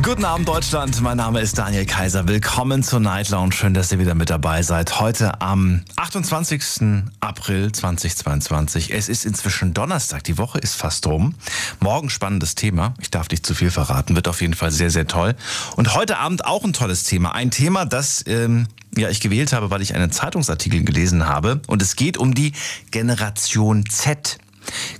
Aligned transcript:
Guten 0.00 0.24
Abend 0.24 0.48
Deutschland, 0.48 1.00
mein 1.02 1.18
Name 1.18 1.40
ist 1.40 1.58
Daniel 1.58 1.84
Kaiser. 1.84 2.26
Willkommen 2.26 2.82
zur 2.82 2.98
Night 2.98 3.28
Lounge. 3.28 3.52
Schön, 3.52 3.74
dass 3.74 3.92
ihr 3.92 3.98
wieder 3.98 4.14
mit 4.14 4.30
dabei 4.30 4.62
seid. 4.62 4.98
Heute 4.98 5.40
am 5.42 5.82
28. 5.96 7.04
April 7.20 7.70
2022. 7.70 8.92
Es 8.92 9.10
ist 9.10 9.26
inzwischen 9.26 9.74
Donnerstag. 9.74 10.24
Die 10.24 10.38
Woche 10.38 10.58
ist 10.58 10.74
fast 10.74 11.06
rum. 11.06 11.34
Morgen 11.78 12.08
spannendes 12.08 12.54
Thema. 12.54 12.94
Ich 13.00 13.10
darf 13.10 13.28
nicht 13.28 13.44
zu 13.44 13.54
viel 13.54 13.70
verraten. 13.70 14.16
Wird 14.16 14.28
auf 14.28 14.40
jeden 14.40 14.54
Fall 14.54 14.70
sehr, 14.70 14.90
sehr 14.90 15.06
toll. 15.06 15.36
Und 15.76 15.94
heute 15.94 16.18
Abend 16.18 16.46
auch 16.46 16.64
ein 16.64 16.72
tolles 16.72 17.04
Thema. 17.04 17.34
Ein 17.34 17.50
Thema, 17.50 17.84
das 17.84 18.24
ähm, 18.26 18.68
ja, 18.96 19.10
ich 19.10 19.20
gewählt 19.20 19.52
habe, 19.52 19.70
weil 19.70 19.82
ich 19.82 19.94
einen 19.94 20.10
Zeitungsartikel 20.10 20.84
gelesen 20.84 21.28
habe. 21.28 21.60
Und 21.66 21.82
es 21.82 21.96
geht 21.96 22.16
um 22.16 22.34
die 22.34 22.52
Generation 22.90 23.84
Z. 23.88 24.38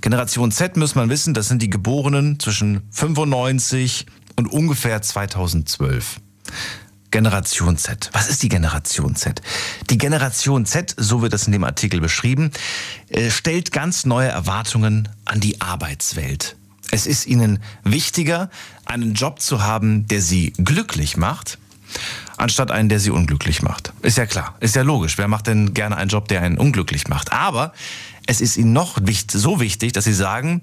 Generation 0.01 0.51
Z 0.51 0.77
muss 0.77 0.95
man 0.95 1.09
wissen, 1.09 1.33
das 1.33 1.47
sind 1.47 1.61
die 1.61 1.69
Geborenen 1.69 2.39
zwischen 2.39 2.81
95 2.91 4.05
und 4.35 4.47
ungefähr 4.47 5.01
2012. 5.01 6.19
Generation 7.11 7.77
Z. 7.77 8.09
Was 8.11 8.27
ist 8.27 8.41
die 8.41 8.49
Generation 8.49 9.15
Z? 9.15 9.41
Die 9.91 9.99
Generation 9.99 10.65
Z, 10.65 10.95
so 10.97 11.21
wird 11.21 11.33
das 11.33 11.45
in 11.45 11.51
dem 11.51 11.63
Artikel 11.63 12.01
beschrieben, 12.01 12.49
äh, 13.09 13.29
stellt 13.29 13.71
ganz 13.71 14.05
neue 14.05 14.29
Erwartungen 14.29 15.09
an 15.23 15.39
die 15.39 15.61
Arbeitswelt. 15.61 16.55
Es 16.89 17.05
ist 17.05 17.27
ihnen 17.27 17.59
wichtiger, 17.83 18.49
einen 18.85 19.13
Job 19.13 19.41
zu 19.41 19.61
haben, 19.61 20.07
der 20.07 20.21
sie 20.21 20.53
glücklich 20.57 21.15
macht, 21.15 21.59
anstatt 22.37 22.71
einen, 22.71 22.89
der 22.89 22.99
sie 22.99 23.11
unglücklich 23.11 23.61
macht. 23.61 23.93
Ist 24.01 24.17
ja 24.17 24.25
klar, 24.25 24.55
ist 24.59 24.75
ja 24.75 24.81
logisch. 24.81 25.19
Wer 25.19 25.27
macht 25.27 25.45
denn 25.45 25.75
gerne 25.75 25.97
einen 25.97 26.09
Job, 26.09 26.27
der 26.27 26.41
einen 26.41 26.57
unglücklich 26.57 27.07
macht? 27.07 27.31
Aber 27.31 27.73
es 28.25 28.41
ist 28.41 28.57
ihnen 28.57 28.73
noch 28.73 28.97
so 29.31 29.59
wichtig, 29.59 29.93
dass 29.93 30.05
sie 30.05 30.13
sagen, 30.13 30.61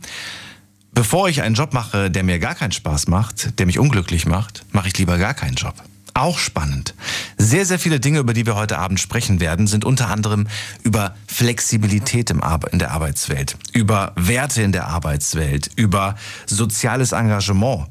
bevor 1.00 1.30
ich 1.30 1.40
einen 1.40 1.54
Job 1.54 1.72
mache, 1.72 2.10
der 2.10 2.22
mir 2.24 2.38
gar 2.38 2.54
keinen 2.54 2.72
Spaß 2.72 3.08
macht, 3.08 3.58
der 3.58 3.64
mich 3.64 3.78
unglücklich 3.78 4.26
macht, 4.26 4.66
mache 4.70 4.88
ich 4.88 4.98
lieber 4.98 5.16
gar 5.16 5.32
keinen 5.32 5.54
Job. 5.54 5.72
Auch 6.12 6.38
spannend. 6.38 6.92
Sehr, 7.38 7.64
sehr 7.64 7.78
viele 7.78 8.00
Dinge, 8.00 8.18
über 8.18 8.34
die 8.34 8.44
wir 8.44 8.54
heute 8.54 8.76
Abend 8.76 9.00
sprechen 9.00 9.40
werden, 9.40 9.66
sind 9.66 9.86
unter 9.86 10.10
anderem 10.10 10.46
über 10.82 11.14
Flexibilität 11.26 12.28
in 12.28 12.78
der 12.78 12.90
Arbeitswelt, 12.90 13.56
über 13.72 14.12
Werte 14.14 14.60
in 14.60 14.72
der 14.72 14.88
Arbeitswelt, 14.88 15.70
über 15.74 16.16
soziales 16.44 17.12
Engagement. 17.12 17.86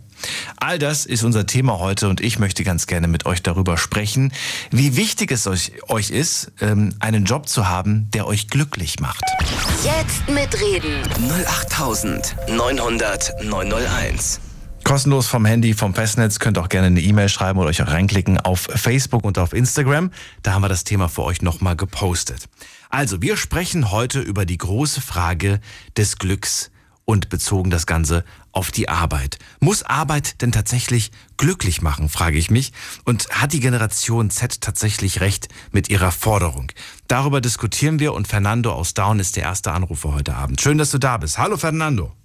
All 0.57 0.79
das 0.79 1.05
ist 1.05 1.23
unser 1.23 1.45
Thema 1.45 1.79
heute 1.79 2.09
und 2.09 2.21
ich 2.21 2.39
möchte 2.39 2.63
ganz 2.63 2.87
gerne 2.87 3.07
mit 3.07 3.25
euch 3.25 3.41
darüber 3.43 3.77
sprechen, 3.77 4.31
wie 4.71 4.95
wichtig 4.95 5.31
es 5.31 5.47
euch, 5.47 5.71
euch 5.87 6.09
ist, 6.09 6.51
ähm, 6.61 6.93
einen 6.99 7.25
Job 7.25 7.47
zu 7.47 7.67
haben, 7.67 8.09
der 8.13 8.27
euch 8.27 8.47
glücklich 8.47 8.99
macht. 8.99 9.23
Jetzt 9.83 10.29
mitreden. 10.29 11.01
08900 11.47 13.43
901. 13.43 14.41
Kostenlos 14.83 15.27
vom 15.27 15.45
Handy, 15.45 15.73
vom 15.73 15.93
Festnetz, 15.93 16.39
könnt 16.39 16.57
auch 16.57 16.67
gerne 16.67 16.87
eine 16.87 17.01
E-Mail 17.01 17.29
schreiben 17.29 17.59
oder 17.59 17.69
euch 17.69 17.81
auch 17.83 17.87
reinklicken 17.87 18.39
auf 18.39 18.61
Facebook 18.61 19.23
und 19.23 19.37
auf 19.37 19.53
Instagram. 19.53 20.11
Da 20.41 20.53
haben 20.53 20.63
wir 20.63 20.69
das 20.69 20.83
Thema 20.83 21.09
für 21.09 21.23
euch 21.23 21.41
nochmal 21.41 21.75
gepostet. 21.75 22.45
Also, 22.89 23.21
wir 23.21 23.37
sprechen 23.37 23.91
heute 23.91 24.19
über 24.19 24.45
die 24.45 24.57
große 24.57 25.01
Frage 25.01 25.59
des 25.95 26.17
Glücks 26.17 26.71
und 27.09 27.29
bezogen 27.29 27.71
das 27.71 27.87
Ganze 27.87 28.23
auf 28.51 28.69
die 28.69 28.87
Arbeit. 28.87 29.39
Muss 29.59 29.81
Arbeit 29.81 30.43
denn 30.43 30.51
tatsächlich 30.51 31.09
glücklich 31.37 31.81
machen, 31.81 32.07
frage 32.07 32.37
ich 32.37 32.51
mich. 32.51 32.71
Und 33.03 33.31
hat 33.31 33.51
die 33.51 33.59
Generation 33.59 34.29
Z 34.29 34.61
tatsächlich 34.61 35.19
recht 35.19 35.47
mit 35.71 35.89
ihrer 35.89 36.11
Forderung? 36.11 36.71
Darüber 37.07 37.41
diskutieren 37.41 37.97
wir 37.97 38.13
und 38.13 38.27
Fernando 38.27 38.71
aus 38.71 38.93
Down 38.93 39.19
ist 39.19 39.37
der 39.37 39.43
erste 39.43 39.71
Anrufer 39.71 40.13
heute 40.13 40.35
Abend. 40.35 40.61
Schön, 40.61 40.77
dass 40.77 40.91
du 40.91 40.99
da 40.99 41.17
bist. 41.17 41.39
Hallo 41.39 41.57
Fernando. 41.57 42.15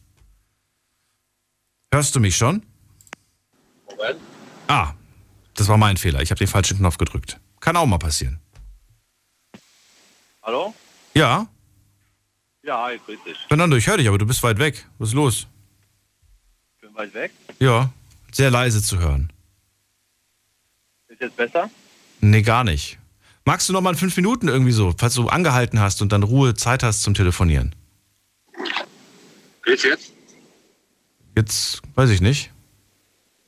Hörst 1.91 2.15
du 2.15 2.21
mich 2.21 2.37
schon? 2.37 2.63
Moment. 3.89 4.21
Ah, 4.69 4.93
das 5.55 5.67
war 5.67 5.79
mein 5.79 5.97
Fehler. 5.97 6.21
Ich 6.21 6.31
habe 6.31 6.41
den 6.41 6.49
falschen 6.49 6.77
Knopf 6.77 6.99
gedrückt. 6.99 7.41
Kann 7.59 7.75
auch 7.79 7.87
mal 7.87 7.97
passieren. 7.97 8.39
Hallo? 10.43 10.75
Ja? 11.15 11.47
Ja, 12.65 12.83
hi, 12.85 12.99
grüß 13.05 13.19
dich. 13.27 13.37
Fernando, 13.49 13.77
ich 13.77 13.87
höre 13.87 13.99
dich, 13.99 14.09
aber 14.09 14.17
du 14.17 14.25
bist 14.27 14.43
weit 14.43 14.59
weg. 14.59 14.87
Was 14.99 15.11
ist 15.11 15.15
los? 15.15 15.47
Ich 16.77 16.81
bin 16.81 16.95
weit 16.95 17.13
weg. 17.13 17.31
Ja, 17.61 17.91
sehr 18.33 18.51
leise 18.51 18.83
zu 18.83 18.99
hören. 18.99 19.31
Ist 21.09 21.21
jetzt 21.21 21.37
besser? 21.37 21.69
Nee, 22.21 22.41
gar 22.41 22.65
nicht. 22.65 22.99
Magst 23.45 23.69
du 23.69 23.75
noch 23.75 23.83
mal 23.83 23.95
fünf 23.95 24.17
Minuten 24.17 24.49
irgendwie 24.49 24.73
so, 24.73 24.95
falls 24.97 25.13
du 25.13 25.29
angehalten 25.29 25.79
hast 25.79 26.01
und 26.01 26.11
dann 26.13 26.23
Ruhe 26.23 26.55
Zeit 26.55 26.83
hast 26.83 27.03
zum 27.03 27.13
Telefonieren? 27.13 27.75
Geht's 29.63 29.83
jetzt? 29.83 30.13
Jetzt 31.37 31.83
weiß 31.95 32.09
ich 32.09 32.23
nicht. 32.23 32.51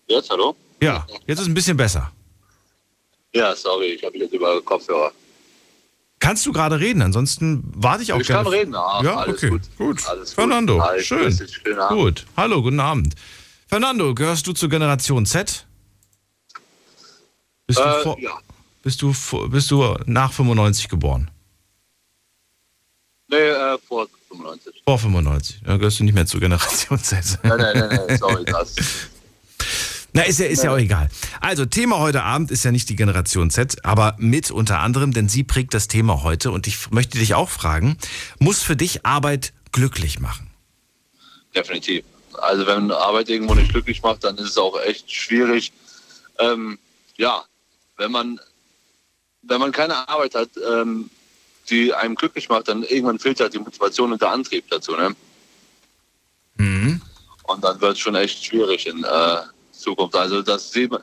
Jetzt, 0.08 0.28
hallo? 0.28 0.54
Ja, 0.82 1.06
jetzt 1.26 1.40
ist 1.40 1.46
ein 1.46 1.54
bisschen 1.54 1.78
besser. 1.78 2.12
Ja, 3.32 3.56
sorry, 3.56 3.86
ich 3.86 4.04
habe 4.04 4.18
jetzt 4.18 4.34
über 4.34 4.60
Kopfhörer. 4.60 5.12
Kannst 6.18 6.44
du 6.46 6.52
gerade 6.52 6.80
reden? 6.80 7.02
Ansonsten 7.02 7.62
warte 7.76 8.02
ich 8.02 8.12
auch 8.12 8.20
Ich 8.20 8.26
gerne. 8.26 8.44
kann 8.44 8.52
reden, 8.52 8.74
ah, 8.74 9.00
ja, 9.04 9.28
okay, 9.28 9.50
gut. 9.50 9.62
gut. 9.76 10.06
Alles 10.08 10.30
gut. 10.30 10.34
Fernando, 10.34 10.82
Hi, 10.82 11.00
schön. 11.02 11.32
Abend. 11.78 11.88
Gut. 11.88 12.26
Hallo, 12.36 12.62
guten 12.62 12.80
Abend. 12.80 13.14
Fernando, 13.68 14.14
gehörst 14.14 14.46
du 14.46 14.52
zur 14.52 14.68
Generation 14.68 15.26
Z? 15.26 15.66
Bist, 17.66 17.78
du, 17.78 17.82
Äh, 17.84 18.02
vor, 18.02 18.18
ja. 18.20 18.38
bist, 18.82 19.02
du, 19.02 19.14
bist 19.48 19.70
du 19.70 19.96
nach 20.06 20.32
95 20.32 20.88
geboren? 20.88 21.30
Nee, 23.28 23.36
äh, 23.36 23.76
vor 23.86 24.06
95. 24.30 24.82
Vor 24.84 24.98
95. 24.98 25.60
Dann 25.64 25.78
gehörst 25.78 25.98
du 26.00 26.04
nicht 26.04 26.14
mehr 26.14 26.26
zur 26.26 26.40
Generation 26.40 26.98
Z. 26.98 27.38
Nein, 27.42 27.58
nein, 27.58 27.78
nein, 27.78 28.00
nein, 28.06 28.18
sorry, 28.18 28.44
das. 28.46 28.74
Na, 30.16 30.22
ist 30.22 30.40
ja, 30.40 30.46
ist 30.46 30.64
ja 30.64 30.72
auch 30.72 30.78
egal. 30.78 31.10
Also, 31.42 31.66
Thema 31.66 31.98
heute 31.98 32.22
Abend 32.22 32.50
ist 32.50 32.64
ja 32.64 32.72
nicht 32.72 32.88
die 32.88 32.96
Generation 32.96 33.50
Z, 33.50 33.84
aber 33.84 34.16
mit 34.16 34.50
unter 34.50 34.80
anderem, 34.80 35.12
denn 35.12 35.28
sie 35.28 35.44
prägt 35.44 35.74
das 35.74 35.88
Thema 35.88 36.22
heute 36.22 36.52
und 36.52 36.66
ich 36.66 36.90
möchte 36.90 37.18
dich 37.18 37.34
auch 37.34 37.50
fragen, 37.50 37.98
muss 38.38 38.62
für 38.62 38.76
dich 38.76 39.04
Arbeit 39.04 39.52
glücklich 39.72 40.18
machen? 40.18 40.50
Definitiv. 41.54 42.02
Also 42.32 42.66
wenn 42.66 42.90
Arbeit 42.92 43.28
irgendwo 43.28 43.54
nicht 43.54 43.70
glücklich 43.70 44.02
macht, 44.02 44.24
dann 44.24 44.38
ist 44.38 44.48
es 44.48 44.56
auch 44.56 44.80
echt 44.80 45.12
schwierig. 45.12 45.70
Ähm, 46.38 46.78
ja, 47.18 47.44
wenn 47.98 48.10
man 48.10 48.40
wenn 49.42 49.60
man 49.60 49.70
keine 49.70 50.08
Arbeit 50.08 50.34
hat, 50.34 50.48
ähm, 50.66 51.10
die 51.68 51.92
einem 51.92 52.14
glücklich 52.14 52.48
macht, 52.48 52.68
dann 52.68 52.84
irgendwann 52.84 53.18
fehlt 53.18 53.38
halt 53.38 53.52
die 53.52 53.58
Motivation 53.58 54.12
und 54.12 54.22
der 54.22 54.30
Antrieb 54.30 54.64
dazu. 54.70 54.96
Ne? 54.96 55.14
Mhm. 56.56 57.02
Und 57.42 57.62
dann 57.62 57.78
wird 57.82 57.92
es 57.92 57.98
schon 57.98 58.14
echt 58.14 58.42
schwierig 58.42 58.86
in 58.86 59.04
äh, 59.04 59.40
Zukunft. 59.86 60.16
Also 60.16 60.42
das 60.42 60.72
sieht 60.72 60.90
man. 60.90 61.02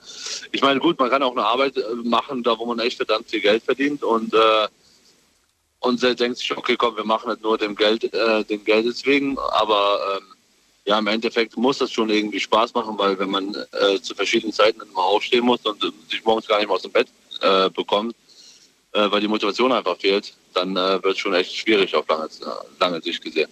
Ich 0.51 0.61
meine, 0.61 0.79
gut, 0.79 0.99
man 0.99 1.09
kann 1.09 1.23
auch 1.23 1.31
eine 1.31 1.45
Arbeit 1.45 1.77
äh, 1.77 1.83
machen, 2.03 2.44
da 2.44 2.57
wo 2.59 2.66
man 2.66 2.79
echt 2.79 2.97
verdammt 2.97 3.29
viel 3.29 3.41
Geld 3.41 3.63
verdient 3.63 4.03
und 4.03 4.33
äh, 4.33 4.67
und 5.79 6.01
der 6.01 6.16
denkt 6.16 6.38
sich, 6.38 6.55
okay, 6.55 6.77
komm, 6.77 6.95
wir 6.95 7.03
machen 7.03 7.27
das 7.27 7.41
nur 7.41 7.57
dem 7.57 7.75
Geld, 7.75 8.13
äh, 8.13 8.44
dem 8.45 8.63
Geldes 8.63 9.05
wegen. 9.05 9.38
Aber 9.38 9.99
ähm, 10.16 10.23
ja, 10.85 10.97
im 10.97 11.07
Endeffekt 11.07 11.57
muss 11.57 11.79
das 11.79 11.91
schon 11.91 12.09
irgendwie 12.09 12.39
Spaß 12.39 12.73
machen, 12.73 12.97
weil 12.97 13.19
wenn 13.19 13.29
man 13.29 13.53
äh, 13.53 13.99
zu 13.99 14.16
verschiedenen 14.16 14.53
Zeiten 14.53 14.79
immer 14.79 15.03
aufstehen 15.03 15.44
muss 15.44 15.59
und 15.65 15.83
äh, 15.83 15.91
sich 16.09 16.23
morgens 16.23 16.47
gar 16.47 16.59
nicht 16.59 16.67
mehr 16.67 16.75
aus 16.75 16.83
dem 16.83 16.94
Bett 16.94 17.09
äh, 17.41 17.69
bekommt, 17.69 18.15
äh, 18.94 19.11
weil 19.11 19.19
die 19.19 19.27
Motivation 19.27 19.73
einfach 19.73 19.97
fehlt, 19.97 20.33
dann 20.53 20.75
wird 20.75 21.05
es 21.05 21.17
schon 21.17 21.33
echt 21.33 21.53
schwierig 21.53 21.95
auf 21.95 22.07
lange, 22.07 22.29
lange 22.79 23.01
Sicht 23.01 23.21
gesehen. 23.21 23.50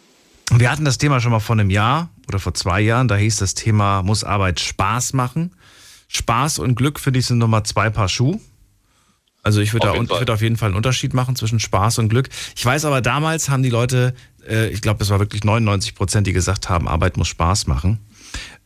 Wir 0.58 0.70
hatten 0.70 0.86
das 0.86 0.98
Thema 0.98 1.20
schon 1.20 1.32
mal 1.32 1.40
vor 1.40 1.56
einem 1.56 1.70
Jahr 1.70 2.10
oder 2.28 2.40
vor 2.40 2.54
zwei 2.54 2.82
Jahren. 2.82 3.08
Da 3.08 3.16
hieß 3.16 3.38
das 3.38 3.54
Thema, 3.54 4.04
muss 4.04 4.24
Arbeit 4.24 4.60
Spaß 4.60 5.14
machen? 5.14 5.52
Spaß 6.08 6.60
und 6.60 6.76
Glück, 6.76 7.00
finde 7.00 7.20
ich, 7.20 7.26
sind 7.26 7.38
nochmal 7.38 7.64
zwei 7.64 7.90
Paar 7.90 8.10
Schuh. 8.10 8.40
Also 9.44 9.62
ich 9.62 9.74
würde 9.74 9.88
Auf 9.90 9.94
da 9.94 9.94
jeden 9.96 10.06
ich 10.06 10.10
Fall. 10.12 10.20
würde 10.20 10.34
auf 10.34 10.42
jeden 10.42 10.58
Fall 10.58 10.68
einen 10.68 10.76
Unterschied 10.76 11.14
machen 11.14 11.36
zwischen 11.36 11.60
Spaß 11.60 11.98
und 12.00 12.10
Glück. 12.10 12.30
Ich 12.56 12.66
weiß 12.66 12.86
aber, 12.86 13.02
damals 13.02 13.50
haben 13.50 13.64
die 13.64 13.70
Leute, 13.70 14.14
äh, 14.48 14.68
ich 14.70 14.82
glaube, 14.82 15.04
es 15.04 15.10
war 15.10 15.20
wirklich 15.20 15.44
99 15.44 15.96
Prozent, 15.96 16.28
die 16.28 16.34
gesagt 16.34 16.70
haben, 16.70 16.88
Arbeit 16.88 17.18
muss 17.18 17.30
Spaß 17.30 17.66
machen. 17.68 18.00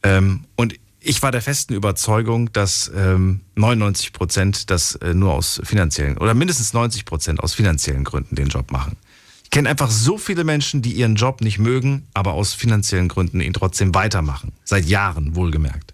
Ähm, 0.03 0.45
und 0.55 0.75
ich 0.99 1.21
war 1.21 1.31
der 1.31 1.41
festen 1.41 1.75
Überzeugung, 1.75 2.51
dass 2.51 2.91
ähm, 2.93 3.41
99 3.55 4.11
Prozent 4.11 4.69
das 4.69 4.95
äh, 4.95 5.13
nur 5.13 5.33
aus 5.33 5.61
finanziellen 5.63 6.17
oder 6.17 6.33
mindestens 6.33 6.73
90 6.73 7.05
Prozent 7.05 7.39
aus 7.41 7.53
finanziellen 7.53 8.03
Gründen 8.03 8.35
den 8.35 8.47
Job 8.47 8.71
machen. 8.71 8.97
Ich 9.45 9.51
kenne 9.51 9.69
einfach 9.69 9.91
so 9.91 10.17
viele 10.17 10.43
Menschen, 10.43 10.81
die 10.81 10.91
ihren 10.91 11.15
Job 11.15 11.39
nicht 11.39 11.59
mögen, 11.59 12.07
aber 12.15 12.33
aus 12.33 12.55
finanziellen 12.55 13.07
Gründen 13.07 13.39
ihn 13.39 13.53
trotzdem 13.53 13.93
weitermachen. 13.93 14.53
Seit 14.63 14.85
Jahren 14.85 15.35
wohlgemerkt. 15.35 15.93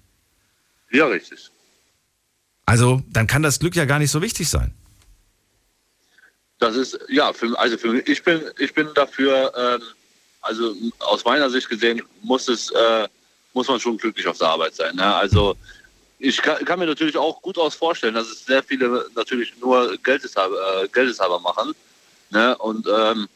Ja, 0.89 1.05
richtig. 1.07 1.51
Also 2.65 3.03
dann 3.09 3.27
kann 3.27 3.43
das 3.43 3.59
Glück 3.59 3.75
ja 3.75 3.83
gar 3.83 3.99
nicht 3.99 4.09
so 4.09 4.21
wichtig 4.21 4.49
sein. 4.49 4.73
Das 6.59 6.77
ist, 6.77 6.97
ja, 7.09 7.33
für, 7.33 7.59
also 7.59 7.77
für 7.77 7.91
mich, 7.91 8.07
ich 8.07 8.23
bin, 8.23 8.41
ich 8.57 8.73
bin 8.73 8.87
dafür, 8.95 9.51
ähm, 9.55 9.81
also 10.39 10.73
aus 10.99 11.25
meiner 11.25 11.49
Sicht 11.49 11.67
gesehen, 11.67 12.01
muss 12.21 12.47
es, 12.47 12.71
äh, 12.71 13.07
muss 13.53 13.67
man 13.67 13.81
schon 13.81 13.97
glücklich 13.97 14.27
auf 14.27 14.37
der 14.37 14.47
Arbeit 14.47 14.75
sein. 14.75 14.95
Ne? 14.95 15.13
Also 15.13 15.57
ich 16.19 16.41
kann, 16.41 16.63
kann, 16.63 16.79
mir 16.79 16.85
natürlich 16.85 17.17
auch 17.17 17.41
gut 17.41 17.57
aus 17.57 17.75
vorstellen, 17.75 18.15
dass 18.15 18.29
es 18.29 18.45
sehr 18.45 18.63
viele 18.63 19.07
natürlich 19.13 19.53
nur 19.59 19.97
Geldeshalber, 19.97 20.83
äh, 20.83 20.87
Geldeshalber 20.87 21.39
machen. 21.39 21.73
Ne? 22.29 22.57
Und 22.57 22.87
ähm, 22.87 23.27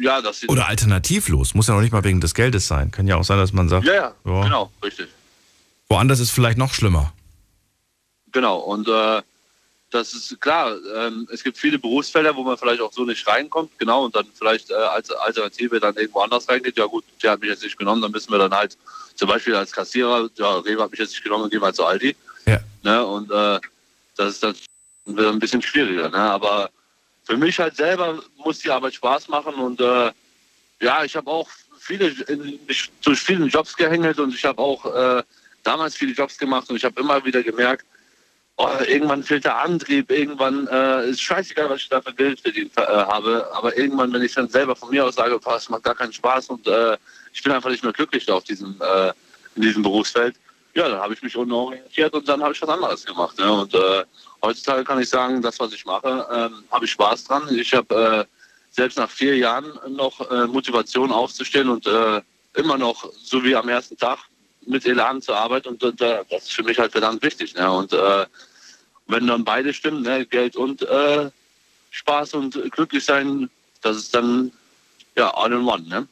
ja, 0.00 0.20
das 0.20 0.48
Oder 0.48 0.66
alternativlos, 0.66 1.54
muss 1.54 1.68
ja 1.68 1.74
noch 1.74 1.80
nicht 1.80 1.92
mal 1.92 2.04
wegen 2.04 2.20
des 2.20 2.34
Geldes 2.34 2.66
sein. 2.66 2.90
Kann 2.90 3.06
ja 3.06 3.16
auch 3.16 3.24
sein, 3.24 3.38
dass 3.38 3.52
man 3.52 3.68
sagt. 3.68 3.86
Ja, 3.86 3.94
ja, 3.94 4.14
ja. 4.24 4.42
genau, 4.42 4.72
richtig. 4.82 5.08
Woanders 5.88 6.20
ist 6.20 6.30
vielleicht 6.30 6.58
noch 6.58 6.72
schlimmer. 6.72 7.12
Genau, 8.32 8.58
und 8.58 8.88
äh, 8.88 9.22
das 9.90 10.14
ist 10.14 10.40
klar, 10.40 10.76
ähm, 10.94 11.28
es 11.32 11.42
gibt 11.42 11.58
viele 11.58 11.78
Berufsfelder, 11.78 12.34
wo 12.36 12.44
man 12.44 12.56
vielleicht 12.56 12.80
auch 12.80 12.92
so 12.92 13.04
nicht 13.04 13.26
reinkommt, 13.26 13.76
genau, 13.78 14.04
und 14.04 14.14
dann 14.14 14.26
vielleicht 14.38 14.70
äh, 14.70 14.74
als 14.74 15.10
Alternative 15.10 15.80
dann 15.80 15.96
irgendwo 15.96 16.20
anders 16.20 16.48
reingeht. 16.48 16.76
Ja 16.76 16.86
gut, 16.86 17.04
der 17.22 17.32
hat 17.32 17.40
mich 17.40 17.50
jetzt 17.50 17.62
nicht 17.62 17.76
genommen, 17.76 18.00
dann 18.00 18.12
müssen 18.12 18.30
wir 18.30 18.38
dann 18.38 18.54
halt 18.54 18.78
zum 19.16 19.28
Beispiel 19.28 19.54
als 19.54 19.72
Kassierer, 19.72 20.30
ja, 20.36 20.58
Rewe 20.58 20.82
hat 20.82 20.92
mich 20.92 21.00
jetzt 21.00 21.10
nicht 21.10 21.24
genommen, 21.24 21.44
dann 21.44 21.50
gehen 21.50 21.60
wir 21.60 21.66
halt 21.66 21.76
zu 21.76 21.84
Aldi. 21.84 22.14
Ja. 22.46 22.60
Ne, 22.82 23.04
und 23.04 23.30
äh, 23.30 23.60
das 24.16 24.34
ist 24.34 24.42
dann 24.42 24.54
ein 25.06 25.38
bisschen 25.38 25.62
schwieriger. 25.62 26.08
Ne? 26.08 26.18
Aber 26.18 26.70
für 27.30 27.36
mich 27.36 27.60
halt 27.60 27.76
selber 27.76 28.20
muss 28.38 28.58
die 28.58 28.70
Arbeit 28.70 28.94
Spaß 28.94 29.28
machen 29.28 29.54
und 29.54 29.80
äh, 29.80 30.10
ja, 30.80 31.04
ich 31.04 31.14
habe 31.14 31.30
auch 31.30 31.48
viele, 31.78 32.12
durch 33.04 33.20
viele 33.20 33.46
Jobs 33.46 33.76
gehängelt 33.76 34.18
und 34.18 34.34
ich 34.34 34.44
habe 34.44 34.60
auch 34.60 34.84
äh, 34.84 35.22
damals 35.62 35.94
viele 35.94 36.12
Jobs 36.12 36.36
gemacht 36.36 36.68
und 36.68 36.74
ich 36.74 36.84
habe 36.84 37.00
immer 37.00 37.24
wieder 37.24 37.44
gemerkt, 37.44 37.86
oh, 38.56 38.68
irgendwann 38.84 39.22
fehlt 39.22 39.44
der 39.44 39.58
Antrieb, 39.58 40.10
irgendwann 40.10 40.66
äh, 40.66 41.10
ist 41.10 41.22
scheißegal, 41.22 41.70
was 41.70 41.82
ich 41.82 41.88
da 41.88 42.02
für 42.02 42.12
Geld 42.14 42.40
verdient 42.40 42.76
äh, 42.76 42.82
habe, 42.82 43.48
aber 43.52 43.78
irgendwann, 43.78 44.12
wenn 44.12 44.22
ich 44.22 44.34
dann 44.34 44.48
selber 44.48 44.74
von 44.74 44.90
mir 44.90 45.04
aus 45.04 45.14
sage, 45.14 45.38
es 45.56 45.68
macht 45.68 45.84
gar 45.84 45.94
keinen 45.94 46.12
Spaß 46.12 46.48
und 46.48 46.66
äh, 46.66 46.96
ich 47.32 47.44
bin 47.44 47.52
einfach 47.52 47.70
nicht 47.70 47.84
mehr 47.84 47.92
glücklich 47.92 48.28
auf 48.28 48.42
diesem, 48.42 48.74
äh, 48.80 49.12
in 49.54 49.62
diesem 49.62 49.84
Berufsfeld, 49.84 50.34
ja, 50.74 50.88
dann 50.88 51.00
habe 51.00 51.14
ich 51.14 51.22
mich 51.22 51.36
orientiert 51.36 52.12
und 52.14 52.28
dann 52.28 52.42
habe 52.42 52.52
ich 52.52 52.62
was 52.62 52.68
anderes 52.68 53.04
gemacht. 53.04 53.38
Ne? 53.38 53.52
Und 53.52 53.74
äh, 53.74 54.04
heutzutage 54.42 54.84
kann 54.84 55.00
ich 55.00 55.08
sagen, 55.08 55.42
das, 55.42 55.58
was 55.58 55.72
ich 55.72 55.84
mache, 55.84 56.26
ähm, 56.32 56.64
habe 56.70 56.84
ich 56.84 56.92
Spaß 56.92 57.24
dran. 57.24 57.42
Ich 57.50 57.74
habe 57.74 58.26
äh, 58.28 58.74
selbst 58.74 58.98
nach 58.98 59.10
vier 59.10 59.36
Jahren 59.36 59.78
noch 59.88 60.30
Motivation 60.46 61.10
aufzustehen 61.10 61.68
und 61.68 61.88
immer 62.54 62.78
noch, 62.78 63.12
so 63.20 63.42
wie 63.42 63.56
am 63.56 63.68
ersten 63.68 63.96
Tag, 63.96 64.20
mit 64.66 64.86
Elan 64.86 65.20
zur 65.20 65.36
Arbeit 65.36 65.66
und, 65.66 65.82
und 65.82 66.00
das 66.00 66.24
ist 66.30 66.52
für 66.52 66.62
mich 66.62 66.78
halt 66.78 66.92
verdammt 66.92 67.22
wichtig. 67.22 67.54
Ne? 67.54 67.70
Und 67.70 67.92
äh, 67.92 68.26
wenn 69.06 69.26
dann 69.26 69.44
beide 69.44 69.74
stimmen, 69.74 70.02
ne, 70.02 70.24
Geld 70.26 70.56
und 70.56 70.82
äh, 70.82 71.30
Spaß 71.90 72.34
und 72.34 72.70
glücklich 72.70 73.04
sein, 73.04 73.50
das 73.82 73.96
ist 73.96 74.14
dann 74.14 74.52
ja 75.16 75.34
all 75.34 75.52
in 75.52 75.66
one. 75.66 75.88
Ne? 75.88 76.06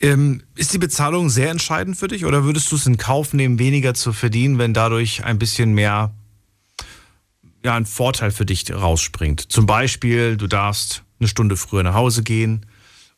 Ähm, 0.00 0.42
ist 0.56 0.72
die 0.74 0.78
Bezahlung 0.78 1.30
sehr 1.30 1.50
entscheidend 1.50 1.96
für 1.96 2.08
dich 2.08 2.24
oder 2.24 2.44
würdest 2.44 2.70
du 2.72 2.76
es 2.76 2.86
in 2.86 2.96
Kauf 2.96 3.32
nehmen, 3.32 3.58
weniger 3.58 3.94
zu 3.94 4.12
verdienen, 4.12 4.58
wenn 4.58 4.74
dadurch 4.74 5.24
ein 5.24 5.38
bisschen 5.38 5.72
mehr 5.72 6.12
ja, 7.64 7.74
ein 7.74 7.86
Vorteil 7.86 8.30
für 8.30 8.44
dich 8.44 8.70
rausspringt? 8.72 9.40
Zum 9.40 9.66
Beispiel, 9.66 10.36
du 10.36 10.46
darfst 10.46 11.04
eine 11.20 11.28
Stunde 11.28 11.56
früher 11.56 11.82
nach 11.82 11.94
Hause 11.94 12.22
gehen 12.22 12.66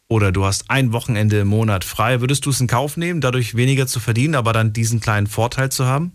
oder 0.08 0.32
du 0.32 0.44
hast 0.44 0.70
ein 0.70 0.92
Wochenende 0.92 1.40
im 1.40 1.48
Monat 1.48 1.84
frei. 1.84 2.20
Würdest 2.20 2.46
du 2.46 2.50
es 2.50 2.60
in 2.60 2.66
Kauf 2.66 2.96
nehmen, 2.96 3.20
dadurch 3.20 3.56
weniger 3.56 3.86
zu 3.86 3.98
verdienen, 3.98 4.34
aber 4.34 4.52
dann 4.52 4.72
diesen 4.72 5.00
kleinen 5.00 5.26
Vorteil 5.26 5.72
zu 5.72 5.86
haben? 5.86 6.12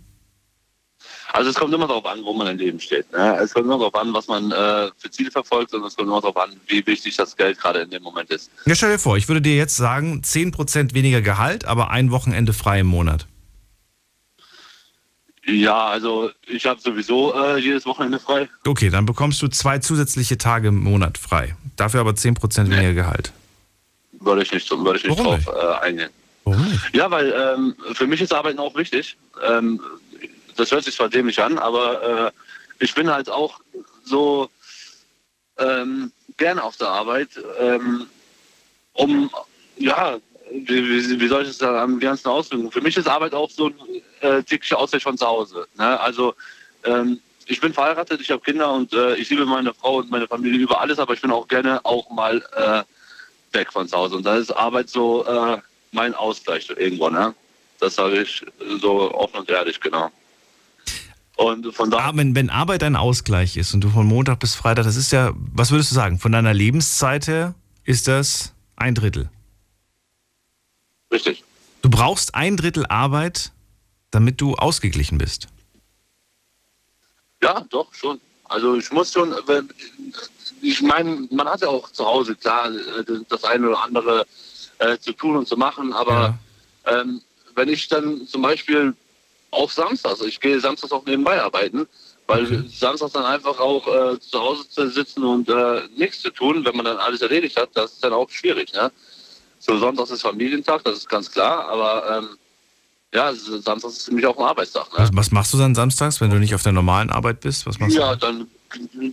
Also 1.33 1.50
es 1.50 1.56
kommt 1.56 1.74
immer 1.74 1.88
darauf 1.88 2.06
an, 2.06 2.24
wo 2.24 2.33
man 2.33 2.48
im 2.48 2.57
Leben 2.57 2.80
steht. 2.80 3.12
Ne? 3.12 3.38
Es 3.42 3.54
kommt 3.54 3.66
immer 3.66 3.78
darauf 3.78 3.95
an, 3.95 4.13
was 4.13 4.28
man 4.28 4.51
äh, 4.51 4.89
für 4.98 5.10
Ziele 5.10 5.31
verfolgt 5.31 5.74
und 5.74 5.83
es 5.86 5.95
kommt 5.95 6.10
immer 6.10 6.19
darauf 6.19 6.38
an, 6.38 6.51
wie 6.68 6.86
wichtig 6.86 7.16
das 7.16 7.38
Geld 7.38 7.60
gerade 7.60 7.80
in 7.80 7.89
dem 7.89 8.04
Moment 8.04 8.30
ist. 8.30 8.51
Ja, 8.66 8.75
stell 8.75 8.92
dir 8.92 9.00
vor, 9.00 9.18
ich 9.18 9.28
würde 9.28 9.42
dir 9.42 9.56
jetzt 9.56 9.78
sagen, 9.78 10.22
10% 10.24 10.94
weniger 10.94 11.22
Gehalt, 11.22 11.66
aber 11.66 11.89
ein 11.89 12.12
Wochenende 12.12 12.54
frei 12.54 12.81
im 12.81 12.88
Monat. 12.88 13.28
Ja, 15.45 15.88
also 15.88 16.30
ich 16.48 16.66
habe 16.66 16.80
sowieso 16.80 17.34
äh, 17.34 17.57
jedes 17.57 17.86
Wochenende 17.86 18.19
frei. 18.19 18.48
Okay, 18.66 18.89
dann 18.89 19.06
bekommst 19.06 19.42
du 19.42 19.48
zwei 19.48 19.80
zusätzliche 19.80 20.38
Tage 20.38 20.68
im 20.68 20.84
Monat 20.84 21.18
frei. 21.18 21.56
Dafür 21.77 22.01
aber 22.01 22.12
10% 22.12 22.63
nee. 22.63 22.72
weniger 22.72 22.94
Gehalt. 22.94 23.31
Würde 24.19 24.44
ich 24.44 24.51
nicht, 24.51 24.69
würde 24.69 24.98
ich 24.98 25.04
nicht 25.06 25.18
Warum 25.18 25.25
drauf 25.25 25.38
nicht? 25.38 25.48
Äh, 25.48 25.86
eingehen. 25.86 26.10
Warum 26.44 26.63
nicht? 26.69 26.94
Ja, 26.94 27.10
weil 27.10 27.34
ähm, 27.34 27.75
für 27.94 28.06
mich 28.06 28.22
ist 28.22 28.34
Arbeiten 28.34 28.60
auch 28.60 28.75
wichtig. 28.75 29.18
Ähm, 29.44 29.81
das 30.56 30.71
hört 30.71 30.83
sich 30.83 30.95
zwar 30.95 31.09
dämlich 31.09 31.42
an, 31.42 31.57
aber 31.57 32.27
äh, 32.27 32.31
ich 32.80 32.94
bin 32.94 33.09
halt 33.09 33.30
auch 33.30 33.59
so 34.03 34.50
ähm, 35.57 36.12
gerne 36.38 36.63
auf 36.63 36.77
der 36.77 36.89
Arbeit, 36.89 37.30
ähm, 37.59 38.07
um, 38.94 39.30
ja, 39.77 40.18
wie, 40.51 41.19
wie, 41.19 41.27
soll 41.27 41.44
ich 41.44 41.50
das 41.50 41.59
sagen, 41.59 41.77
am 41.77 42.00
ganzen 42.00 42.27
ausdrücken? 42.27 42.71
Für 42.71 42.81
mich 42.81 42.98
ist 42.98 43.07
Arbeit 43.07 43.33
auch 43.33 43.50
so 43.50 43.68
ein 43.68 43.75
äh, 44.19 44.44
täglicher 44.44 44.80
Ausgleich 44.80 45.03
von 45.03 45.18
zu 45.18 45.25
Hause. 45.25 45.68
Ne? 45.77 46.00
Also, 46.00 46.36
ähm, 46.83 47.21
ich 47.48 47.59
bin 47.59 47.74
verheiratet, 47.74 48.21
ich 48.21 48.31
habe 48.31 48.42
Kinder 48.42 48.71
und 48.74 48.94
äh, 48.94 49.15
ich 49.15 49.30
liebe 49.30 49.45
meine 49.45 49.74
Frau 49.74 49.98
und 49.98 50.12
meine 50.12 50.27
Familie 50.27 50.59
über 50.59 50.80
alles, 50.80 51.00
aber 51.00 51.13
ich 51.13 51.21
bin 51.21 51.31
auch 51.31 51.48
gerne 51.48 51.83
auch 51.86 52.09
mal 52.09 52.44
äh, 52.56 52.83
weg 53.56 53.71
von 53.71 53.88
zu 53.88 53.98
Hause. 53.98 54.15
Und 54.18 54.25
da 54.25 54.38
ist 54.38 54.51
Arbeit 54.51 54.89
so 54.89 55.25
äh, 55.25 55.57
mein 55.92 56.13
Ausgleich 56.13 56.69
irgendwo. 56.69 57.09
Ne? 57.09 57.33
Das 57.80 57.95
sage 57.95 58.21
ich 58.21 58.45
so 58.80 59.13
offen 59.13 59.39
und 59.39 59.50
ehrlich, 59.50 59.80
genau. 59.80 60.12
Und 61.38 61.74
von 61.74 61.89
da 61.89 62.12
wenn, 62.16 62.36
wenn 62.36 62.50
Arbeit 62.50 62.83
ein 62.83 62.95
Ausgleich 62.95 63.57
ist 63.57 63.74
und 63.74 63.81
du 63.81 63.89
von 63.89 64.06
Montag 64.06 64.39
bis 64.39 64.56
Freitag, 64.56 64.86
das 64.86 64.95
ist 64.95 65.12
ja, 65.12 65.33
was 65.36 65.72
würdest 65.72 65.92
du 65.92 65.95
sagen, 65.95 66.19
von 66.19 66.31
deiner 66.31 66.54
Lebenszeit 66.54 67.28
her 67.28 67.56
ist 67.83 68.07
das 68.07 68.54
ein 68.75 68.95
Drittel? 68.95 69.30
Richtig. 71.12 71.44
Du 71.81 71.89
brauchst 71.89 72.36
ein 72.36 72.57
Drittel 72.57 72.86
Arbeit, 72.86 73.51
damit 74.12 74.39
du 74.39 74.56
ausgeglichen 74.56 75.18
bist. 75.18 75.48
Ja, 77.42 77.66
doch, 77.69 77.94
schon. 77.94 78.19
Also 78.45 78.75
ich 78.75 78.92
muss 78.92 79.12
schon, 79.12 79.34
ich 80.62 80.81
meine, 80.81 81.27
man 81.31 81.48
hat 81.48 81.62
ja 81.62 81.69
auch 81.69 81.89
zu 81.92 82.06
Hause 82.06 82.36
klar 82.36 82.69
das 83.30 83.44
eine 83.45 83.69
oder 83.69 83.84
andere 83.84 84.25
äh, 84.80 84.98
zu 84.98 85.13
tun 85.13 85.38
und 85.38 85.48
zu 85.48 85.57
machen, 85.57 85.94
aber 85.94 86.38
ja. 86.86 87.01
ähm, 87.01 87.22
wenn 87.56 87.69
ich 87.69 87.88
dann 87.88 88.27
zum 88.27 88.42
Beispiel 88.42 88.94
auch 89.51 89.69
samstags. 89.69 90.15
Also 90.15 90.25
ich 90.25 90.39
gehe 90.39 90.59
samstags 90.59 90.92
auch 90.92 91.06
nebenbei 91.06 91.42
arbeiten, 91.42 91.88
weil 92.27 92.45
okay. 92.45 92.63
samstags 92.69 93.13
dann 93.13 93.25
einfach 93.25 93.59
auch 93.59 93.88
äh, 93.88 94.19
zu 94.19 94.39
Hause 94.39 94.68
zu 94.68 94.89
sitzen 94.89 95.24
und 95.24 95.50
äh, 95.50 95.81
nichts 95.95 96.21
zu 96.21 96.31
tun, 96.31 96.65
wenn 96.65 96.75
man 96.75 96.86
dann 96.86 96.98
alles 96.98 97.21
erledigt 97.21 97.57
hat, 97.57 97.69
das 97.74 97.94
ist 97.94 98.03
dann 98.03 98.13
auch 98.13 98.30
schwierig. 98.30 98.74
Ne? 98.74 98.92
So 99.59 99.77
sonntags 99.77 100.12
ist 100.12 100.21
Familientag, 100.24 100.83
das 100.83 101.00
ist 101.00 101.09
ganz 101.09 101.30
klar, 101.30 101.68
aber 101.68 102.18
ähm, 102.18 102.38
ja, 103.13 103.34
samstags 103.34 103.98
ist 103.98 104.06
für 104.06 104.13
mich 104.13 104.25
auch 104.25 104.38
ein 104.38 104.44
Arbeitstag. 104.46 104.86
Ne? 104.94 105.00
Was, 105.00 105.10
was, 105.13 105.31
machst 105.31 105.54
du 105.54 105.58
dann 105.58 105.75
samstags, 105.75 106.22
wenn 106.22 106.30
du 106.30 106.38
nicht 106.38 106.56
auf 106.56 106.63
der 106.63 106.72
normalen 106.72 107.10
Arbeit 107.10 107.42
bist? 107.42 107.66
Was 107.66 107.78
machst 107.78 107.96
ja, 107.96 108.15
du? 108.15 108.20
dann, 108.20 108.48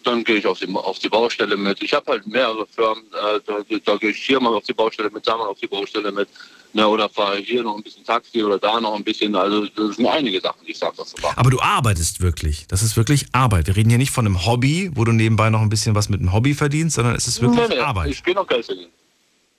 dann 0.05 0.23
gehe 0.23 0.37
ich 0.37 0.47
auf 0.47 0.61
die, 0.61 0.73
auf 0.73 1.01
die 1.01 1.09
Baustelle 1.09 1.57
mit. 1.57 1.83
Ich 1.83 1.93
habe 1.93 2.13
halt 2.13 2.27
mehrere 2.27 2.65
Firmen, 2.67 3.05
äh, 3.07 3.41
da, 3.45 3.55
da 3.85 3.97
gehe 3.97 4.11
ich 4.11 4.19
hier 4.19 4.39
mal 4.39 4.55
auf 4.55 4.63
die 4.65 4.73
Baustelle 4.73 5.11
mit, 5.11 5.27
da 5.27 5.37
mal 5.37 5.49
auf 5.49 5.59
die 5.59 5.67
Baustelle 5.67 6.13
mit. 6.13 6.29
Ne, 6.75 6.87
oder 6.87 7.09
fahre 7.09 7.39
hier 7.39 7.63
noch 7.63 7.77
ein 7.77 7.83
bisschen 7.83 8.05
Taxi 8.05 8.45
oder 8.45 8.59
da 8.59 8.79
noch 8.79 8.95
ein 8.95 9.03
bisschen. 9.03 9.35
Also 9.35 9.67
das 9.67 9.97
sind 9.97 10.07
einige 10.07 10.39
Sachen, 10.39 10.61
die 10.67 10.73
ich 10.73 10.79
sage, 10.79 10.95
das 10.99 11.11
so 11.11 11.17
machen. 11.23 11.35
Aber 11.37 11.51
du 11.51 11.59
arbeitest 11.61 12.21
wirklich. 12.21 12.67
Das 12.69 12.83
ist 12.83 12.95
wirklich 12.95 13.27
Arbeit. 13.33 13.69
Wir 13.69 13.77
reden 13.77 13.89
hier 13.89 13.99
nicht 13.99 14.11
von 14.11 14.27
einem 14.27 14.45
Hobby, 14.45 14.91
wo 14.95 15.05
du 15.05 15.13
nebenbei 15.13 15.49
noch 15.49 15.63
ein 15.63 15.71
bisschen 15.71 15.95
was 15.95 16.11
mit 16.11 16.21
einem 16.21 16.33
Hobby 16.33 16.53
verdienst, 16.53 16.97
sondern 16.97 17.15
es 17.17 17.27
ist 17.27 17.41
wirklich 17.41 17.69
nee, 17.71 17.77
nee, 17.77 17.81
Arbeit. 17.81 18.11
Ich 18.11 18.23
gehe 18.23 18.35
noch 18.35 18.47
Geld 18.47 18.67
verdienen. 18.67 18.91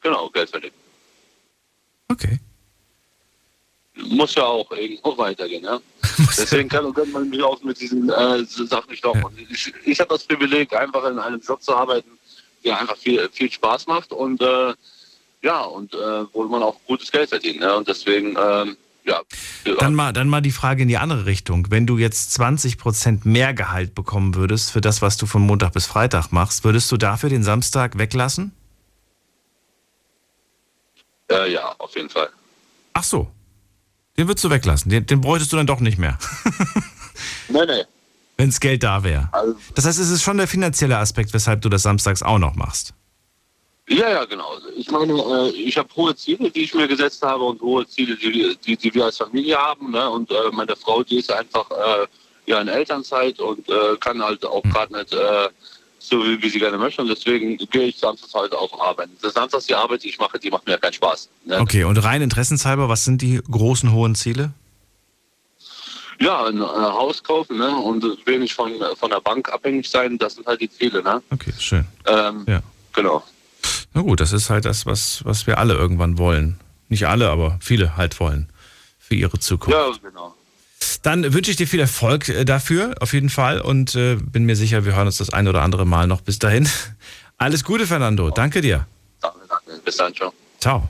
Genau, 0.01 0.29
Geld 0.29 0.51
verdienen. 0.51 0.75
Okay. 2.09 2.39
Muss 4.07 4.35
ja 4.35 4.43
auch 4.43 4.71
irgendwo 4.71 5.17
weitergehen, 5.17 5.63
ja. 5.65 5.79
Deswegen 6.37 6.69
kann, 6.69 6.93
kann, 6.93 7.11
man 7.11 7.29
mich 7.29 7.41
auch 7.41 7.61
mit 7.63 7.79
diesen 7.79 8.09
äh, 8.09 8.43
Sachen 8.45 8.89
nicht 8.89 8.99
stoppen. 8.99 9.21
Ja. 9.37 9.45
Ich, 9.49 9.73
ich 9.85 9.99
habe 9.99 10.09
das 10.09 10.23
Privileg, 10.23 10.73
einfach 10.73 11.05
in 11.05 11.19
einem 11.19 11.41
Job 11.41 11.61
zu 11.61 11.75
arbeiten, 11.75 12.09
der 12.63 12.79
einfach 12.79 12.97
viel, 12.97 13.29
viel 13.31 13.51
Spaß 13.51 13.87
macht 13.87 14.11
und 14.11 14.41
äh, 14.41 14.73
ja, 15.41 15.61
und 15.61 15.93
äh, 15.93 16.25
wo 16.33 16.43
man 16.43 16.63
auch 16.63 16.77
gutes 16.85 17.11
Geld 17.11 17.29
verdient. 17.29 17.61
Ne? 17.61 17.75
Und 17.75 17.87
deswegen, 17.87 18.35
ähm, 18.37 18.77
ja. 19.05 19.21
Dann 19.79 19.95
mal, 19.95 20.11
dann 20.11 20.27
mal 20.27 20.41
die 20.41 20.51
Frage 20.51 20.81
in 20.83 20.87
die 20.87 20.97
andere 20.97 21.25
Richtung. 21.25 21.67
Wenn 21.69 21.87
du 21.87 21.97
jetzt 21.97 22.33
20 22.33 22.77
Prozent 22.77 23.25
mehr 23.25 23.53
Gehalt 23.53 23.95
bekommen 23.95 24.35
würdest 24.35 24.71
für 24.71 24.81
das, 24.81 25.01
was 25.01 25.17
du 25.17 25.25
von 25.25 25.41
Montag 25.41 25.73
bis 25.73 25.85
Freitag 25.85 26.31
machst, 26.31 26.63
würdest 26.63 26.91
du 26.91 26.97
dafür 26.97 27.29
den 27.29 27.43
Samstag 27.43 27.97
weglassen? 27.97 28.51
Äh, 31.31 31.53
ja, 31.53 31.75
auf 31.77 31.95
jeden 31.95 32.09
Fall. 32.09 32.29
Ach 32.93 33.03
so. 33.03 33.31
Den 34.19 34.27
würdest 34.27 34.43
du 34.43 34.49
weglassen. 34.49 34.91
Den, 34.91 35.05
den 35.05 35.21
bräuchtest 35.21 35.53
du 35.53 35.55
dann 35.55 35.65
doch 35.65 35.79
nicht 35.79 35.97
mehr. 35.97 36.19
nee, 37.47 37.65
nee. 37.65 37.85
Wenn 38.35 38.49
das 38.49 38.59
Geld 38.59 38.83
da 38.83 39.01
wäre. 39.05 39.29
Also, 39.31 39.55
das 39.75 39.85
heißt, 39.85 39.97
es 39.97 40.09
ist 40.09 40.23
schon 40.23 40.35
der 40.35 40.49
finanzielle 40.49 40.97
Aspekt, 40.97 41.33
weshalb 41.33 41.61
du 41.61 41.69
das 41.69 41.83
samstags 41.83 42.21
auch 42.21 42.37
noch 42.37 42.53
machst. 42.55 42.93
Ja, 43.87 44.09
ja, 44.09 44.25
genau. 44.25 44.57
Ich 44.75 44.91
meine, 44.91 45.13
äh, 45.13 45.51
ich 45.51 45.77
habe 45.77 45.87
hohe 45.95 46.13
Ziele, 46.17 46.51
die 46.51 46.63
ich 46.63 46.73
mir 46.73 46.89
gesetzt 46.89 47.23
habe 47.23 47.45
und 47.45 47.61
hohe 47.61 47.87
Ziele, 47.87 48.17
die, 48.17 48.57
die, 48.57 48.75
die 48.75 48.93
wir 48.93 49.05
als 49.05 49.19
Familie 49.19 49.57
haben. 49.57 49.91
Ne? 49.91 50.09
Und 50.09 50.29
äh, 50.31 50.35
meine 50.51 50.75
Frau, 50.75 51.01
die 51.01 51.19
ist 51.19 51.31
einfach 51.31 51.71
äh, 51.71 52.05
ja 52.45 52.59
in 52.59 52.67
Elternzeit 52.67 53.39
und 53.39 53.65
kann 54.01 54.21
halt 54.21 54.43
auch 54.45 54.63
hm. 54.65 54.71
gerade 54.71 54.97
nicht 54.97 55.15
so, 55.99 56.23
wie, 56.23 56.41
wie, 56.41 56.49
sie 56.49 56.59
gerne 56.59 56.77
möchte. 56.77 57.01
Und 57.01 57.09
deswegen 57.09 57.57
gehe 57.57 57.83
ich 57.83 57.97
samstags 57.97 58.33
halt 58.33 58.53
auch 58.53 58.79
arbeiten. 58.79 59.15
Das 59.21 59.33
samstags 59.33 59.65
die 59.65 59.75
Arbeit, 59.75 60.03
die 60.03 60.09
ich 60.09 60.19
mache, 60.19 60.39
die 60.39 60.49
macht 60.49 60.65
mir 60.65 60.73
ja 60.73 60.77
keinen 60.77 60.93
Spaß. 60.93 61.29
Ne? 61.45 61.59
Okay, 61.59 61.83
und 61.83 61.97
rein 61.97 62.21
interessenshalber, 62.21 62.89
was 62.89 63.05
sind 63.05 63.21
die 63.21 63.41
großen, 63.49 63.91
hohen 63.91 64.15
Ziele? 64.15 64.51
Ja, 66.21 66.45
ein 66.47 66.59
Haus 66.59 67.23
kaufen 67.23 67.57
ne? 67.57 67.77
und 67.77 68.03
wenig 68.25 68.53
von, 68.53 68.73
von 68.97 69.09
der 69.09 69.21
Bank 69.21 69.53
abhängig 69.53 69.89
sein, 69.89 70.17
das 70.17 70.35
sind 70.35 70.47
halt 70.47 70.59
die 70.59 70.69
Ziele. 70.69 71.01
Ne? 71.01 71.21
Okay, 71.31 71.53
schön. 71.57 71.85
Ähm, 72.05 72.43
Ja. 72.47 72.61
Genau. 72.93 73.23
Na 73.93 74.01
gut, 74.01 74.19
das 74.19 74.33
ist 74.33 74.49
halt 74.49 74.65
das, 74.65 74.85
was, 74.85 75.23
was 75.25 75.47
wir 75.47 75.57
alle 75.57 75.73
irgendwann 75.73 76.17
wollen. 76.17 76.59
Nicht 76.89 77.07
alle, 77.07 77.29
aber 77.29 77.57
viele 77.61 77.97
halt 77.97 78.19
wollen 78.19 78.49
für 78.97 79.15
ihre 79.15 79.39
Zukunft. 79.39 79.77
Ja, 79.77 79.91
genau. 80.01 80.35
Dann 81.01 81.33
wünsche 81.33 81.51
ich 81.51 81.57
dir 81.57 81.67
viel 81.67 81.79
Erfolg 81.79 82.29
äh, 82.29 82.45
dafür, 82.45 82.95
auf 82.99 83.13
jeden 83.13 83.29
Fall. 83.29 83.61
Und 83.61 83.95
äh, 83.95 84.15
bin 84.15 84.45
mir 84.45 84.55
sicher, 84.55 84.85
wir 84.85 84.95
hören 84.95 85.07
uns 85.07 85.17
das 85.17 85.31
ein 85.31 85.47
oder 85.47 85.61
andere 85.61 85.85
Mal 85.85 86.07
noch 86.07 86.21
bis 86.21 86.39
dahin. 86.39 86.67
Alles 87.37 87.63
Gute, 87.63 87.87
Fernando. 87.87 88.29
Danke 88.29 88.61
dir. 88.61 88.85
Danke, 89.21 89.39
danke. 89.47 89.81
Bis 89.83 89.95
dann, 89.97 90.13
ciao. 90.13 90.33
Ciao. 90.59 90.89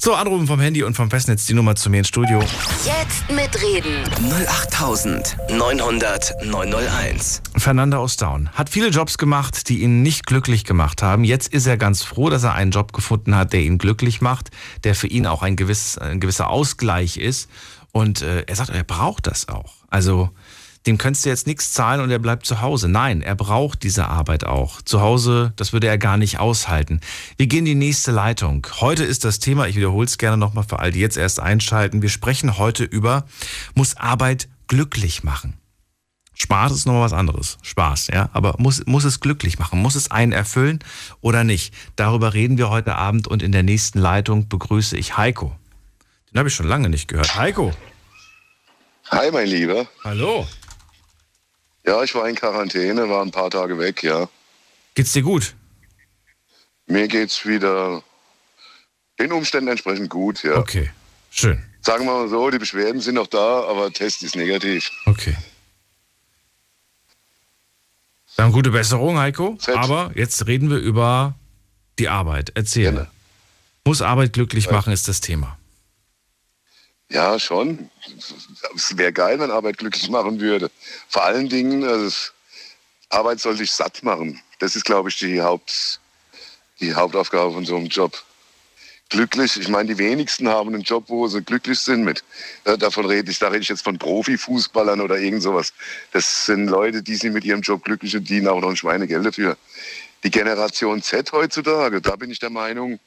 So, 0.00 0.14
anrufen 0.14 0.46
vom 0.46 0.60
Handy 0.60 0.84
und 0.84 0.94
vom 0.94 1.10
Festnetz 1.10 1.46
die 1.46 1.54
Nummer 1.54 1.74
zu 1.74 1.90
mir 1.90 1.98
ins 1.98 2.08
Studio. 2.08 2.38
Jetzt 2.84 3.28
mitreden. 3.32 4.04
08900 4.48 6.34
901. 6.44 7.42
Fernando 7.56 7.98
aus 7.98 8.16
Down 8.16 8.48
hat 8.50 8.70
viele 8.70 8.90
Jobs 8.90 9.18
gemacht, 9.18 9.68
die 9.68 9.80
ihn 9.82 10.02
nicht 10.02 10.24
glücklich 10.24 10.62
gemacht 10.64 11.02
haben. 11.02 11.24
Jetzt 11.24 11.52
ist 11.52 11.66
er 11.66 11.76
ganz 11.76 12.04
froh, 12.04 12.30
dass 12.30 12.44
er 12.44 12.54
einen 12.54 12.70
Job 12.70 12.92
gefunden 12.92 13.34
hat, 13.34 13.52
der 13.52 13.62
ihn 13.62 13.78
glücklich 13.78 14.20
macht, 14.20 14.50
der 14.84 14.94
für 14.94 15.08
ihn 15.08 15.26
auch 15.26 15.42
ein, 15.42 15.56
gewiss, 15.56 15.98
ein 15.98 16.20
gewisser 16.20 16.48
Ausgleich 16.48 17.16
ist. 17.16 17.50
Und 17.92 18.22
äh, 18.22 18.42
er 18.42 18.56
sagt, 18.56 18.70
er 18.70 18.84
braucht 18.84 19.26
das 19.26 19.48
auch. 19.48 19.74
Also 19.88 20.30
dem 20.86 20.96
könntest 20.96 21.26
du 21.26 21.28
jetzt 21.28 21.46
nichts 21.46 21.72
zahlen 21.72 22.00
und 22.00 22.10
er 22.10 22.18
bleibt 22.18 22.46
zu 22.46 22.62
Hause. 22.62 22.88
Nein, 22.88 23.20
er 23.20 23.34
braucht 23.34 23.82
diese 23.82 24.08
Arbeit 24.08 24.44
auch. 24.44 24.80
Zu 24.82 25.00
Hause, 25.00 25.52
das 25.56 25.72
würde 25.72 25.86
er 25.86 25.98
gar 25.98 26.16
nicht 26.16 26.38
aushalten. 26.38 27.00
Wir 27.36 27.46
gehen 27.46 27.60
in 27.60 27.64
die 27.66 27.74
nächste 27.74 28.10
Leitung. 28.10 28.66
Heute 28.80 29.04
ist 29.04 29.24
das 29.24 29.38
Thema, 29.38 29.66
ich 29.66 29.76
wiederhole 29.76 30.06
es 30.06 30.18
gerne 30.18 30.36
nochmal 30.38 30.64
für 30.64 30.78
all 30.78 30.92
die 30.92 31.00
jetzt 31.00 31.16
erst 31.16 31.40
einschalten. 31.40 32.00
Wir 32.00 32.08
sprechen 32.08 32.58
heute 32.58 32.84
über, 32.84 33.26
muss 33.74 33.96
Arbeit 33.96 34.48
glücklich 34.66 35.24
machen? 35.24 35.58
Spaß 36.32 36.72
ist 36.72 36.86
nochmal 36.86 37.02
was 37.02 37.12
anderes. 37.12 37.58
Spaß, 37.62 38.08
ja. 38.12 38.30
Aber 38.32 38.54
muss, 38.58 38.86
muss 38.86 39.04
es 39.04 39.18
glücklich 39.18 39.58
machen? 39.58 39.82
Muss 39.82 39.96
es 39.96 40.10
einen 40.10 40.32
erfüllen 40.32 40.78
oder 41.20 41.42
nicht? 41.42 41.74
Darüber 41.96 42.32
reden 42.32 42.56
wir 42.58 42.70
heute 42.70 42.94
Abend 42.94 43.26
und 43.26 43.42
in 43.42 43.50
der 43.50 43.64
nächsten 43.64 43.98
Leitung 43.98 44.48
begrüße 44.48 44.96
ich 44.96 45.16
Heiko. 45.16 45.57
Den 46.38 46.42
habe 46.42 46.50
ich 46.50 46.54
schon 46.54 46.68
lange 46.68 46.88
nicht 46.88 47.08
gehört. 47.08 47.34
Heiko. 47.34 47.74
Hi, 49.10 49.28
mein 49.32 49.48
Lieber. 49.48 49.88
Hallo. 50.04 50.46
Ja, 51.84 52.04
ich 52.04 52.14
war 52.14 52.28
in 52.28 52.36
Quarantäne, 52.36 53.10
war 53.10 53.22
ein 53.22 53.32
paar 53.32 53.50
Tage 53.50 53.76
weg, 53.76 54.04
ja. 54.04 54.28
Geht's 54.94 55.10
dir 55.10 55.22
gut? 55.22 55.56
Mir 56.86 57.08
geht's 57.08 57.44
wieder 57.44 58.04
den 59.18 59.32
Umständen 59.32 59.66
entsprechend 59.66 60.10
gut, 60.10 60.44
ja. 60.44 60.58
Okay. 60.58 60.92
Schön. 61.32 61.60
Sagen 61.80 62.04
wir 62.04 62.12
mal 62.12 62.28
so, 62.28 62.48
die 62.50 62.58
Beschwerden 62.58 63.00
sind 63.00 63.16
noch 63.16 63.26
da, 63.26 63.64
aber 63.64 63.92
Test 63.92 64.22
ist 64.22 64.36
negativ. 64.36 64.92
Okay. 65.06 65.36
Dann 68.36 68.52
gute 68.52 68.70
Besserung, 68.70 69.18
Heiko. 69.18 69.58
Selbst. 69.58 69.82
Aber 69.82 70.12
jetzt 70.14 70.46
reden 70.46 70.70
wir 70.70 70.78
über 70.78 71.34
die 71.98 72.08
Arbeit. 72.08 72.52
Erzähl. 72.54 72.92
Gerne. 72.92 73.10
Muss 73.84 74.02
Arbeit 74.02 74.34
glücklich 74.34 74.70
machen, 74.70 74.92
ist 74.92 75.08
das 75.08 75.20
Thema. 75.20 75.57
Ja, 77.10 77.38
schon. 77.38 77.90
Es 78.74 78.96
wäre 78.96 79.12
geil, 79.12 79.40
wenn 79.40 79.50
Arbeit 79.50 79.78
glücklich 79.78 80.10
machen 80.10 80.40
würde. 80.40 80.70
Vor 81.08 81.24
allen 81.24 81.48
Dingen, 81.48 81.82
also, 81.84 82.30
Arbeit 83.08 83.40
soll 83.40 83.56
dich 83.56 83.72
satt 83.72 84.02
machen. 84.02 84.40
Das 84.58 84.76
ist, 84.76 84.84
glaube 84.84 85.08
ich, 85.08 85.18
die, 85.18 85.40
Haupt, 85.40 86.00
die 86.80 86.94
Hauptaufgabe 86.94 87.52
von 87.52 87.64
so 87.64 87.76
einem 87.76 87.86
Job. 87.86 88.22
Glücklich, 89.08 89.58
ich 89.58 89.68
meine, 89.68 89.88
die 89.88 89.96
wenigsten 89.96 90.48
haben 90.48 90.74
einen 90.74 90.82
Job, 90.82 91.04
wo 91.08 91.26
sie 91.28 91.40
glücklich 91.40 91.80
sind 91.80 92.04
mit. 92.04 92.22
Davon 92.64 93.06
rede 93.06 93.30
ich, 93.30 93.38
da 93.38 93.48
rede 93.48 93.62
ich 93.62 93.70
jetzt 93.70 93.82
von 93.82 93.98
Profifußballern 93.98 95.00
oder 95.00 95.18
irgend 95.18 95.42
sowas. 95.42 95.72
Das 96.12 96.44
sind 96.44 96.68
Leute, 96.68 97.02
die 97.02 97.14
sind 97.14 97.32
mit 97.32 97.44
ihrem 97.44 97.62
Job 97.62 97.84
glücklich 97.84 98.14
und 98.14 98.28
dienen 98.28 98.48
auch 98.48 98.60
noch 98.60 98.68
ein 98.68 98.76
Schweinegeld 98.76 99.24
dafür. 99.24 99.56
Die 100.24 100.30
Generation 100.30 101.00
Z 101.00 101.32
heutzutage, 101.32 102.02
da 102.02 102.16
bin 102.16 102.30
ich 102.30 102.38
der 102.38 102.50
Meinung, 102.50 103.00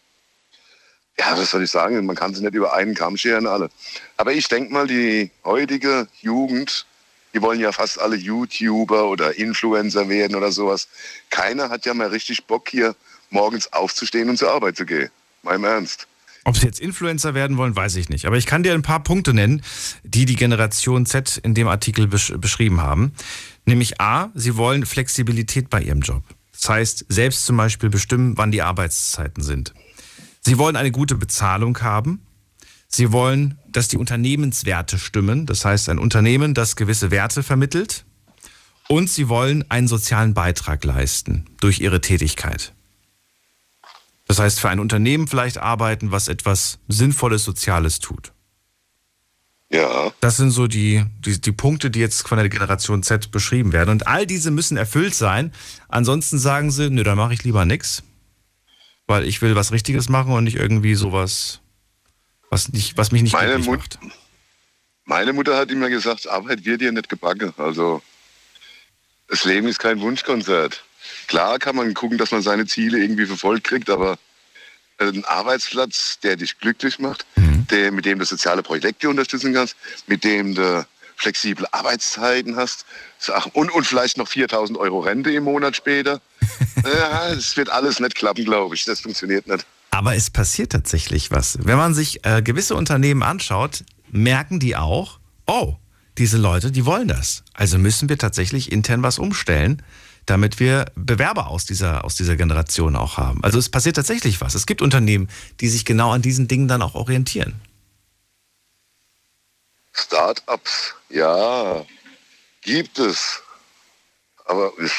ja, 1.17 1.37
was 1.37 1.51
soll 1.51 1.63
ich 1.63 1.71
sagen? 1.71 2.05
Man 2.05 2.15
kann 2.15 2.33
sie 2.33 2.41
nicht 2.41 2.53
über 2.53 2.73
einen 2.73 2.95
Kamm 2.95 3.17
scheren, 3.17 3.47
alle. 3.47 3.69
Aber 4.17 4.33
ich 4.33 4.47
denke 4.47 4.73
mal, 4.73 4.87
die 4.87 5.29
heutige 5.43 6.07
Jugend, 6.21 6.85
die 7.33 7.41
wollen 7.41 7.59
ja 7.59 7.71
fast 7.71 7.99
alle 7.99 8.15
YouTuber 8.15 9.07
oder 9.07 9.37
Influencer 9.37 10.09
werden 10.09 10.35
oder 10.35 10.51
sowas. 10.51 10.87
Keiner 11.29 11.69
hat 11.69 11.85
ja 11.85 11.93
mehr 11.93 12.11
richtig 12.11 12.45
Bock, 12.45 12.69
hier 12.69 12.95
morgens 13.29 13.71
aufzustehen 13.71 14.29
und 14.29 14.37
zur 14.37 14.51
Arbeit 14.51 14.77
zu 14.77 14.85
gehen. 14.85 15.09
Mal 15.43 15.55
im 15.55 15.63
Ernst. 15.63 16.07
Ob 16.43 16.57
sie 16.57 16.65
jetzt 16.65 16.79
Influencer 16.79 17.35
werden 17.35 17.57
wollen, 17.57 17.75
weiß 17.75 17.95
ich 17.97 18.09
nicht. 18.09 18.25
Aber 18.25 18.35
ich 18.35 18.47
kann 18.47 18.63
dir 18.63 18.73
ein 18.73 18.81
paar 18.81 19.03
Punkte 19.03 19.33
nennen, 19.33 19.61
die 20.03 20.25
die 20.25 20.35
Generation 20.35 21.05
Z 21.05 21.37
in 21.37 21.53
dem 21.53 21.67
Artikel 21.67 22.07
besch 22.07 22.33
beschrieben 22.37 22.81
haben. 22.81 23.13
Nämlich 23.65 24.01
A, 24.01 24.31
sie 24.33 24.57
wollen 24.57 24.85
Flexibilität 24.87 25.69
bei 25.69 25.81
ihrem 25.81 26.01
Job. 26.01 26.23
Das 26.51 26.69
heißt, 26.69 27.05
selbst 27.09 27.45
zum 27.45 27.57
Beispiel 27.57 27.89
bestimmen, 27.89 28.37
wann 28.37 28.51
die 28.51 28.63
Arbeitszeiten 28.63 29.43
sind. 29.43 29.73
Sie 30.41 30.57
wollen 30.57 30.75
eine 30.75 30.91
gute 30.91 31.15
Bezahlung 31.15 31.79
haben. 31.81 32.21
Sie 32.87 33.11
wollen, 33.11 33.57
dass 33.69 33.87
die 33.87 33.97
Unternehmenswerte 33.97 34.99
stimmen. 34.99 35.45
Das 35.45 35.63
heißt, 35.63 35.87
ein 35.89 35.99
Unternehmen, 35.99 36.53
das 36.53 36.75
gewisse 36.75 37.11
Werte 37.11 37.43
vermittelt. 37.43 38.05
Und 38.89 39.09
sie 39.09 39.29
wollen 39.29 39.63
einen 39.69 39.87
sozialen 39.87 40.33
Beitrag 40.33 40.83
leisten 40.83 41.45
durch 41.61 41.79
ihre 41.79 42.01
Tätigkeit. 42.01 42.73
Das 44.27 44.39
heißt, 44.39 44.59
für 44.59 44.69
ein 44.69 44.79
Unternehmen 44.79 45.27
vielleicht 45.27 45.57
arbeiten, 45.57 46.11
was 46.11 46.27
etwas 46.27 46.79
Sinnvolles, 46.87 47.43
Soziales 47.43 47.99
tut. 47.99 48.33
Ja, 49.71 50.11
Das 50.19 50.35
sind 50.35 50.51
so 50.51 50.67
die, 50.67 51.05
die, 51.19 51.39
die 51.39 51.51
Punkte, 51.53 51.89
die 51.89 51.99
jetzt 51.99 52.27
von 52.27 52.37
der 52.37 52.49
Generation 52.49 53.03
Z 53.03 53.31
beschrieben 53.31 53.71
werden. 53.71 53.89
Und 53.89 54.07
all 54.07 54.27
diese 54.27 54.51
müssen 54.51 54.75
erfüllt 54.75 55.15
sein. 55.15 55.53
Ansonsten 55.87 56.39
sagen 56.39 56.71
sie, 56.71 56.89
nö, 56.89 57.03
dann 57.03 57.17
mache 57.17 57.33
ich 57.33 57.43
lieber 57.43 57.63
nichts. 57.63 58.03
Weil 59.11 59.27
ich 59.27 59.41
will 59.41 59.55
was 59.55 59.71
Richtiges 59.71 60.07
machen 60.09 60.31
und 60.33 60.45
nicht 60.45 60.55
irgendwie 60.55 60.95
sowas, 60.95 61.59
was, 62.49 62.69
nicht, 62.69 62.97
was 62.97 63.11
mich 63.11 63.21
nicht 63.23 63.33
Meine 63.33 63.55
glücklich 63.55 63.67
Mut- 63.67 63.97
macht. 64.01 64.13
meine 65.05 65.33
Mutter 65.33 65.57
hat 65.57 65.69
immer 65.69 65.89
gesagt, 65.89 66.27
Arbeit 66.29 66.63
wird 66.65 66.79
dir 66.81 66.91
nicht 66.93 67.09
gebacken. 67.09 67.53
Also 67.57 68.01
das 69.27 69.43
Leben 69.45 69.67
ist 69.67 69.79
kein 69.79 69.99
Wunschkonzert. 69.99 70.83
Klar 71.27 71.59
kann 71.59 71.75
man 71.75 71.93
gucken, 71.93 72.17
dass 72.17 72.31
man 72.31 72.41
seine 72.41 72.65
Ziele 72.67 72.99
irgendwie 72.99 73.25
verfolgt 73.25 73.65
kriegt, 73.65 73.89
aber 73.89 74.17
ein 74.97 75.25
Arbeitsplatz, 75.25 76.19
der 76.19 76.35
dich 76.35 76.59
glücklich 76.59 76.99
macht, 76.99 77.25
der, 77.69 77.91
mit 77.91 78.05
dem 78.05 78.19
du 78.19 78.25
soziale 78.25 78.61
Projekte 78.63 79.09
unterstützen 79.09 79.53
kannst, 79.53 79.75
mit 80.07 80.23
dem 80.23 80.53
du 80.55 80.85
flexible 81.21 81.65
Arbeitszeiten 81.71 82.55
hast 82.55 82.85
und, 83.53 83.71
und 83.71 83.85
vielleicht 83.85 84.17
noch 84.17 84.27
4000 84.27 84.77
Euro 84.77 84.99
Rente 84.99 85.31
im 85.31 85.43
Monat 85.43 85.75
später. 85.75 86.21
ja, 86.83 87.29
es 87.29 87.55
wird 87.55 87.69
alles 87.69 87.99
nicht 87.99 88.15
klappen, 88.15 88.45
glaube 88.45 88.75
ich. 88.75 88.85
Das 88.85 89.01
funktioniert 89.01 89.47
nicht. 89.47 89.65
Aber 89.91 90.15
es 90.15 90.29
passiert 90.29 90.71
tatsächlich 90.71 91.31
was. 91.31 91.59
Wenn 91.61 91.77
man 91.77 91.93
sich 91.93 92.25
äh, 92.25 92.41
gewisse 92.41 92.75
Unternehmen 92.75 93.23
anschaut, 93.23 93.83
merken 94.09 94.59
die 94.59 94.75
auch, 94.75 95.19
oh, 95.47 95.75
diese 96.17 96.37
Leute, 96.37 96.71
die 96.71 96.85
wollen 96.85 97.07
das. 97.07 97.43
Also 97.53 97.77
müssen 97.77 98.09
wir 98.09 98.17
tatsächlich 98.17 98.71
intern 98.71 99.03
was 99.03 99.19
umstellen, 99.19 99.81
damit 100.25 100.59
wir 100.59 100.85
Bewerber 100.95 101.47
aus 101.47 101.65
dieser, 101.65 102.05
aus 102.05 102.15
dieser 102.15 102.35
Generation 102.35 102.95
auch 102.95 103.17
haben. 103.17 103.43
Also 103.43 103.59
es 103.59 103.69
passiert 103.69 103.95
tatsächlich 103.95 104.39
was. 104.41 104.55
Es 104.55 104.65
gibt 104.65 104.81
Unternehmen, 104.81 105.29
die 105.59 105.67
sich 105.67 105.83
genau 105.85 106.11
an 106.11 106.21
diesen 106.21 106.47
Dingen 106.47 106.67
dann 106.67 106.81
auch 106.81 106.95
orientieren. 106.95 107.55
Start-ups, 109.93 110.93
ja, 111.09 111.85
gibt 112.61 112.99
es. 112.99 113.41
Aber 114.45 114.71
ich, 114.83 114.91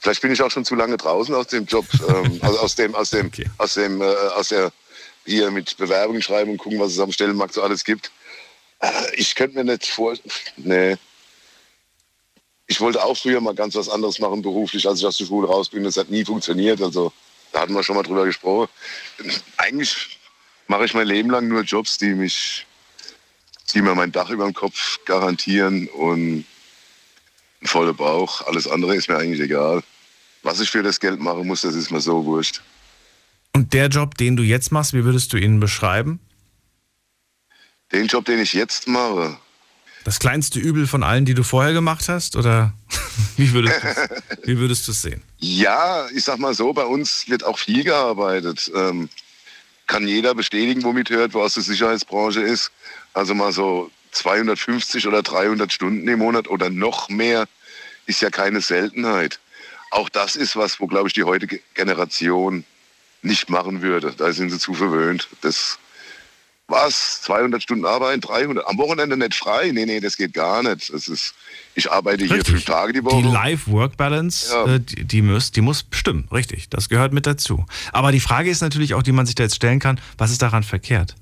vielleicht 0.00 0.22
bin 0.22 0.32
ich 0.32 0.42
auch 0.42 0.50
schon 0.50 0.64
zu 0.64 0.74
lange 0.74 0.96
draußen 0.96 1.34
aus 1.34 1.48
dem 1.48 1.64
Job, 1.66 1.86
ähm, 2.08 2.38
also 2.42 2.58
aus 2.60 2.74
dem, 2.74 2.94
aus 2.94 3.10
dem, 3.10 3.26
Okay. 3.26 3.46
aus 3.58 3.74
dem, 3.74 4.00
äh, 4.00 4.04
aus 4.04 4.48
der 4.48 4.72
hier 5.24 5.50
mit 5.50 5.76
Bewerbungen 5.76 6.22
schreiben 6.22 6.52
und 6.52 6.58
gucken, 6.58 6.78
was 6.78 6.92
es 6.92 7.00
am 7.00 7.12
Stellenmarkt 7.12 7.54
so 7.54 7.62
alles 7.62 7.84
gibt. 7.84 8.10
Äh, 8.80 9.14
ich 9.16 9.34
könnte 9.34 9.56
mir 9.56 9.64
nicht 9.64 9.86
vor, 9.86 10.14
nee. 10.56 10.96
Ich 12.68 12.80
wollte 12.80 13.02
auch 13.02 13.16
früher 13.16 13.40
mal 13.40 13.54
ganz 13.54 13.74
was 13.76 13.88
anderes 13.88 14.18
machen 14.18 14.42
beruflich, 14.42 14.88
als 14.88 14.98
ich 15.00 15.06
aus 15.06 15.18
der 15.18 15.26
Schule 15.26 15.46
raus 15.46 15.68
bin. 15.68 15.84
Das 15.84 15.96
hat 15.96 16.10
nie 16.10 16.24
funktioniert. 16.24 16.82
Also 16.82 17.12
da 17.52 17.60
hatten 17.60 17.74
wir 17.74 17.82
schon 17.84 17.96
mal 17.96 18.02
drüber 18.02 18.24
gesprochen. 18.24 18.68
Eigentlich 19.56 20.18
mache 20.66 20.84
ich 20.84 20.94
mein 20.94 21.06
Leben 21.06 21.30
lang 21.30 21.46
nur 21.46 21.62
Jobs, 21.62 21.96
die 21.98 22.14
mich 22.14 22.66
die 23.74 23.82
mir 23.82 23.94
mein 23.94 24.12
Dach 24.12 24.30
über 24.30 24.44
dem 24.44 24.54
Kopf 24.54 24.98
garantieren 25.04 25.88
und 25.88 26.44
ein 27.62 27.66
voller 27.66 27.94
Bauch. 27.94 28.46
Alles 28.46 28.66
andere 28.68 28.94
ist 28.94 29.08
mir 29.08 29.16
eigentlich 29.18 29.40
egal. 29.40 29.82
Was 30.42 30.60
ich 30.60 30.70
für 30.70 30.82
das 30.82 31.00
Geld 31.00 31.20
machen 31.20 31.46
muss, 31.46 31.62
das 31.62 31.74
ist 31.74 31.90
mir 31.90 32.00
so 32.00 32.24
wurscht. 32.24 32.62
Und 33.52 33.72
der 33.72 33.88
Job, 33.88 34.16
den 34.16 34.36
du 34.36 34.42
jetzt 34.42 34.70
machst, 34.70 34.92
wie 34.92 35.04
würdest 35.04 35.32
du 35.32 35.36
ihn 35.38 35.58
beschreiben? 35.60 36.20
Den 37.92 38.06
Job, 38.06 38.24
den 38.24 38.38
ich 38.40 38.52
jetzt 38.52 38.86
mache, 38.88 39.38
Das 40.04 40.18
kleinste 40.18 40.58
Übel 40.60 40.86
von 40.86 41.02
allen, 41.02 41.24
die 41.24 41.34
du 41.34 41.42
vorher 41.42 41.72
gemacht 41.72 42.08
hast? 42.08 42.36
Oder 42.36 42.74
wie 43.36 43.52
würdest 43.52 44.86
du 44.86 44.92
es 44.92 45.02
sehen? 45.02 45.22
ja, 45.38 46.06
ich 46.14 46.24
sag 46.24 46.38
mal 46.38 46.54
so, 46.54 46.72
bei 46.72 46.84
uns 46.84 47.28
wird 47.28 47.44
auch 47.44 47.58
viel 47.58 47.82
gearbeitet. 47.84 48.70
Ähm, 48.74 49.08
kann 49.86 50.06
jeder 50.06 50.34
bestätigen, 50.34 50.82
womit 50.84 51.10
hört, 51.10 51.34
wo 51.34 51.42
aus 51.42 51.54
der 51.54 51.62
Sicherheitsbranche 51.62 52.40
ist. 52.40 52.70
Also 53.14 53.34
mal 53.34 53.52
so 53.52 53.90
250 54.12 55.06
oder 55.06 55.22
300 55.22 55.72
Stunden 55.72 56.06
im 56.08 56.18
Monat 56.18 56.48
oder 56.48 56.70
noch 56.70 57.08
mehr 57.08 57.46
ist 58.06 58.22
ja 58.22 58.30
keine 58.30 58.60
Seltenheit. 58.60 59.38
Auch 59.90 60.08
das 60.08 60.36
ist 60.36 60.56
was, 60.56 60.80
wo, 60.80 60.86
glaube 60.86 61.08
ich, 61.08 61.14
die 61.14 61.24
heutige 61.24 61.60
Generation 61.74 62.64
nicht 63.22 63.50
machen 63.50 63.82
würde. 63.82 64.14
Da 64.16 64.32
sind 64.32 64.50
sie 64.50 64.58
zu 64.58 64.74
verwöhnt. 64.74 65.28
Das 65.40 65.78
was? 66.68 67.22
200 67.22 67.62
Stunden 67.62 67.84
arbeiten, 67.84 68.20
300? 68.20 68.66
Am 68.66 68.76
Wochenende 68.78 69.16
nicht 69.16 69.34
frei? 69.34 69.70
Nee, 69.72 69.86
nee, 69.86 70.00
das 70.00 70.16
geht 70.16 70.32
gar 70.34 70.62
nicht. 70.62 70.92
Das 70.92 71.06
ist, 71.08 71.34
ich 71.74 71.90
arbeite 71.90 72.24
hier 72.24 72.34
Richtig. 72.36 72.54
fünf 72.54 72.64
Tage 72.64 72.92
die 72.92 73.04
Woche. 73.04 73.22
Die 73.22 73.28
Life-Work-Balance, 73.28 74.52
Ja. 74.52 74.74
äh, 74.74 74.80
die, 74.80 75.04
die, 75.04 75.22
muss, 75.22 75.52
die 75.52 75.60
muss 75.60 75.86
stimmen, 75.92 76.28
richtig. 76.32 76.68
Das 76.68 76.88
gehört 76.88 77.12
mit 77.12 77.26
dazu. 77.26 77.64
Aber 77.92 78.10
die 78.12 78.20
Frage 78.20 78.50
ist 78.50 78.60
natürlich 78.62 78.94
auch, 78.94 79.02
die 79.02 79.12
man 79.12 79.26
sich 79.26 79.34
da 79.36 79.44
jetzt 79.44 79.56
stellen 79.56 79.78
kann, 79.78 80.00
was 80.18 80.30
ist 80.32 80.42
daran 80.42 80.62
verkehrt? 80.64 81.14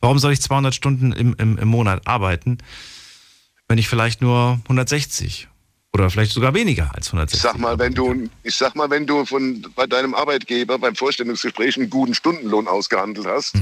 Warum 0.00 0.18
soll 0.18 0.32
ich 0.32 0.42
200 0.42 0.74
Stunden 0.74 1.12
im, 1.12 1.34
im, 1.38 1.56
im 1.56 1.68
Monat 1.68 2.06
arbeiten, 2.06 2.58
wenn 3.68 3.78
ich 3.78 3.88
vielleicht 3.88 4.20
nur 4.20 4.60
160 4.64 5.48
oder 5.96 6.10
vielleicht 6.10 6.32
sogar 6.32 6.52
weniger 6.52 6.90
als 6.94 7.08
160 7.08 7.36
Ich 7.38 7.42
sag 7.42 7.58
mal, 7.58 7.78
wenn 7.78 7.94
du, 7.94 8.28
ich 8.42 8.54
sag 8.54 8.74
mal, 8.74 8.90
wenn 8.90 9.06
du 9.06 9.24
von, 9.24 9.62
bei 9.74 9.86
deinem 9.86 10.14
Arbeitgeber 10.14 10.78
beim 10.78 10.94
Vorstellungsgespräch 10.94 11.76
einen 11.76 11.88
guten 11.88 12.14
Stundenlohn 12.14 12.68
ausgehandelt 12.68 13.26
hast, 13.26 13.54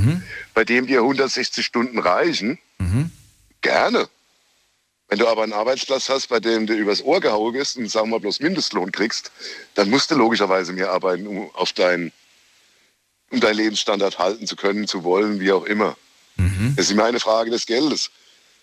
bei 0.53 0.64
dem 0.64 0.87
dir 0.87 0.99
160 0.99 1.64
Stunden 1.64 1.99
reichen, 2.00 2.59
gerne. 3.61 4.09
Wenn 5.09 5.19
du 5.19 5.29
aber 5.29 5.45
einen 5.45 5.53
Arbeitsplatz 5.53 6.09
hast, 6.09 6.29
bei 6.29 6.41
dem 6.41 6.67
du 6.67 6.75
übers 6.75 7.03
Ohr 7.03 7.21
gehauen 7.21 7.55
wirst 7.55 7.76
und 7.76 7.88
sagen 7.88 8.09
wir 8.09 8.17
mal 8.17 8.21
bloß 8.21 8.41
Mindestlohn 8.41 8.91
kriegst, 8.91 9.31
dann 9.75 9.88
musst 9.91 10.11
du 10.11 10.17
logischerweise 10.17 10.73
mehr 10.73 10.91
arbeiten, 10.91 11.26
um 11.26 11.50
auf 11.55 11.73
deinen, 11.73 12.11
um 13.31 13.38
deinen 13.38 13.57
Lebensstandard 13.57 14.19
halten 14.19 14.47
zu 14.47 14.57
können, 14.57 14.88
zu 14.88 15.05
wollen, 15.05 15.38
wie 15.38 15.53
auch 15.53 15.64
immer. 15.64 15.97
Das 16.76 16.87
ist 16.87 16.91
immer 16.91 17.05
eine 17.05 17.21
Frage 17.21 17.50
des 17.50 17.67
Geldes. 17.67 18.11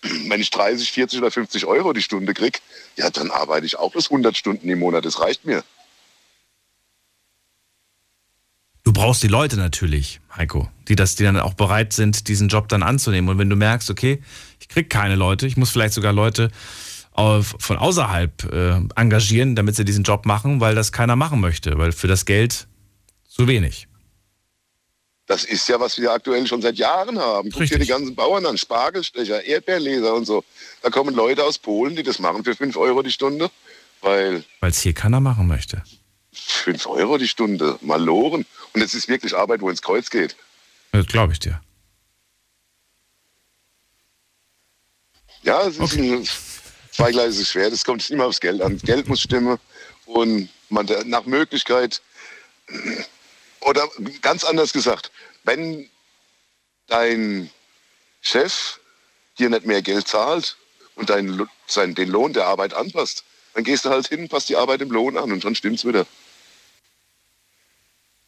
Wenn 0.28 0.40
ich 0.40 0.50
30, 0.50 0.90
40 0.92 1.18
oder 1.20 1.30
50 1.30 1.66
Euro 1.66 1.92
die 1.92 2.02
Stunde 2.02 2.34
krieg, 2.34 2.60
ja, 2.96 3.10
dann 3.10 3.30
arbeite 3.30 3.66
ich 3.66 3.78
auch 3.78 3.92
bis 3.92 4.06
100 4.06 4.36
Stunden 4.36 4.68
im 4.68 4.78
Monat. 4.78 5.04
Das 5.04 5.20
reicht 5.20 5.44
mir. 5.44 5.62
Du 8.84 8.92
brauchst 8.92 9.22
die 9.22 9.28
Leute 9.28 9.56
natürlich, 9.56 10.20
Heiko, 10.36 10.68
die, 10.88 10.96
das, 10.96 11.14
die 11.14 11.22
dann 11.22 11.38
auch 11.38 11.54
bereit 11.54 11.92
sind, 11.92 12.26
diesen 12.26 12.48
Job 12.48 12.68
dann 12.68 12.82
anzunehmen. 12.82 13.30
Und 13.30 13.38
wenn 13.38 13.48
du 13.48 13.54
merkst, 13.54 13.88
okay, 13.90 14.20
ich 14.58 14.68
krieg 14.68 14.90
keine 14.90 15.14
Leute, 15.14 15.46
ich 15.46 15.56
muss 15.56 15.70
vielleicht 15.70 15.94
sogar 15.94 16.12
Leute 16.12 16.50
von 17.14 17.76
außerhalb 17.76 18.52
äh, 18.52 18.80
engagieren, 18.96 19.54
damit 19.54 19.76
sie 19.76 19.84
diesen 19.84 20.02
Job 20.02 20.24
machen, 20.24 20.60
weil 20.60 20.74
das 20.74 20.92
keiner 20.92 21.14
machen 21.14 21.40
möchte, 21.40 21.76
weil 21.76 21.92
für 21.92 22.08
das 22.08 22.24
Geld 22.24 22.66
zu 23.28 23.46
wenig. 23.46 23.86
Das 25.32 25.44
ist 25.44 25.66
ja, 25.66 25.80
was 25.80 25.96
wir 25.96 26.12
aktuell 26.12 26.46
schon 26.46 26.60
seit 26.60 26.76
Jahren 26.76 27.18
haben. 27.18 27.50
Guck 27.50 27.64
dir 27.64 27.78
die 27.78 27.86
ganzen 27.86 28.14
Bauern 28.14 28.44
an, 28.44 28.58
Spargelstecher, 28.58 29.42
Erdbeerleser 29.42 30.12
und 30.12 30.26
so. 30.26 30.44
Da 30.82 30.90
kommen 30.90 31.14
Leute 31.14 31.42
aus 31.42 31.58
Polen, 31.58 31.96
die 31.96 32.02
das 32.02 32.18
machen 32.18 32.44
für 32.44 32.54
5 32.54 32.76
Euro 32.76 33.00
die 33.00 33.10
Stunde, 33.10 33.50
weil 34.02 34.44
Weil 34.60 34.70
es 34.72 34.82
hier 34.82 34.92
keiner 34.92 35.20
machen 35.20 35.46
möchte. 35.46 35.82
5 36.34 36.86
Euro 36.86 37.16
die 37.16 37.28
Stunde, 37.28 37.78
maloren. 37.80 38.44
Und 38.74 38.82
es 38.82 38.92
ist 38.92 39.08
wirklich 39.08 39.34
Arbeit, 39.34 39.62
wo 39.62 39.70
ins 39.70 39.80
Kreuz 39.80 40.10
geht. 40.10 40.36
Das 40.92 41.06
glaube 41.06 41.32
ich 41.32 41.38
dir. 41.38 41.62
Ja, 45.44 45.62
es 45.62 45.78
ist 45.78 45.94
ein 45.94 46.28
zweigleisiges 46.90 47.48
Schwert. 47.48 47.72
Es 47.72 47.86
kommt 47.86 48.10
immer 48.10 48.26
aufs 48.26 48.38
Geld 48.38 48.60
an. 48.60 48.76
Geld 48.76 49.08
muss 49.08 49.22
stimmen 49.22 49.58
und 50.04 50.50
man 50.68 50.86
nach 51.06 51.24
Möglichkeit 51.24 52.02
oder 53.62 53.88
ganz 54.20 54.44
anders 54.44 54.72
gesagt, 54.72 55.10
wenn 55.44 55.88
dein 56.86 57.50
Chef 58.20 58.78
dir 59.38 59.50
nicht 59.50 59.66
mehr 59.66 59.82
Geld 59.82 60.08
zahlt 60.08 60.56
und 60.94 61.10
dein, 61.10 61.46
sein, 61.66 61.94
den 61.94 62.08
Lohn 62.08 62.32
der 62.32 62.46
Arbeit 62.46 62.74
anpasst, 62.74 63.24
dann 63.54 63.64
gehst 63.64 63.84
du 63.84 63.90
halt 63.90 64.08
hin, 64.08 64.28
passt 64.28 64.48
die 64.48 64.56
Arbeit 64.56 64.80
im 64.80 64.90
Lohn 64.90 65.16
an 65.16 65.32
und 65.32 65.44
dann 65.44 65.54
stimmt's 65.54 65.84
wieder. 65.84 66.06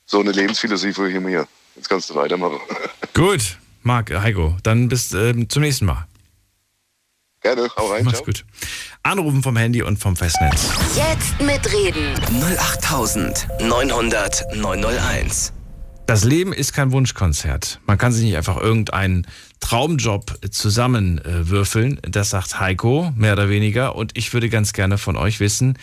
So 0.07 0.21
eine 0.21 0.33
Lebensphilosophie 0.33 1.11
hier 1.11 1.21
mir. 1.21 1.49
Jetzt 1.77 1.89
kannst 1.89 2.11
du 2.11 2.15
weitermachen. 2.15 2.61
Gut, 3.15 3.59
Marc, 3.83 4.11
äh, 4.11 4.19
Heiko, 4.19 4.57
dann 4.63 4.89
bis 4.89 5.13
ähm, 5.13 5.49
zum 5.49 5.63
nächsten 5.63 5.87
Mal. 5.87 6.07
Gerne, 7.41 7.71
hau 7.77 7.89
rein. 7.89 8.05
Mach's 8.05 8.19
ciao. 8.19 8.27
gut. 8.27 8.45
Anrufen 9.05 9.43
vom 9.43 9.57
Handy 9.59 9.83
und 9.83 9.99
vom 9.99 10.17
Festnetz. 10.17 10.71
Jetzt 10.97 11.39
mitreden. 11.39 12.15
08900 12.59 14.45
901. 14.57 15.53
Das 16.07 16.25
Leben 16.25 16.55
ist 16.55 16.73
kein 16.73 16.91
Wunschkonzert. 16.91 17.81
Man 17.87 17.99
kann 17.99 18.13
sich 18.13 18.25
nicht 18.25 18.37
einfach 18.39 18.57
irgendeinen 18.57 19.27
Traumjob 19.61 20.39
zusammenwürfeln. 20.51 22.01
Das 22.03 22.31
sagt 22.31 22.59
Heiko, 22.61 23.13
mehr 23.15 23.35
oder 23.35 23.51
weniger. 23.51 23.95
Und 23.95 24.17
ich 24.17 24.33
würde 24.33 24.49
ganz 24.49 24.73
gerne 24.73 24.97
von 24.97 25.17
euch 25.17 25.39
wissen, 25.39 25.79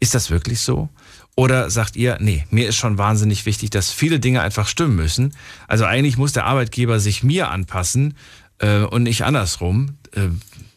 ist 0.00 0.16
das 0.16 0.30
wirklich 0.30 0.58
so? 0.58 0.88
Oder 1.36 1.70
sagt 1.70 1.94
ihr, 1.94 2.18
nee, 2.20 2.44
mir 2.50 2.68
ist 2.68 2.76
schon 2.76 2.98
wahnsinnig 2.98 3.46
wichtig, 3.46 3.70
dass 3.70 3.92
viele 3.92 4.18
Dinge 4.18 4.40
einfach 4.40 4.66
stimmen 4.66 4.96
müssen. 4.96 5.32
Also 5.68 5.84
eigentlich 5.84 6.16
muss 6.16 6.32
der 6.32 6.46
Arbeitgeber 6.46 6.98
sich 6.98 7.22
mir 7.22 7.50
anpassen 7.50 8.14
äh, 8.58 8.80
und 8.80 9.04
nicht 9.04 9.22
andersrum. 9.22 9.96
Äh, 10.12 10.30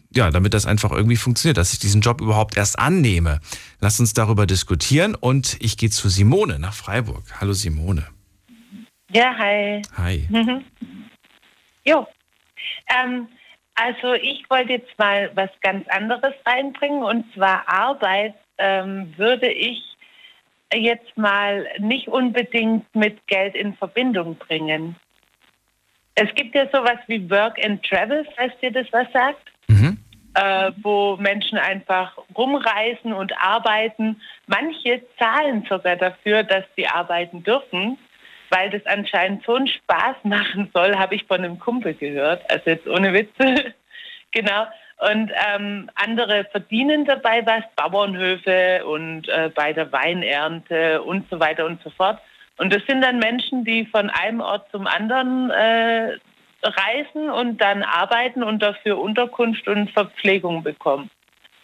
ja, 0.09 0.29
damit 0.31 0.53
das 0.53 0.65
einfach 0.65 0.91
irgendwie 0.91 1.15
funktioniert, 1.15 1.57
dass 1.57 1.73
ich 1.73 1.79
diesen 1.79 2.01
Job 2.01 2.21
überhaupt 2.21 2.57
erst 2.57 2.79
annehme. 2.79 3.39
Lasst 3.79 3.99
uns 3.99 4.13
darüber 4.13 4.45
diskutieren 4.45 5.15
und 5.15 5.57
ich 5.59 5.77
gehe 5.77 5.89
zu 5.89 6.09
Simone 6.09 6.59
nach 6.59 6.73
Freiburg. 6.73 7.23
Hallo 7.39 7.53
Simone. 7.53 8.07
Ja, 9.11 9.35
hi. 9.37 9.81
Hi. 9.97 10.27
Jo. 11.85 12.05
Ähm, 12.89 13.29
also 13.75 14.13
ich 14.15 14.43
wollte 14.49 14.73
jetzt 14.73 14.99
mal 14.99 15.31
was 15.35 15.49
ganz 15.61 15.87
anderes 15.87 16.33
reinbringen 16.45 17.01
und 17.01 17.33
zwar 17.33 17.63
Arbeit 17.69 18.35
ähm, 18.57 19.13
würde 19.15 19.49
ich 19.49 19.81
jetzt 20.73 21.17
mal 21.17 21.65
nicht 21.79 22.09
unbedingt 22.09 22.93
mit 22.93 23.25
Geld 23.27 23.55
in 23.55 23.73
Verbindung 23.75 24.35
bringen. 24.35 24.97
Es 26.15 26.33
gibt 26.35 26.55
ja 26.55 26.65
sowas 26.71 26.97
wie 27.07 27.29
Work 27.29 27.63
and 27.63 27.81
Travel, 27.83 28.27
falls 28.35 28.51
dir 28.59 28.71
das 28.71 28.87
was 28.91 29.07
sagt. 29.13 29.51
Äh, 30.37 30.71
wo 30.83 31.17
Menschen 31.17 31.57
einfach 31.57 32.15
rumreisen 32.35 33.11
und 33.11 33.33
arbeiten. 33.39 34.21
Manche 34.45 35.01
zahlen 35.17 35.65
sogar 35.67 35.95
dafür, 35.95 36.43
dass 36.43 36.63
sie 36.75 36.87
arbeiten 36.87 37.43
dürfen, 37.43 37.97
weil 38.51 38.69
das 38.69 38.85
anscheinend 38.85 39.43
so 39.45 39.55
einen 39.55 39.67
Spaß 39.67 40.17
machen 40.23 40.69
soll, 40.73 40.95
habe 40.95 41.15
ich 41.15 41.25
von 41.25 41.43
einem 41.43 41.57
Kumpel 41.57 41.95
gehört. 41.95 42.43
Also 42.51 42.69
jetzt 42.69 42.87
ohne 42.87 43.13
Witze. 43.13 43.73
genau. 44.31 44.67
Und 45.11 45.31
ähm, 45.55 45.89
andere 45.95 46.45
verdienen 46.51 47.05
dabei 47.05 47.45
was, 47.45 47.63
Bauernhöfe 47.75 48.85
und 48.85 49.27
äh, 49.29 49.49
bei 49.53 49.73
der 49.73 49.91
Weinernte 49.91 51.01
und 51.01 51.29
so 51.29 51.39
weiter 51.39 51.65
und 51.65 51.81
so 51.83 51.89
fort. 51.91 52.19
Und 52.57 52.73
das 52.73 52.81
sind 52.87 53.01
dann 53.01 53.19
Menschen, 53.19 53.63
die 53.63 53.85
von 53.85 54.09
einem 54.09 54.41
Ort 54.41 54.69
zum 54.71 54.87
anderen 54.87 55.51
äh, 55.51 56.17
reisen 56.63 57.29
und 57.29 57.59
dann 57.59 57.83
arbeiten 57.83 58.43
und 58.43 58.59
dafür 58.61 58.97
Unterkunft 58.97 59.67
und 59.67 59.91
Verpflegung 59.91 60.63
bekommen. 60.63 61.09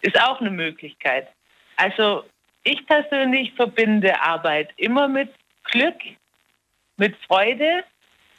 Ist 0.02 0.20
auch 0.20 0.40
eine 0.40 0.50
Möglichkeit. 0.50 1.28
Also 1.76 2.24
ich 2.62 2.86
persönlich 2.86 3.52
verbinde 3.54 4.20
Arbeit 4.20 4.70
immer 4.76 5.08
mit 5.08 5.30
Glück, 5.64 5.96
mit 6.96 7.16
Freude. 7.26 7.84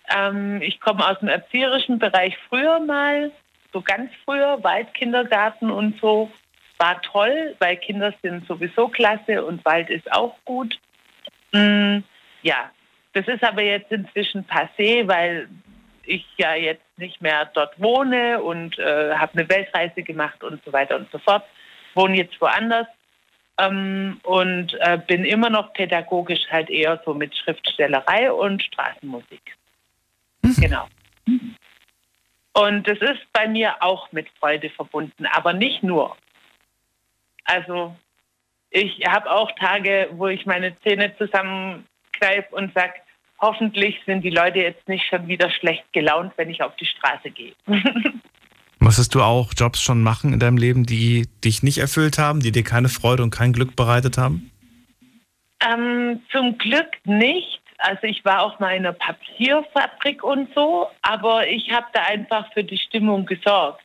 Ähm, 0.09 0.61
ich 0.61 0.79
komme 0.79 1.07
aus 1.07 1.19
dem 1.19 1.27
erzieherischen 1.27 1.99
Bereich 1.99 2.37
früher 2.49 2.79
mal, 2.79 3.31
so 3.73 3.81
ganz 3.81 4.11
früher, 4.23 4.63
Waldkindergarten 4.63 5.69
und 5.69 5.99
so. 5.99 6.31
War 6.77 7.01
toll, 7.01 7.55
weil 7.59 7.77
Kinder 7.77 8.13
sind 8.21 8.45
sowieso 8.47 8.89
klasse 8.89 9.45
und 9.45 9.63
Wald 9.63 9.89
ist 9.89 10.11
auch 10.11 10.35
gut. 10.43 10.77
Mm, 11.53 11.99
ja, 12.41 12.69
das 13.13 13.27
ist 13.27 13.43
aber 13.43 13.61
jetzt 13.61 13.91
inzwischen 13.91 14.45
passé, 14.45 15.07
weil 15.07 15.47
ich 16.05 16.25
ja 16.37 16.55
jetzt 16.55 16.85
nicht 16.97 17.21
mehr 17.21 17.45
dort 17.53 17.79
wohne 17.81 18.41
und 18.41 18.77
äh, 18.79 19.15
habe 19.15 19.33
eine 19.33 19.49
Weltreise 19.49 20.03
gemacht 20.03 20.43
und 20.43 20.63
so 20.63 20.73
weiter 20.73 20.95
und 20.95 21.11
so 21.11 21.19
fort. 21.19 21.43
Wohne 21.93 22.17
jetzt 22.17 22.39
woanders 22.41 22.87
ähm, 23.57 24.19
und 24.23 24.73
äh, 24.79 24.97
bin 25.07 25.23
immer 25.23 25.49
noch 25.49 25.73
pädagogisch 25.73 26.47
halt 26.49 26.69
eher 26.69 27.01
so 27.05 27.13
mit 27.13 27.35
Schriftstellerei 27.35 28.31
und 28.31 28.63
Straßenmusik. 28.63 29.57
Genau. 30.59 30.87
Und 32.53 32.87
das 32.87 32.99
ist 32.99 33.21
bei 33.33 33.47
mir 33.47 33.75
auch 33.81 34.11
mit 34.11 34.27
Freude 34.39 34.69
verbunden, 34.69 35.25
aber 35.25 35.53
nicht 35.53 35.83
nur. 35.83 36.15
Also 37.43 37.95
ich 38.69 39.05
habe 39.07 39.31
auch 39.31 39.51
Tage, 39.53 40.09
wo 40.13 40.27
ich 40.27 40.45
meine 40.45 40.77
Zähne 40.81 41.15
zusammenkneife 41.17 42.47
und 42.51 42.73
sage, 42.73 42.93
hoffentlich 43.39 43.99
sind 44.05 44.21
die 44.21 44.29
Leute 44.29 44.59
jetzt 44.59 44.87
nicht 44.87 45.05
schon 45.07 45.27
wieder 45.27 45.49
schlecht 45.49 45.85
gelaunt, 45.93 46.33
wenn 46.37 46.49
ich 46.49 46.61
auf 46.61 46.75
die 46.77 46.85
Straße 46.85 47.29
gehe. 47.31 47.53
Musstest 48.79 49.15
du 49.15 49.21
auch 49.21 49.51
Jobs 49.55 49.81
schon 49.81 50.03
machen 50.03 50.33
in 50.33 50.39
deinem 50.39 50.57
Leben, 50.57 50.85
die 50.85 51.27
dich 51.43 51.63
nicht 51.63 51.79
erfüllt 51.79 52.17
haben, 52.17 52.41
die 52.41 52.51
dir 52.51 52.63
keine 52.63 52.89
Freude 52.89 53.23
und 53.23 53.31
kein 53.31 53.53
Glück 53.53 53.75
bereitet 53.75 54.17
haben? 54.17 54.51
ähm, 55.65 56.21
zum 56.31 56.57
Glück 56.57 56.89
nicht. 57.05 57.61
Also 57.77 58.03
ich 58.03 58.23
war 58.23 58.41
auch 58.41 58.59
mal 58.59 58.75
in 58.75 58.85
einer 58.85 58.93
Papierfabrik 58.93 60.23
und 60.23 60.53
so, 60.53 60.87
aber 61.01 61.47
ich 61.47 61.71
habe 61.71 61.87
da 61.93 62.03
einfach 62.03 62.51
für 62.53 62.63
die 62.63 62.77
Stimmung 62.77 63.25
gesorgt. 63.25 63.83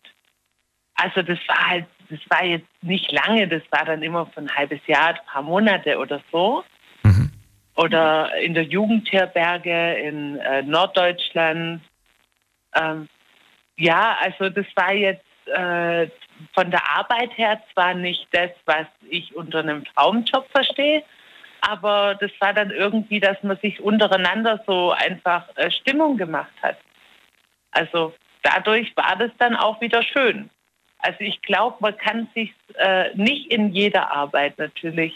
Also 0.94 1.22
das 1.22 1.38
war 1.48 1.68
halt, 1.68 1.86
das 2.08 2.20
war 2.28 2.44
jetzt 2.44 2.68
nicht 2.82 3.10
lange, 3.10 3.48
das 3.48 3.62
war 3.70 3.84
dann 3.84 4.02
immer 4.02 4.26
für 4.26 4.40
ein 4.40 4.54
halbes 4.54 4.80
Jahr, 4.86 5.08
ein 5.08 5.26
paar 5.26 5.42
Monate 5.42 5.98
oder 5.98 6.20
so. 6.30 6.62
Oder 7.80 8.34
in 8.36 8.52
der 8.52 8.64
Jugendherberge 8.64 9.94
in 9.94 10.36
äh, 10.36 10.62
Norddeutschland. 10.62 11.80
Ähm, 12.74 13.08
ja, 13.78 14.18
also 14.20 14.50
das 14.50 14.66
war 14.74 14.92
jetzt 14.92 15.24
äh, 15.46 16.08
von 16.54 16.70
der 16.70 16.82
Arbeit 16.94 17.30
her 17.38 17.58
zwar 17.72 17.94
nicht 17.94 18.26
das, 18.32 18.50
was 18.66 18.86
ich 19.08 19.34
unter 19.34 19.60
einem 19.60 19.86
Traumjob 19.86 20.46
verstehe, 20.50 21.02
aber 21.62 22.16
das 22.20 22.30
war 22.38 22.52
dann 22.52 22.70
irgendwie, 22.70 23.18
dass 23.18 23.42
man 23.42 23.56
sich 23.58 23.80
untereinander 23.80 24.62
so 24.66 24.92
einfach 24.92 25.48
äh, 25.56 25.70
Stimmung 25.70 26.18
gemacht 26.18 26.52
hat. 26.60 26.76
Also 27.70 28.12
dadurch 28.42 28.94
war 28.94 29.16
das 29.16 29.30
dann 29.38 29.56
auch 29.56 29.80
wieder 29.80 30.02
schön. 30.02 30.50
Also 30.98 31.20
ich 31.20 31.40
glaube, 31.40 31.78
man 31.80 31.96
kann 31.96 32.28
sich 32.34 32.52
äh, 32.74 33.14
nicht 33.14 33.50
in 33.50 33.72
jeder 33.72 34.12
Arbeit 34.12 34.58
natürlich, 34.58 35.14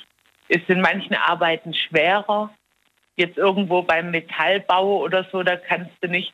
ist 0.54 0.68
in 0.68 0.80
manchen 0.80 1.14
Arbeiten 1.14 1.74
schwerer. 1.74 2.50
Jetzt 3.16 3.38
irgendwo 3.38 3.82
beim 3.82 4.10
Metallbau 4.10 4.98
oder 4.98 5.26
so, 5.30 5.42
da 5.42 5.56
kannst 5.56 5.92
du 6.00 6.08
nicht 6.08 6.32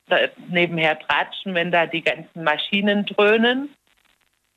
nebenher 0.49 0.99
tratschen, 0.99 1.55
wenn 1.55 1.71
da 1.71 1.87
die 1.87 2.03
ganzen 2.03 2.43
Maschinen 2.43 3.05
dröhnen. 3.05 3.69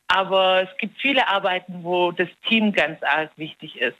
Aber 0.07 0.63
es 0.63 0.77
gibt 0.77 0.99
viele 1.01 1.27
Arbeiten, 1.27 1.83
wo 1.83 2.11
das 2.11 2.29
Team 2.47 2.71
ganz 2.71 3.01
arg 3.03 3.31
wichtig 3.35 3.75
ist. 3.77 3.97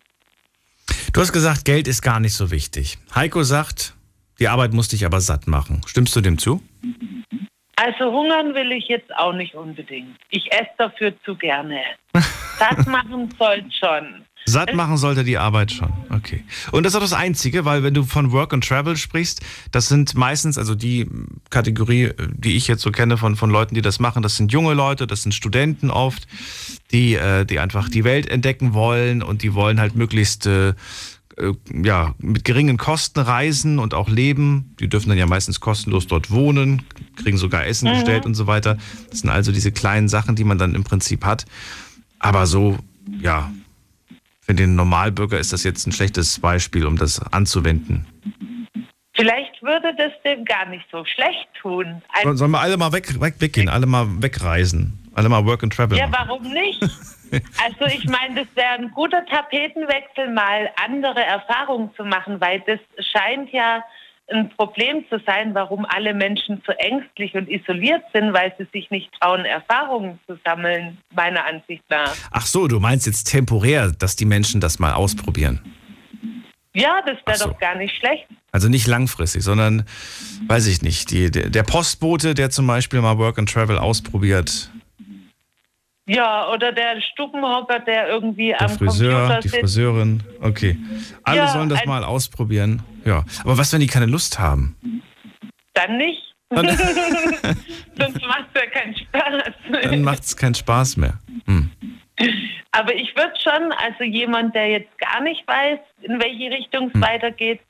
Du 1.12 1.22
hast 1.22 1.34
gesagt, 1.34 1.66
Geld 1.66 1.88
ist 1.88 2.02
gar 2.02 2.20
nicht 2.20 2.34
so 2.34 2.50
wichtig. 2.52 2.98
Heiko 3.14 3.44
sagt, 3.44 3.94
die 4.40 4.48
Arbeit 4.48 4.74
muss 4.74 4.88
dich 4.88 5.06
aber 5.06 5.22
satt 5.22 5.48
machen. 5.48 5.82
Stimmst 5.86 6.16
du 6.16 6.22
dem 6.22 6.38
zu? 6.38 6.62
Also 7.76 8.12
hungern 8.12 8.54
will 8.54 8.72
ich 8.72 8.88
jetzt 8.88 9.14
auch 9.16 9.34
nicht 9.34 9.56
unbedingt. 9.56 10.18
Ich 10.30 10.52
esse 10.52 10.72
dafür 10.78 11.14
zu 11.24 11.36
gerne. 11.36 11.82
Satt 12.58 12.88
machen 12.88 13.34
soll 13.38 13.64
schon. 13.80 14.26
Satt 14.46 14.74
machen 14.74 14.98
sollte 14.98 15.24
die 15.24 15.38
Arbeit 15.38 15.72
schon. 15.72 15.94
Okay. 16.10 16.44
Und 16.72 16.84
das 16.84 16.94
ist 16.94 16.98
auch 16.98 17.02
das 17.02 17.14
Einzige, 17.14 17.66
weil 17.66 17.84
wenn 17.84 17.94
du 17.94 18.04
von 18.04 18.32
Work 18.32 18.54
and 18.54 18.68
Travel 18.68 18.98
sprichst, 18.98 19.42
das 19.72 19.88
sind 19.88 20.16
meistens, 20.16 20.58
also 20.58 20.76
die 20.76 21.08
Kategorie, 21.50 22.12
die 22.34 22.56
ich 22.56 22.68
jetzt 22.68 22.82
so 22.82 22.92
kenne 22.92 23.18
von, 23.18 23.36
von 23.36 23.50
Leuten, 23.50 23.76
die 23.76 23.82
das 23.82 24.00
machen, 24.00 24.22
das 24.22 24.36
sind 24.36 24.52
junge 24.52 24.74
Leute, 24.74 25.08
das 25.08 25.24
sind 25.24 25.34
Studenten 25.34 25.90
oft, 25.90 26.28
die, 26.92 27.16
äh, 27.16 27.46
die 27.46 27.60
einfach 27.60 27.90
die 27.90 28.04
Welt 28.04 28.28
entdecken 28.28 28.74
wollen 28.74 29.24
und 29.24 29.44
die 29.44 29.54
wollen 29.54 29.80
halt 29.80 29.96
möglichst 29.96 30.46
äh, 30.46 30.74
äh, 31.38 31.54
ja, 31.84 32.14
mit 32.20 32.44
geringen 32.44 32.78
Kosten 32.78 33.20
reisen 33.20 33.80
und 33.80 33.94
auch 33.94 34.10
leben. 34.10 34.76
Die 34.80 34.88
dürfen 34.88 35.10
dann 35.10 35.18
ja 35.18 35.26
meistens 35.26 35.60
kostenlos 35.60 36.06
dort 36.06 36.32
wohnen, 36.32 36.84
kriegen 37.16 37.38
sogar 37.38 37.66
Essen 37.66 37.90
mhm. 37.90 37.96
gestellt 37.96 38.26
und 38.26 38.36
so 38.36 38.46
weiter. 38.46 38.78
Das 39.10 39.20
sind 39.20 39.30
also 39.30 39.52
diese 39.52 39.72
kleinen 39.72 40.10
Sachen, 40.10 40.36
die 40.36 40.44
man 40.44 40.58
dann 40.58 40.76
im 40.76 40.84
Prinzip 40.84 41.26
hat. 41.26 41.46
Aber 42.20 42.46
so, 42.46 42.78
ja, 43.22 43.52
für 44.46 44.54
den 44.54 44.76
Normalbürger 44.76 45.40
ist 45.40 45.54
das 45.54 45.64
jetzt 45.64 45.88
ein 45.88 45.92
schlechtes 45.92 46.40
Beispiel, 46.40 46.86
um 46.86 46.98
das 46.98 47.22
anzuwenden. 47.32 48.06
Vielleicht 49.16 49.62
würde 49.62 49.96
das 49.96 50.12
dem 50.26 50.44
gar 50.44 50.66
nicht 50.66 50.86
so 50.92 51.06
schlecht 51.06 51.48
tun. 51.62 52.02
Ein 52.10 52.36
Sollen 52.36 52.52
wir 52.52 52.60
alle 52.60 52.78
mal 52.78 52.92
weg, 52.92 53.22
weg, 53.22 53.36
weggehen, 53.40 53.70
alle 53.70 53.86
mal 53.86 54.08
wegreisen, 54.22 55.00
alle 55.14 55.30
mal 55.30 55.46
Work 55.46 55.64
and 55.64 55.74
Travel? 55.74 55.98
Ja, 55.98 56.08
machen. 56.08 56.26
warum 56.28 56.44
nicht? 56.52 56.82
Also 57.66 57.86
ich 57.86 58.06
meine, 58.06 58.36
das 58.36 58.48
wäre 58.56 58.74
ein 58.74 58.92
guter 58.92 59.26
Tapetenwechsel, 59.26 60.32
mal 60.36 60.70
andere 60.86 61.20
Erfahrungen 61.20 61.90
zu 61.96 62.04
machen, 62.06 62.40
weil 62.40 62.60
das 62.68 62.80
scheint 63.12 63.52
ja 63.52 63.84
ein 64.32 64.50
Problem 64.56 65.06
zu 65.10 65.20
sein, 65.26 65.54
warum 65.54 65.86
alle 65.86 66.14
Menschen 66.14 66.62
so 66.66 66.74
ängstlich 66.74 67.34
und 67.36 67.50
isoliert 67.50 68.04
sind, 68.14 68.34
weil 68.34 68.54
sie 68.58 68.68
sich 68.72 68.90
nicht 68.90 69.12
trauen, 69.20 69.46
Erfahrungen 69.46 70.20
zu 70.28 70.38
sammeln, 70.46 70.98
meiner 71.14 71.46
Ansicht 71.46 71.84
nach. 71.90 72.16
Ach 72.32 72.46
so, 72.46 72.68
du 72.68 72.80
meinst 72.80 73.06
jetzt 73.06 73.26
temporär, 73.26 73.92
dass 73.92 74.16
die 74.16 74.26
Menschen 74.26 74.62
das 74.62 74.80
mal 74.80 74.94
ausprobieren? 74.94 75.62
Ja, 76.74 77.02
das 77.06 77.18
wäre 77.26 77.38
so. 77.38 77.50
doch 77.50 77.60
gar 77.60 77.76
nicht 77.76 77.96
schlecht. 77.96 78.26
Also 78.52 78.70
nicht 78.70 78.88
langfristig, 78.88 79.44
sondern, 79.44 79.86
weiß 80.48 80.68
ich 80.68 80.82
nicht, 80.82 81.12
die, 81.12 81.30
der 81.30 81.64
Postbote, 81.64 82.34
der 82.34 82.50
zum 82.50 82.66
Beispiel 82.66 83.02
mal 83.02 83.18
Work 83.18 83.40
and 83.40 83.52
Travel 83.52 83.78
ausprobiert, 83.78 84.70
ja, 86.06 86.52
oder 86.52 86.74
der 86.74 87.00
Stubenhocker, 87.00 87.80
der 87.80 88.10
irgendwie 88.10 88.50
der 88.50 88.62
am 88.62 88.70
Friseur, 88.78 89.20
Computer 89.20 89.40
die 89.40 89.50
Friseurin, 89.50 90.24
okay. 90.42 90.78
Alle 91.24 91.38
ja, 91.38 91.48
sollen 91.48 91.70
das 91.70 91.86
mal 91.86 92.04
ausprobieren. 92.04 92.84
Ja, 93.06 93.24
aber 93.42 93.58
was, 93.58 93.74
wenn 93.74 93.80
die 93.80 93.88
keine 93.88 94.06
Lust 94.06 94.40
haben? 94.40 94.76
Dann 95.74 95.98
nicht. 95.98 96.22
Sonst 96.54 98.22
macht 98.28 98.46
es 98.54 98.62
ja 98.62 98.70
keinen 98.70 98.96
Spaß. 98.96 99.54
Dann 99.84 100.02
macht 100.04 100.24
es 100.24 100.38
keinen 100.38 100.56
Spaß 100.56 100.98
mehr. 100.98 101.20
Hm. 101.48 101.72
Aber 102.72 102.94
ich 102.94 103.16
würde 103.16 103.34
schon, 103.42 103.72
also 103.72 104.04
jemand, 104.04 104.54
der 104.54 104.70
jetzt 104.70 104.98
gar 105.00 105.22
nicht 105.22 105.48
weiß, 105.48 105.80
in 106.02 106.22
welche 106.22 106.52
Richtung 106.52 106.88
es 106.88 106.94
hm. 106.94 107.02
weitergeht, 107.02 107.62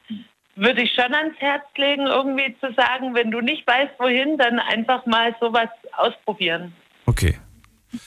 würde 0.56 0.84
ich 0.84 0.94
schon 0.94 1.14
ans 1.14 1.36
Herz 1.40 1.64
legen, 1.78 2.08
irgendwie 2.08 2.56
zu 2.60 2.74
sagen, 2.74 3.16
wenn 3.16 3.32
du 3.32 3.42
nicht 3.42 3.66
weißt, 3.66 3.94
wohin, 4.00 4.38
dann 4.38 4.60
einfach 4.60 5.06
mal 5.06 5.36
sowas 5.40 5.70
ausprobieren. 5.98 6.74
Okay. 7.06 7.38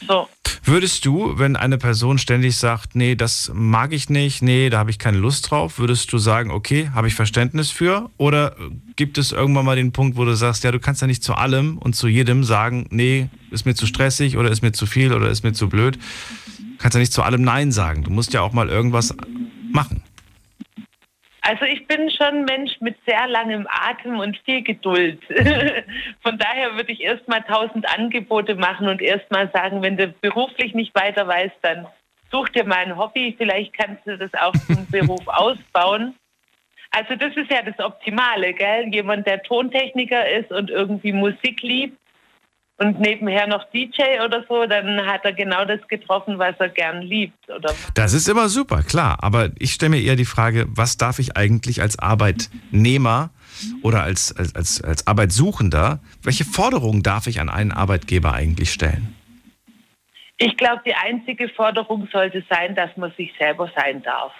So. 0.06 0.28
Würdest 0.68 1.06
du, 1.06 1.38
wenn 1.38 1.54
eine 1.54 1.78
Person 1.78 2.18
ständig 2.18 2.56
sagt, 2.56 2.96
nee, 2.96 3.14
das 3.14 3.52
mag 3.54 3.92
ich 3.92 4.10
nicht, 4.10 4.42
nee, 4.42 4.68
da 4.68 4.78
habe 4.78 4.90
ich 4.90 4.98
keine 4.98 5.16
Lust 5.16 5.48
drauf, 5.48 5.78
würdest 5.78 6.12
du 6.12 6.18
sagen, 6.18 6.50
okay, 6.50 6.90
habe 6.92 7.06
ich 7.06 7.14
Verständnis 7.14 7.70
für? 7.70 8.10
Oder 8.16 8.56
gibt 8.96 9.16
es 9.16 9.30
irgendwann 9.30 9.64
mal 9.64 9.76
den 9.76 9.92
Punkt, 9.92 10.16
wo 10.16 10.24
du 10.24 10.34
sagst, 10.34 10.64
ja, 10.64 10.72
du 10.72 10.80
kannst 10.80 11.02
ja 11.02 11.06
nicht 11.06 11.22
zu 11.22 11.34
allem 11.34 11.78
und 11.78 11.94
zu 11.94 12.08
jedem 12.08 12.42
sagen, 12.42 12.88
nee, 12.90 13.28
ist 13.52 13.64
mir 13.64 13.74
zu 13.74 13.86
stressig 13.86 14.36
oder 14.36 14.50
ist 14.50 14.62
mir 14.62 14.72
zu 14.72 14.86
viel 14.86 15.12
oder 15.12 15.30
ist 15.30 15.44
mir 15.44 15.52
zu 15.52 15.68
blöd? 15.68 15.98
Du 16.58 16.78
kannst 16.78 16.96
ja 16.96 16.98
nicht 16.98 17.12
zu 17.12 17.22
allem 17.22 17.42
Nein 17.42 17.70
sagen. 17.70 18.02
Du 18.02 18.10
musst 18.10 18.32
ja 18.32 18.40
auch 18.40 18.52
mal 18.52 18.68
irgendwas 18.68 19.14
machen. 19.70 20.02
Also 21.48 21.64
ich 21.64 21.86
bin 21.86 22.10
schon 22.10 22.26
ein 22.26 22.44
Mensch 22.44 22.72
mit 22.80 22.96
sehr 23.06 23.28
langem 23.28 23.68
Atem 23.70 24.18
und 24.18 24.36
viel 24.38 24.62
Geduld. 24.62 25.22
Von 26.22 26.38
daher 26.38 26.74
würde 26.74 26.90
ich 26.90 27.00
erstmal 27.00 27.40
tausend 27.42 27.88
Angebote 27.88 28.56
machen 28.56 28.88
und 28.88 29.00
erstmal 29.00 29.48
sagen, 29.52 29.80
wenn 29.80 29.96
du 29.96 30.08
beruflich 30.08 30.74
nicht 30.74 30.92
weiter 30.96 31.28
weißt, 31.28 31.54
dann 31.62 31.86
such 32.32 32.48
dir 32.48 32.64
mal 32.64 32.78
ein 32.78 32.96
Hobby. 32.96 33.32
Vielleicht 33.38 33.74
kannst 33.74 34.04
du 34.08 34.18
das 34.18 34.34
auch 34.34 34.54
zum 34.66 34.86
Beruf 34.90 35.22
ausbauen. 35.28 36.16
Also 36.90 37.14
das 37.14 37.36
ist 37.36 37.50
ja 37.50 37.62
das 37.62 37.78
Optimale, 37.78 38.52
gell? 38.52 38.88
Jemand, 38.92 39.28
der 39.28 39.40
Tontechniker 39.44 40.28
ist 40.28 40.50
und 40.50 40.68
irgendwie 40.68 41.12
Musik 41.12 41.62
liebt, 41.62 41.96
und 42.78 43.00
nebenher 43.00 43.46
noch 43.46 43.64
DJ 43.70 44.20
oder 44.24 44.44
so, 44.48 44.66
dann 44.66 45.06
hat 45.06 45.24
er 45.24 45.32
genau 45.32 45.64
das 45.64 45.80
getroffen, 45.88 46.38
was 46.38 46.54
er 46.58 46.68
gern 46.68 47.02
liebt. 47.02 47.48
Oder? 47.48 47.74
Das 47.94 48.12
ist 48.12 48.28
immer 48.28 48.48
super, 48.48 48.82
klar. 48.82 49.18
Aber 49.22 49.50
ich 49.58 49.72
stelle 49.72 49.90
mir 49.90 50.02
eher 50.02 50.16
die 50.16 50.26
Frage, 50.26 50.66
was 50.68 50.98
darf 50.98 51.18
ich 51.18 51.36
eigentlich 51.36 51.80
als 51.80 51.98
Arbeitnehmer 51.98 53.30
oder 53.82 54.02
als, 54.02 54.36
als, 54.36 54.54
als, 54.54 54.82
als 54.82 55.06
Arbeitssuchender, 55.06 56.00
welche 56.22 56.44
Forderungen 56.44 57.02
darf 57.02 57.26
ich 57.26 57.40
an 57.40 57.48
einen 57.48 57.72
Arbeitgeber 57.72 58.34
eigentlich 58.34 58.70
stellen? 58.70 59.14
Ich 60.38 60.54
glaube, 60.58 60.82
die 60.84 60.94
einzige 60.94 61.48
Forderung 61.48 62.08
sollte 62.12 62.44
sein, 62.50 62.74
dass 62.74 62.94
man 62.98 63.10
sich 63.16 63.32
selber 63.38 63.70
sein 63.74 64.02
darf. 64.02 64.32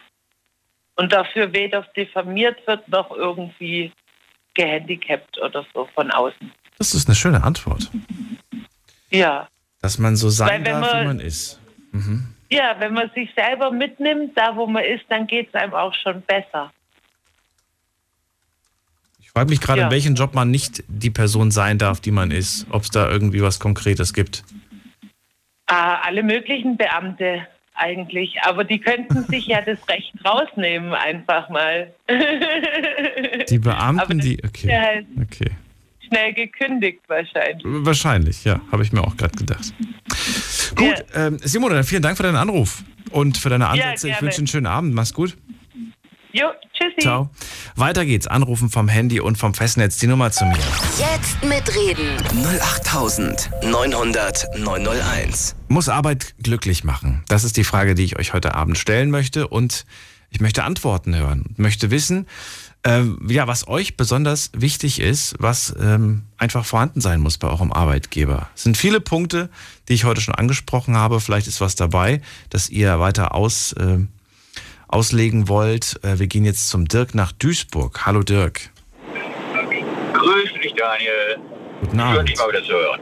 Und 0.97 1.13
dafür 1.13 1.53
weder 1.55 1.87
diffamiert 1.97 2.67
wird 2.67 2.87
noch 2.89 3.11
irgendwie 3.11 3.93
gehandicapt 4.53 5.39
oder 5.39 5.65
so 5.73 5.89
von 5.95 6.11
außen. 6.11 6.53
Das 6.79 6.95
ist 6.95 7.09
eine 7.09 7.15
schöne 7.15 7.43
Antwort. 7.43 7.91
Ja. 9.11 9.49
Dass 9.81 9.99
man 9.99 10.17
so 10.17 10.31
sein 10.31 10.65
darf, 10.65 10.81
man, 10.81 11.03
wie 11.03 11.07
man 11.07 11.21
ist. 11.21 11.61
Mhm. 11.93 12.35
Ja, 12.51 12.77
wenn 12.79 12.95
man 12.95 13.11
sich 13.15 13.31
selber 13.35 13.71
mitnimmt, 13.71 14.33
da 14.37 14.55
wo 14.57 14.67
man 14.67 14.85
ist, 14.85 15.05
dann 15.09 15.27
geht 15.27 15.49
es 15.49 15.55
einem 15.55 15.75
auch 15.75 15.95
schon 15.95 16.23
besser. 16.23 16.73
Ich 19.21 19.31
frage 19.31 19.51
mich 19.51 19.61
gerade, 19.61 19.81
ja. 19.81 19.87
in 19.87 19.93
welchem 19.93 20.15
Job 20.15 20.35
man 20.35 20.51
nicht 20.51 20.85
die 20.89 21.11
Person 21.11 21.51
sein 21.51 21.79
darf, 21.79 22.01
die 22.01 22.11
man 22.11 22.31
ist. 22.31 22.67
Ob 22.71 22.83
es 22.83 22.91
da 22.91 23.09
irgendwie 23.09 23.43
was 23.43 23.59
Konkretes 23.59 24.13
gibt. 24.13 24.45
Ah, 25.67 26.01
alle 26.03 26.23
möglichen 26.23 26.77
Beamte 26.77 27.47
eigentlich. 27.75 28.37
Aber 28.43 28.65
die 28.65 28.79
könnten 28.79 29.25
sich 29.29 29.47
ja 29.47 29.61
das 29.61 29.79
Recht 29.89 30.13
rausnehmen, 30.25 30.95
einfach 30.95 31.49
mal. 31.49 31.93
Die 33.49 33.59
Beamten, 33.59 34.21
die. 34.21 34.43
Okay. 34.45 34.79
Halt 34.79 35.07
okay 35.21 35.51
schnell 36.07 36.33
gekündigt 36.33 37.01
wahrscheinlich. 37.09 37.63
Wahrscheinlich, 37.65 38.45
ja, 38.45 38.61
habe 38.73 38.83
ich 38.83 38.93
mir 38.93 39.03
auch 39.03 39.17
gerade 39.17 39.37
gedacht. 39.37 39.75
Gut, 40.75 41.05
ja. 41.15 41.27
ähm, 41.27 41.39
Simone, 41.43 41.85
vielen 41.85 42.03
Dank 42.03 42.17
für 42.17 42.23
deinen 42.23 42.37
Anruf 42.37 42.83
und 43.11 43.39
für 43.39 43.49
deine 43.49 43.69
Ansätze. 43.69 44.09
Ja, 44.09 44.15
ich 44.17 44.23
wünsche 44.23 44.39
einen 44.39 44.47
schönen 44.47 44.67
Abend. 44.67 44.95
Mach's 44.95 45.15
gut. 45.15 45.37
Jo, 46.33 46.49
tschüssi. 46.75 47.01
Ciao. 47.01 47.31
Weiter 47.77 48.05
geht's. 48.05 48.27
Anrufen 48.27 48.69
vom 48.69 48.89
Handy 48.89 49.21
und 49.21 49.39
vom 49.39 49.55
Festnetz. 49.55 49.97
Die 49.97 50.07
Nummer 50.07 50.31
zu 50.31 50.45
mir. 50.45 50.59
Jetzt 50.99 51.43
mitreden. 51.43 52.19
08900 52.61 54.47
901. 54.59 55.57
Muss 55.69 55.89
Arbeit 55.89 56.35
glücklich 56.43 56.85
machen? 56.85 57.25
Das 57.29 57.45
ist 57.45 57.57
die 57.57 57.65
Frage, 57.65 57.95
die 57.95 58.05
ich 58.05 58.19
euch 58.19 58.35
heute 58.35 58.55
Abend 58.55 58.77
stellen 58.77 59.11
möchte. 59.11 59.49
Und 59.49 59.87
ich 60.29 60.41
möchte 60.41 60.65
Antworten 60.65 61.17
hören. 61.17 61.55
Möchte 61.57 61.91
wissen, 61.91 62.27
ähm, 62.87 63.19
ja, 63.29 63.49
was 63.49 63.67
euch 63.67 63.97
besonders 63.97 64.51
wichtig 64.55 65.01
ist, 65.01 65.35
was 65.41 65.75
ähm, 65.81 66.23
einfach 66.39 66.65
vorhanden 66.65 67.01
sein 67.01 67.21
muss 67.21 67.37
bei 67.37 67.49
eurem 67.49 67.73
Arbeitgeber. 67.73 68.49
Es 68.55 68.63
sind 68.63 68.77
viele 68.77 69.01
Punkte, 69.01 69.51
die 69.89 69.95
ich 69.95 70.05
heute 70.05 70.21
schon 70.21 70.37
angesprochen 70.37 70.97
habe. 70.97 71.19
Vielleicht 71.19 71.49
ist 71.49 71.61
was 71.61 71.75
dabei, 71.75 72.23
das 72.49 72.71
ihr 72.71 73.01
weiter 73.01 73.35
aus, 73.35 73.73
äh, 73.73 73.99
auslegen 74.87 75.49
wollt. 75.49 75.99
Äh, 76.05 76.21
wir 76.21 76.29
gehen 76.29 76.45
jetzt 76.45 76.69
zum 76.69 76.87
Dirk 76.87 77.13
nach 77.17 77.33
Duisburg. 77.33 78.07
Hallo 78.07 78.23
Dirk. 78.23 78.71
Grüß 80.13 80.53
dich, 80.63 80.75
Daniel. 80.75 81.39
Guten 81.81 81.99
Abend. 81.99 82.17
Schön, 82.17 82.27
dich 82.27 82.39
mal 82.39 82.49
wieder 82.51 82.63
zu 82.63 82.73
hören. 82.73 83.01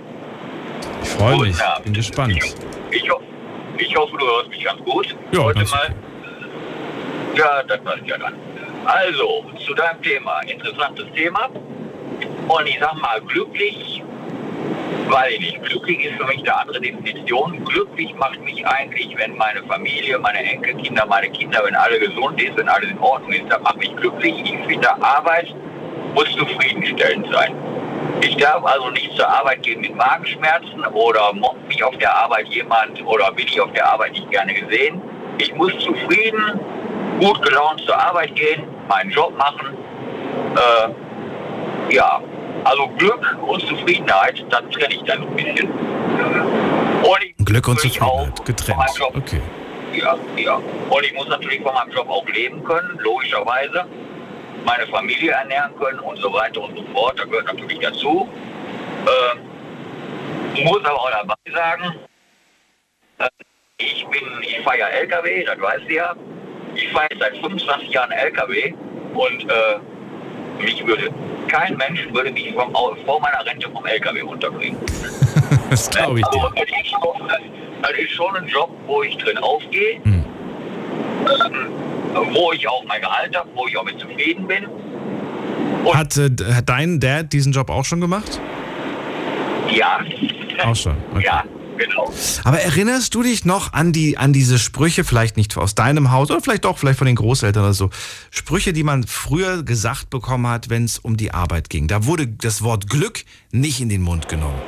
Ich 1.02 1.08
freue 1.10 1.38
mich. 1.40 1.56
Bin 1.84 1.92
gespannt. 1.92 2.32
Ich, 2.32 3.02
ich, 3.02 3.10
ho 3.10 3.20
ich 3.76 3.94
hoffe, 3.94 4.16
du 4.16 4.24
hörst 4.24 4.48
mich 4.48 4.64
ganz 4.64 4.80
gut. 4.82 5.14
Ja, 5.30 5.42
Heute 5.42 5.64
mal. 5.66 5.94
Ja, 7.36 7.62
das 7.64 7.84
passt 7.84 8.06
ja 8.06 8.16
dann. 8.16 8.34
Also, 8.86 9.44
zu 9.64 9.74
deinem 9.74 10.02
Thema. 10.02 10.40
Interessantes 10.46 11.06
Thema. 11.14 11.48
Und 12.48 12.66
ich 12.66 12.78
sag 12.78 12.94
mal, 13.00 13.20
glücklich, 13.22 14.02
weil 15.08 15.32
ich 15.32 15.40
nicht. 15.40 15.62
Glücklich 15.62 16.04
ist 16.04 16.16
für 16.16 16.26
mich 16.26 16.40
eine 16.40 16.56
andere 16.56 16.80
Definition. 16.80 17.64
Glücklich 17.64 18.14
macht 18.14 18.40
mich 18.42 18.66
eigentlich, 18.66 19.16
wenn 19.16 19.36
meine 19.36 19.62
Familie, 19.62 20.18
meine 20.18 20.38
Enkelkinder, 20.38 21.06
meine 21.06 21.30
Kinder, 21.30 21.62
wenn 21.64 21.74
alle 21.74 21.98
gesund 21.98 22.42
ist, 22.42 22.56
wenn 22.56 22.68
alles 22.68 22.90
in 22.90 22.98
Ordnung 22.98 23.32
ist, 23.32 23.44
das 23.48 23.60
macht 23.62 23.78
mich 23.78 23.94
glücklich. 23.96 24.34
Ich 24.44 24.66
finde, 24.66 25.02
Arbeit 25.02 25.54
muss 26.14 26.30
zufriedenstellend 26.36 27.26
sein. 27.32 27.54
Ich 28.20 28.36
darf 28.36 28.64
also 28.64 28.90
nicht 28.90 29.14
zur 29.16 29.28
Arbeit 29.28 29.62
gehen 29.62 29.80
mit 29.80 29.94
Magenschmerzen 29.96 30.84
oder 30.92 31.32
mobbt 31.32 31.66
mich 31.68 31.82
auf 31.82 31.96
der 31.98 32.14
Arbeit 32.14 32.48
jemand 32.48 33.04
oder 33.06 33.32
bin 33.32 33.46
ich 33.46 33.60
auf 33.60 33.72
der 33.72 33.90
Arbeit 33.90 34.12
nicht 34.12 34.30
gerne 34.30 34.54
gesehen. 34.54 35.00
Ich 35.38 35.54
muss 35.54 35.72
zufrieden, 35.78 36.60
gut 37.20 37.42
gelaunt 37.42 37.80
zur 37.80 37.98
Arbeit 37.98 38.34
gehen, 38.34 38.73
meinen 38.88 39.10
Job 39.10 39.36
machen. 39.36 39.76
Äh, 40.56 41.94
ja, 41.94 42.20
also 42.64 42.88
Glück 42.98 43.36
und 43.46 43.60
Zufriedenheit, 43.60 44.44
das 44.50 44.62
trenne 44.70 44.94
ich 44.94 45.02
dann 45.02 45.22
ein 45.22 45.36
bisschen. 45.36 45.68
Und 45.68 47.46
Glück 47.46 47.68
und 47.68 47.80
Zufriedenheit, 47.80 48.44
getrennt. 48.44 48.80
Okay. 49.14 49.40
ja, 49.92 50.16
ja. 50.36 50.60
Und 50.88 51.04
ich 51.04 51.12
muss 51.14 51.28
natürlich 51.28 51.60
von 51.60 51.74
meinem 51.74 51.92
Job 51.92 52.08
auch 52.08 52.26
leben 52.28 52.64
können, 52.64 52.98
logischerweise. 53.02 53.84
Meine 54.64 54.86
Familie 54.86 55.32
ernähren 55.32 55.76
können 55.78 55.98
und 55.98 56.16
so 56.18 56.32
weiter 56.32 56.62
und 56.62 56.76
so 56.76 56.84
fort. 56.94 57.18
Da 57.18 57.24
gehört 57.24 57.46
natürlich 57.46 57.78
dazu. 57.80 58.26
Ähm, 59.06 60.64
muss 60.64 60.84
aber 60.84 61.00
auch 61.00 61.10
dabei 61.10 61.34
sagen, 61.52 61.94
äh, 63.18 63.28
ich 63.78 64.06
bin, 64.06 64.22
ich 64.40 64.60
fahre 64.60 64.78
ja 64.78 64.88
LKW, 64.88 65.44
das 65.44 65.60
weißt 65.60 65.84
du 65.88 65.92
ja. 65.92 66.14
Ich 66.74 66.88
fahre 66.90 67.06
jetzt 67.10 67.20
seit 67.20 67.36
25 67.38 67.88
Jahren 67.90 68.10
LKW 68.10 68.72
und 69.14 69.50
äh, 69.50 70.62
mich 70.62 70.84
würde, 70.86 71.08
kein 71.48 71.76
Mensch 71.76 72.06
würde 72.12 72.30
mich 72.32 72.52
vom, 72.52 72.72
vor 72.72 73.20
meiner 73.20 73.44
Rente 73.46 73.68
vom 73.70 73.84
LKW 73.86 74.20
runterbringen. 74.22 74.78
Das 75.70 75.90
glaube 75.90 76.20
ich 76.20 76.26
Also, 76.26 76.38
dir. 76.38 76.52
das, 76.56 76.64
ist 76.80 76.90
schon, 76.90 77.28
das 77.82 77.90
ist 77.98 78.10
schon 78.12 78.36
ein 78.36 78.46
Job, 78.46 78.70
wo 78.86 79.02
ich 79.02 79.16
drin 79.16 79.38
aufgehe, 79.38 80.00
Hm. 80.04 80.24
wo 82.32 82.52
ich 82.52 82.68
auch 82.68 82.84
mein 82.84 83.00
Gehalt 83.00 83.36
habe, 83.36 83.48
wo 83.54 83.66
ich 83.66 83.76
auch 83.76 83.84
mit 83.84 83.98
zufrieden 83.98 84.46
bin. 84.46 84.66
Hat, 85.92 86.16
äh, 86.16 86.30
hat 86.52 86.68
dein 86.68 87.00
Dad 87.00 87.32
diesen 87.32 87.52
Job 87.52 87.70
auch 87.70 87.84
schon 87.84 88.00
gemacht? 88.00 88.40
Ja. 89.70 90.00
Auch 90.64 90.76
schon. 90.76 90.96
Okay. 91.14 91.24
Ja, 91.26 91.42
genau. 91.76 92.12
Aber 92.44 92.60
erinnerst 92.60 93.14
du 93.14 93.22
dich 93.22 93.44
noch 93.44 93.72
an 93.72 93.92
die 93.92 94.18
an 94.18 94.32
diese 94.32 94.58
Sprüche, 94.58 95.04
vielleicht 95.04 95.36
nicht 95.36 95.56
aus 95.56 95.74
deinem 95.74 96.10
Haus 96.10 96.30
oder 96.30 96.40
vielleicht 96.40 96.64
doch 96.64 96.78
vielleicht 96.78 96.98
von 96.98 97.06
den 97.06 97.16
Großeltern 97.16 97.62
oder 97.64 97.74
so, 97.74 97.90
Sprüche, 98.30 98.72
die 98.72 98.82
man 98.82 99.04
früher 99.04 99.62
gesagt 99.62 100.10
bekommen 100.10 100.46
hat, 100.46 100.70
wenn 100.70 100.84
es 100.84 100.98
um 100.98 101.16
die 101.16 101.32
Arbeit 101.32 101.70
ging. 101.70 101.88
Da 101.88 102.06
wurde 102.06 102.26
das 102.26 102.62
Wort 102.62 102.88
Glück 102.88 103.24
nicht 103.50 103.80
in 103.80 103.88
den 103.88 104.02
Mund 104.02 104.28
genommen. 104.28 104.60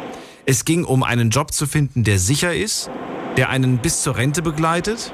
Es 0.45 0.65
ging 0.65 0.85
um 0.85 1.03
einen 1.03 1.31
Job 1.31 1.53
zu 1.53 1.67
finden, 1.67 2.05
der 2.05 2.19
sicher 2.19 2.55
ist, 2.55 2.91
der 3.37 3.51
einen 3.51 3.79
bis 3.79 4.03
zur 4.03 4.17
Rente 4.17 4.43
begleitet 4.43 5.13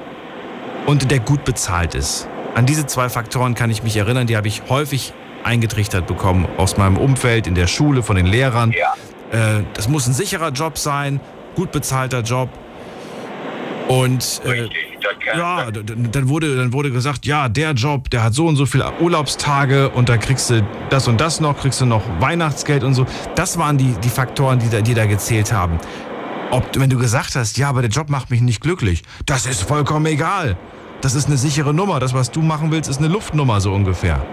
und 0.85 1.09
der 1.09 1.19
gut 1.19 1.43
bezahlt 1.45 1.95
ist. 1.95 2.27
An 2.55 2.65
diese 2.67 2.85
zwei 2.85 3.09
Faktoren 3.09 3.55
kann 3.55 3.71
ich 3.71 3.81
mich 3.81 3.97
erinnern, 3.97 4.27
die 4.27 4.37
habe 4.37 4.47
ich 4.47 4.69
häufig 4.69 5.13
eingetrichtert 5.43 6.07
bekommen 6.07 6.47
aus 6.57 6.77
meinem 6.77 6.97
Umfeld, 6.97 7.47
in 7.47 7.55
der 7.55 7.67
Schule, 7.67 8.03
von 8.03 8.15
den 8.15 8.25
Lehrern. 8.25 8.71
Ja. 8.71 8.93
Äh, 9.31 9.63
das 9.73 9.87
muss 9.87 10.07
ein 10.07 10.13
sicherer 10.13 10.51
Job 10.51 10.77
sein, 10.77 11.19
gut 11.55 11.71
bezahlter 11.71 12.21
Job. 12.21 12.49
Und 13.87 14.41
äh, 14.45 14.69
ja, 15.35 15.69
dann 15.71 16.29
wurde, 16.29 16.55
dann 16.55 16.73
wurde 16.73 16.91
gesagt, 16.91 17.25
ja, 17.25 17.49
der 17.49 17.71
Job, 17.71 18.09
der 18.09 18.23
hat 18.23 18.33
so 18.33 18.47
und 18.47 18.55
so 18.55 18.65
viele 18.65 18.91
Urlaubstage 18.99 19.89
und 19.89 20.09
da 20.09 20.17
kriegst 20.17 20.49
du 20.49 20.65
das 20.89 21.07
und 21.07 21.19
das 21.19 21.39
noch, 21.39 21.57
kriegst 21.57 21.81
du 21.81 21.85
noch 21.85 22.03
Weihnachtsgeld 22.19 22.83
und 22.83 22.93
so. 22.93 23.05
Das 23.35 23.57
waren 23.57 23.77
die, 23.77 23.95
die 24.03 24.09
Faktoren, 24.09 24.59
die 24.59 24.69
da, 24.69 24.81
die 24.81 24.93
da 24.93 25.05
gezählt 25.05 25.51
haben. 25.51 25.79
Ob, 26.51 26.63
wenn 26.75 26.89
du 26.89 26.97
gesagt 26.97 27.35
hast, 27.35 27.57
ja, 27.57 27.69
aber 27.69 27.81
der 27.81 27.89
Job 27.89 28.09
macht 28.09 28.29
mich 28.29 28.41
nicht 28.41 28.61
glücklich, 28.61 29.03
das 29.25 29.45
ist 29.45 29.63
vollkommen 29.63 30.05
egal. 30.05 30.57
Das 31.01 31.15
ist 31.15 31.27
eine 31.27 31.37
sichere 31.37 31.73
Nummer. 31.73 31.99
Das, 31.99 32.13
was 32.13 32.31
du 32.31 32.41
machen 32.41 32.71
willst, 32.71 32.89
ist 32.89 32.99
eine 32.99 33.07
Luftnummer 33.09 33.59
so 33.59 33.73
ungefähr. 33.73 34.25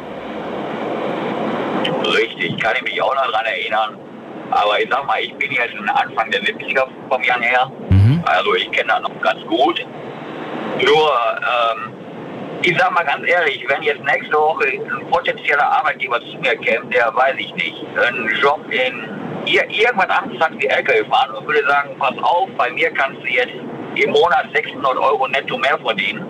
Richtig, 2.05 2.61
kann 2.61 2.75
ich 2.77 2.83
mich 2.83 3.03
auch 3.03 3.15
noch 3.15 3.27
daran 3.33 3.47
erinnern. 3.47 4.10
Aber 4.51 4.81
ich 4.81 4.89
sag 4.91 5.07
mal, 5.07 5.21
ich 5.21 5.35
bin 5.35 5.53
jetzt 5.53 5.75
Anfang 5.95 6.31
der 6.31 6.41
70er 6.43 6.87
vom 7.09 7.23
Jahr 7.23 7.41
her. 7.41 7.71
Mhm. 7.91 8.23
Also 8.27 8.55
ich 8.55 8.71
kenne 8.73 8.89
das 8.89 9.03
noch 9.03 9.21
ganz 9.21 9.41
gut. 9.47 9.85
Nur, 10.85 11.13
ähm, 11.41 11.93
ich 12.63 12.77
sag 12.79 12.91
mal 12.93 13.05
ganz 13.05 13.27
ehrlich, 13.27 13.65
wenn 13.69 13.83
jetzt 13.83 14.03
nächste 14.05 14.35
Woche 14.35 14.67
ein 14.69 15.07
potenzieller 15.11 15.65
Arbeitgeber 15.65 16.21
zu 16.21 16.39
mir 16.39 16.57
käme, 16.57 16.87
der 16.87 17.15
weiß 17.15 17.35
ich 17.39 17.55
nicht, 17.55 17.85
einen 18.07 18.29
Job 18.41 18.61
in 18.71 19.09
ir 19.47 19.65
anderes 19.99 20.41
hat 20.41 20.53
wie 20.59 20.67
LKW 20.67 21.05
fahren 21.09 21.35
und 21.35 21.47
würde 21.47 21.67
sagen, 21.67 21.97
pass 21.99 22.15
auf, 22.23 22.49
bei 22.57 22.71
mir 22.71 22.91
kannst 22.93 23.23
du 23.23 23.27
jetzt 23.27 23.55
im 23.97 24.11
Monat 24.11 24.47
600 24.55 24.97
Euro 24.97 25.27
netto 25.29 25.59
mehr 25.59 25.79
verdienen. 25.79 26.27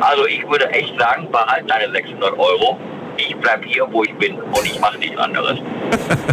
Also 0.00 0.26
ich 0.26 0.46
würde 0.48 0.68
echt 0.70 0.98
sagen, 0.98 1.30
behalt 1.30 1.70
deine 1.70 1.92
600 1.92 2.32
Euro. 2.38 2.78
Ich 3.16 3.36
bleib 3.36 3.64
hier, 3.64 3.86
wo 3.90 4.02
ich 4.02 4.14
bin 4.14 4.40
und 4.40 4.64
ich 4.64 4.80
mache 4.80 4.98
nichts 4.98 5.18
anderes. 5.18 5.58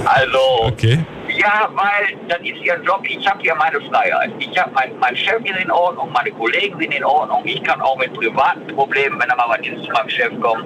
Also, 0.05 0.39
Okay. 0.61 0.99
Ja, 1.37 1.69
weil 1.73 2.17
das 2.27 2.39
ist 2.39 2.63
ihr 2.63 2.79
Job. 2.83 3.01
Ich 3.07 3.27
habe 3.27 3.39
hier 3.41 3.55
meine 3.55 3.79
Freiheit. 3.81 4.31
Ich 4.39 4.57
habe 4.57 4.71
mein, 4.71 4.97
mein 4.99 5.15
Chef 5.15 5.43
ist 5.43 5.59
in 5.59 5.71
Ordnung, 5.71 6.11
meine 6.11 6.31
Kollegen 6.31 6.79
sind 6.79 6.93
in 6.93 7.03
Ordnung. 7.03 7.43
Ich 7.45 7.63
kann 7.63 7.79
auch 7.81 7.97
mit 7.97 8.13
privaten 8.13 8.67
Problemen, 8.67 9.19
wenn 9.19 9.29
da 9.29 9.35
mal 9.35 9.49
was 9.49 9.67
ist, 9.67 9.83
zu 9.83 9.91
meinem 9.91 10.09
Chef 10.09 10.39
kommen. 10.41 10.65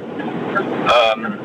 Ähm, 0.56 1.40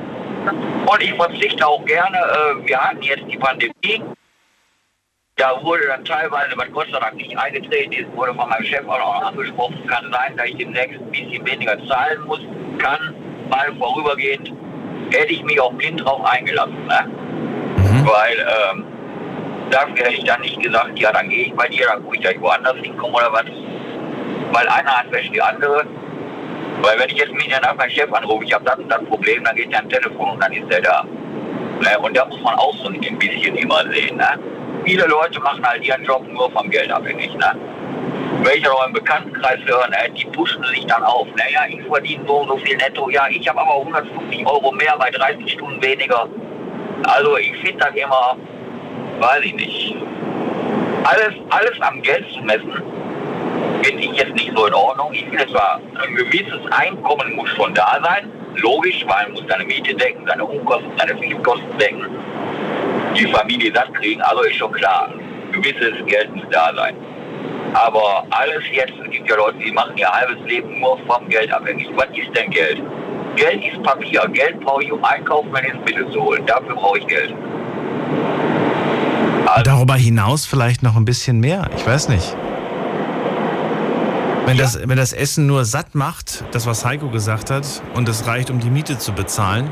und 0.87 1.03
ich 1.03 1.15
verzichte 1.15 1.67
auch 1.67 1.85
gerne. 1.85 2.17
Äh, 2.17 2.69
wir 2.69 2.79
hatten 2.79 3.03
jetzt 3.03 3.25
die 3.29 3.37
Pandemie. 3.37 4.03
Da 5.37 5.63
wurde 5.63 5.87
dann 5.89 6.05
teilweise, 6.05 6.57
was 6.57 6.71
Gott 6.73 6.87
sei 6.93 6.99
Dank 6.99 7.17
nicht 7.17 7.37
eingetreten 7.37 7.93
ist, 7.93 8.17
wurde 8.17 8.35
von 8.35 8.49
meinem 8.49 8.65
Chef 8.65 8.87
auch 8.89 8.99
noch 8.99 9.23
angesprochen. 9.23 9.87
Kann 9.87 10.11
sein, 10.13 10.37
dass 10.37 10.47
ich 10.47 10.57
demnächst 10.57 11.01
ein 11.01 11.11
bisschen 11.11 11.47
weniger 11.47 11.87
zahlen 11.87 12.23
muss. 12.27 12.41
Kann 12.79 13.15
mal 13.51 13.75
vorübergehend. 13.77 14.53
Hätte 15.13 15.33
ich 15.33 15.43
mich 15.43 15.61
auch 15.61 15.73
blind 15.73 16.03
drauf 16.05 16.25
eingelassen. 16.25 16.87
Ne? 16.87 17.11
Weil 18.05 18.39
ähm, 18.39 18.96
dafür 19.71 20.07
hätte 20.07 20.15
ich 20.15 20.25
dann 20.25 20.41
nicht 20.41 20.61
gesagt, 20.61 20.99
ja, 20.99 21.13
dann 21.13 21.29
gehe 21.29 21.47
ich 21.47 21.55
bei 21.55 21.69
dir, 21.69 21.87
dann 21.87 22.03
gucke 22.03 22.17
ich, 22.17 22.23
dass 22.23 22.41
woanders 22.41 22.77
hinkomme 22.77 23.15
oder 23.15 23.33
was. 23.33 23.45
Weil 24.53 24.69
eine 24.69 24.97
Hand 24.97 25.13
wäscht 25.13 25.35
die 25.35 25.43
andere. 25.43 25.85
Weil 26.83 26.99
wenn 26.99 27.09
ich 27.09 27.17
jetzt 27.17 27.33
mich 27.33 27.49
danach 27.49 27.75
meinen 27.77 27.91
Chef 27.91 28.13
anrufe, 28.13 28.45
ich 28.45 28.53
habe 28.53 28.65
das 28.65 28.77
und 28.79 28.89
das 28.89 29.05
Problem, 29.05 29.43
dann 29.45 29.57
geht 29.57 29.73
er 29.73 29.81
am 29.81 29.89
Telefon 29.89 30.31
und 30.31 30.43
dann 30.43 30.53
ist 30.53 30.71
er 30.71 30.83
da. 30.83 31.05
Ne? 31.81 31.99
Und 32.01 32.17
da 32.17 32.25
muss 32.27 32.41
man 32.43 32.55
auch 32.55 32.75
so 32.77 32.89
ein 32.89 33.19
bisschen 33.19 33.57
immer 33.57 33.83
sehen. 33.91 34.17
Ne? 34.17 34.29
Viele 34.85 35.07
Leute 35.07 35.41
machen 35.41 35.67
halt 35.67 35.85
ihren 35.85 36.05
Job 36.05 36.27
nur 36.29 36.51
vom 36.51 36.71
Geld 36.71 36.91
abhängig. 36.91 37.35
Ne? 37.35 37.53
Wenn 38.43 38.59
ich 38.59 38.65
noch 38.65 38.87
im 38.87 38.93
Bekanntenkreis 38.93 39.59
höre, 39.65 39.89
ne, 39.89 39.97
die 40.17 40.25
pushen 40.27 40.63
sich 40.65 40.87
dann 40.87 41.03
auf. 41.03 41.27
Naja, 41.37 41.63
ich 41.69 41.83
verdiene 41.87 42.25
so 42.27 42.43
und 42.43 42.49
so 42.49 42.57
viel 42.59 42.77
netto. 42.77 43.11
Ja, 43.11 43.27
ich 43.29 43.49
habe 43.49 43.61
aber 43.61 43.79
150 43.79 44.47
Euro 44.47 44.71
mehr 44.73 44.95
bei 44.99 45.11
30 45.11 45.53
Stunden 45.53 45.83
weniger. 45.83 46.29
Also 47.05 47.37
ich 47.39 47.57
finde 47.59 47.79
das 47.79 47.95
immer, 47.95 48.37
weiß 49.21 49.45
ich 49.45 49.55
nicht. 49.55 49.97
Alles, 51.05 51.35
alles 51.51 51.81
am 51.81 52.03
Geld 52.03 52.25
zu 52.33 52.41
messen, 52.43 52.73
finde 53.83 54.03
ich 54.03 54.13
jetzt 54.13 54.35
nicht 54.35 54.53
so 54.57 54.67
in 54.67 54.75
Ordnung. 54.75 55.13
Ich 55.13 55.25
finde 55.25 55.47
zwar, 55.49 55.81
ein 56.03 56.15
gewisses 56.15 56.61
Einkommen 56.71 57.37
muss 57.37 57.49
schon 57.51 57.75
da 57.75 58.01
sein. 58.03 58.31
Logisch, 58.57 59.05
weil 59.07 59.25
man 59.25 59.33
muss 59.33 59.45
seine 59.49 59.65
Miete 59.65 59.95
decken, 59.95 60.27
seine 60.27 60.45
Unkosten, 60.45 60.91
seine 60.97 61.17
Fixkosten 61.19 61.79
decken. 61.79 62.07
Die 63.15 63.27
Familie 63.27 63.71
das 63.71 63.93
kriegen, 63.93 64.21
also 64.23 64.43
ist 64.43 64.57
schon 64.57 64.73
klar. 64.73 65.13
Gewisses 65.53 65.95
Geld 66.07 66.35
muss 66.35 66.47
da 66.51 66.73
sein. 66.75 66.97
Aber 67.75 68.27
alles 68.31 68.65
jetzt, 68.73 68.95
es 69.05 69.11
gibt 69.11 69.29
ja 69.29 69.37
Leute, 69.37 69.59
die 69.59 69.71
machen 69.71 69.97
ihr 69.97 70.09
halbes 70.09 70.39
Leben 70.47 70.81
nur 70.81 70.99
vom 71.07 71.29
Geld 71.29 71.53
abhängig. 71.53 71.89
Was 71.95 72.09
ist 72.17 72.35
denn 72.35 72.51
Geld? 72.51 72.83
Geld 73.37 73.63
ist 73.65 73.83
Papier. 73.83 74.27
Geld 74.33 74.59
brauche 74.61 74.83
ich, 74.83 74.91
um 74.91 75.05
einkaufen, 75.05 75.53
wenn 75.53 75.65
ins 75.65 75.85
Mittel 75.85 76.11
zu 76.11 76.23
holen. 76.23 76.45
Dafür 76.47 76.75
brauche 76.75 76.99
ich 76.99 77.07
Geld. 77.07 77.35
Darüber 79.65 79.95
hinaus 79.95 80.47
vielleicht 80.47 80.83
noch 80.83 80.97
ein 80.97 81.05
bisschen 81.05 81.41
mehr. 81.41 81.71
Ich 81.77 81.87
weiß 81.87 82.09
nicht. 82.09 82.37
Wenn 84.45 84.59
das, 84.59 84.79
wenn 84.89 84.97
das 84.97 85.13
Essen 85.13 85.47
nur 85.47 85.65
satt 85.65 85.95
macht, 85.95 86.45
das 86.53 86.67
was 86.67 86.85
Heiko 86.85 87.09
gesagt 87.09 87.51
hat, 87.51 87.67
und 87.95 88.09
es 88.09 88.27
reicht, 88.27 88.51
um 88.51 88.61
die 88.61 88.71
Miete 88.71 88.97
zu 88.97 89.13
bezahlen, 89.13 89.71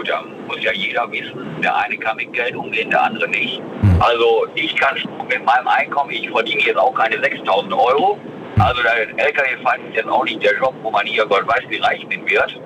gut, 0.00 0.08
da 0.08 0.22
muss 0.46 0.62
ja 0.62 0.72
jeder 0.72 1.10
wissen, 1.12 1.60
der 1.62 1.76
eine 1.76 1.96
kann 1.98 2.16
mit 2.16 2.32
Geld 2.32 2.56
umgehen, 2.56 2.90
der 2.90 3.02
andere 3.02 3.28
nicht. 3.28 3.60
Also 3.98 4.46
ich 4.54 4.74
kann 4.76 4.96
mit 5.28 5.44
meinem 5.44 5.68
Einkommen, 5.68 6.10
ich 6.10 6.28
verdiene 6.30 6.62
jetzt 6.62 6.78
auch 6.78 6.94
keine 6.94 7.20
6000 7.20 7.72
Euro. 7.72 8.18
Also 8.58 8.82
der 8.82 9.26
LKW-Fahrer 9.26 9.76
ist 9.88 9.96
jetzt 9.96 10.08
auch 10.08 10.24
nicht 10.24 10.42
der 10.42 10.56
Job, 10.56 10.74
wo 10.82 10.90
man 10.90 11.06
hier 11.06 11.26
Gott 11.26 11.46
weiß, 11.46 11.64
wie 11.68 11.78
reich 11.78 12.06
bin 12.08 12.28
wird. 12.28 12.58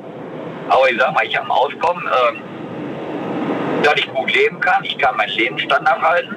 Aber 0.68 0.90
ich 0.90 0.98
sag 0.98 1.12
mal, 1.12 1.24
ich 1.24 1.36
habe 1.36 1.46
ein 1.46 1.50
Auskommen, 1.50 2.04
ähm, 2.04 2.42
dass 3.84 3.94
ich 3.96 4.08
gut 4.12 4.34
leben 4.34 4.58
kann. 4.60 4.82
Ich 4.84 4.96
kann 4.98 5.16
meinen 5.16 5.30
Lebensstandard 5.30 6.00
halten. 6.00 6.36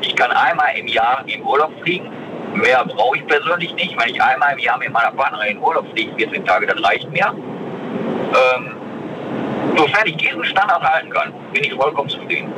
Ich 0.00 0.14
kann 0.16 0.30
einmal 0.30 0.76
im 0.76 0.86
Jahr 0.86 1.22
in 1.26 1.42
Urlaub 1.42 1.72
fliegen. 1.82 2.10
Mehr 2.54 2.84
brauche 2.84 3.18
ich 3.18 3.26
persönlich 3.26 3.74
nicht. 3.74 3.96
Wenn 3.98 4.14
ich 4.14 4.22
einmal 4.22 4.54
im 4.54 4.58
Jahr 4.58 4.78
mit 4.78 4.90
meiner 4.90 5.12
Partnerin 5.12 5.56
in 5.56 5.58
Urlaub 5.58 5.86
fliege, 5.92 6.12
14 6.16 6.44
Tage, 6.44 6.66
das 6.66 6.82
reicht 6.82 7.10
mir. 7.10 7.26
Ähm, 7.26 8.76
sofern 9.76 10.06
ich 10.06 10.16
diesen 10.16 10.44
Standard 10.44 10.82
halten 10.82 11.10
kann, 11.10 11.32
bin 11.52 11.64
ich 11.64 11.74
vollkommen 11.74 12.08
zufrieden. 12.08 12.52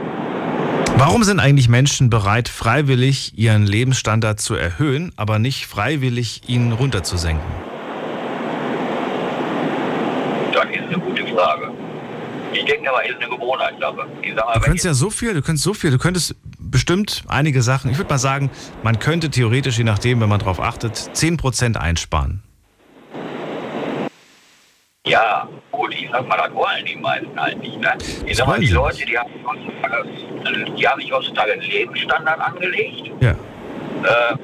Warum 0.97 1.23
sind 1.23 1.41
eigentlich 1.41 1.69
Menschen 1.69 2.11
bereit, 2.11 2.49
freiwillig 2.49 3.33
ihren 3.37 3.67
Lebensstandard 3.67 4.41
zu 4.41 4.55
erhöhen, 4.55 5.13
aber 5.17 5.39
nicht 5.39 5.67
freiwillig 5.67 6.43
ihn 6.49 6.73
runterzusenken? 6.73 7.47
Das 10.53 10.65
ist 10.65 10.83
eine 10.89 10.99
gute 10.99 11.25
Frage. 11.27 11.71
Ich 12.59 12.65
denke 12.65 12.91
aber, 12.91 13.05
es 13.05 13.11
ist 13.11 13.23
eine 13.23 13.29
Gewohnheitssache. 13.29 14.07
Du 14.55 14.61
könntest 14.61 14.85
ja 14.85 14.93
so 14.95 15.11
viel, 15.11 15.33
du 15.33 15.43
könntest 15.43 15.63
so 15.65 15.75
viel, 15.75 15.91
du 15.93 15.99
könntest 15.99 16.35
bestimmt 16.59 17.23
einige 17.29 17.63
Sachen, 17.63 17.91
ich 17.91 17.99
würde 17.99 18.11
mal 18.11 18.19
sagen, 18.19 18.51
man 18.83 18.99
könnte 18.99 19.31
theoretisch, 19.31 19.79
je 19.79 19.85
nachdem, 19.85 20.21
wenn 20.21 20.29
man 20.29 20.41
darauf 20.41 20.61
achtet, 20.61 20.95
10% 20.97 21.77
einsparen. 21.77 22.43
Ja, 25.07 25.49
gut, 25.71 25.95
ich 25.95 26.09
sag 26.11 26.27
mal, 26.29 26.37
das 26.37 26.53
wollen 26.53 26.85
die 26.85 26.97
meisten 26.97 27.41
halt 27.41 27.59
nicht. 27.61 27.81
Ne? 27.81 27.93
Ich 28.27 28.37
sag 28.37 28.47
mal, 28.49 28.59
die 28.59 28.67
Leute, 28.67 29.07
die 29.07 29.17
haben, 29.17 29.31
sich 29.33 29.45
heutzutage, 29.47 30.75
die 30.77 30.89
haben 30.89 31.01
sich 31.01 31.13
heutzutage 31.13 31.53
einen 31.53 31.63
Lebensstandard 31.63 32.41
angelegt, 32.41 33.11
Ja. 33.21 33.31
äh, 33.31 34.37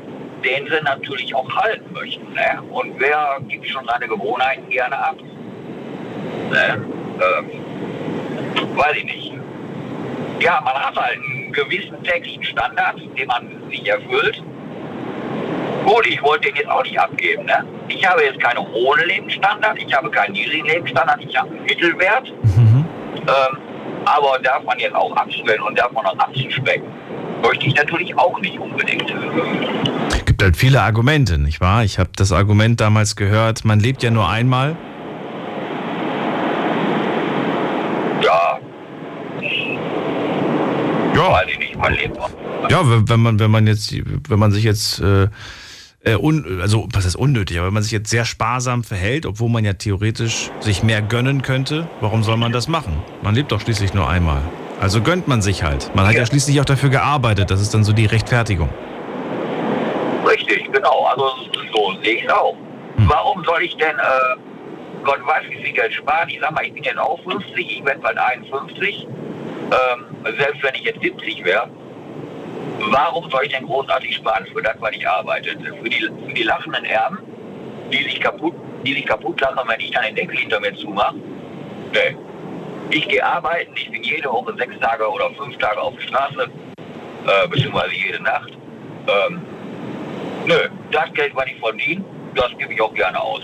den 0.44 0.66
sie 0.66 0.83
natürlich 0.85 1.35
auch 1.35 1.50
halten 1.57 1.92
möchten. 1.92 2.33
Ne? 2.33 2.62
Und 2.70 2.94
wer 2.98 3.38
gibt 3.48 3.66
schon 3.68 3.85
seine 3.87 4.07
Gewohnheiten 4.07 4.70
gerne 4.70 4.96
ab? 4.96 5.16
Ne? 6.50 6.85
Ähm, 7.20 7.63
weiß 8.77 8.97
ich 8.97 9.05
nicht. 9.05 9.33
Ja, 10.40 10.61
man 10.64 10.75
hat 10.75 10.97
halt 10.97 11.19
einen 11.19 11.53
gewissen 11.53 12.03
täglichen 12.03 12.45
Standard, 12.45 12.97
den 13.17 13.27
man 13.27 13.49
sich 13.71 13.88
erfüllt. 13.88 14.43
Gut, 15.85 16.07
ich 16.07 16.23
wollte 16.23 16.49
den 16.49 16.57
jetzt 16.57 16.69
auch 16.69 16.83
nicht 16.83 16.99
abgeben. 16.99 17.45
Ne? 17.45 17.64
Ich 17.88 18.09
habe 18.09 18.25
jetzt 18.25 18.40
keinen 18.40 18.59
hohen 18.59 19.01
Lebensstandard, 19.07 19.79
ich 19.79 19.95
habe 19.95 20.11
keinen 20.11 20.33
niedrigen 20.33 20.67
Lebensstandard, 20.67 21.21
ich 21.23 21.37
habe 21.37 21.51
einen 21.51 21.64
Mittelwert. 21.64 22.33
Mhm. 22.43 22.85
Ähm, 23.27 23.59
aber 24.07 24.38
darf 24.43 24.62
man 24.64 24.79
jetzt 24.79 24.95
auch 24.95 25.14
abschwellen 25.17 25.62
und 25.62 25.79
davon 25.79 26.05
auch 26.07 26.19
abzuspecken, 26.19 26.88
möchte 27.43 27.67
ich 27.67 27.75
natürlich 27.75 28.17
auch 28.17 28.38
nicht 28.40 28.59
unbedingt. 28.59 29.12
Es 30.11 30.25
gibt 30.25 30.43
halt 30.43 30.57
viele 30.57 30.83
Argumente, 30.83 31.38
nicht 31.38 31.61
wahr? 31.61 31.85
Ich 31.85 31.99
habe 31.99 32.11
das 32.17 32.33
Argument 32.33 32.81
damals 32.81 33.17
gehört, 33.17 33.64
man 33.64 33.81
lebt 33.81 34.03
ja 34.03 34.11
nur 34.11 34.29
einmal. 34.29 34.77
Ja, 38.23 38.59
Ja. 41.29 41.33
weiß 41.33 41.47
ich 41.51 41.59
nicht, 41.59 41.77
auch. 41.77 42.31
Ja, 42.71 42.89
wenn 42.91 43.09
wenn 43.09 43.21
man, 43.21 43.39
wenn 43.39 43.51
man 43.51 43.67
jetzt, 43.67 43.95
wenn 44.29 44.39
man 44.39 44.53
sich 44.53 44.65
jetzt, 44.65 45.01
äh, 45.01 45.29
äh, 46.05 46.17
un, 46.17 46.61
also 46.61 46.87
was 46.93 47.05
ist 47.05 47.17
unnötig, 47.17 47.59
aber 47.59 47.67
wenn 47.69 47.75
man 47.75 47.83
sich 47.83 47.93
jetzt 47.93 48.11
sehr 48.11 48.25
sparsam 48.25 48.85
verhält, 48.85 49.25
obwohl 49.27 49.49
man 49.49 49.65
ja 49.65 49.73
theoretisch 49.75 50.51
sich 50.61 50.83
mehr 50.83 51.01
gönnen 51.03 51.43
könnte, 51.43 51.89
warum 52.01 52.23
soll 52.23 52.37
man 52.37 52.53
das 52.53 52.69
machen? 52.69 53.03
Man 53.23 53.35
lebt 53.35 53.53
doch 53.53 53.61
schließlich 53.61 53.95
nur 53.95 54.09
einmal. 54.09 54.43
Also 54.81 55.01
gönnt 55.01 55.29
man 55.29 55.41
sich 55.41 55.63
halt. 55.63 55.91
Man 55.95 56.07
hat 56.07 56.15
ja, 56.15 56.21
Ja. 56.21 56.27
schließlich 56.27 56.61
auch 56.61 56.65
dafür 56.67 56.91
gearbeitet. 56.91 57.51
Das 57.51 57.61
ist 57.61 57.73
dann 57.75 57.85
so 57.85 57.93
die 57.93 58.07
Rechtfertigung. 58.07 58.69
Richtig, 60.27 60.71
genau. 60.73 61.05
Also 61.07 61.25
so 61.73 61.93
sehe 62.03 62.17
ich 62.17 62.25
es 62.25 62.31
auch. 62.33 62.57
Hm. 62.97 63.09
Warum 63.09 63.45
soll 63.45 63.63
ich 63.63 63.77
denn, 63.77 63.97
äh, 63.97 65.03
Gott 65.05 65.21
weiß, 65.27 65.45
wie 65.51 65.63
viel 65.63 65.73
Geld 65.73 65.93
sparen? 65.95 66.29
Ich 66.29 66.39
sag 66.41 66.53
mal, 66.53 66.65
ich 66.65 66.73
bin 66.73 66.83
jetzt 66.83 66.99
auch 66.99 67.19
50, 67.23 67.79
ich 67.79 67.85
werde 67.85 68.01
bald 68.01 68.19
51. 68.19 69.07
Ähm, 69.64 70.37
selbst 70.38 70.62
wenn 70.62 70.74
ich 70.74 70.83
jetzt 70.83 71.00
70 71.00 71.44
wäre, 71.44 71.68
warum 72.90 73.31
soll 73.31 73.44
ich 73.44 73.53
denn 73.53 73.66
großartig 73.66 74.16
sparen 74.16 74.46
für 74.53 74.62
das, 74.62 74.77
was 74.81 74.92
ich 74.92 75.09
arbeite? 75.09 75.50
Für 75.50 75.88
die, 75.88 76.00
für 76.00 76.35
die 76.35 76.42
lachenden 76.42 76.85
Erben, 76.85 77.18
die 77.92 78.03
sich 78.05 78.20
kaputt, 78.20 78.55
die 78.85 78.94
sich 78.94 79.07
kaputt 79.07 79.40
lachen, 79.40 79.68
wenn 79.68 79.81
ich 79.81 79.90
dann 79.90 80.05
den 80.05 80.16
Deckel 80.16 80.37
hinter 80.37 80.61
mir 80.61 80.74
zumache? 80.77 81.16
Nee. 81.92 82.16
Ich 82.90 83.09
gehe 83.09 83.24
arbeiten, 83.24 83.72
ich 83.77 83.90
bin 83.90 84.03
jede 84.03 84.31
Woche 84.31 84.55
sechs 84.57 84.79
Tage 84.79 85.09
oder 85.09 85.31
fünf 85.31 85.57
Tage 85.57 85.81
auf 85.81 85.94
der 85.94 86.03
Straße, 86.03 86.50
äh, 87.27 87.48
beziehungsweise 87.48 87.94
jede 87.94 88.22
Nacht. 88.22 88.53
Ähm, 89.09 89.40
Nö, 90.46 90.68
das 90.90 91.11
Geld, 91.14 91.35
was 91.35 91.46
ich 91.46 91.59
verdiene, 91.59 92.05
das 92.35 92.50
gebe 92.59 92.74
ich 92.74 92.81
auch 92.81 92.92
gerne 92.92 93.18
aus. 93.18 93.40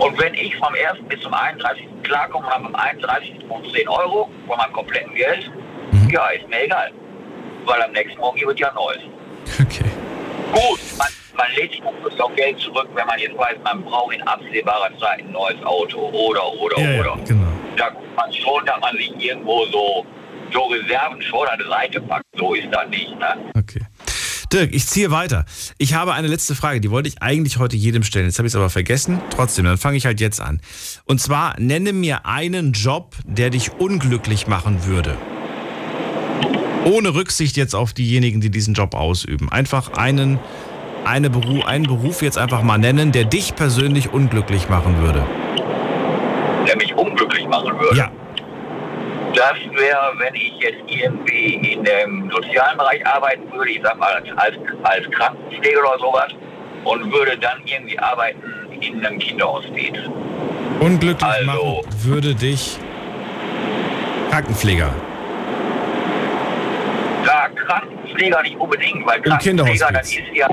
Und 0.00 0.18
wenn 0.18 0.34
ich 0.34 0.56
vom 0.56 0.72
1. 0.74 0.98
bis 1.08 1.20
zum 1.20 1.34
31. 1.34 1.84
klarkomme 2.02 2.46
und 2.46 2.52
habe 2.52 2.66
am 2.66 2.74
31. 2.74 3.34
noch 3.48 3.62
10 3.72 3.88
Euro 3.88 4.30
von 4.46 4.56
meinem 4.56 4.72
kompletten 4.72 5.14
Geld, 5.14 5.50
ja, 6.10 6.26
ist 6.28 6.48
mir 6.48 6.64
egal. 6.64 6.90
Weil 7.66 7.82
am 7.82 7.92
nächsten 7.92 8.18
Morgen 8.18 8.40
wird 8.40 8.58
ja 8.58 8.72
Neues. 8.72 9.00
Okay. 9.60 9.90
Gut, 10.52 10.80
man, 10.96 11.06
man 11.36 11.46
lädt 11.54 11.72
sich 11.72 11.82
auch 11.84 12.34
Geld 12.34 12.58
zurück, 12.58 12.88
wenn 12.94 13.06
man 13.06 13.18
jetzt 13.18 13.36
weiß, 13.36 13.56
man 13.62 13.82
braucht 13.84 14.14
in 14.14 14.22
absehbarer 14.22 14.90
Zeit 14.98 15.20
ein 15.20 15.32
neues 15.32 15.62
Auto 15.64 15.98
oder, 16.10 16.50
oder, 16.54 16.78
Ja, 16.80 16.90
ja, 16.90 17.00
oder. 17.00 17.16
genau. 17.26 17.48
Da 17.76 17.90
guckt 17.90 18.16
man 18.16 18.32
schon, 18.32 18.64
dass 18.66 18.80
man 18.80 18.96
sich 18.96 19.12
irgendwo 19.18 19.64
so, 19.66 20.06
so 20.52 20.62
Reserven 20.64 21.20
schon 21.22 21.46
an 21.46 21.58
die 21.62 21.68
Seite 21.68 22.00
packt. 22.00 22.24
So 22.36 22.54
ist 22.54 22.68
das 22.72 22.88
nicht, 22.88 23.18
ne? 23.18 23.36
Okay. 23.56 23.80
Dirk, 24.52 24.74
ich 24.74 24.86
ziehe 24.86 25.12
weiter. 25.12 25.44
Ich 25.78 25.94
habe 25.94 26.12
eine 26.12 26.26
letzte 26.26 26.56
Frage, 26.56 26.80
die 26.80 26.90
wollte 26.90 27.08
ich 27.08 27.22
eigentlich 27.22 27.58
heute 27.58 27.76
jedem 27.76 28.02
stellen. 28.02 28.26
Jetzt 28.26 28.38
habe 28.38 28.48
ich 28.48 28.52
es 28.52 28.56
aber 28.56 28.68
vergessen. 28.68 29.20
Trotzdem, 29.30 29.64
dann 29.64 29.78
fange 29.78 29.96
ich 29.96 30.06
halt 30.06 30.20
jetzt 30.20 30.40
an. 30.40 30.60
Und 31.04 31.20
zwar, 31.20 31.58
nenne 31.60 31.92
mir 31.92 32.26
einen 32.26 32.72
Job, 32.72 33.14
der 33.24 33.50
dich 33.50 33.72
unglücklich 33.72 34.48
machen 34.48 34.86
würde. 34.86 35.16
Ohne 36.84 37.14
Rücksicht 37.14 37.56
jetzt 37.56 37.74
auf 37.74 37.92
diejenigen, 37.92 38.40
die 38.40 38.50
diesen 38.50 38.74
Job 38.74 38.94
ausüben. 38.94 39.52
Einfach 39.52 39.92
einen, 39.92 40.40
eine 41.04 41.30
Beruf, 41.30 41.66
einen 41.66 41.84
Beruf 41.84 42.22
jetzt 42.22 42.38
einfach 42.38 42.62
mal 42.62 42.78
nennen, 42.78 43.12
der 43.12 43.24
dich 43.24 43.54
persönlich 43.54 44.12
unglücklich 44.12 44.68
machen 44.68 44.98
würde. 44.98 45.24
Der 46.66 46.76
mich 46.76 46.94
unglücklich 46.94 47.46
machen 47.46 47.78
würde. 47.78 47.96
Ja. 47.96 48.10
Das 49.34 49.54
wäre, 49.72 50.12
wenn 50.18 50.34
ich 50.34 50.52
jetzt 50.58 50.82
irgendwie 50.86 51.54
in 51.72 51.84
dem 51.84 52.30
sozialen 52.30 52.76
Bereich 52.78 53.06
arbeiten 53.06 53.50
würde, 53.52 53.70
ich 53.70 53.80
sag 53.82 53.96
mal 53.98 54.12
als, 54.14 54.28
als, 54.36 54.56
als 54.82 55.10
Krankenpfleger 55.12 55.80
oder 55.80 55.98
sowas, 55.98 56.32
und 56.84 57.12
würde 57.12 57.36
dann 57.38 57.60
irgendwie 57.64 57.98
arbeiten 57.98 58.42
in 58.80 59.04
einem 59.04 59.18
Kinderhospiz. 59.18 59.98
Unglücklich 60.80 61.30
Also- 61.30 61.44
machen 61.46 61.80
würde 62.04 62.34
dich 62.34 62.78
Krankenpfleger. 64.30 64.92
Da 67.24 67.48
Krankenpfleger 67.66 68.42
nicht 68.42 68.56
unbedingt, 68.56 69.06
weil 69.06 69.20
Krankenpfleger, 69.20 69.90
das 69.92 70.08
ist 70.08 70.22
ja 70.34 70.48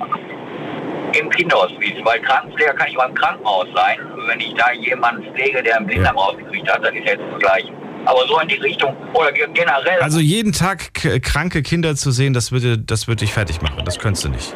im 1.14 1.30
Kinderhospiz, 1.30 1.94
weil 2.04 2.20
Krankenpfleger 2.22 2.74
kann 2.74 2.88
ich 2.90 2.98
auch 3.00 3.08
im 3.08 3.16
Krankenhaus 3.16 3.68
sein. 3.74 4.00
Wenn 4.28 4.40
ich 4.40 4.54
da 4.56 4.72
jemanden 4.74 5.34
pflege, 5.34 5.64
der 5.64 5.78
einen 5.78 5.88
Blinddarm 5.88 6.18
rausgekriegt 6.18 6.70
hat, 6.72 6.84
dann 6.84 6.96
ist 6.96 7.06
jetzt 7.06 7.22
das 7.32 7.40
gleiche. 7.40 7.72
Aber 8.08 8.26
so 8.28 8.40
in 8.40 8.48
die 8.48 8.56
Richtung, 8.56 8.96
oder 9.14 9.32
ge- 9.34 9.48
generell, 9.54 10.00
Also 10.00 10.20
jeden 10.20 10.54
Tag 10.54 10.94
kranke 11.22 11.62
Kinder 11.62 11.96
zu 11.96 12.12
sehen, 12.12 12.34
das 12.34 12.52
würde, 12.54 12.78
das 12.78 13.08
würde 13.08 13.20
dich 13.26 13.34
fertig 13.34 13.62
machen. 13.62 13.84
Das 13.86 14.00
könntest 14.00 14.24
du 14.26 14.30
nicht. 14.30 14.54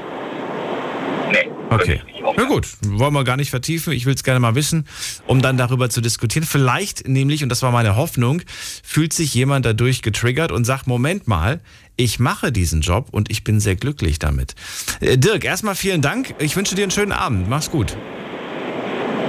nee. 1.31 1.49
Okay. 1.69 2.01
Na 2.37 2.43
gut, 2.45 2.67
wollen 2.85 3.13
wir 3.13 3.23
gar 3.23 3.37
nicht 3.37 3.49
vertiefen. 3.49 3.93
Ich 3.93 4.05
will 4.05 4.13
es 4.13 4.23
gerne 4.23 4.39
mal 4.41 4.55
wissen, 4.55 4.85
um 5.25 5.41
dann 5.41 5.55
darüber 5.57 5.89
zu 5.89 6.01
diskutieren. 6.01 6.45
Vielleicht 6.45 7.07
nämlich, 7.07 7.43
und 7.43 7.49
das 7.49 7.61
war 7.61 7.71
meine 7.71 7.95
Hoffnung, 7.95 8.41
fühlt 8.83 9.13
sich 9.13 9.33
jemand 9.33 9.65
dadurch 9.65 10.01
getriggert 10.01 10.51
und 10.51 10.65
sagt, 10.65 10.87
Moment 10.87 11.27
mal, 11.29 11.61
ich 11.95 12.19
mache 12.19 12.51
diesen 12.51 12.81
Job 12.81 13.07
und 13.11 13.31
ich 13.31 13.43
bin 13.45 13.59
sehr 13.61 13.75
glücklich 13.77 14.19
damit. 14.19 14.55
Äh, 14.99 15.17
Dirk, 15.17 15.45
erstmal 15.45 15.75
vielen 15.75 16.01
Dank. 16.01 16.35
Ich 16.39 16.55
wünsche 16.57 16.75
dir 16.75 16.83
einen 16.83 16.91
schönen 16.91 17.11
Abend. 17.13 17.49
Mach's 17.49 17.71
gut. 17.71 17.95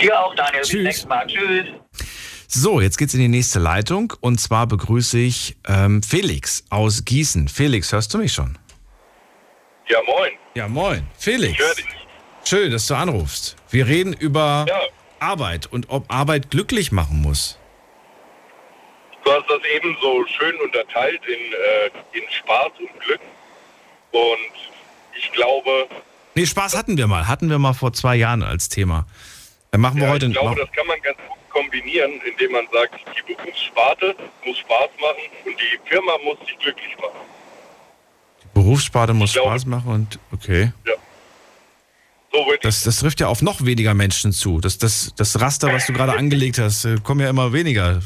Dir 0.01 0.18
auch, 0.20 0.35
Daniel. 0.35 0.61
Bis 0.62 0.68
Tschüss. 0.70 0.83
nächstes 0.83 1.09
Mal. 1.09 1.27
Tschüss. 1.29 1.82
So, 2.55 2.83
jetzt 2.83 2.99
geht's 2.99 3.15
in 3.15 3.21
die 3.21 3.29
nächste 3.29 3.59
Leitung 3.59 4.13
und 4.21 4.39
zwar 4.39 4.67
begrüße 4.67 5.19
ich 5.19 5.57
ähm, 5.67 6.03
Felix 6.03 6.65
aus 6.69 7.05
Gießen. 7.07 7.49
Felix, 7.49 7.93
hörst 7.93 8.13
du 8.13 8.19
mich 8.19 8.33
schon? 8.35 8.59
Ja, 9.89 9.99
moin. 10.07 10.33
Ja, 10.55 10.69
moin. 10.69 11.07
Felix. 11.19 11.53
Ich 11.55 11.59
höre 11.59 11.75
dich. 11.75 11.87
Schön, 12.45 12.71
dass 12.71 12.87
du 12.87 12.95
anrufst. 12.95 13.57
Wir 13.71 13.87
reden 13.87 14.13
über 14.13 14.67
Ja, 14.69 14.81
Arbeit 15.19 15.67
und 15.67 15.89
ob 15.89 16.13
Arbeit 16.13 16.51
glücklich 16.51 16.93
machen 16.93 17.23
muss. 17.23 17.59
du 19.25 19.31
hast 19.33 19.49
das 19.49 19.61
eben 19.75 19.97
so 20.03 20.27
schön 20.27 20.55
unterteilt 20.63 21.21
in, 21.27 21.33
äh, 21.35 22.19
in 22.19 22.31
Spaß 22.31 22.73
und 22.81 23.01
Glück. 23.01 23.21
Und 24.11 24.53
ich 25.19 25.33
glaube, 25.33 25.87
Nee, 26.35 26.45
Spaß 26.47 26.77
hatten 26.77 26.99
wir 26.99 27.07
mal. 27.07 27.29
Hatten 27.29 27.49
wir 27.49 27.59
mal 27.59 27.73
vor 27.73 27.93
zwei 27.95 28.17
Jahren 28.17 28.43
als 28.43 28.69
Thema. 28.69 29.07
Dann 29.71 29.81
machen 29.81 29.97
wir 29.97 30.05
ja, 30.09 30.11
heute 30.13 30.27
ich 30.27 30.33
glaube, 30.33 30.61
das 30.61 30.71
kann 30.73 30.87
man 30.87 31.01
ganz 31.01 31.17
gut 31.17 31.39
kombinieren, 31.53 32.21
indem 32.25 32.53
man 32.53 32.67
sagt, 32.73 32.95
die 33.17 33.35
Berufssparte 33.35 34.15
muss 34.45 34.59
Spaß 34.59 34.91
machen 35.01 35.23
und 35.45 35.55
die 35.61 35.89
Firma 35.89 36.13
muss 36.25 36.39
sich 36.47 36.59
glücklich 36.59 36.97
machen. 36.97 37.21
Die 38.43 38.49
Berufssparte 38.55 39.15
muss 39.15 39.33
glaube, 39.33 39.51
Spaß 39.51 39.67
machen 39.67 39.93
und 39.93 40.19
okay. 40.33 40.73
Ja. 40.87 40.95
So 42.33 42.47
das, 42.63 42.83
das 42.83 42.99
trifft 42.99 43.21
ja 43.21 43.29
auf 43.29 43.43
noch 43.43 43.65
weniger 43.65 43.93
Menschen 43.93 44.33
zu. 44.33 44.59
Das, 44.61 44.79
das, 44.79 45.13
das 45.17 45.39
Raster, 45.41 45.73
was 45.73 45.87
du 45.87 45.93
gerade 45.93 46.17
angelegt 46.17 46.59
hast, 46.59 46.87
äh, 46.87 46.97
kommen 47.03 47.21
ja 47.21 47.29
immer 47.29 47.53
weniger. 47.53 48.01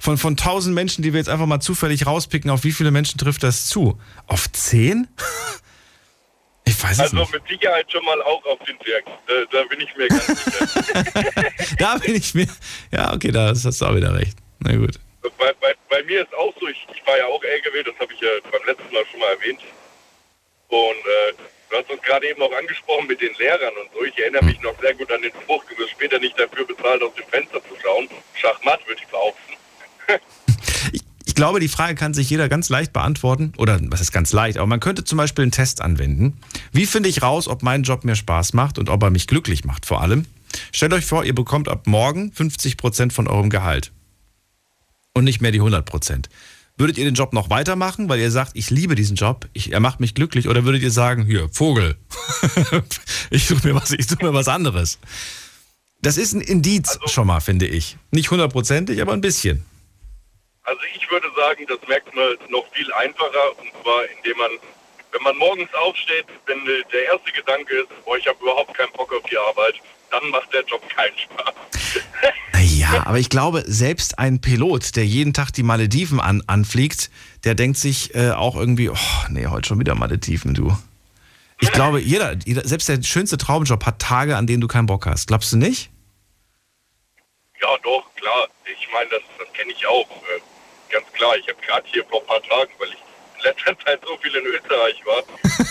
Von, 0.00 0.18
von 0.18 0.32
1000 0.32 0.74
Menschen, 0.74 1.02
die 1.02 1.12
wir 1.12 1.18
jetzt 1.18 1.28
einfach 1.28 1.46
mal 1.46 1.60
zufällig 1.60 2.06
rauspicken, 2.06 2.50
auf 2.50 2.64
wie 2.64 2.72
viele 2.72 2.90
Menschen 2.90 3.18
trifft 3.18 3.44
das 3.44 3.66
zu? 3.66 3.98
Auf 4.26 4.50
10? 4.50 5.06
Ich 6.78 6.84
weiß 6.84 7.00
also 7.00 7.16
nicht. 7.16 7.32
mit 7.32 7.48
Sicherheit 7.48 7.90
schon 7.90 8.04
mal 8.04 8.22
auch 8.22 8.44
auf 8.44 8.60
den 8.60 8.78
Berg. 8.78 9.04
Da, 9.26 9.34
da 9.50 9.64
bin 9.64 9.80
ich 9.80 9.96
mir 9.96 10.06
ganz 10.06 10.26
sicher. 10.44 11.52
da 11.76 11.96
bin 11.96 12.14
ich 12.14 12.34
mir. 12.34 12.46
Ja, 12.92 13.12
okay, 13.12 13.32
da 13.32 13.48
hast 13.48 13.64
du 13.64 13.84
auch 13.84 13.96
wieder 13.96 14.14
recht. 14.14 14.38
Na 14.60 14.76
gut. 14.76 14.94
Bei, 15.38 15.52
bei, 15.60 15.74
bei 15.90 16.04
mir 16.04 16.22
ist 16.22 16.32
auch 16.34 16.54
so, 16.60 16.68
ich, 16.68 16.86
ich 16.94 17.04
war 17.04 17.18
ja 17.18 17.26
auch 17.26 17.42
LKW, 17.42 17.82
das 17.82 17.98
habe 17.98 18.12
ich 18.14 18.20
ja 18.20 18.28
beim 18.52 18.64
letzten 18.64 18.94
Mal 18.94 19.04
schon 19.10 19.18
mal 19.18 19.32
erwähnt. 19.32 19.60
Und 20.68 20.78
äh, 20.78 21.32
du 21.68 21.76
hast 21.78 21.90
uns 21.90 22.02
gerade 22.02 22.28
eben 22.28 22.40
auch 22.42 22.52
angesprochen 22.52 23.08
mit 23.08 23.20
den 23.20 23.34
Lehrern 23.34 23.74
und 23.82 23.90
so. 23.92 24.04
Ich 24.04 24.16
erinnere 24.16 24.44
mich 24.44 24.60
noch 24.60 24.80
sehr 24.80 24.94
gut 24.94 25.10
an 25.10 25.22
den 25.22 25.32
Spruch, 25.32 25.64
du 25.64 25.76
wirst 25.78 25.90
später 25.90 26.20
nicht 26.20 26.38
dafür 26.38 26.64
bezahlt, 26.64 27.02
aus 27.02 27.14
dem 27.14 27.26
Fenster 27.26 27.60
zu 27.60 27.74
schauen. 27.82 28.08
Schachmatt, 28.34 28.86
würde 28.86 29.00
ich 29.02 29.08
behaupten. 29.08 29.54
Ich 31.38 31.40
glaube, 31.40 31.60
die 31.60 31.68
Frage 31.68 31.94
kann 31.94 32.14
sich 32.14 32.28
jeder 32.28 32.48
ganz 32.48 32.68
leicht 32.68 32.92
beantworten. 32.92 33.52
Oder 33.58 33.78
was 33.80 34.00
ist 34.00 34.10
ganz 34.10 34.32
leicht? 34.32 34.58
Aber 34.58 34.66
man 34.66 34.80
könnte 34.80 35.04
zum 35.04 35.18
Beispiel 35.18 35.42
einen 35.42 35.52
Test 35.52 35.80
anwenden. 35.80 36.36
Wie 36.72 36.84
finde 36.84 37.08
ich 37.08 37.22
raus, 37.22 37.46
ob 37.46 37.62
mein 37.62 37.84
Job 37.84 38.02
mir 38.02 38.16
Spaß 38.16 38.54
macht 38.54 38.76
und 38.76 38.88
ob 38.88 39.00
er 39.04 39.10
mich 39.10 39.28
glücklich 39.28 39.64
macht 39.64 39.86
vor 39.86 40.02
allem? 40.02 40.24
Stellt 40.72 40.92
euch 40.92 41.06
vor, 41.06 41.24
ihr 41.24 41.36
bekommt 41.36 41.68
ab 41.68 41.86
morgen 41.86 42.32
50% 42.36 43.12
von 43.12 43.28
eurem 43.28 43.50
Gehalt. 43.50 43.92
Und 45.14 45.22
nicht 45.22 45.40
mehr 45.40 45.52
die 45.52 45.60
100%. 45.60 46.24
Würdet 46.76 46.98
ihr 46.98 47.04
den 47.04 47.14
Job 47.14 47.32
noch 47.32 47.50
weitermachen, 47.50 48.08
weil 48.08 48.18
ihr 48.18 48.32
sagt, 48.32 48.50
ich 48.54 48.70
liebe 48.70 48.96
diesen 48.96 49.14
Job, 49.14 49.48
ich, 49.52 49.72
er 49.72 49.78
macht 49.78 50.00
mich 50.00 50.16
glücklich? 50.16 50.48
Oder 50.48 50.64
würdet 50.64 50.82
ihr 50.82 50.90
sagen, 50.90 51.24
hier, 51.24 51.48
Vogel, 51.52 51.94
ich 53.30 53.46
suche 53.46 53.64
mir, 53.64 53.76
was, 53.76 53.90
such 53.90 54.22
mir 54.22 54.34
was 54.34 54.48
anderes? 54.48 54.98
Das 56.02 56.16
ist 56.16 56.32
ein 56.32 56.40
Indiz 56.40 56.96
also, 56.96 57.06
schon 57.06 57.28
mal, 57.28 57.38
finde 57.38 57.68
ich. 57.68 57.96
Nicht 58.10 58.32
hundertprozentig, 58.32 59.00
aber 59.00 59.12
ein 59.12 59.20
bisschen. 59.20 59.64
Also 60.68 60.82
ich 60.94 61.10
würde 61.10 61.28
sagen, 61.34 61.64
das 61.66 61.78
merkt 61.88 62.14
man 62.14 62.36
noch 62.50 62.66
viel 62.72 62.92
einfacher 62.92 63.58
und 63.58 63.70
zwar 63.82 64.04
indem 64.18 64.36
man, 64.36 64.50
wenn 65.12 65.22
man 65.22 65.36
morgens 65.38 65.72
aufsteht, 65.72 66.26
wenn 66.44 66.62
der 66.66 67.04
erste 67.06 67.32
Gedanke 67.32 67.74
ist, 67.74 68.04
boah, 68.04 68.18
ich 68.18 68.26
habe 68.26 68.38
überhaupt 68.42 68.74
keinen 68.74 68.92
Bock 68.92 69.10
auf 69.14 69.22
die 69.30 69.38
Arbeit, 69.38 69.76
dann 70.10 70.28
macht 70.28 70.52
der 70.52 70.62
Job 70.64 70.86
keinen 70.90 71.16
Spaß. 71.16 71.54
Ja, 72.60 73.06
aber 73.06 73.18
ich 73.18 73.30
glaube, 73.30 73.64
selbst 73.66 74.18
ein 74.18 74.42
Pilot, 74.42 74.94
der 74.96 75.06
jeden 75.06 75.32
Tag 75.32 75.52
die 75.52 75.62
Malediven 75.62 76.20
an, 76.20 76.42
anfliegt, 76.46 77.10
der 77.44 77.54
denkt 77.54 77.78
sich 77.78 78.14
äh, 78.14 78.32
auch 78.32 78.54
irgendwie, 78.54 78.90
oh, 78.90 78.96
nee, 79.30 79.46
heute 79.46 79.68
schon 79.68 79.80
wieder 79.80 79.94
Malediven, 79.94 80.52
du. 80.52 80.76
Ich 81.60 81.72
glaube, 81.72 82.00
jeder, 82.00 82.36
jeder, 82.44 82.66
selbst 82.68 82.88
der 82.88 83.02
schönste 83.02 83.38
Traumjob 83.38 83.84
hat 83.86 84.00
Tage, 84.00 84.36
an 84.36 84.46
denen 84.46 84.60
du 84.60 84.68
keinen 84.68 84.86
Bock 84.86 85.06
hast. 85.06 85.28
Glaubst 85.28 85.52
du 85.52 85.56
nicht? 85.56 85.90
Ja, 87.60 87.68
doch, 87.82 88.04
klar. 88.14 88.48
Ich 88.64 88.88
meine, 88.92 89.10
das, 89.10 89.22
das 89.38 89.52
kenne 89.54 89.72
ich 89.72 89.86
auch. 89.86 90.06
Ganz 90.90 91.06
klar. 91.12 91.36
Ich 91.36 91.48
habe 91.48 91.58
gerade 91.64 91.86
hier 91.90 92.04
vor 92.06 92.20
ein 92.20 92.26
paar 92.26 92.42
Tagen, 92.42 92.72
weil 92.78 92.88
ich 92.88 92.98
in 93.38 93.44
letzter 93.44 93.78
Zeit 93.84 94.00
so 94.06 94.16
viel 94.18 94.34
in 94.34 94.44
Österreich 94.46 95.04
war, 95.04 95.22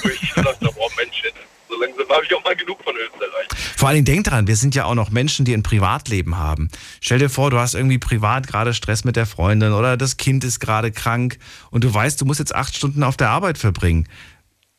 wo 0.04 0.10
ich 0.10 0.34
gesagt 0.34 0.62
habe, 0.62 0.76
oh 0.78 0.90
Mensch, 0.98 1.24
so 1.68 1.80
langsam 1.80 2.10
habe 2.10 2.26
ich 2.26 2.34
auch 2.34 2.44
mal 2.44 2.56
genug 2.56 2.82
von 2.84 2.96
Österreich. 2.96 3.48
Vor 3.76 3.90
allen 3.90 4.04
Dingen 4.04 4.06
denk 4.06 4.26
dran, 4.26 4.48
wir 4.48 4.56
sind 4.56 4.76
ja 4.76 4.86
auch 4.86 4.96
noch 4.96 5.10
Menschen, 5.10 5.46
die 5.46 5.54
ein 5.54 5.64
Privatleben 5.64 6.38
haben. 6.38 6.70
Stell 7.02 7.20
dir 7.20 7.30
vor, 7.30 7.52
du 7.52 7.60
hast 7.60 7.76
irgendwie 7.76 7.98
privat 7.98 8.48
gerade 8.48 8.74
Stress 8.74 9.04
mit 9.04 9.16
der 9.16 9.26
Freundin 9.26 9.74
oder 9.74 9.98
das 9.98 10.18
Kind 10.18 10.44
ist 10.44 10.60
gerade 10.60 10.92
krank 10.92 11.38
und 11.72 11.84
du 11.84 11.94
weißt, 11.94 12.20
du 12.20 12.26
musst 12.26 12.40
jetzt 12.40 12.56
acht 12.56 12.76
Stunden 12.76 13.04
auf 13.04 13.18
der 13.18 13.30
Arbeit 13.30 13.58
verbringen. 13.58 14.08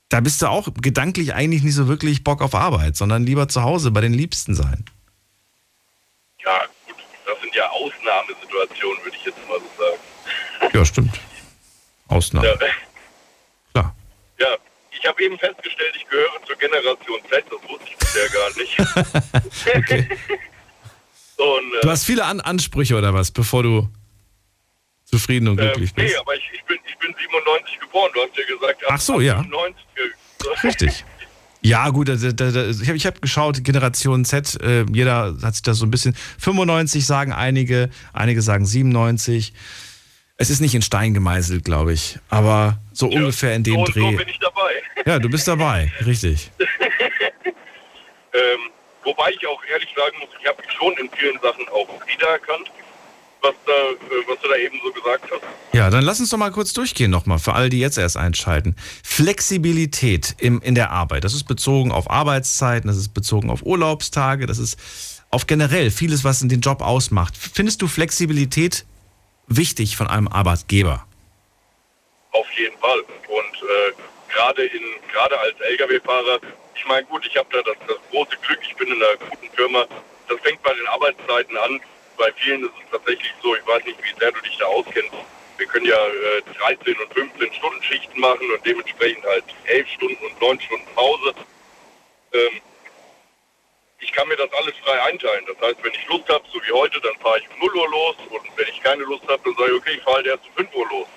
Da 0.09 0.21
bist 0.21 0.41
du 0.41 0.47
auch 0.47 0.69
gedanklich 0.81 1.35
eigentlich 1.35 1.63
nicht 1.63 1.75
so 1.75 1.87
wirklich 1.87 2.25
Bock 2.25 2.41
auf 2.41 2.55
Arbeit, 2.55 2.97
sondern 2.97 3.25
lieber 3.25 3.49
zu 3.49 3.63
Hause 3.63 3.91
bei 3.91 4.01
den 4.01 4.15
Liebsten 4.15 4.55
sein. 4.55 4.85
Ja, 6.43 6.63
gut, 6.87 6.97
das 7.27 7.41
sind 7.43 7.55
ja 7.55 7.69
Ausnahmesituationen, 7.69 9.05
würde 9.05 9.17
ich 9.17 9.27
jetzt. 9.27 9.39
Ja, 10.79 10.85
stimmt. 10.85 11.19
Ausnahme. 12.07 12.47
Ja. 12.47 12.57
Klar. 13.73 13.97
Ja, 14.39 14.47
ich 14.93 15.05
habe 15.05 15.25
eben 15.25 15.37
festgestellt, 15.37 15.93
ich 15.97 16.07
gehöre 16.07 16.41
zur 16.47 16.55
Generation 16.55 17.19
Z, 17.29 17.45
das 17.51 17.69
wusste 17.69 17.85
ich 17.91 17.97
bisher 17.97 18.29
gar 18.29 18.57
nicht. 18.57 19.77
okay. 19.77 20.09
Und, 21.37 21.75
äh, 21.75 21.81
du 21.83 21.91
hast 21.91 22.05
viele 22.05 22.25
An 22.25 22.41
Ansprüche 22.41 22.95
oder 22.95 23.13
was, 23.13 23.33
bevor 23.33 23.65
du 23.65 23.89
zufrieden 25.05 25.49
und 25.49 25.57
glücklich 25.57 25.91
äh, 25.91 25.95
bist? 25.95 26.13
Nee, 26.13 26.17
aber 26.17 26.37
ich, 26.37 26.49
ich, 26.53 26.65
bin, 26.65 26.79
ich 26.89 26.97
bin 26.99 27.13
97 27.17 27.81
geboren, 27.81 28.11
du 28.15 28.21
hast 28.21 28.37
ja 28.37 28.57
gesagt, 28.57 28.83
Ach 28.89 29.01
so, 29.01 29.21
ja. 29.21 29.43
97. 29.43 29.85
Richtig. 30.63 31.05
Ja, 31.61 31.89
gut, 31.89 32.09
also, 32.09 32.29
ich 32.29 32.89
habe 32.89 32.97
ich 32.97 33.05
hab 33.05 33.21
geschaut, 33.21 33.65
Generation 33.65 34.25
Z, 34.25 34.63
äh, 34.63 34.85
jeder 34.93 35.37
hat 35.43 35.55
sich 35.55 35.63
das 35.63 35.79
so 35.79 35.87
ein 35.87 35.91
bisschen. 35.91 36.15
95 36.39 37.05
sagen 37.05 37.33
einige, 37.33 37.91
einige 38.13 38.43
sagen 38.43 38.65
97. 38.65 39.53
Es 40.41 40.51
ist 40.51 40.61
nicht 40.61 40.77
in 40.77 40.83
Stein 40.83 41.15
gemeißelt, 41.15 41.65
glaube 41.65 41.93
ich, 41.93 42.17
aber 42.29 42.79
so 42.93 43.11
ja, 43.11 43.19
ungefähr 43.19 43.57
in 43.57 43.65
dem 43.65 43.75
so 43.75 43.85
Dreh. 43.87 44.13
So 44.13 44.17
bin 44.19 44.29
ich 44.29 44.39
dabei. 44.39 44.71
Ja, 45.05 45.19
du 45.19 45.29
bist 45.29 45.49
dabei, 45.49 45.93
richtig. 46.07 46.53
ähm, 48.33 48.61
wobei 49.03 49.33
ich 49.33 49.45
auch 49.49 49.61
ehrlich 49.69 49.89
sagen 49.97 50.17
muss, 50.21 50.29
ich 50.41 50.47
habe 50.47 50.63
mich 50.63 50.71
schon 50.71 50.93
in 50.99 51.11
vielen 51.11 51.41
Sachen 51.41 51.69
auch 51.71 51.89
wiedererkannt, 52.07 52.71
was, 53.43 53.55
da, 53.67 53.73
äh, 53.73 54.29
was 54.29 54.41
du 54.41 54.49
da 54.49 54.55
eben 54.55 54.79
so 54.85 54.93
gesagt 54.93 55.25
hast. 55.29 55.43
Ja, 55.73 55.91
dann 55.91 56.05
lass 56.05 56.21
uns 56.21 56.31
doch 56.31 56.39
mal 56.39 56.53
kurz 56.53 56.73
durchgehen 56.73 57.11
nochmal, 57.11 57.41
für 57.41 57.55
alle, 57.55 57.69
die 57.69 57.81
jetzt 57.81 57.99
erst 57.99 58.17
einschalten. 58.17 58.77
Flexibilität 59.03 60.37
im, 60.39 60.63
in 60.63 60.77
der 60.77 60.93
Arbeit, 60.93 61.25
das 61.25 61.35
ist 61.35 61.49
bezogen 61.49 61.91
auf 61.91 62.09
Arbeitszeiten, 62.09 62.87
das 62.87 62.97
ist 62.97 63.13
bezogen 63.13 63.51
auf 63.51 63.63
Urlaubstage, 63.65 64.47
das 64.47 64.59
ist 64.59 64.79
auf 65.31 65.49
generell 65.49 65.91
vieles, 65.91 66.23
was 66.23 66.43
in 66.43 66.49
den 66.49 66.61
Job 66.61 66.81
ausmacht. 66.81 67.35
Findest 67.37 67.83
du 67.83 67.89
Flexibilität 67.89 68.87
wichtig 69.49 69.97
von 69.97 70.07
einem 70.07 70.29
Arbeitgeber? 70.29 71.07
Auf 72.33 72.51
jeden 72.53 72.79
Fall. 72.79 73.01
Und 73.29 73.63
äh, 73.63 73.93
gerade 75.13 75.39
als 75.41 75.61
Lkw-Fahrer, 75.61 76.39
ich 76.75 76.87
meine 76.87 77.05
gut, 77.07 77.27
ich 77.27 77.37
habe 77.37 77.49
da 77.53 77.63
das, 77.63 77.77
das, 77.87 77.97
große 78.11 78.37
Glück, 78.47 78.61
ich 78.63 78.75
bin 78.77 78.89
in 78.89 79.03
einer 79.03 79.17
guten 79.17 79.51
Firma. 79.55 79.87
Das 80.29 80.39
fängt 80.41 80.63
bei 80.63 80.73
den 80.75 80.87
Arbeitszeiten 80.89 81.57
an. 81.57 81.81
Bei 82.17 82.33
vielen 82.37 82.65
ist 82.65 82.73
es 82.85 82.91
tatsächlich 82.91 83.33
so, 83.43 83.55
ich 83.57 83.67
weiß 83.67 83.85
nicht, 83.85 83.99
wie 84.03 84.19
sehr 84.19 84.33
du 84.33 84.41
dich 84.41 84.57
da 84.59 84.67
auskennst. 84.67 85.13
Wir 85.57 85.67
können 85.67 85.87
ja 85.87 85.97
äh, 85.97 86.43
13 86.59 86.97
und 86.97 87.15
15 87.15 87.53
Stunden 87.55 87.83
Schichten 87.83 88.21
machen 88.21 88.49
und 88.51 88.65
dementsprechend 88.65 89.25
halt 89.25 89.45
11 89.65 89.89
Stunden 89.89 90.25
und 90.25 90.41
9 90.41 90.61
Stunden 90.61 90.87
Pause. 90.95 91.35
Ähm, 92.33 92.61
ich 94.01 94.13
kann 94.13 94.29
mir 94.29 94.37
das 94.37 94.53
alles 94.53 94.75
frei 94.85 95.03
einteilen. 95.03 95.45
Das 95.47 95.57
heißt, 95.61 95.83
wenn 95.83 95.93
ich 95.93 96.07
Lust 96.07 96.29
habe, 96.29 96.45
so 96.53 96.61
wie 96.63 96.73
heute, 96.73 97.01
dann 97.01 97.17
fahre 97.17 97.39
ich 97.39 97.49
um 97.51 97.59
0 97.67 97.77
Uhr 97.77 97.91
los 97.91 98.17
und 98.31 98.57
wenn 98.57 98.69
ich 98.69 98.83
keine 98.83 99.03
Lust 99.03 99.27
habe, 99.29 99.41
dann 99.45 99.55
sage 99.57 99.73
ich, 99.73 99.77
okay, 99.77 99.93
ich 99.97 100.03
fahre 100.03 100.17
halt 100.17 100.27
erst 100.27 100.45
um 100.47 100.53
5 100.55 100.75
Uhr 100.75 100.89
los. 100.89 101.09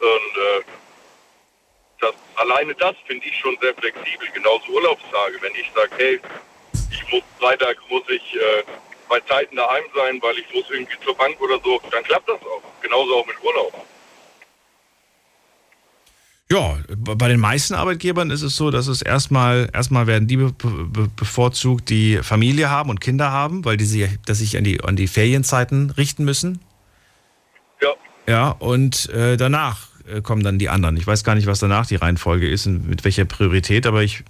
Und 0.00 0.08
äh, 0.08 0.62
das, 2.00 2.14
alleine 2.36 2.74
das 2.74 2.96
finde 3.06 3.26
ich 3.26 3.38
schon 3.38 3.56
sehr 3.60 3.74
flexibel. 3.74 4.28
Genauso 4.32 4.70
Urlaubstage. 4.72 5.36
Wenn 5.40 5.54
ich 5.54 5.70
sage, 5.74 5.90
hey, 5.96 6.20
ich 6.90 7.12
muss 7.12 7.22
Freitag 7.38 7.76
muss 7.88 8.08
ich 8.08 8.36
äh, 8.36 8.64
bei 9.08 9.20
Zeiten 9.20 9.56
daheim 9.56 9.84
sein, 9.94 10.20
weil 10.22 10.38
ich 10.38 10.54
muss 10.54 10.70
irgendwie 10.70 10.98
zur 11.04 11.16
Bank 11.16 11.40
oder 11.40 11.58
so, 11.64 11.80
dann 11.90 12.04
klappt 12.04 12.28
das 12.28 12.40
auch. 12.42 12.62
Genauso 12.80 13.16
auch 13.16 13.26
mit 13.26 13.42
Urlaub. 13.42 13.86
Ja, 16.52 16.78
bei 16.96 17.28
den 17.28 17.38
meisten 17.38 17.74
Arbeitgebern 17.74 18.30
ist 18.30 18.42
es 18.42 18.56
so, 18.56 18.72
dass 18.72 18.88
es 18.88 19.02
erstmal, 19.02 19.68
erstmal 19.72 20.08
werden 20.08 20.26
die 20.26 20.36
be 20.36 20.52
be 20.52 21.08
bevorzugt, 21.14 21.88
die 21.90 22.18
Familie 22.22 22.70
haben 22.70 22.90
und 22.90 23.00
Kinder 23.00 23.30
haben, 23.30 23.64
weil 23.64 23.76
die 23.76 23.84
sich, 23.84 24.08
dass 24.26 24.38
sich 24.38 24.56
an 24.56 24.64
die, 24.64 24.82
an 24.82 24.96
die 24.96 25.06
Ferienzeiten 25.06 25.90
richten 25.90 26.24
müssen. 26.24 26.58
Ja. 27.80 27.90
Ja, 28.26 28.50
und 28.50 29.08
äh, 29.10 29.36
danach 29.36 29.90
äh, 30.08 30.22
kommen 30.22 30.42
dann 30.42 30.58
die 30.58 30.68
anderen. 30.68 30.96
Ich 30.96 31.06
weiß 31.06 31.22
gar 31.22 31.36
nicht, 31.36 31.46
was 31.46 31.60
danach 31.60 31.86
die 31.86 31.94
Reihenfolge 31.94 32.48
ist 32.48 32.66
und 32.66 32.88
mit 32.88 33.04
welcher 33.04 33.26
Priorität, 33.26 33.86
aber 33.86 34.02
ich 34.02 34.24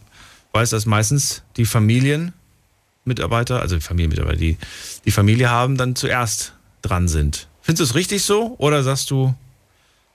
weiß, 0.52 0.68
dass 0.70 0.84
meistens 0.84 1.42
die 1.56 1.64
Familienmitarbeiter, 1.64 3.62
also 3.62 3.76
die 3.76 3.82
Familienmitarbeiter, 3.82 4.36
die 4.36 4.58
die 5.06 5.10
Familie 5.10 5.48
haben, 5.48 5.78
dann 5.78 5.96
zuerst 5.96 6.52
dran 6.82 7.08
sind. 7.08 7.48
Findest 7.62 7.80
du 7.80 7.84
es 7.84 7.94
richtig 7.94 8.22
so 8.24 8.56
oder 8.58 8.82
sagst 8.82 9.10
du, 9.10 9.34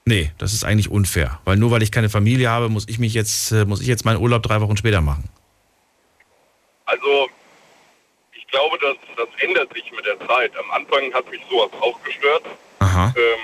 Nee, 0.06 0.32
das 0.38 0.54
ist 0.54 0.64
eigentlich 0.64 0.90
unfair. 0.90 1.40
Weil 1.46 1.58
nur 1.58 1.72
weil 1.72 1.82
ich 1.82 1.92
keine 1.92 2.10
Familie 2.10 2.50
habe, 2.50 2.70
muss 2.70 2.88
ich 2.88 3.00
mich 3.00 3.14
jetzt, 3.14 3.52
äh, 3.52 3.66
muss 3.66 3.82
ich 3.82 3.88
jetzt 3.88 4.06
meinen 4.06 4.22
Urlaub 4.22 4.44
drei 4.44 4.62
Wochen 4.62 4.78
später 4.78 5.02
machen. 5.02 5.28
Also, 6.86 7.28
ich 8.34 8.46
glaube, 8.48 8.78
das, 8.80 8.98
das 9.18 9.28
ändert 9.42 9.74
sich 9.74 9.92
mit 9.92 10.06
der 10.06 10.20
Zeit. 10.28 10.56
Am 10.58 10.72
Anfang 10.72 11.12
hat 11.14 11.30
mich 11.32 11.42
sowas 11.50 11.72
auch 11.82 12.02
gestört. 12.04 12.44
Aha. 12.80 13.14
Ähm, 13.18 13.40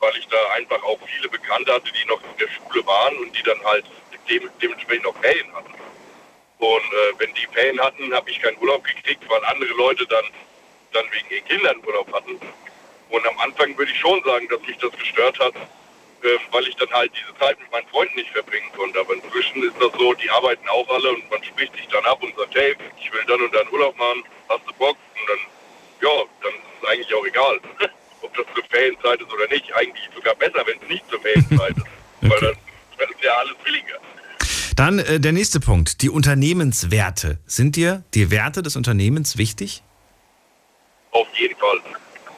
weil 0.00 0.12
ich 0.18 0.26
da 0.26 0.36
einfach 0.56 0.82
auch 0.82 0.98
viele 1.06 1.28
Bekannte 1.28 1.72
hatte, 1.72 1.90
die 1.92 2.08
noch 2.08 2.20
in 2.22 2.38
der 2.38 2.48
Schule 2.48 2.84
waren 2.86 3.16
und 3.18 3.36
die 3.36 3.42
dann 3.42 3.62
halt 3.64 3.84
dem, 4.28 4.50
dementsprechend 4.60 5.04
noch 5.04 5.16
Ferien 5.16 5.52
hatten. 5.54 5.72
Und 6.58 6.68
äh, 6.68 7.18
wenn 7.18 7.32
die 7.34 7.46
Ferien 7.52 7.80
hatten, 7.80 8.12
habe 8.12 8.30
ich 8.30 8.40
keinen 8.40 8.58
Urlaub 8.58 8.82
gekriegt, 8.84 9.22
weil 9.28 9.44
andere 9.44 9.72
Leute 9.74 10.06
dann 10.06 10.24
dann 10.94 11.04
wegen 11.10 11.28
ihren 11.30 11.44
Kindern 11.44 11.76
Urlaub 11.86 12.12
hatten. 12.12 12.38
Und 13.10 13.26
am 13.26 13.38
Anfang 13.40 13.76
würde 13.76 13.92
ich 13.92 13.98
schon 13.98 14.22
sagen, 14.24 14.48
dass 14.48 14.60
mich 14.62 14.78
das 14.78 14.92
gestört 14.92 15.38
hat, 15.38 15.54
ähm, 16.24 16.40
weil 16.52 16.66
ich 16.66 16.74
dann 16.76 16.90
halt 16.90 17.12
diese 17.14 17.38
Zeit 17.38 17.58
mit 17.60 17.70
meinen 17.70 17.86
Freunden 17.88 18.14
nicht 18.14 18.30
verbringen 18.30 18.70
konnte. 18.74 18.98
Aber 18.98 19.12
inzwischen 19.14 19.62
ist 19.62 19.76
das 19.78 19.92
so, 19.98 20.14
die 20.14 20.30
arbeiten 20.30 20.66
auch 20.68 20.88
alle 20.88 21.10
und 21.10 21.30
man 21.30 21.44
spricht 21.44 21.76
sich 21.76 21.86
dann 21.88 22.04
ab 22.06 22.22
und 22.22 22.34
sagt, 22.36 22.54
hey, 22.54 22.74
ich 22.98 23.12
will 23.12 23.20
dann 23.28 23.40
und 23.42 23.54
dann 23.54 23.68
Urlaub 23.70 23.96
machen, 23.98 24.24
hast 24.48 24.66
du 24.66 24.72
Bock? 24.74 24.96
Und 24.96 25.28
dann, 25.28 25.38
ja, 26.00 26.24
dann 26.42 26.52
ist 26.54 26.82
es 26.82 26.88
eigentlich 26.88 27.14
auch 27.14 27.26
egal, 27.26 27.60
ob 28.22 28.34
das 28.34 28.46
zur 28.54 28.64
Ferienzeit 28.64 29.20
ist 29.20 29.32
oder 29.32 29.46
nicht. 29.48 29.70
Eigentlich 29.74 30.08
sogar 30.14 30.34
besser, 30.36 30.64
wenn 30.66 30.80
es 30.80 30.88
nicht 30.88 31.04
zur 31.10 31.20
Ferienzeit 31.20 31.76
ist, 31.76 31.84
okay. 32.22 32.30
weil 32.30 32.40
dann, 32.40 32.56
dann 32.98 33.10
ist 33.10 33.22
ja 33.22 33.32
alles 33.32 33.56
billiger. 33.62 34.00
Dann 34.76 34.98
äh, 35.00 35.20
der 35.20 35.32
nächste 35.32 35.60
Punkt, 35.60 36.00
die 36.00 36.08
Unternehmenswerte. 36.08 37.38
Sind 37.46 37.76
dir 37.76 38.02
die 38.14 38.30
Werte 38.30 38.62
des 38.62 38.76
Unternehmens 38.76 39.36
wichtig? 39.36 39.82
Auf 41.10 41.28
jeden 41.34 41.56
Fall. 41.56 41.80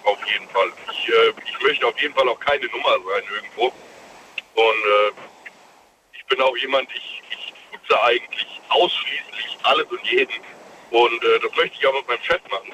Auf 0.07 0.19
jeden 0.33 0.49
Fall. 0.51 0.73
Ich, 0.93 1.09
äh, 1.09 1.33
ich 1.45 1.61
möchte 1.61 1.85
auf 1.85 2.01
jeden 2.01 2.15
Fall 2.15 2.29
auch 2.29 2.39
keine 2.39 2.65
Nummer 2.67 2.93
sein 2.93 3.25
irgendwo. 3.35 3.67
Und 4.55 4.81
äh, 4.87 5.13
ich 6.13 6.25
bin 6.27 6.41
auch 6.41 6.57
jemand, 6.57 6.89
ich, 6.95 7.23
ich 7.29 7.55
nutze 7.73 8.03
eigentlich 8.05 8.47
ausschließlich 8.69 9.59
alles 9.65 9.87
und 9.87 10.07
jeden. 10.07 10.35
Und 10.93 11.25
äh, 11.25 11.41
das 11.43 11.57
möchte 11.57 11.77
ich 11.79 11.87
auch 11.87 11.95
mit 11.95 12.07
meinem 12.07 12.23
Chef 12.23 12.41
machen. 12.51 12.73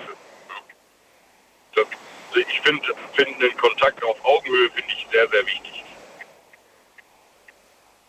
Das, 1.74 1.87
ich 2.35 2.61
finde 2.61 2.95
find 3.14 3.43
den 3.43 3.57
Kontakt 3.57 4.05
auf 4.05 4.22
Augenhöhe 4.24 4.70
finde 4.70 4.93
ich 4.93 5.07
sehr, 5.11 5.26
sehr 5.30 5.47
wichtig. 5.47 5.85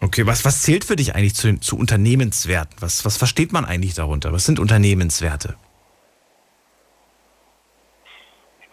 Okay, 0.01 0.25
was, 0.25 0.43
was 0.43 0.63
zählt 0.63 0.83
für 0.83 0.97
dich 0.97 1.15
eigentlich 1.15 1.35
zu, 1.35 1.57
zu 1.61 1.77
Unternehmenswerten? 1.77 2.75
Was, 2.81 3.05
was 3.05 3.15
versteht 3.15 3.53
man 3.53 3.63
eigentlich 3.63 3.93
darunter? 3.93 4.33
Was 4.33 4.43
sind 4.43 4.59
Unternehmenswerte? 4.59 5.55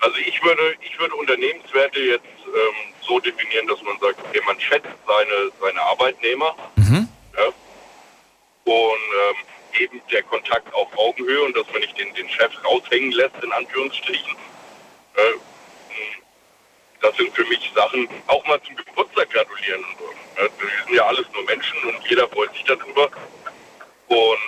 Also 0.01 0.17
ich 0.17 0.43
würde, 0.43 0.75
ich 0.81 0.99
würde 0.99 1.15
Unternehmenswerte 1.15 2.01
jetzt 2.01 2.25
ähm, 2.47 2.95
so 3.03 3.21
definieren, 3.21 3.67
dass 3.67 3.83
man 3.83 3.99
sagt, 4.01 4.19
okay, 4.21 4.41
man 4.47 4.59
schätzt 4.59 4.89
seine, 5.07 5.53
seine 5.61 5.81
Arbeitnehmer 5.83 6.55
mhm. 6.77 7.09
ja, 7.37 7.47
und 8.65 8.75
ähm, 8.75 9.37
eben 9.79 10.01
der 10.11 10.23
Kontakt 10.23 10.73
auf 10.75 10.89
Augenhöhe 10.99 11.43
und 11.43 11.57
dass 11.57 11.67
man 11.73 11.81
nicht 11.83 11.99
den, 11.99 12.13
den 12.15 12.29
Chef 12.31 12.53
raushängen 12.65 13.13
lässt, 13.13 13.37
in 13.43 13.53
Anführungsstrichen. 13.53 14.37
Äh, 15.17 15.39
das 17.03 17.17
sind 17.17 17.35
für 17.35 17.45
mich 17.45 17.71
Sachen, 17.75 18.09
auch 18.27 18.45
mal 18.47 18.61
zum 18.63 18.77
Geburtstag 18.77 19.31
gratulieren. 19.31 19.85
Ja, 20.37 20.43
wir 20.45 20.85
sind 20.87 20.97
ja 20.97 21.07
alles 21.07 21.27
nur 21.33 21.45
Menschen 21.45 21.79
und 21.85 22.09
jeder 22.09 22.29
freut 22.29 22.53
sich 22.53 22.65
darüber. 22.65 23.11
Und 24.09 24.39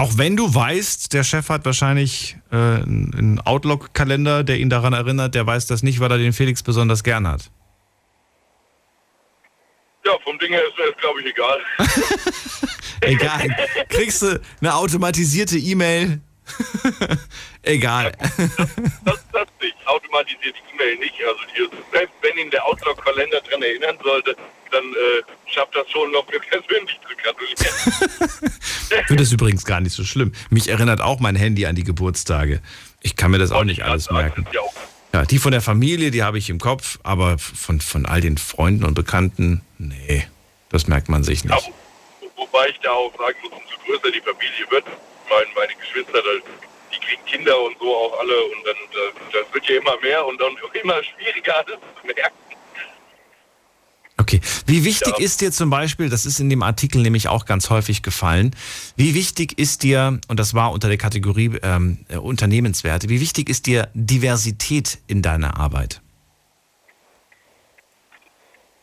auch 0.00 0.16
wenn 0.16 0.34
du 0.34 0.54
weißt, 0.54 1.12
der 1.12 1.24
Chef 1.24 1.50
hat 1.50 1.66
wahrscheinlich 1.66 2.36
äh, 2.50 2.56
einen 2.56 3.38
Outlook-Kalender, 3.44 4.44
der 4.44 4.58
ihn 4.58 4.70
daran 4.70 4.94
erinnert, 4.94 5.34
der 5.34 5.46
weiß 5.46 5.66
das 5.66 5.82
nicht, 5.82 6.00
weil 6.00 6.10
er 6.10 6.16
den 6.16 6.32
Felix 6.32 6.62
besonders 6.62 7.04
gern 7.04 7.28
hat. 7.28 7.50
Ja, 10.06 10.12
vom 10.24 10.38
Ding 10.38 10.52
her 10.52 10.62
ist 10.66 10.78
mir 10.78 10.90
das, 10.90 11.00
glaube 11.00 11.20
ich, 11.20 11.26
egal. 11.26 11.58
egal. 13.02 13.56
Kriegst 13.90 14.22
du 14.22 14.40
eine 14.62 14.74
automatisierte 14.74 15.58
E-Mail? 15.58 16.22
egal. 17.62 18.12
das, 18.18 18.66
das, 19.04 19.24
das 19.32 19.48
nicht. 19.60 19.76
Automatisierte 19.86 20.58
E-Mail 20.72 20.96
nicht. 20.98 21.14
Also 21.26 21.40
die, 21.56 21.76
selbst 21.92 22.14
wenn 22.22 22.38
ihn 22.38 22.50
der 22.50 22.64
Outlook-Kalender 22.66 23.40
daran 23.40 23.62
erinnern 23.62 23.98
sollte, 24.02 24.36
dann 24.70 24.84
äh, 24.84 25.22
schafft 25.46 25.74
das 25.74 25.90
schon 25.90 26.10
noch, 26.12 26.26
mir 26.28 26.40
persönlich 26.50 26.98
zu 27.08 27.16
gratulieren. 27.16 28.50
ich 29.00 29.06
finde 29.06 29.22
das 29.22 29.32
übrigens 29.32 29.64
gar 29.64 29.80
nicht 29.80 29.92
so 29.94 30.04
schlimm. 30.04 30.32
Mich 30.50 30.68
erinnert 30.68 31.00
auch 31.00 31.20
mein 31.20 31.36
Handy 31.36 31.66
an 31.66 31.74
die 31.74 31.84
Geburtstage. 31.84 32.60
Ich 33.00 33.16
kann 33.16 33.30
mir 33.30 33.38
das 33.38 33.52
auch 33.52 33.64
nicht 33.64 33.82
alles 33.82 34.10
merken. 34.10 34.46
Ja, 35.12 35.24
die 35.24 35.38
von 35.38 35.50
der 35.50 35.60
Familie, 35.60 36.10
die 36.10 36.22
habe 36.22 36.38
ich 36.38 36.50
im 36.50 36.60
Kopf, 36.60 37.00
aber 37.02 37.38
von, 37.38 37.80
von 37.80 38.06
all 38.06 38.20
den 38.20 38.38
Freunden 38.38 38.84
und 38.84 38.94
Bekannten, 38.94 39.62
nee, 39.78 40.26
das 40.68 40.86
merkt 40.86 41.08
man 41.08 41.24
sich 41.24 41.44
nicht. 41.44 41.66
Ja, 41.66 42.28
wobei 42.36 42.68
ich 42.68 42.78
da 42.80 42.92
auch 42.92 43.12
sagen 43.18 43.36
muss, 43.42 43.52
umso 43.52 43.76
größer 43.84 44.12
die 44.12 44.20
Familie 44.20 44.70
wird, 44.70 44.84
meine, 45.30 45.50
meine 45.54 45.74
Geschwister, 45.80 46.22
die 46.92 46.98
kriegen 46.98 47.24
Kinder 47.24 47.58
und 47.60 47.78
so 47.78 47.94
auch 47.94 48.18
alle 48.18 48.44
und 48.44 48.66
dann 48.66 48.76
das 49.32 49.54
wird 49.54 49.66
ja 49.66 49.76
immer 49.76 49.98
mehr 50.00 50.26
und 50.26 50.40
dann 50.40 50.56
immer 50.82 51.02
schwieriger, 51.04 51.64
das 51.66 51.78
zu 52.00 52.06
merken. 52.06 52.36
Okay. 54.20 54.40
Wie 54.66 54.84
wichtig 54.84 55.14
ja. 55.18 55.24
ist 55.24 55.40
dir 55.40 55.50
zum 55.50 55.70
Beispiel, 55.70 56.10
das 56.10 56.26
ist 56.26 56.40
in 56.40 56.50
dem 56.50 56.62
Artikel 56.62 57.00
nämlich 57.00 57.28
auch 57.28 57.46
ganz 57.46 57.70
häufig 57.70 58.02
gefallen, 58.02 58.54
wie 58.94 59.14
wichtig 59.14 59.58
ist 59.58 59.82
dir, 59.82 60.20
und 60.28 60.38
das 60.38 60.52
war 60.52 60.72
unter 60.72 60.88
der 60.88 60.98
Kategorie 60.98 61.58
ähm, 61.62 62.04
äh, 62.08 62.16
Unternehmenswerte, 62.16 63.08
wie 63.08 63.20
wichtig 63.20 63.48
ist 63.48 63.66
dir 63.66 63.88
Diversität 63.94 64.98
in 65.06 65.22
deiner 65.22 65.58
Arbeit? 65.58 66.02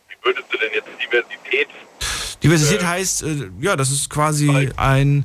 Wie 0.08 0.16
würdest 0.26 0.46
du 0.50 0.58
denn 0.58 0.70
jetzt 0.74 0.88
Diversität? 1.00 1.68
Diversität 2.42 2.82
äh, 2.82 2.86
heißt, 2.86 3.22
äh, 3.22 3.50
ja, 3.60 3.76
das 3.76 3.92
ist 3.92 4.10
quasi 4.10 4.70
ein 4.76 5.24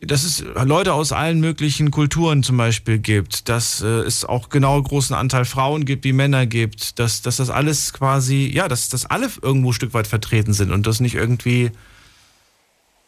dass 0.00 0.22
es 0.22 0.44
Leute 0.64 0.92
aus 0.92 1.12
allen 1.12 1.40
möglichen 1.40 1.90
Kulturen 1.90 2.42
zum 2.42 2.56
Beispiel 2.56 2.98
gibt, 2.98 3.48
dass 3.48 3.82
äh, 3.82 3.86
es 3.86 4.24
auch 4.24 4.48
genau 4.48 4.80
großen 4.80 5.14
Anteil 5.14 5.44
Frauen 5.44 5.84
gibt, 5.84 6.04
wie 6.04 6.12
Männer 6.12 6.46
gibt, 6.46 6.98
dass, 7.00 7.20
dass 7.22 7.38
das 7.38 7.50
alles 7.50 7.92
quasi, 7.92 8.48
ja, 8.52 8.68
dass, 8.68 8.88
dass 8.88 9.06
alle 9.06 9.28
irgendwo 9.42 9.70
ein 9.70 9.74
Stück 9.74 9.94
weit 9.94 10.06
vertreten 10.06 10.52
sind 10.52 10.70
und 10.70 10.86
das 10.86 11.00
nicht 11.00 11.16
irgendwie, 11.16 11.72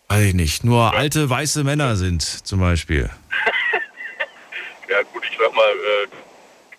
weiß 0.09 0.26
ich 0.26 0.34
nicht, 0.34 0.64
nur 0.64 0.93
alte 0.93 1.30
weiße 1.30 1.62
Männer 1.62 1.95
sind 1.95 2.22
zum 2.22 2.59
Beispiel. 2.59 3.09
ja 4.88 5.03
gut, 5.12 5.22
ich 5.30 5.38
sag 5.38 5.55
mal, 5.55 5.70
äh, 5.70 6.09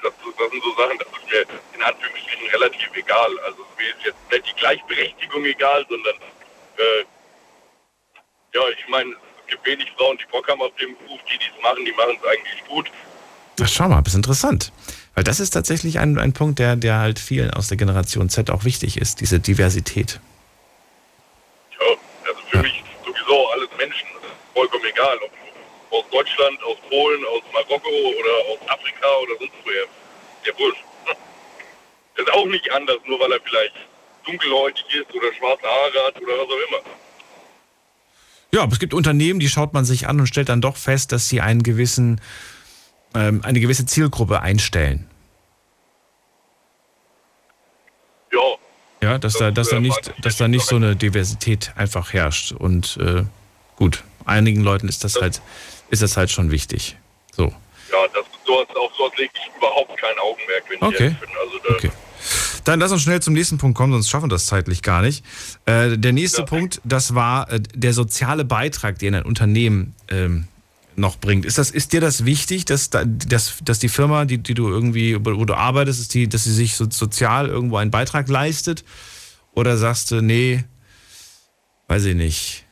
das, 0.03 0.11
das, 0.37 0.51
sind 0.51 0.63
so 0.63 0.75
Sachen, 0.75 0.97
das 0.97 1.07
ist 1.07 1.31
mir 1.31 1.41
in 1.75 1.83
Anführungsstrichen 1.83 2.49
relativ 2.49 2.89
egal. 2.95 3.29
Also 3.45 3.65
mir 3.77 3.87
ist 3.87 4.05
jetzt 4.05 4.31
nicht 4.31 4.45
die 4.45 4.59
Gleichberechtigung 4.59 5.45
egal, 5.45 5.85
sondern 5.87 6.15
äh, 6.77 7.05
ja, 8.53 8.61
ich 8.77 8.87
meine, 8.89 9.15
gibt 9.51 9.65
wenig 9.65 9.91
Frauen, 9.97 10.17
die 10.17 10.25
Bock 10.31 10.47
haben 10.49 10.61
auf 10.61 10.71
den 10.79 10.97
Beruf, 10.97 11.19
die 11.31 11.37
dies 11.37 11.61
machen, 11.61 11.85
die 11.85 11.91
machen 11.91 12.17
es 12.19 12.27
eigentlich 12.27 12.65
gut. 12.67 12.91
Ach, 13.61 13.67
schau 13.67 13.87
mal, 13.87 14.01
das 14.01 14.13
ist 14.13 14.17
interessant. 14.17 14.71
Weil 15.13 15.23
das 15.23 15.39
ist 15.39 15.51
tatsächlich 15.51 15.99
ein, 15.99 16.17
ein 16.17 16.33
Punkt, 16.33 16.57
der, 16.57 16.75
der 16.77 16.99
halt 16.99 17.19
vielen 17.19 17.51
aus 17.51 17.67
der 17.67 17.77
Generation 17.77 18.29
Z 18.29 18.49
auch 18.49 18.63
wichtig 18.63 18.97
ist, 18.97 19.19
diese 19.19 19.39
Diversität. 19.39 20.19
Ja, 21.79 21.85
also 22.27 22.41
für 22.49 22.57
ja. 22.57 22.63
mich 22.63 22.83
sowieso 23.05 23.49
alles 23.51 23.69
Menschen, 23.77 24.07
vollkommen 24.53 24.85
egal, 24.85 25.17
ob 25.21 25.31
aus 25.91 26.09
Deutschland, 26.09 26.63
aus 26.63 26.77
Polen, 26.89 27.25
aus 27.25 27.41
Marokko 27.51 27.89
oder 27.89 28.33
aus 28.51 28.69
Afrika 28.69 29.07
oder 29.23 29.33
sonst 29.39 29.53
woher. 29.65 29.85
Der 30.45 30.53
Busch. 30.53 30.77
Das 32.15 32.25
ist 32.25 32.33
auch 32.33 32.45
nicht 32.45 32.71
anders, 32.71 32.97
nur 33.05 33.19
weil 33.19 33.31
er 33.33 33.41
vielleicht 33.41 33.75
dunkelhäutig 34.25 34.85
ist 34.95 35.13
oder 35.13 35.33
schwarze 35.33 35.67
Haare 35.67 36.07
hat 36.07 36.21
oder 36.21 36.33
was 36.37 36.47
auch 36.47 36.67
immer. 36.69 37.00
Ja, 38.53 38.63
aber 38.63 38.73
es 38.73 38.79
gibt 38.79 38.93
Unternehmen, 38.93 39.39
die 39.39 39.47
schaut 39.47 39.73
man 39.73 39.85
sich 39.85 40.07
an 40.07 40.19
und 40.19 40.27
stellt 40.27 40.49
dann 40.49 40.61
doch 40.61 40.75
fest, 40.75 41.11
dass 41.11 41.29
sie 41.29 41.39
einen 41.39 41.63
gewissen, 41.63 42.19
ähm, 43.15 43.41
eine 43.43 43.59
gewisse 43.61 43.85
Zielgruppe 43.85 44.41
einstellen. 44.41 45.07
Ja. 48.33 48.39
Ja, 49.01 49.17
dass 49.17 49.33
da, 49.33 49.51
dass 49.51 49.69
da 49.69 49.79
nicht, 49.79 50.13
dass 50.21 50.37
da 50.37 50.47
nicht 50.47 50.65
so 50.65 50.75
eine 50.75 50.95
Diversität 50.95 51.71
einfach 51.75 52.13
herrscht. 52.13 52.51
Und 52.51 52.97
äh, 52.97 53.23
gut, 53.77 54.03
einigen 54.25 54.61
Leuten 54.61 54.89
ist 54.89 55.03
das 55.05 55.15
halt, 55.15 55.41
ist 55.89 56.01
das 56.01 56.17
halt 56.17 56.29
schon 56.29 56.51
wichtig. 56.51 56.97
So. 57.31 57.45
Ja, 57.45 58.07
das, 58.13 58.25
sowas, 58.45 58.67
auf 58.75 58.91
sowas 58.97 59.13
lege 59.17 59.31
ich 59.33 59.57
überhaupt 59.57 59.97
kein 59.97 60.17
Augenmerk, 60.19 60.63
wenn 60.69 60.81
okay. 60.81 60.93
ich 60.93 61.01
ehrlich 61.01 61.19
bin. 61.19 61.29
Also 61.41 61.57
da, 61.67 61.73
okay. 61.75 61.91
Dann 62.63 62.79
lass 62.79 62.91
uns 62.91 63.01
schnell 63.01 63.21
zum 63.21 63.33
nächsten 63.33 63.57
Punkt 63.57 63.77
kommen, 63.77 63.93
sonst 63.93 64.09
schaffen 64.09 64.25
wir 64.25 64.35
das 64.35 64.45
zeitlich 64.45 64.81
gar 64.81 65.01
nicht. 65.01 65.25
Äh, 65.65 65.97
der 65.97 66.13
nächste 66.13 66.41
ja. 66.41 66.45
Punkt, 66.45 66.81
das 66.83 67.15
war 67.15 67.51
äh, 67.51 67.59
der 67.59 67.93
soziale 67.93 68.45
Beitrag, 68.45 68.99
den 68.99 69.15
ein 69.15 69.23
Unternehmen 69.23 69.95
ähm, 70.09 70.47
noch 70.95 71.17
bringt. 71.17 71.45
Ist, 71.45 71.57
das, 71.57 71.71
ist 71.71 71.93
dir 71.93 72.01
das 72.01 72.25
wichtig, 72.25 72.65
dass, 72.65 72.89
dass, 72.89 73.57
dass 73.63 73.79
die 73.79 73.89
Firma, 73.89 74.25
die, 74.25 74.37
die 74.37 74.53
du 74.53 74.69
irgendwie, 74.69 75.17
wo 75.19 75.45
du 75.45 75.53
arbeitest, 75.53 75.99
ist 75.99 76.13
die, 76.13 76.27
dass 76.27 76.43
sie 76.43 76.53
sich 76.53 76.75
so, 76.75 76.89
sozial 76.89 77.47
irgendwo 77.47 77.77
einen 77.77 77.91
Beitrag 77.91 78.27
leistet? 78.27 78.83
Oder 79.53 79.77
sagst 79.77 80.11
du, 80.11 80.21
nee, 80.21 80.63
weiß 81.87 82.05
ich 82.05 82.15
nicht? 82.15 82.65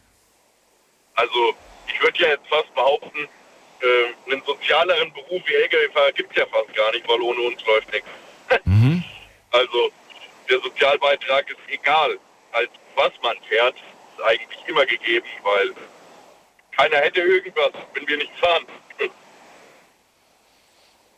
Also, 1.15 1.55
ich 1.87 2.01
würde 2.01 2.19
ja 2.21 2.29
jetzt 2.29 2.47
fast 2.47 2.73
behaupten, 2.73 3.27
äh, 3.81 4.31
einen 4.31 4.41
sozialeren 4.45 5.11
Beruf 5.13 5.41
wie 5.45 5.53
Lkw-Fahrer 5.53 6.11
gibt 6.13 6.31
es 6.31 6.37
ja 6.37 6.45
fast 6.45 6.73
gar 6.75 6.91
nicht, 6.91 7.07
weil 7.07 7.19
ohne 7.21 7.41
uns 7.41 7.61
läuft 7.65 7.91
nichts. 7.91 8.09
Mhm. 8.65 9.03
Also 9.51 9.91
der 10.49 10.59
Sozialbeitrag 10.61 11.49
ist 11.49 11.59
egal, 11.67 12.17
als 12.51 12.69
was 12.95 13.11
man 13.23 13.35
fährt, 13.47 13.75
ist 13.75 14.23
eigentlich 14.23 14.59
immer 14.67 14.85
gegeben, 14.85 15.25
weil 15.43 15.73
keiner 16.75 16.97
hätte 16.97 17.21
irgendwas, 17.21 17.71
wenn 17.93 18.07
wir 18.07 18.17
nicht 18.17 18.35
fahren. 18.39 18.65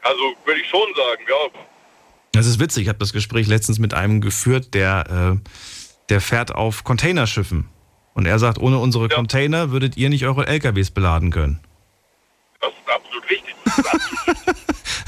Also 0.03 0.35
würde 0.45 0.59
ich 0.59 0.67
schon 0.67 0.87
sagen, 0.95 1.21
ja. 1.29 1.59
Das 2.31 2.47
ist 2.47 2.59
witzig. 2.59 2.83
Ich 2.83 2.89
habe 2.89 2.97
das 2.97 3.13
Gespräch 3.13 3.45
letztens 3.45 3.77
mit 3.77 3.93
einem 3.93 4.19
geführt, 4.19 4.73
der, 4.73 5.37
äh, 5.37 5.49
der 6.09 6.21
fährt 6.21 6.55
auf 6.55 6.83
Containerschiffen. 6.83 7.69
Und 8.15 8.25
er 8.25 8.39
sagt, 8.39 8.57
ohne 8.57 8.79
unsere 8.79 9.07
ja. 9.09 9.15
Container 9.15 9.69
würdet 9.69 9.97
ihr 9.97 10.09
nicht 10.09 10.25
eure 10.25 10.47
LKWs 10.47 10.89
beladen 10.89 11.29
können. 11.29 11.59
Das 12.61 12.71
ist 12.71 12.89
absolut 12.89 13.29
richtig. 13.29 13.55
Das 13.63 13.77
ist 13.77 13.85
absolut 13.93 14.27
richtig. 14.47 14.60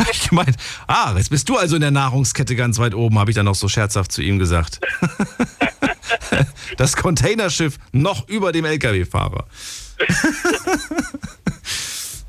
ich 0.11 0.29
gemeint, 0.29 0.55
ah, 0.87 1.13
jetzt 1.17 1.29
bist 1.29 1.47
du 1.49 1.57
also 1.57 1.75
in 1.75 1.81
der 1.81 1.91
Nahrungskette 1.91 2.55
ganz 2.55 2.79
weit 2.79 2.95
oben, 2.95 3.19
habe 3.19 3.31
ich 3.31 3.35
dann 3.35 3.45
noch 3.45 3.55
so 3.55 3.67
scherzhaft 3.67 4.11
zu 4.11 4.21
ihm 4.21 4.39
gesagt. 4.39 4.79
das 6.77 6.95
Containerschiff 6.95 7.77
noch 7.91 8.27
über 8.27 8.51
dem 8.51 8.65
LKW-Fahrer. 8.65 9.45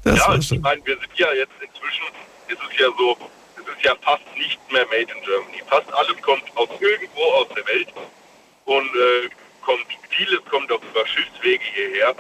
ja, 0.05 0.37
ich 0.37 0.61
meine, 0.61 0.85
wir 0.85 0.99
sind 0.99 1.11
ja 1.17 1.33
jetzt 1.33 1.55
inzwischen, 1.61 2.05
ist 2.49 2.59
es 2.71 2.79
ja 2.79 2.87
so, 2.97 3.17
es 3.57 3.63
ist 3.63 3.85
ja 3.85 3.95
fast 4.03 4.25
nicht 4.37 4.61
mehr 4.73 4.85
made 4.87 5.01
in 5.01 5.23
Germany. 5.25 5.63
Fast 5.69 5.93
alles 5.93 6.21
kommt 6.23 6.45
aus 6.57 6.69
irgendwo 6.81 7.23
aus 7.23 7.49
der 7.57 7.67
Welt 7.67 7.89
und 8.67 8.87
äh, 8.87 9.29
kommt, 9.65 9.87
vieles 10.11 10.45
kommt 10.51 10.71
auch 10.71 10.83
über 10.83 11.07
Schiffswege 11.07 11.65
hierher. 11.75 12.15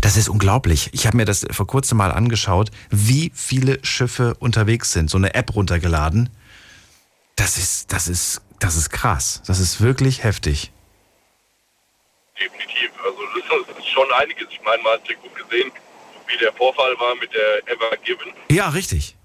Das 0.00 0.16
ist 0.16 0.28
unglaublich. 0.28 0.90
Ich 0.92 1.06
habe 1.06 1.16
mir 1.16 1.24
das 1.26 1.46
vor 1.50 1.66
kurzem 1.66 1.98
mal 1.98 2.10
angeschaut, 2.10 2.70
wie 2.90 3.32
viele 3.34 3.84
Schiffe 3.84 4.34
unterwegs 4.38 4.92
sind. 4.92 5.10
So 5.10 5.18
eine 5.18 5.34
App 5.34 5.54
runtergeladen. 5.54 6.30
Das 7.36 7.58
ist, 7.58 7.92
das 7.92 8.08
ist, 8.08 8.40
das 8.58 8.76
ist 8.76 8.90
krass. 8.90 9.42
Das 9.46 9.60
ist 9.60 9.80
wirklich 9.80 10.24
heftig. 10.24 10.72
Definitiv. 12.38 12.90
Also 13.04 13.18
das 13.68 13.78
ist 13.78 13.88
schon 13.88 14.06
einiges. 14.18 14.46
Ich 14.50 14.60
meine, 14.64 14.82
man 14.82 14.94
hat 14.94 15.08
ja 15.08 15.16
gut 15.16 15.34
gesehen, 15.34 15.70
wie 16.26 16.38
der 16.38 16.52
Vorfall 16.54 16.94
war 16.98 17.14
mit 17.16 17.30
der 17.34 17.74
Ever 17.74 17.96
Given. 18.02 18.32
Ja, 18.50 18.70
richtig. 18.70 19.16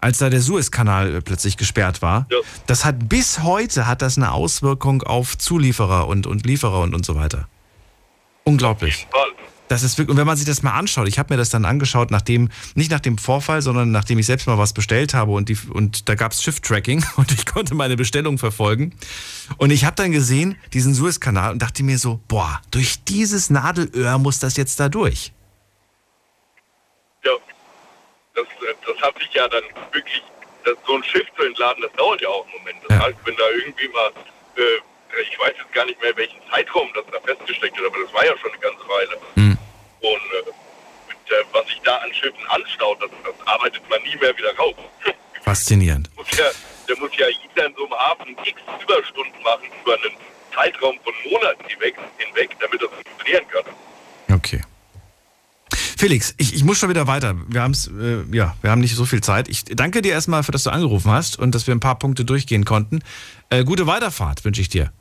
Als 0.00 0.18
da 0.18 0.30
der 0.30 0.40
Suezkanal 0.40 1.14
äh, 1.14 1.20
plötzlich 1.20 1.56
gesperrt 1.56 2.02
war. 2.02 2.26
Ja. 2.30 2.38
Das 2.66 2.84
hat 2.84 3.08
bis 3.08 3.40
heute 3.42 3.86
hat 3.86 4.02
das 4.02 4.16
eine 4.16 4.32
Auswirkung 4.32 5.02
auf 5.02 5.36
Zulieferer 5.36 6.08
und, 6.08 6.26
und 6.26 6.46
Lieferer 6.46 6.80
und, 6.80 6.94
und 6.94 7.04
so 7.04 7.14
weiter. 7.14 7.48
Unglaublich. 8.44 9.06
Das 9.72 9.82
ist 9.82 9.96
wirklich, 9.96 10.10
und 10.10 10.18
wenn 10.18 10.26
man 10.26 10.36
sich 10.36 10.44
das 10.44 10.62
mal 10.62 10.72
anschaut, 10.72 11.08
ich 11.08 11.18
habe 11.18 11.32
mir 11.32 11.38
das 11.38 11.48
dann 11.48 11.64
angeschaut, 11.64 12.10
nachdem, 12.10 12.50
nicht 12.74 12.90
nach 12.90 13.00
dem 13.00 13.16
Vorfall, 13.16 13.62
sondern 13.62 13.90
nachdem 13.90 14.18
ich 14.18 14.26
selbst 14.26 14.46
mal 14.46 14.58
was 14.58 14.74
bestellt 14.74 15.14
habe 15.14 15.32
und, 15.32 15.48
die, 15.48 15.56
und 15.72 16.10
da 16.10 16.14
gab 16.14 16.32
es 16.32 16.42
Shift-Tracking 16.42 17.02
und 17.16 17.32
ich 17.32 17.46
konnte 17.46 17.74
meine 17.74 17.96
Bestellung 17.96 18.36
verfolgen. 18.36 18.94
Und 19.56 19.70
ich 19.70 19.86
habe 19.86 19.96
dann 19.96 20.12
gesehen, 20.12 20.58
diesen 20.74 20.92
Suezkanal 20.92 21.52
und 21.52 21.62
dachte 21.62 21.84
mir 21.84 21.96
so, 21.96 22.20
boah, 22.28 22.60
durch 22.70 23.02
dieses 23.04 23.48
Nadelöhr 23.48 24.18
muss 24.18 24.40
das 24.40 24.58
jetzt 24.58 24.78
da 24.78 24.90
durch. 24.90 25.32
Ja, 27.24 27.32
das, 28.34 28.44
das 28.86 29.00
hat 29.00 29.18
sich 29.20 29.32
ja 29.32 29.48
dann 29.48 29.64
wirklich, 29.90 30.22
das, 30.66 30.74
so 30.86 30.96
ein 30.96 31.04
Schiff 31.04 31.26
zu 31.34 31.44
entladen, 31.44 31.82
das 31.82 31.92
dauert 31.94 32.20
ja 32.20 32.28
auch 32.28 32.44
einen 32.44 32.58
Moment. 32.58 32.76
Das 32.88 32.98
ja. 32.98 33.06
heißt, 33.06 33.16
wenn 33.24 33.36
da 33.36 33.44
irgendwie 33.56 33.88
mal, 33.88 34.12
äh, 34.56 34.91
ich 35.20 35.38
weiß 35.38 35.54
jetzt 35.58 35.72
gar 35.72 35.84
nicht 35.86 36.00
mehr, 36.00 36.16
welchen 36.16 36.40
Zeitraum 36.50 36.88
das 36.94 37.04
da 37.12 37.20
festgesteckt 37.20 37.76
wird, 37.76 37.86
aber 37.86 38.02
das 38.04 38.12
war 38.12 38.24
ja 38.24 38.36
schon 38.38 38.50
eine 38.50 38.60
ganze 38.60 38.88
Weile. 38.88 39.20
Mhm. 39.36 39.58
Und 40.00 40.24
äh, 40.32 40.50
mit, 41.08 41.30
äh, 41.30 41.44
was 41.52 41.66
sich 41.66 41.80
da 41.84 41.96
an 41.96 42.12
Schiffen 42.14 42.46
anstaut, 42.48 42.98
das, 43.02 43.10
das 43.24 43.46
arbeitet 43.46 43.82
man 43.88 44.02
nie 44.02 44.16
mehr 44.16 44.36
wieder 44.36 44.54
raus. 44.56 44.74
Faszinierend. 45.42 46.10
muss 46.16 46.30
ja, 46.36 46.46
der 46.88 46.96
muss 46.98 47.10
ja 47.16 47.26
jeder 47.28 47.66
in 47.66 47.74
so 47.74 47.84
einem 47.84 47.94
Hafen 47.94 48.36
x 48.44 48.60
Überstunden 48.82 49.42
machen 49.42 49.68
über 49.82 49.94
einen 49.94 50.16
Zeitraum 50.54 50.98
von 51.02 51.14
Monaten 51.30 51.64
hinweg, 51.66 51.96
hinweg 52.18 52.56
damit 52.60 52.80
das 52.80 52.90
funktionieren 52.90 53.44
kann. 53.48 54.34
Okay. 54.34 54.62
Felix, 56.02 56.34
ich, 56.36 56.54
ich 56.54 56.64
muss 56.64 56.78
schon 56.78 56.88
wieder 56.88 57.06
weiter. 57.06 57.36
Wir, 57.46 57.62
haben's, 57.62 57.86
äh, 57.86 58.24
ja, 58.32 58.56
wir 58.60 58.70
haben 58.70 58.80
nicht 58.80 58.96
so 58.96 59.04
viel 59.04 59.20
Zeit. 59.20 59.48
Ich 59.48 59.64
danke 59.64 60.02
dir 60.02 60.12
erstmal, 60.12 60.42
für 60.42 60.52
dass 60.52 60.64
du 60.64 60.70
angerufen 60.70 61.12
hast 61.12 61.38
und 61.38 61.54
dass 61.54 61.66
wir 61.66 61.74
ein 61.74 61.80
paar 61.80 61.98
Punkte 61.98 62.24
durchgehen 62.24 62.64
konnten. 62.64 63.02
Äh, 63.50 63.64
gute 63.64 63.86
Weiterfahrt 63.86 64.44
wünsche 64.44 64.60
ich 64.60 64.68
dir. 64.68 64.92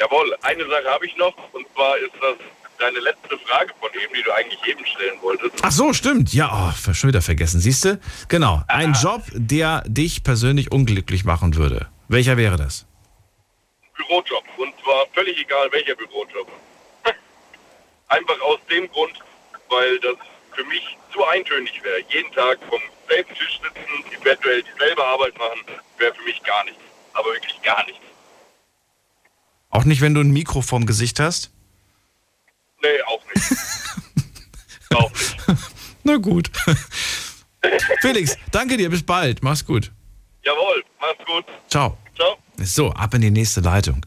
Jawohl, 0.00 0.34
eine 0.42 0.66
Sache 0.66 0.86
habe 0.86 1.06
ich 1.06 1.14
noch 1.16 1.34
und 1.52 1.66
zwar 1.74 1.98
ist 1.98 2.14
das 2.20 2.36
deine 2.78 2.98
letzte 3.00 3.36
Frage 3.38 3.74
von 3.78 3.90
eben, 4.02 4.14
die 4.14 4.22
du 4.22 4.34
eigentlich 4.34 4.58
eben 4.66 4.84
stellen 4.86 5.20
wolltest. 5.20 5.56
Ach 5.62 5.70
so, 5.70 5.92
stimmt. 5.92 6.32
Ja, 6.32 6.72
oh, 6.72 6.94
schon 6.94 7.08
wieder 7.08 7.20
vergessen. 7.20 7.60
Siehst 7.60 7.84
du? 7.84 8.00
Genau. 8.28 8.62
Ein 8.68 8.94
ah. 8.94 9.00
Job, 9.02 9.22
der 9.34 9.82
dich 9.86 10.24
persönlich 10.24 10.72
unglücklich 10.72 11.24
machen 11.24 11.54
würde. 11.56 11.88
Welcher 12.08 12.38
wäre 12.38 12.56
das? 12.56 12.86
Bürojob. 13.94 14.44
Und 14.56 14.72
zwar 14.82 15.06
völlig 15.12 15.38
egal, 15.38 15.70
welcher 15.70 15.94
Bürojob. 15.94 16.48
Einfach 18.08 18.40
aus 18.40 18.58
dem 18.70 18.90
Grund, 18.90 19.12
weil 19.68 20.00
das 20.00 20.16
für 20.56 20.64
mich 20.64 20.96
zu 21.12 21.22
eintönig 21.26 21.82
wäre. 21.84 22.00
Jeden 22.08 22.32
Tag 22.32 22.58
vom 22.70 22.80
selben 23.06 23.34
Tisch 23.34 23.60
sitzen, 23.62 24.22
eventuell 24.22 24.62
dieselbe 24.62 25.04
Arbeit 25.04 25.36
machen, 25.36 25.60
wäre 25.98 26.14
für 26.14 26.22
mich 26.22 26.42
gar 26.42 26.64
nichts. 26.64 26.80
Aber 27.12 27.32
wirklich 27.34 27.60
gar 27.60 27.84
nichts. 27.84 28.09
Auch 29.70 29.84
nicht, 29.84 30.00
wenn 30.00 30.14
du 30.14 30.20
ein 30.20 30.32
Mikro 30.32 30.62
vorm 30.62 30.84
Gesicht 30.84 31.20
hast? 31.20 31.50
Nee, 32.82 33.02
auch 33.06 33.22
nicht. 33.34 33.50
auch 34.94 35.10
nicht. 35.12 35.36
Na 36.02 36.16
gut. 36.16 36.50
Felix, 38.00 38.36
danke 38.50 38.76
dir, 38.76 38.90
bis 38.90 39.02
bald. 39.02 39.42
Mach's 39.42 39.64
gut. 39.64 39.92
Jawohl, 40.44 40.84
mach's 41.00 41.24
gut. 41.26 41.44
Ciao. 41.68 41.96
Ciao. 42.16 42.36
So, 42.56 42.90
ab 42.92 43.14
in 43.14 43.20
die 43.20 43.30
nächste 43.30 43.60
Leitung. 43.60 44.04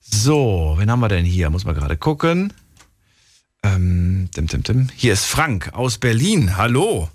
So, 0.00 0.74
wen 0.78 0.90
haben 0.90 1.00
wir 1.00 1.08
denn 1.08 1.24
hier? 1.24 1.50
Muss 1.50 1.64
man 1.64 1.74
gerade 1.74 1.96
gucken. 1.96 2.52
Ähm, 3.62 4.30
dim, 4.36 4.46
dim, 4.46 4.62
dim. 4.62 4.88
Hier 4.94 5.12
ist 5.12 5.26
Frank 5.26 5.72
aus 5.72 5.98
Berlin. 5.98 6.56
Hallo. 6.56 7.08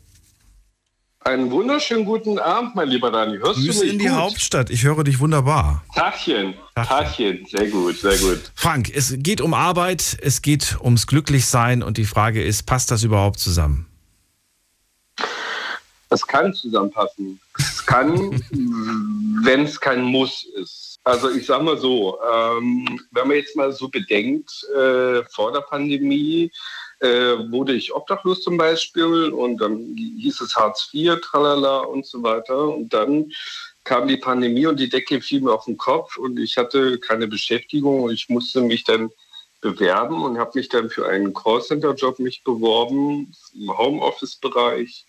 Einen 1.27 1.49
wunderschönen 1.49 2.05
guten 2.05 2.37
Abend, 2.37 2.75
mein 2.75 2.87
lieber 2.87 3.09
Dani. 3.09 3.39
Hörst 3.39 3.55
Grüße 3.55 3.79
du 3.79 3.85
mich 3.85 3.93
in 3.93 3.97
die 3.97 4.05
gut? 4.05 4.15
Hauptstadt. 4.15 4.69
Ich 4.69 4.83
höre 4.83 5.03
dich 5.03 5.19
wunderbar. 5.19 5.83
Tachchen. 5.95 6.53
Tachchen. 6.75 7.43
Sehr 7.47 7.67
gut, 7.69 7.97
sehr 7.97 8.15
gut. 8.19 8.51
Frank, 8.53 8.91
es 8.93 9.11
geht 9.17 9.41
um 9.41 9.55
Arbeit, 9.55 10.19
es 10.21 10.43
geht 10.43 10.77
ums 10.79 11.07
Glücklichsein 11.07 11.81
und 11.81 11.97
die 11.97 12.05
Frage 12.05 12.43
ist, 12.43 12.67
passt 12.67 12.91
das 12.91 13.01
überhaupt 13.01 13.39
zusammen? 13.39 13.87
Es 16.11 16.27
kann 16.27 16.53
zusammenpassen. 16.53 17.39
Es 17.57 17.83
kann, 17.83 18.39
wenn 19.43 19.63
es 19.63 19.79
kein 19.79 20.03
Muss 20.03 20.43
ist. 20.61 20.99
Also 21.03 21.31
ich 21.31 21.47
sage 21.47 21.63
mal 21.63 21.77
so, 21.79 22.19
ähm, 22.21 23.01
wenn 23.09 23.27
man 23.27 23.37
jetzt 23.37 23.55
mal 23.55 23.71
so 23.71 23.87
bedenkt, 23.89 24.51
äh, 24.75 25.23
vor 25.31 25.51
der 25.51 25.61
Pandemie 25.61 26.51
wurde 27.01 27.73
ich 27.73 27.93
obdachlos 27.93 28.41
zum 28.41 28.57
Beispiel 28.57 29.31
und 29.31 29.57
dann 29.57 29.95
hieß 29.97 30.41
es 30.41 30.55
Hartz 30.55 30.89
IV, 30.93 31.19
tralala 31.21 31.79
und 31.79 32.05
so 32.05 32.23
weiter. 32.23 32.69
Und 32.69 32.93
dann 32.93 33.31
kam 33.83 34.07
die 34.07 34.17
Pandemie 34.17 34.65
und 34.65 34.79
die 34.79 34.89
Decke 34.89 35.21
fiel 35.21 35.41
mir 35.41 35.53
auf 35.53 35.65
den 35.65 35.77
Kopf 35.77 36.17
und 36.17 36.39
ich 36.39 36.57
hatte 36.57 36.99
keine 36.99 37.27
Beschäftigung 37.27 38.03
und 38.03 38.13
ich 38.13 38.29
musste 38.29 38.61
mich 38.61 38.83
dann 38.83 39.11
bewerben 39.61 40.23
und 40.23 40.37
habe 40.37 40.51
mich 40.55 40.69
dann 40.69 40.89
für 40.89 41.07
einen 41.07 41.33
Callcenter-Job 41.33 42.19
mich 42.19 42.43
beworben 42.43 43.33
im 43.53 43.77
Homeoffice-Bereich. 43.77 45.05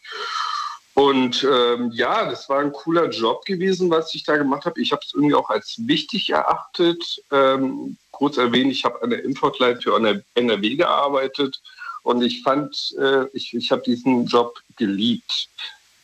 Und 0.95 1.47
ähm, 1.51 1.91
ja, 1.93 2.25
das 2.25 2.49
war 2.49 2.61
ein 2.61 2.73
cooler 2.73 3.11
Job 3.11 3.45
gewesen, 3.45 3.91
was 3.91 4.15
ich 4.15 4.25
da 4.25 4.39
gemacht 4.39 4.65
habe. 4.65 4.81
Ich 4.81 4.93
habe 4.93 5.03
es 5.05 5.13
irgendwie 5.13 5.35
auch 5.35 5.51
als 5.51 5.77
wichtig 5.81 6.31
erachtet. 6.31 7.23
Ähm, 7.31 7.99
kurz 8.13 8.39
erwähnt, 8.39 8.73
ich 8.73 8.85
habe 8.85 9.03
an 9.03 9.11
der 9.11 9.23
Importline 9.25 9.81
für 9.81 9.95
NRW 10.35 10.77
gearbeitet 10.77 11.61
und 12.07 12.23
ich 12.23 12.43
fand, 12.43 12.95
äh, 12.99 13.25
ich, 13.33 13.53
ich 13.53 13.73
habe 13.73 13.83
diesen 13.83 14.27
Job 14.27 14.61
geliebt, 14.77 15.49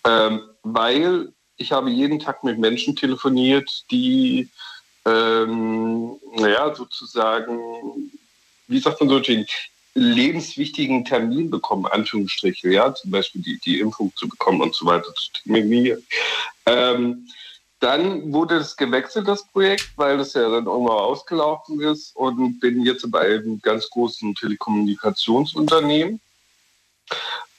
ähm, 0.05 0.43
weil 0.65 1.33
ich 1.57 1.71
habe 1.71 1.91
jeden 1.91 2.19
Tag 2.19 2.43
mit 2.43 2.59
Menschen 2.59 2.97
telefoniert, 2.97 3.71
die, 3.93 4.49
ähm, 5.07 6.17
naja, 6.35 6.75
sozusagen, 6.75 8.11
wie 8.67 8.81
sagt 8.81 9.01
man 9.01 9.11
so, 9.11 9.21
lebenswichtigen 9.95 11.05
Termin 11.05 11.51
bekommen, 11.51 11.87
Anführungsstriche, 11.87 12.71
ja, 12.71 12.93
zum 12.93 13.13
Beispiel 13.13 13.43
die, 13.43 13.61
die 13.61 13.79
Impfung 13.79 14.13
zu 14.17 14.27
bekommen 14.27 14.61
und 14.61 14.75
so 14.75 14.87
weiter. 14.87 15.13
Ähm, 16.67 17.29
dann 17.83 18.33
wurde 18.33 18.59
es 18.59 18.77
gewechselt, 18.77 19.27
das 19.27 19.45
Projekt, 19.49 19.91
weil 19.97 20.21
es 20.21 20.35
ja 20.35 20.43
dann 20.43 20.67
irgendwann 20.67 20.99
ausgelaufen 20.99 21.81
ist 21.81 22.15
und 22.15 22.61
bin 22.61 22.85
jetzt 22.85 23.11
bei 23.11 23.23
einem 23.23 23.61
ganz 23.61 23.91
großen 23.91 24.37
Telekommunikationsunternehmen. 24.37 26.21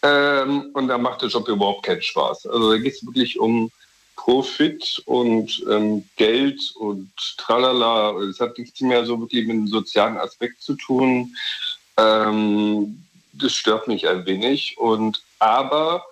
Ähm, 0.02 0.72
und 0.74 0.88
da 0.88 0.98
macht 0.98 1.22
der 1.22 1.30
Job 1.30 1.50
überhaupt 1.50 1.84
keinen 1.84 2.02
Spaß. 2.02 2.46
Also 2.46 2.72
da 2.72 2.78
geht 2.78 2.94
es 2.94 3.06
wirklich 3.06 3.38
um 3.38 3.70
Profit 4.16 5.04
und 5.06 5.62
ähm, 5.70 6.08
Geld 6.16 6.74
und 6.78 7.12
tralala. 7.38 8.18
Es 8.22 8.40
hat 8.40 8.58
nichts 8.58 8.80
mehr 8.80 9.06
so 9.06 9.20
wirklich 9.20 9.46
mit 9.46 9.58
dem 9.58 9.68
sozialen 9.68 10.18
Aspekt 10.18 10.62
zu 10.62 10.76
tun. 10.76 11.36
Ähm, 11.98 13.04
das 13.34 13.52
stört 13.52 13.90
mich 13.90 14.08
ein 14.08 14.26
wenig. 14.26 14.78
Und 14.78 15.22
aber 15.40 16.06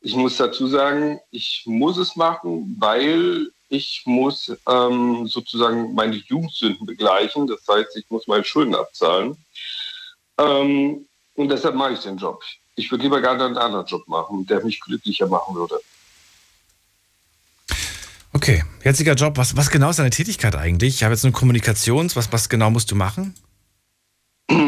ich 0.00 0.14
muss 0.14 0.36
dazu 0.36 0.66
sagen, 0.66 1.20
ich 1.30 1.62
muss 1.66 1.98
es 1.98 2.16
machen, 2.16 2.76
weil 2.78 3.50
ich 3.68 4.02
muss 4.06 4.52
ähm, 4.68 5.26
sozusagen 5.26 5.94
meine 5.94 6.16
Jugendsünden 6.16 6.86
begleichen. 6.86 7.46
Das 7.46 7.60
heißt, 7.68 7.96
ich 7.96 8.10
muss 8.10 8.26
meine 8.26 8.44
Schulden 8.44 8.74
abzahlen. 8.74 9.36
Ähm, 10.38 11.06
und 11.34 11.48
deshalb 11.48 11.74
mache 11.74 11.92
ich 11.92 12.00
den 12.00 12.16
Job. 12.16 12.42
Ich 12.76 12.90
würde 12.90 13.04
lieber 13.04 13.20
gerne 13.20 13.44
einen 13.44 13.58
anderen 13.58 13.86
Job 13.86 14.06
machen, 14.08 14.46
der 14.46 14.64
mich 14.64 14.80
glücklicher 14.80 15.26
machen 15.26 15.54
würde. 15.54 15.80
Okay, 18.32 18.64
jetziger 18.84 19.14
Job, 19.14 19.36
was, 19.36 19.56
was 19.56 19.70
genau 19.70 19.90
ist 19.90 19.98
deine 19.98 20.10
Tätigkeit 20.10 20.54
eigentlich? 20.54 20.94
Ich 20.94 21.04
habe 21.04 21.12
jetzt 21.12 21.24
eine 21.24 21.32
Kommunikations, 21.32 22.16
was, 22.16 22.32
was 22.32 22.48
genau 22.48 22.70
musst 22.70 22.90
du 22.90 22.96
machen? 22.96 23.34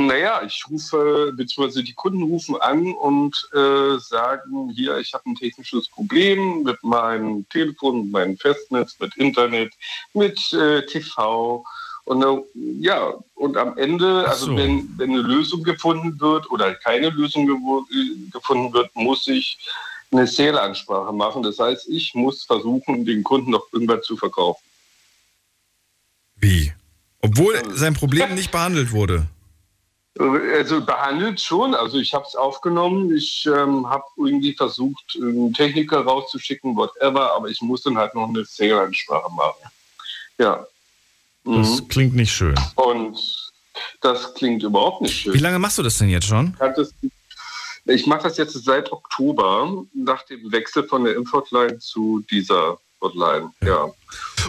Naja, 0.06 0.42
ich 0.44 0.64
rufe, 0.70 1.32
beziehungsweise 1.36 1.82
die 1.82 1.94
Kunden 1.94 2.22
rufen 2.22 2.56
an 2.60 2.92
und 2.92 3.48
äh, 3.52 3.98
sagen, 3.98 4.70
hier, 4.74 4.98
ich 4.98 5.12
habe 5.14 5.30
ein 5.30 5.34
technisches 5.34 5.88
Problem 5.88 6.62
mit 6.62 6.82
meinem 6.82 7.48
Telefon, 7.48 8.02
mit 8.02 8.12
meinem 8.12 8.36
Festnetz, 8.38 8.96
mit 9.00 9.16
Internet, 9.16 9.72
mit 10.14 10.52
äh, 10.52 10.84
TV. 10.86 11.64
Und 12.04 12.22
äh, 12.22 12.42
ja, 12.80 13.14
und 13.34 13.56
am 13.56 13.76
Ende, 13.78 14.26
also 14.28 14.46
so. 14.46 14.56
wenn, 14.56 14.88
wenn 14.96 15.10
eine 15.10 15.22
Lösung 15.22 15.62
gefunden 15.62 16.20
wird 16.20 16.50
oder 16.50 16.74
keine 16.74 17.10
Lösung 17.10 17.46
ge 17.46 17.56
gefunden 18.30 18.72
wird, 18.72 18.94
muss 18.94 19.28
ich 19.28 19.58
eine 20.10 20.26
Sale-Ansprache 20.26 21.12
machen. 21.12 21.42
Das 21.42 21.58
heißt, 21.58 21.88
ich 21.88 22.14
muss 22.14 22.44
versuchen, 22.44 23.04
den 23.04 23.22
Kunden 23.22 23.50
noch 23.50 23.72
irgendwas 23.72 24.04
zu 24.04 24.16
verkaufen. 24.16 24.62
Wie? 26.36 26.72
Obwohl 27.20 27.62
sein 27.74 27.94
Problem 27.94 28.34
nicht 28.34 28.50
behandelt 28.50 28.92
wurde. 28.92 29.28
Also 30.18 30.84
behandelt 30.84 31.40
schon. 31.40 31.74
Also 31.74 31.98
ich 31.98 32.12
habe 32.12 32.26
es 32.26 32.36
aufgenommen. 32.36 33.14
Ich 33.16 33.46
ähm, 33.46 33.88
habe 33.88 34.04
irgendwie 34.16 34.52
versucht, 34.52 35.16
einen 35.16 35.54
Techniker 35.54 36.00
rauszuschicken, 36.00 36.76
whatever, 36.76 37.34
aber 37.34 37.48
ich 37.48 37.60
muss 37.62 37.82
dann 37.82 37.96
halt 37.96 38.14
noch 38.14 38.28
eine 38.28 38.44
Sale-Ansprache 38.44 39.32
machen. 39.32 39.70
Ja. 40.38 40.66
Das 41.44 41.80
mhm. 41.80 41.88
klingt 41.88 42.14
nicht 42.14 42.32
schön. 42.32 42.54
Und 42.76 43.18
das 44.00 44.34
klingt 44.34 44.62
überhaupt 44.62 45.00
nicht 45.00 45.14
schön. 45.14 45.34
Wie 45.34 45.38
lange 45.38 45.58
machst 45.58 45.78
du 45.78 45.82
das 45.82 45.98
denn 45.98 46.10
jetzt 46.10 46.26
schon? 46.26 46.56
Ich 47.86 48.06
mache 48.06 48.24
das 48.24 48.36
jetzt 48.36 48.52
seit 48.64 48.92
Oktober, 48.92 49.84
nach 49.94 50.22
dem 50.24 50.52
Wechsel 50.52 50.84
von 50.84 51.04
der 51.04 51.16
Importline 51.16 51.78
zu 51.78 52.22
dieser 52.30 52.78
Hotline. 53.02 53.50
Ja. 53.60 53.68
ja. 53.68 53.92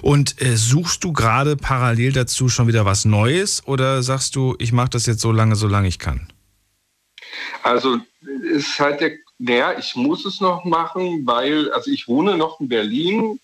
Und 0.01 0.41
äh, 0.41 0.56
suchst 0.56 1.04
du 1.04 1.12
gerade 1.12 1.58
parallel 1.58 2.14
dazu 2.14 2.49
schon 2.49 2.68
wieder 2.68 2.86
was 2.86 3.06
Neues 3.06 3.64
oder 3.66 4.04
sagst 4.04 4.36
du, 4.36 4.56
ich 4.60 4.72
mache 4.72 4.89
das 4.91 5.06
jetzt 5.06 5.22
so 5.22 5.32
lange, 5.32 5.56
solange 5.56 5.88
ich 5.88 5.99
kann? 5.99 6.32
Also 7.64 7.99
ist 8.43 8.80
halt 8.80 9.01
der, 9.01 9.12
naja, 9.39 9.78
ich 9.78 9.95
muss 9.95 10.26
es 10.26 10.39
noch 10.39 10.64
machen, 10.66 11.26
weil, 11.26 11.72
also 11.72 11.91
ich 11.91 12.08
wohne 12.08 12.38
noch 12.38 12.60
in 12.60 12.70
Berlin, 12.70 13.39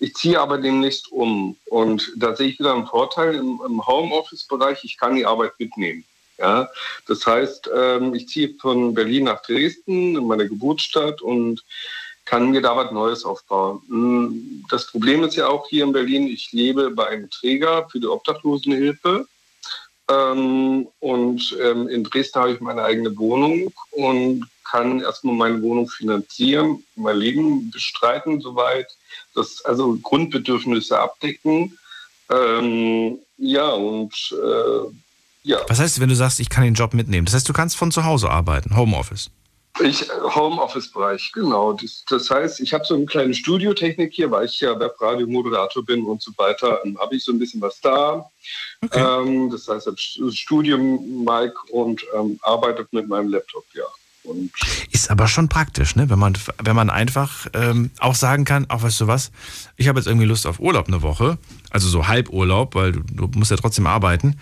ich 0.00 0.14
ziehe 0.14 0.40
aber 0.40 0.58
demnächst 0.58 1.10
um. 1.12 1.56
Und 1.66 2.12
da 2.16 2.34
sehe 2.34 2.48
ich 2.48 2.58
wieder 2.58 2.74
einen 2.74 2.86
Vorteil 2.86 3.34
im, 3.34 3.60
im 3.66 3.86
Homeoffice-Bereich, 3.86 4.84
ich 4.84 4.98
kann 4.98 5.16
die 5.16 5.26
Arbeit 5.26 5.52
mitnehmen. 5.58 6.04
Ja, 6.38 6.68
das 7.06 7.24
heißt, 7.24 7.70
ähm, 7.74 8.12
ich 8.14 8.28
ziehe 8.28 8.54
von 8.60 8.92
Berlin 8.92 9.24
nach 9.24 9.42
Dresden, 9.42 10.16
in 10.16 10.26
meine 10.26 10.48
Geburtsstadt 10.48 11.22
und 11.22 11.62
kann 12.24 12.50
mir 12.50 12.62
da 12.62 12.76
was 12.76 12.90
Neues 12.90 13.24
aufbauen. 13.24 13.82
Hm, 13.88 14.64
das 14.70 14.86
Problem 14.86 15.24
ist 15.24 15.36
ja 15.36 15.48
auch 15.48 15.68
hier 15.68 15.84
in 15.84 15.92
Berlin, 15.92 16.26
ich 16.26 16.52
lebe 16.52 16.90
bei 16.90 17.08
einem 17.08 17.30
Träger 17.30 17.88
für 17.90 18.00
die 18.00 18.06
Obdachlosenhilfe. 18.06 19.26
Ähm, 20.10 20.88
und 21.00 21.56
ähm, 21.62 21.88
in 21.88 22.04
Dresden 22.04 22.40
habe 22.40 22.52
ich 22.52 22.60
meine 22.60 22.82
eigene 22.82 23.16
Wohnung 23.16 23.72
und 23.92 24.46
kann 24.70 25.00
erstmal 25.00 25.34
meine 25.34 25.62
Wohnung 25.62 25.88
finanzieren, 25.88 26.82
mein 26.96 27.16
Leben 27.16 27.70
bestreiten, 27.70 28.40
soweit 28.40 28.88
das 29.34 29.64
also 29.64 29.96
Grundbedürfnisse 30.02 30.98
abdecken. 30.98 31.78
Ähm, 32.30 33.18
ja, 33.36 33.68
und 33.68 34.14
äh, 34.32 34.94
ja. 35.44 35.58
Was 35.68 35.78
heißt, 35.78 36.00
wenn 36.00 36.08
du 36.08 36.16
sagst, 36.16 36.40
ich 36.40 36.48
kann 36.48 36.64
den 36.64 36.74
Job 36.74 36.94
mitnehmen? 36.94 37.26
Das 37.26 37.34
heißt, 37.34 37.48
du 37.48 37.52
kannst 37.52 37.76
von 37.76 37.90
zu 37.90 38.04
Hause 38.04 38.30
arbeiten, 38.30 38.76
Homeoffice. 38.76 39.30
Ich, 39.80 40.08
Homeoffice-Bereich, 40.08 41.32
genau. 41.32 41.72
Das, 41.72 42.04
das, 42.08 42.30
heißt, 42.30 42.60
ich 42.60 42.72
habe 42.72 42.84
so 42.84 42.94
eine 42.94 43.06
kleine 43.06 43.34
Studiotechnik 43.34 44.12
hier, 44.12 44.30
weil 44.30 44.46
ich 44.46 44.60
ja 44.60 44.78
Webradio-Moderator 44.78 45.84
bin 45.84 46.04
und 46.04 46.22
so 46.22 46.30
weiter. 46.36 46.80
Habe 46.98 47.16
ich 47.16 47.24
so 47.24 47.32
ein 47.32 47.38
bisschen 47.40 47.60
was 47.60 47.80
da. 47.80 48.30
Okay. 48.84 49.00
Ähm, 49.00 49.50
das 49.50 49.66
heißt, 49.66 49.90
Studium-Mic 50.32 51.52
und 51.70 52.04
ähm, 52.16 52.38
arbeitet 52.42 52.92
mit 52.92 53.08
meinem 53.08 53.28
Laptop, 53.30 53.64
ja. 53.74 53.84
Und 54.24 54.50
ist 54.90 55.10
aber 55.10 55.28
schon 55.28 55.50
praktisch, 55.50 55.96
ne? 55.96 56.08
wenn, 56.08 56.18
man, 56.18 56.32
wenn 56.62 56.74
man 56.74 56.88
einfach 56.88 57.46
ähm, 57.52 57.90
auch 57.98 58.14
sagen 58.14 58.46
kann, 58.46 58.70
auch 58.70 58.82
weißt 58.82 59.02
du 59.02 59.06
was, 59.06 59.30
ich 59.76 59.86
habe 59.86 59.98
jetzt 59.98 60.06
irgendwie 60.06 60.26
Lust 60.26 60.46
auf 60.46 60.60
Urlaub 60.60 60.88
eine 60.88 61.02
Woche, 61.02 61.36
also 61.70 61.88
so 61.88 62.08
Halburlaub, 62.08 62.74
weil 62.74 62.92
du, 62.92 63.02
du 63.02 63.38
musst 63.38 63.50
ja 63.50 63.58
trotzdem 63.58 63.86
arbeiten, 63.86 64.40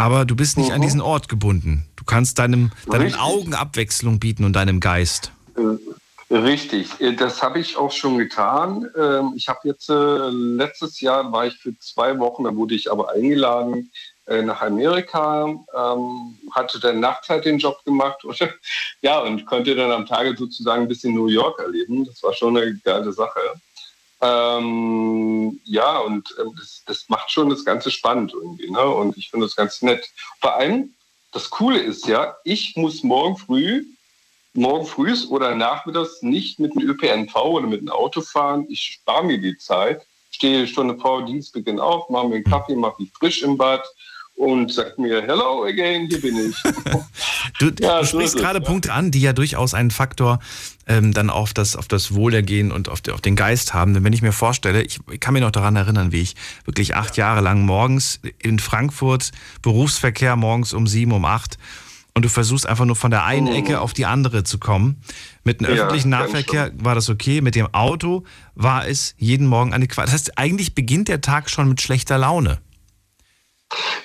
aber 0.00 0.24
du 0.24 0.34
bist 0.34 0.56
nicht 0.56 0.68
mhm. 0.68 0.76
an 0.76 0.80
diesen 0.80 1.00
Ort 1.00 1.28
gebunden. 1.28 1.86
Du 1.96 2.04
kannst 2.04 2.38
deinem, 2.38 2.72
deinen 2.90 3.14
Augen 3.14 3.54
Abwechslung 3.54 4.18
bieten 4.18 4.44
und 4.44 4.54
deinem 4.54 4.80
Geist. 4.80 5.30
Äh, 5.56 6.34
richtig, 6.34 7.00
äh, 7.00 7.12
das 7.12 7.42
habe 7.42 7.58
ich 7.58 7.76
auch 7.76 7.92
schon 7.92 8.16
getan. 8.16 8.88
Ähm, 8.96 9.34
ich 9.36 9.48
habe 9.48 9.60
jetzt 9.64 9.90
äh, 9.90 10.28
letztes 10.30 11.00
Jahr 11.00 11.30
war 11.30 11.46
ich 11.46 11.56
für 11.58 11.78
zwei 11.78 12.18
Wochen, 12.18 12.44
da 12.44 12.56
wurde 12.56 12.74
ich 12.74 12.90
aber 12.90 13.10
eingeladen 13.12 13.90
nach 14.44 14.62
Amerika, 14.62 15.46
ähm, 15.46 16.38
hatte 16.52 16.78
dann 16.78 17.00
nachts 17.00 17.28
halt 17.28 17.46
den 17.46 17.58
Job 17.58 17.84
gemacht 17.84 18.24
und, 18.24 18.38
ja, 19.02 19.18
und 19.18 19.44
konnte 19.44 19.74
dann 19.74 19.90
am 19.90 20.06
Tage 20.06 20.36
sozusagen 20.36 20.82
ein 20.82 20.88
bisschen 20.88 21.16
New 21.16 21.26
York 21.26 21.58
erleben. 21.58 22.04
Das 22.04 22.22
war 22.22 22.32
schon 22.32 22.56
eine 22.56 22.76
geile 22.84 23.12
Sache. 23.12 23.40
Ähm, 24.22 25.60
ja, 25.64 25.98
und 25.98 26.34
ähm, 26.38 26.52
das, 26.58 26.82
das, 26.86 27.08
macht 27.08 27.30
schon 27.30 27.48
das 27.48 27.64
Ganze 27.64 27.90
spannend 27.90 28.32
irgendwie. 28.34 28.70
Ne? 28.70 28.80
Und 28.80 29.16
ich 29.16 29.30
finde 29.30 29.46
das 29.46 29.56
ganz 29.56 29.80
nett. 29.80 30.10
Vor 30.40 30.54
allem, 30.56 30.94
das 31.32 31.48
Coole 31.48 31.78
ist 31.78 32.06
ja, 32.06 32.36
ich 32.44 32.76
muss 32.76 33.02
morgen 33.02 33.36
früh, 33.36 33.84
morgen 34.52 34.84
früh 34.84 35.14
oder 35.28 35.54
nachmittags 35.54 36.22
nicht 36.22 36.58
mit 36.58 36.74
dem 36.74 36.82
ÖPNV 36.82 37.34
oder 37.36 37.66
mit 37.66 37.80
dem 37.80 37.88
Auto 37.88 38.20
fahren. 38.20 38.66
Ich 38.68 38.82
spare 38.82 39.24
mir 39.24 39.38
die 39.38 39.56
Zeit, 39.56 40.06
stehe 40.30 40.58
eine 40.58 40.66
Stunde 40.66 40.98
vor 40.98 41.24
Dienstbeginn 41.24 41.80
auf, 41.80 42.10
mache 42.10 42.28
mir 42.28 42.34
einen 42.36 42.44
Kaffee, 42.44 42.76
mache 42.76 43.02
mich 43.02 43.12
frisch 43.12 43.42
im 43.42 43.56
Bad, 43.56 43.86
und 44.40 44.72
sagt 44.72 44.98
mir, 44.98 45.20
hello 45.20 45.66
again, 45.66 46.08
hier 46.08 46.18
bin 46.18 46.34
ich. 46.50 46.56
du, 47.58 47.70
ja, 47.78 48.00
du 48.00 48.06
sprichst 48.06 48.38
gerade 48.38 48.62
Punkte 48.62 48.90
an, 48.90 49.10
die 49.10 49.20
ja 49.20 49.34
durchaus 49.34 49.74
einen 49.74 49.90
Faktor 49.90 50.38
ähm, 50.86 51.12
dann 51.12 51.28
auf 51.28 51.52
das, 51.52 51.76
auf 51.76 51.88
das 51.88 52.14
Wohlergehen 52.14 52.72
und 52.72 52.88
auf, 52.88 53.00
auf, 53.12 53.20
den 53.20 53.36
Geist 53.36 53.74
haben. 53.74 53.92
Denn 53.92 54.02
wenn 54.02 54.14
ich 54.14 54.22
mir 54.22 54.32
vorstelle, 54.32 54.82
ich, 54.82 54.98
ich 55.10 55.20
kann 55.20 55.34
mir 55.34 55.40
noch 55.40 55.50
daran 55.50 55.76
erinnern, 55.76 56.10
wie 56.10 56.22
ich 56.22 56.36
wirklich 56.64 56.96
acht 56.96 57.18
ja. 57.18 57.26
Jahre 57.26 57.42
lang 57.42 57.66
morgens 57.66 58.18
in 58.38 58.58
Frankfurt 58.58 59.30
Berufsverkehr 59.60 60.36
morgens 60.36 60.72
um 60.72 60.86
sieben, 60.86 61.12
um 61.12 61.26
acht 61.26 61.58
und 62.14 62.24
du 62.24 62.30
versuchst 62.30 62.66
einfach 62.66 62.86
nur 62.86 62.96
von 62.96 63.10
der 63.10 63.26
einen 63.26 63.48
oh. 63.48 63.54
Ecke 63.54 63.80
auf 63.80 63.92
die 63.92 64.06
andere 64.06 64.42
zu 64.42 64.58
kommen. 64.58 65.02
Mit 65.44 65.60
dem 65.60 65.66
öffentlichen 65.66 66.10
ja, 66.10 66.20
Nahverkehr 66.20 66.72
war 66.78 66.94
das 66.94 67.10
okay, 67.10 67.42
mit 67.42 67.56
dem 67.56 67.72
Auto 67.74 68.24
war 68.54 68.88
es 68.88 69.14
jeden 69.18 69.46
Morgen 69.46 69.74
eine 69.74 69.86
Qual. 69.86 70.06
Das 70.06 70.14
heißt, 70.14 70.38
eigentlich 70.38 70.74
beginnt 70.74 71.08
der 71.08 71.20
Tag 71.20 71.50
schon 71.50 71.68
mit 71.68 71.82
schlechter 71.82 72.16
Laune. 72.16 72.58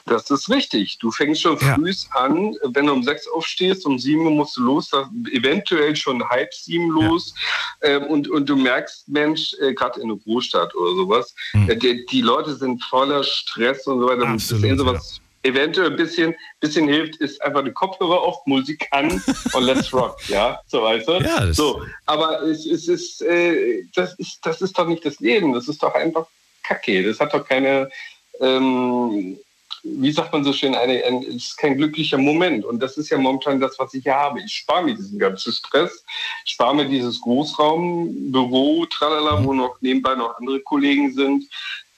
Das 0.06 0.30
ist 0.30 0.50
richtig. 0.50 1.00
Du 1.00 1.12
fängst 1.12 1.42
schon 1.42 1.58
ja. 1.60 1.76
früh 1.76 1.92
an, 2.12 2.56
wenn 2.64 2.86
du 2.86 2.94
um 2.94 3.04
sechs 3.04 3.28
aufstehst, 3.28 3.86
um 3.86 3.98
sieben 3.98 4.26
Uhr 4.26 4.32
musst 4.32 4.58
du 4.58 4.62
los, 4.62 4.92
eventuell 5.32 5.96
schon 5.96 6.28
halb 6.30 6.54
sieben 6.54 6.90
los. 6.90 7.34
Ja. 7.82 7.90
Ähm, 7.90 8.04
und, 8.06 8.30
und 8.30 8.48
du 8.48 8.56
merkst, 8.56 9.08
Mensch, 9.08 9.56
äh, 9.62 9.74
gerade 9.74 10.00
in 10.02 10.12
einer 10.12 10.20
Großstadt 10.20 10.76
oder 10.76 10.96
sowas, 10.96 11.34
hm. 11.52 11.70
äh, 11.70 11.76
die, 11.76 12.06
die, 12.06 12.22
Leute 12.22 12.56
sind 12.56 12.84
voller 12.84 13.24
Stress 13.24 13.88
und 13.88 14.00
so 14.00 14.08
weiter. 14.08 14.28
Absolut, 14.28 14.78
sowas, 14.78 15.18
ja. 15.18 15.22
Eventuell 15.52 15.92
ein 15.92 15.96
bisschen, 15.96 16.34
bisschen 16.60 16.88
hilft, 16.88 17.18
ist 17.18 17.40
einfach 17.44 17.60
eine 17.60 17.72
Kopfhörer 17.72 18.20
auf, 18.20 18.38
Musik 18.48 18.88
an 18.90 19.22
und 19.54 19.64
let's 19.64 19.94
rock, 19.94 20.18
ja, 20.28 20.60
so 20.66 20.82
weißt 20.82 21.08
du. 21.08 21.14
Ja, 21.14 21.54
so, 21.54 21.84
aber 22.08 22.42
es, 22.42 22.66
es 22.66 22.88
ist, 22.88 23.22
äh, 23.22 23.84
das 23.94 24.16
ist, 24.16 24.44
das 24.44 24.62
ist 24.62 24.78
doch 24.78 24.88
nicht 24.88 25.06
das 25.06 25.20
Leben, 25.20 25.54
das 25.54 25.68
ist 25.68 25.84
doch 25.84 25.94
einfach 25.94 26.26
Kacke, 26.64 27.04
das 27.04 27.20
hat 27.20 27.32
doch 27.34 27.48
keine, 27.48 27.92
ähm, 28.40 29.38
wie 29.86 30.12
sagt 30.12 30.34
man 30.34 30.44
so 30.44 30.52
schön, 30.52 30.74
eine, 30.74 31.04
ein, 31.04 31.22
ist 31.22 31.58
kein 31.58 31.78
glücklicher 31.78 32.18
Moment. 32.18 32.66
Und 32.66 32.80
das 32.80 32.98
ist 32.98 33.10
ja 33.10 33.18
momentan 33.18 33.60
das, 33.60 33.78
was 33.78 33.94
ich 33.94 34.04
hier 34.04 34.16
habe. 34.16 34.42
Ich 34.42 34.54
spare 34.54 34.84
mir 34.84 34.96
diesen 34.96 35.20
ganzen 35.20 35.54
Stress, 35.54 36.04
ich 36.44 36.54
spare 36.54 36.76
mir 36.76 36.86
dieses 36.86 37.22
Großraumbüro, 37.22 38.88
tralala, 38.88 39.44
wo 39.44 39.54
noch 39.54 39.78
nebenbei 39.82 40.16
noch 40.16 40.38
andere 40.40 40.60
Kollegen 40.62 41.14
sind. 41.14 41.46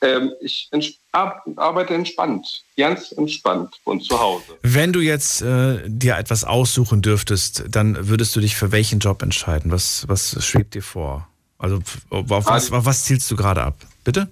Ähm, 0.01 0.31
ich 0.41 0.69
arbeite 1.11 1.95
entspannt, 1.95 2.63
ganz 2.77 3.11
entspannt 3.13 3.75
von 3.83 3.99
zu 3.99 4.19
Hause. 4.19 4.57
Wenn 4.61 4.93
du 4.93 4.99
jetzt 4.99 5.41
äh, 5.41 5.79
dir 5.87 6.17
etwas 6.17 6.43
aussuchen 6.43 7.01
dürftest, 7.01 7.63
dann 7.69 8.07
würdest 8.07 8.35
du 8.35 8.39
dich 8.39 8.55
für 8.55 8.71
welchen 8.71 8.99
Job 8.99 9.23
entscheiden? 9.23 9.71
Was, 9.71 10.07
was 10.07 10.45
schwebt 10.45 10.75
dir 10.75 10.83
vor? 10.83 11.27
Also 11.57 11.77
auf 12.09 12.45
was, 12.45 12.71
auf 12.71 12.85
was 12.85 13.05
zielst 13.05 13.31
du 13.31 13.35
gerade 13.35 13.63
ab? 13.63 13.75
Bitte? 14.03 14.29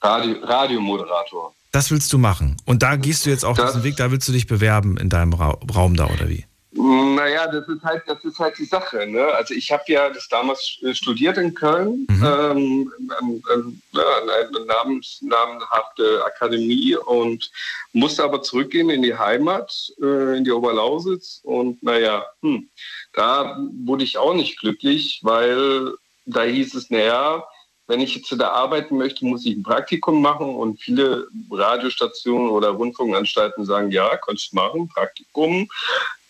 Radio, 0.00 0.36
Radiomoderator. 0.42 1.52
Das 1.78 1.92
willst 1.92 2.12
du 2.12 2.18
machen. 2.18 2.56
Und 2.64 2.82
da 2.82 2.96
gehst 2.96 3.24
du 3.24 3.30
jetzt 3.30 3.44
auch 3.44 3.56
das, 3.56 3.66
diesen 3.66 3.84
Weg, 3.84 3.94
da 3.94 4.10
willst 4.10 4.26
du 4.26 4.32
dich 4.32 4.48
bewerben 4.48 4.96
in 4.96 5.08
deinem 5.08 5.32
Ra 5.32 5.56
Raum 5.72 5.94
da, 5.94 6.06
oder 6.06 6.28
wie? 6.28 6.44
Naja, 6.72 7.46
das 7.46 7.68
ist 7.68 7.84
halt, 7.84 8.02
das 8.08 8.24
ist 8.24 8.36
halt 8.40 8.58
die 8.58 8.64
Sache. 8.64 9.06
Ne? 9.06 9.24
Also 9.24 9.54
ich 9.54 9.70
habe 9.70 9.84
ja 9.86 10.10
das 10.10 10.26
damals 10.28 10.80
studiert 10.94 11.38
in 11.38 11.54
Köln, 11.54 12.04
mhm. 12.10 12.24
ähm, 12.24 12.92
an, 13.16 13.42
an, 13.54 13.80
eine 13.94 14.66
namens, 14.66 15.20
namenhafte 15.22 16.24
Akademie 16.24 16.96
und 16.96 17.48
musste 17.92 18.24
aber 18.24 18.42
zurückgehen 18.42 18.90
in 18.90 19.02
die 19.02 19.16
Heimat, 19.16 19.72
äh, 20.02 20.36
in 20.36 20.42
die 20.42 20.50
Oberlausitz. 20.50 21.38
Und 21.44 21.80
naja, 21.80 22.26
hm, 22.42 22.68
da 23.12 23.56
wurde 23.84 24.02
ich 24.02 24.18
auch 24.18 24.34
nicht 24.34 24.58
glücklich, 24.58 25.20
weil 25.22 25.92
da 26.26 26.42
hieß 26.42 26.74
es, 26.74 26.90
naja, 26.90 27.44
wenn 27.88 28.00
ich 28.00 28.14
jetzt 28.14 28.32
da 28.38 28.50
arbeiten 28.50 28.96
möchte, 28.96 29.24
muss 29.24 29.44
ich 29.46 29.56
ein 29.56 29.62
Praktikum 29.62 30.20
machen 30.22 30.54
und 30.54 30.80
viele 30.80 31.26
Radiostationen 31.50 32.50
oder 32.50 32.68
Rundfunkanstalten 32.68 33.64
sagen, 33.64 33.90
ja, 33.90 34.16
kannst 34.18 34.52
du 34.52 34.56
machen, 34.56 34.88
Praktikum, 34.88 35.68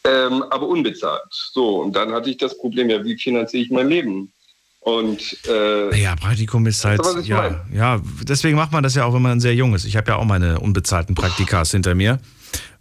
ähm, 0.04 0.44
aber 0.50 0.68
unbezahlt. 0.68 1.22
So, 1.30 1.82
und 1.82 1.94
dann 1.94 2.12
hatte 2.12 2.30
ich 2.30 2.36
das 2.36 2.56
Problem, 2.56 2.88
ja, 2.88 3.04
wie 3.04 3.18
finanziere 3.18 3.64
ich 3.64 3.70
mein 3.70 3.88
Leben? 3.88 4.32
Und 4.80 5.36
äh, 5.48 6.00
ja, 6.00 6.14
Praktikum 6.14 6.64
ist 6.66 6.84
halt 6.84 7.00
das, 7.00 7.26
ja, 7.26 7.66
ja, 7.74 8.00
deswegen 8.22 8.56
macht 8.56 8.72
man 8.72 8.84
das 8.84 8.94
ja 8.94 9.04
auch, 9.04 9.12
wenn 9.12 9.22
man 9.22 9.40
sehr 9.40 9.54
jung 9.54 9.74
ist. 9.74 9.84
Ich 9.84 9.96
habe 9.96 10.12
ja 10.12 10.16
auch 10.16 10.24
meine 10.24 10.60
unbezahlten 10.60 11.16
Praktikas 11.16 11.72
hinter 11.72 11.96
mir. 11.96 12.20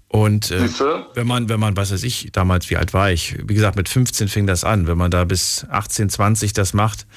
Und 0.08 0.52
äh, 0.52 0.70
wenn 1.16 1.28
man, 1.28 1.50
wenn 1.50 1.60
man, 1.60 1.76
was 1.76 1.92
weiß 1.92 2.04
ich, 2.04 2.30
damals, 2.32 2.70
wie 2.70 2.78
alt 2.78 2.94
war 2.94 3.12
ich? 3.12 3.36
Wie 3.46 3.54
gesagt, 3.54 3.76
mit 3.76 3.90
15 3.90 4.30
fing 4.30 4.48
das 4.48 4.64
an. 4.64 4.88
Wenn 4.88 4.98
man 4.98 5.12
da 5.12 5.26
bis 5.26 5.66
18, 5.70 6.10
20 6.10 6.54
das 6.54 6.74
macht, 6.74 7.08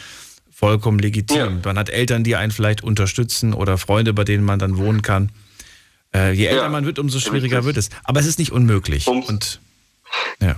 vollkommen 0.60 0.98
legitim. 0.98 1.36
Ja. 1.38 1.60
Man 1.64 1.78
hat 1.78 1.88
Eltern, 1.88 2.22
die 2.22 2.36
einen 2.36 2.52
vielleicht 2.52 2.84
unterstützen 2.84 3.54
oder 3.54 3.78
Freunde, 3.78 4.12
bei 4.12 4.24
denen 4.24 4.44
man 4.44 4.58
dann 4.58 4.76
wohnen 4.76 5.00
kann. 5.00 5.32
Äh, 6.14 6.32
je 6.32 6.46
älter 6.46 6.64
ja. 6.64 6.68
man 6.68 6.84
wird, 6.84 6.98
umso 6.98 7.18
schwieriger 7.18 7.64
wird 7.64 7.78
es. 7.78 7.88
Aber 8.04 8.20
es 8.20 8.26
ist 8.26 8.38
nicht 8.38 8.52
unmöglich. 8.52 9.06
Und 9.06 9.58
ja. 10.42 10.56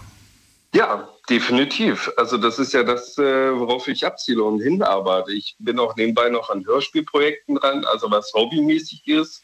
Ja, 0.74 1.08
definitiv. 1.28 2.10
Also 2.16 2.36
das 2.36 2.58
ist 2.58 2.72
ja 2.72 2.82
das, 2.82 3.16
äh, 3.16 3.56
worauf 3.56 3.86
ich 3.86 4.04
abziele 4.04 4.42
und 4.42 4.60
hinarbeite. 4.60 5.32
Ich 5.32 5.54
bin 5.60 5.78
auch 5.78 5.94
nebenbei 5.94 6.30
noch 6.30 6.50
an 6.50 6.66
Hörspielprojekten 6.66 7.56
dran, 7.56 7.84
also 7.84 8.10
was 8.10 8.32
hobbymäßig 8.32 9.06
ist, 9.06 9.42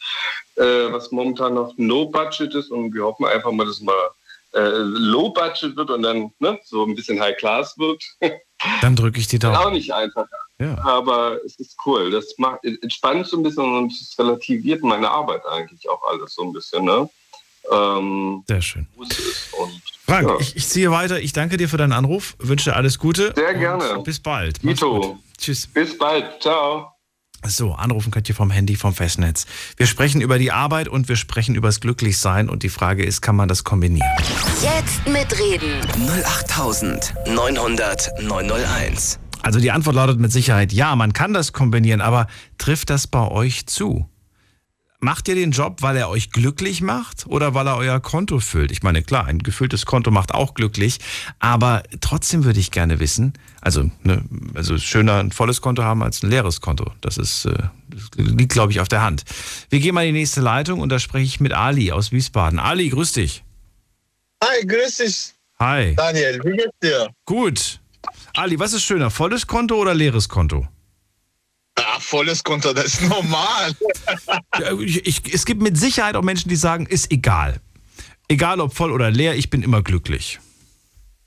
äh, 0.56 0.90
was 0.90 1.12
momentan 1.12 1.54
noch 1.54 1.72
No-Budget 1.76 2.52
ist 2.54 2.70
und 2.70 2.92
wir 2.94 3.04
hoffen 3.04 3.26
einfach 3.26 3.52
mal, 3.52 3.66
dass 3.66 3.80
mal 3.80 3.94
äh, 4.54 4.59
Low-Budget 4.61 5.76
wird 5.76 5.90
und 5.90 6.02
dann 6.02 6.32
ne, 6.40 6.59
so 6.64 6.84
ein 6.84 6.96
bisschen 6.96 7.20
High-Class 7.20 7.78
wird. 7.78 8.02
Dann 8.80 8.96
drücke 8.96 9.20
ich 9.20 9.28
die 9.28 9.38
Daumen. 9.38 9.54
Auch 9.54 9.70
nicht 9.70 9.92
einfacher. 9.94 10.47
Ja. 10.61 10.76
Aber 10.84 11.38
es 11.44 11.56
ist 11.56 11.76
cool. 11.86 12.11
Das 12.11 12.34
macht, 12.36 12.64
entspannt 12.64 13.26
so 13.26 13.36
ein 13.36 13.42
bisschen 13.42 13.64
und 13.64 13.92
es 13.92 14.18
relativiert 14.18 14.82
meine 14.82 15.09
Arbeit 15.11 15.46
eigentlich 15.46 15.88
auch 15.88 16.02
alles 16.11 16.34
so 16.34 16.42
ein 16.42 16.52
bisschen. 16.52 16.84
Ne? 16.84 17.09
Ähm, 17.70 18.42
Sehr 18.46 18.62
schön. 18.62 18.86
Frank, 20.06 20.28
ja. 20.28 20.36
ich, 20.40 20.56
ich, 20.56 20.66
ziehe 20.66 20.90
weiter. 20.90 21.20
Ich 21.20 21.32
danke 21.32 21.56
dir 21.59 21.68
für 21.68 21.76
deinen 21.76 21.92
Anruf, 21.92 22.34
wünsche 22.38 22.70
dir 22.70 22.76
alles 22.76 22.98
Gute. 22.98 23.32
Sehr 23.36 23.54
gerne. 23.54 24.02
Bis 24.02 24.18
bald. 24.20 24.61
Tito. 24.61 25.18
Tschüss. 25.36 25.66
Bis 25.66 25.96
bald. 25.96 26.42
Ciao. 26.42 26.92
So, 27.46 27.72
anrufen 27.74 28.11
könnt 28.11 28.28
ihr 28.28 28.34
vom 28.34 28.50
Handy, 28.50 28.74
vom 28.74 28.94
Festnetz. 28.94 29.46
Wir 29.76 29.86
sprechen 29.86 30.20
über 30.20 30.38
die 30.38 30.50
Arbeit 30.50 30.88
und 30.88 31.09
wir 31.09 31.14
sprechen 31.14 31.54
über 31.54 31.68
das 31.68 31.80
Glücklichsein 31.80 32.48
und 32.48 32.64
die 32.64 32.68
Frage 32.68 33.04
ist, 33.04 33.20
kann 33.20 33.36
man 33.36 33.48
das 33.48 33.62
kombinieren? 33.62 34.09
Jetzt 34.61 35.06
mitreden. 35.06 35.80
08900 36.24 38.20
901. 38.20 39.20
Also 39.43 39.61
die 39.61 39.70
Antwort 39.70 39.97
lautet 39.97 40.18
mit 40.18 40.32
Sicherheit 40.32 40.72
ja, 40.72 40.95
man 40.97 41.12
kann 41.12 41.32
das 41.32 41.53
kombinieren, 41.53 42.01
aber 42.01 42.26
trifft 42.59 42.91
das 42.91 43.07
bei 43.07 43.26
euch 43.28 43.66
zu? 43.66 44.09
Macht 45.01 45.28
ihr 45.28 45.36
den 45.36 45.53
Job, 45.53 45.80
weil 45.80 45.97
er 45.97 46.09
euch 46.09 46.32
glücklich 46.32 46.80
macht 46.80 47.26
oder 47.28 47.55
weil 47.55 47.68
er 47.68 47.76
euer 47.76 48.01
Konto 48.01 48.41
füllt? 48.41 48.72
Ich 48.72 48.82
meine, 48.82 49.01
klar, 49.03 49.26
ein 49.26 49.39
gefülltes 49.39 49.86
Konto 49.86 50.11
macht 50.11 50.34
auch 50.34 50.55
glücklich, 50.55 50.99
aber 51.39 51.84
trotzdem 52.01 52.43
würde 52.43 52.59
ich 52.59 52.72
gerne 52.72 52.99
wissen, 52.99 53.32
also, 53.61 53.91
ne, 54.03 54.24
also 54.55 54.76
schöner 54.76 55.20
ein 55.20 55.30
volles 55.30 55.61
Konto 55.61 55.84
haben 55.84 56.03
als 56.03 56.24
ein 56.24 56.30
leeres 56.30 56.61
Konto. 56.61 56.91
Das 57.01 57.16
ist, 57.16 57.45
äh, 57.45 57.55
das 57.89 58.11
liegt, 58.16 58.53
glaube 58.53 58.72
ich, 58.72 58.80
auf 58.80 58.89
der 58.89 59.03
Hand. 59.03 59.24
Wir 59.70 59.78
gehen 59.78 59.95
mal 59.95 60.05
in 60.05 60.14
die 60.14 60.20
nächste 60.20 60.41
Leitung 60.41 60.80
und 60.80 60.89
da 60.89 60.99
spreche 60.99 61.26
ich 61.26 61.39
mit 61.39 61.53
Ali 61.53 61.93
aus 61.93 62.11
Wiesbaden. 62.11 62.59
Ali, 62.59 62.89
grüß 62.89 63.12
dich. 63.12 63.45
Hi, 64.43 64.66
grüß 64.66 64.97
dich. 64.97 65.34
Hi. 65.61 65.95
Daniel, 65.95 66.41
wie 66.45 66.57
geht's 66.57 66.78
dir? 66.82 67.09
Gut. 67.24 67.80
Ali, 68.39 68.57
was 68.61 68.72
ist 68.72 68.84
schöner, 68.84 69.11
volles 69.11 69.49
Konto 69.49 69.74
oder 69.74 69.95
leeres 69.95 70.28
Konto? 70.28 70.68
Ja, 71.76 71.99
volles 71.99 72.45
Konto, 72.45 72.72
das 72.72 72.86
ist 72.86 73.03
normal. 73.03 73.74
ich, 74.78 75.05
ich, 75.05 75.34
es 75.34 75.45
gibt 75.45 75.61
mit 75.61 75.76
Sicherheit 75.76 76.14
auch 76.14 76.22
Menschen, 76.22 76.49
die 76.49 76.55
sagen, 76.55 76.86
ist 76.86 77.11
egal. 77.11 77.61
Egal 78.28 78.61
ob 78.61 78.76
voll 78.76 78.93
oder 78.93 79.11
leer, 79.11 79.34
ich 79.34 79.51
bin 79.51 79.62
immer 79.62 79.82
glücklich. 79.82 80.39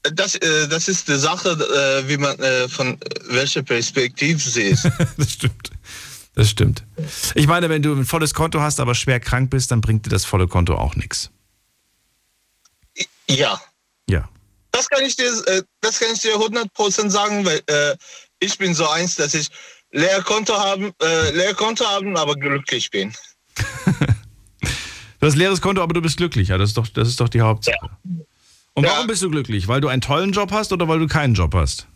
Das, 0.03 0.36
äh, 0.36 0.70
das 0.70 0.88
ist 0.88 1.09
die 1.09 1.18
Sache, 1.18 1.49
äh, 1.49 2.07
wie 2.07 2.16
man 2.16 2.39
äh, 2.39 2.70
von 2.70 2.97
welcher 3.28 3.64
Perspektive 3.64 4.39
sieht. 4.39 4.80
das 5.18 5.34
stimmt. 5.34 5.70
Das 6.34 6.49
stimmt. 6.49 6.86
Ich 7.36 7.45
meine, 7.45 7.68
wenn 7.68 7.82
du 7.82 7.93
ein 7.93 8.05
volles 8.05 8.34
Konto 8.34 8.62
hast, 8.62 8.80
aber 8.80 8.95
schwer 8.95 9.20
krank 9.20 9.49
bist, 9.49 9.72
dann 9.72 9.82
bringt 9.82 10.05
dir 10.05 10.12
das 10.12 10.24
volle 10.24 10.47
Konto 10.47 10.76
auch 10.76 10.95
nichts. 10.95 11.30
Ja. 13.28 13.59
Ja. 14.09 14.30
Das 14.72 14.89
kann 14.89 15.03
ich 15.03 15.15
dir, 15.15 15.32
äh, 15.47 15.61
das 15.82 15.99
kann 15.99 16.09
ich 16.13 16.22
dir 16.22 16.36
100% 16.36 17.09
sagen, 17.09 17.45
weil 17.45 17.61
äh, 17.67 17.95
ich 18.39 18.57
bin 18.57 18.74
so 18.74 18.88
eins, 18.89 19.15
dass 19.15 19.34
ich 19.34 19.49
Leerkonto 19.91 20.57
haben, 20.57 20.91
äh, 21.01 21.32
Leerkonto 21.32 21.86
haben, 21.86 22.15
aber 22.17 22.36
glücklich 22.36 22.89
bin. 22.89 23.13
du 25.19 25.28
hast 25.28 25.36
leeres 25.36 25.61
Konto, 25.61 25.82
aber 25.82 25.93
du 25.93 26.01
bist 26.01 26.17
glücklich. 26.17 26.49
Ja, 26.49 26.57
das 26.57 26.69
ist 26.69 26.78
doch, 26.78 26.88
das 26.88 27.07
ist 27.07 27.19
doch 27.19 27.30
die 27.30 27.41
Hauptsache. 27.41 27.76
Ja. 27.82 28.11
Und 28.74 28.86
warum 28.86 29.01
ja. 29.01 29.07
bist 29.07 29.22
du 29.22 29.30
glücklich? 29.30 29.67
Weil 29.67 29.82
du 29.82 29.89
einen 29.89 30.01
tollen 30.01 30.32
Job 30.32 30.51
hast 30.51 30.72
oder 30.72 30.88
weil 30.88 30.99
du 30.99 31.07
keinen 31.07 31.34
Job 31.34 31.53
hast? 31.53 31.88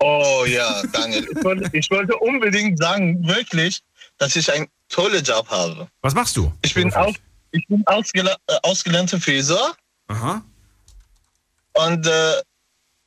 Oh 0.00 0.44
ja, 0.46 0.82
Daniel. 0.92 1.26
ich, 1.34 1.44
wollte, 1.44 1.70
ich 1.72 1.90
wollte 1.90 2.16
unbedingt 2.18 2.78
sagen, 2.78 3.26
wirklich, 3.26 3.80
dass 4.18 4.36
ich 4.36 4.52
einen 4.52 4.66
tollen 4.88 5.24
Job 5.24 5.48
habe. 5.48 5.88
Was 6.02 6.14
machst 6.14 6.36
du? 6.36 6.52
Ich 6.62 6.74
bin, 6.74 6.92
aus, 6.94 7.14
ich 7.50 7.66
bin 7.66 7.82
ausgel 7.86 8.28
äh, 8.28 8.56
ausgelernter 8.62 9.20
Friseur. 9.20 9.74
Aha. 10.08 10.42
Und 11.78 12.08
äh, 12.08 12.42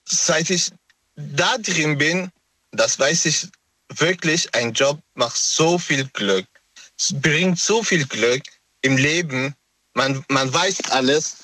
seit 0.07 0.49
ich 0.49 0.71
da 1.15 1.57
drin 1.57 1.97
bin, 1.97 2.31
das 2.71 2.97
weiß 2.97 3.25
ich 3.25 3.49
wirklich, 3.97 4.53
ein 4.55 4.71
Job 4.71 4.97
macht 5.15 5.35
so 5.35 5.77
viel 5.77 6.05
Glück. 6.13 6.47
Es 6.97 7.13
bringt 7.13 7.59
so 7.59 7.83
viel 7.83 8.05
Glück 8.05 8.43
im 8.81 8.95
Leben. 8.95 9.53
Man, 9.93 10.23
man 10.29 10.53
weiß 10.53 10.89
alles. 10.91 11.35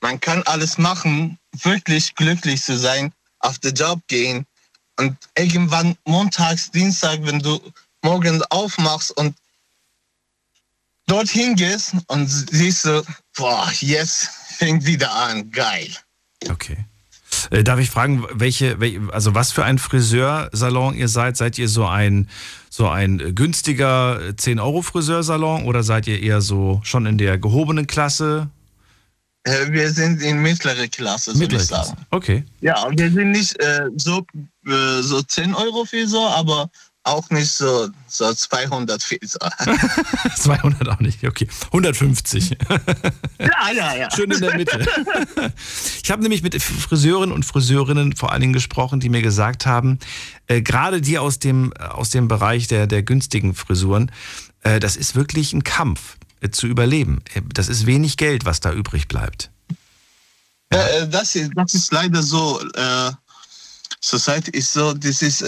Man 0.00 0.18
kann 0.18 0.42
alles 0.44 0.78
machen, 0.78 1.38
wirklich 1.62 2.14
glücklich 2.14 2.62
zu 2.62 2.78
sein, 2.78 3.12
auf 3.40 3.58
den 3.58 3.74
Job 3.74 4.00
gehen. 4.06 4.46
Und 4.98 5.16
irgendwann 5.36 5.94
montags, 6.06 6.70
Dienstag, 6.70 7.20
wenn 7.22 7.40
du 7.40 7.60
morgen 8.00 8.42
aufmachst 8.44 9.10
und 9.18 9.36
dorthin 11.06 11.54
gehst 11.54 11.92
und 12.06 12.26
siehst 12.28 12.86
du, 12.86 13.04
boah, 13.36 13.70
jetzt 13.80 14.30
fängt 14.56 14.86
wieder 14.86 15.12
an, 15.12 15.50
geil. 15.50 15.94
Okay. 16.50 16.86
Äh, 17.50 17.64
darf 17.64 17.80
ich 17.80 17.90
fragen, 17.90 18.24
welche, 18.32 18.76
also 19.12 19.34
was 19.34 19.52
für 19.52 19.64
ein 19.64 19.78
Friseursalon 19.78 20.94
ihr 20.94 21.08
seid? 21.08 21.36
Seid 21.36 21.58
ihr 21.58 21.68
so 21.68 21.86
ein, 21.86 22.28
so 22.70 22.88
ein 22.88 23.34
günstiger 23.34 24.18
10-Euro-Friseursalon 24.36 25.64
oder 25.64 25.82
seid 25.82 26.06
ihr 26.06 26.20
eher 26.20 26.40
so 26.40 26.80
schon 26.84 27.06
in 27.06 27.18
der 27.18 27.38
gehobenen 27.38 27.86
Klasse? 27.86 28.48
Äh, 29.44 29.70
wir 29.70 29.90
sind 29.90 30.22
in 30.22 30.40
mittlere 30.40 30.88
Klasse, 30.88 31.34
soll 31.34 31.52
ich 31.52 31.62
sagen. 31.62 31.96
Okay. 32.10 32.44
Ja, 32.60 32.86
wir 32.90 33.10
sind 33.10 33.32
nicht 33.32 33.58
äh, 33.60 33.88
so, 33.96 34.24
äh, 34.66 35.02
so 35.02 35.20
10 35.20 35.54
Euro 35.54 35.84
Friseur, 35.84 36.30
aber 36.36 36.70
auch 37.04 37.28
nicht 37.30 37.50
so, 37.50 37.88
so 38.06 38.32
200 38.32 39.02
Fieser. 39.02 39.50
200 40.36 40.88
auch 40.88 41.00
nicht, 41.00 41.24
okay. 41.24 41.48
150. 41.66 42.50
ja, 43.38 43.70
ja, 43.74 43.96
ja. 43.96 44.08
Schön 44.10 44.30
in 44.30 44.40
der 44.40 44.56
Mitte. 44.56 44.86
Ich 46.02 46.10
habe 46.10 46.22
nämlich 46.22 46.42
mit 46.42 46.60
Friseuren 46.62 47.32
und 47.32 47.44
Friseurinnen 47.44 48.14
vor 48.14 48.32
allen 48.32 48.40
Dingen 48.40 48.52
gesprochen, 48.52 49.00
die 49.00 49.08
mir 49.08 49.22
gesagt 49.22 49.66
haben, 49.66 49.98
äh, 50.46 50.62
gerade 50.62 51.00
die 51.00 51.18
aus 51.18 51.38
dem, 51.38 51.72
aus 51.74 52.10
dem 52.10 52.28
Bereich 52.28 52.68
der, 52.68 52.86
der 52.86 53.02
günstigen 53.02 53.54
Frisuren, 53.54 54.12
äh, 54.62 54.78
das 54.78 54.96
ist 54.96 55.14
wirklich 55.14 55.52
ein 55.52 55.64
Kampf 55.64 56.16
äh, 56.40 56.50
zu 56.50 56.66
überleben. 56.66 57.22
Äh, 57.34 57.42
das 57.52 57.68
ist 57.68 57.86
wenig 57.86 58.16
Geld, 58.16 58.44
was 58.44 58.60
da 58.60 58.72
übrig 58.72 59.08
bleibt. 59.08 59.50
Ja, 60.72 60.86
äh, 60.86 61.08
das, 61.08 61.34
ist, 61.34 61.50
das 61.54 61.74
ist 61.74 61.92
leider 61.92 62.22
so. 62.22 62.60
Äh, 62.74 63.12
Society 64.00 64.50
ist 64.50 64.72
so, 64.72 64.92
das 64.94 65.22
ist 65.22 65.44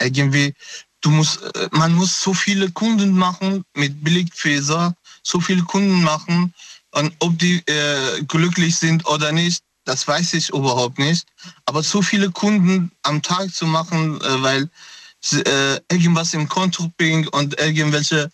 irgendwie, 0.00 0.54
du 1.00 1.10
musst, 1.10 1.42
äh, 1.42 1.68
man 1.72 1.94
muss 1.94 2.20
so 2.20 2.34
viele 2.34 2.70
Kunden 2.70 3.16
machen 3.16 3.64
mit 3.74 4.02
Billigfaser, 4.02 4.94
so 5.22 5.40
viele 5.40 5.62
Kunden 5.62 6.02
machen 6.02 6.52
und 6.92 7.12
ob 7.20 7.38
die 7.38 7.58
äh, 7.66 8.22
glücklich 8.24 8.76
sind 8.76 9.06
oder 9.06 9.32
nicht, 9.32 9.62
das 9.84 10.06
weiß 10.06 10.34
ich 10.34 10.50
überhaupt 10.50 10.98
nicht. 10.98 11.26
Aber 11.66 11.82
so 11.82 12.02
viele 12.02 12.30
Kunden 12.30 12.90
am 13.02 13.22
Tag 13.22 13.52
zu 13.54 13.66
machen, 13.66 14.20
äh, 14.20 14.42
weil 14.42 14.70
äh, 15.32 15.80
irgendwas 15.90 16.34
im 16.34 16.48
Konto 16.48 16.90
bringt 16.96 17.32
und 17.32 17.58
irgendwelche 17.58 18.30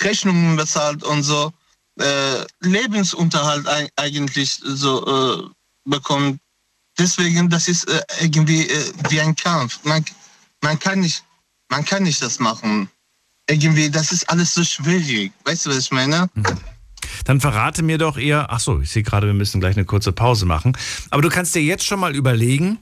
Rechnungen 0.00 0.56
bezahlt 0.56 1.02
und 1.04 1.22
so, 1.22 1.52
äh, 1.98 2.44
Lebensunterhalt 2.60 3.66
eigentlich 3.96 4.60
so 4.62 5.04
äh, 5.06 5.48
bekommt. 5.84 6.40
Deswegen, 6.98 7.48
das 7.48 7.68
ist 7.68 7.86
irgendwie 8.20 8.68
wie 9.08 9.20
ein 9.20 9.34
Kampf. 9.34 9.78
Man, 9.84 10.04
man 10.62 10.78
kann 10.78 11.00
nicht, 11.00 11.24
man 11.68 11.84
kann 11.84 12.02
nicht 12.02 12.22
das 12.22 12.38
machen. 12.38 12.88
Irgendwie, 13.48 13.90
das 13.90 14.12
ist 14.12 14.28
alles 14.30 14.54
so 14.54 14.62
schwierig. 14.62 15.32
Weißt 15.44 15.66
du, 15.66 15.70
was 15.70 15.78
ich 15.78 15.90
meine? 15.90 16.28
Mhm. 16.34 16.44
dann 17.24 17.40
verrate 17.40 17.82
mir 17.82 17.98
doch 17.98 18.16
eher, 18.16 18.50
ach 18.50 18.60
so, 18.60 18.80
ich 18.80 18.90
sehe 18.90 19.02
gerade, 19.02 19.26
wir 19.26 19.34
müssen 19.34 19.60
gleich 19.60 19.76
eine 19.76 19.84
kurze 19.84 20.12
Pause 20.12 20.46
machen. 20.46 20.76
Aber 21.10 21.22
du 21.22 21.28
kannst 21.28 21.54
dir 21.54 21.62
jetzt 21.62 21.84
schon 21.84 22.00
mal 22.00 22.14
überlegen, 22.14 22.78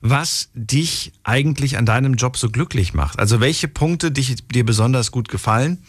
was 0.00 0.48
dich 0.54 1.12
eigentlich 1.22 1.76
an 1.76 1.86
deinem 1.86 2.14
Job 2.14 2.36
so 2.36 2.50
glücklich 2.50 2.94
macht. 2.94 3.18
Also 3.18 3.40
welche 3.40 3.68
Punkte 3.68 4.10
dich, 4.10 4.36
dir 4.48 4.64
besonders 4.64 5.10
gut 5.10 5.28
gefallen, 5.28 5.82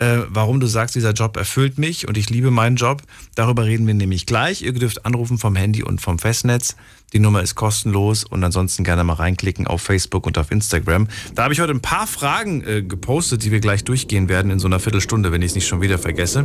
äh, 0.00 0.24
warum 0.28 0.60
du 0.60 0.66
sagst, 0.66 0.94
dieser 0.94 1.12
Job 1.12 1.36
erfüllt 1.36 1.78
mich 1.78 2.08
und 2.08 2.16
ich 2.16 2.30
liebe 2.30 2.50
meinen 2.50 2.76
Job. 2.76 3.02
Darüber 3.34 3.64
reden 3.66 3.86
wir 3.86 3.94
nämlich 3.94 4.26
gleich. 4.26 4.62
Ihr 4.62 4.72
dürft 4.72 5.04
anrufen 5.04 5.38
vom 5.38 5.54
Handy 5.54 5.82
und 5.82 6.00
vom 6.00 6.18
Festnetz. 6.18 6.74
Die 7.12 7.18
Nummer 7.18 7.42
ist 7.42 7.54
kostenlos 7.54 8.24
und 8.24 8.42
ansonsten 8.42 8.82
gerne 8.82 9.04
mal 9.04 9.14
reinklicken 9.14 9.66
auf 9.66 9.82
Facebook 9.82 10.26
und 10.26 10.38
auf 10.38 10.50
Instagram. 10.50 11.08
Da 11.34 11.44
habe 11.44 11.52
ich 11.52 11.60
heute 11.60 11.72
ein 11.72 11.82
paar 11.82 12.06
Fragen 12.06 12.64
äh, 12.64 12.82
gepostet, 12.82 13.44
die 13.44 13.52
wir 13.52 13.60
gleich 13.60 13.84
durchgehen 13.84 14.28
werden 14.28 14.50
in 14.50 14.58
so 14.58 14.68
einer 14.68 14.80
Viertelstunde, 14.80 15.32
wenn 15.32 15.42
ich 15.42 15.48
es 15.48 15.54
nicht 15.54 15.68
schon 15.68 15.82
wieder 15.82 15.98
vergesse. 15.98 16.44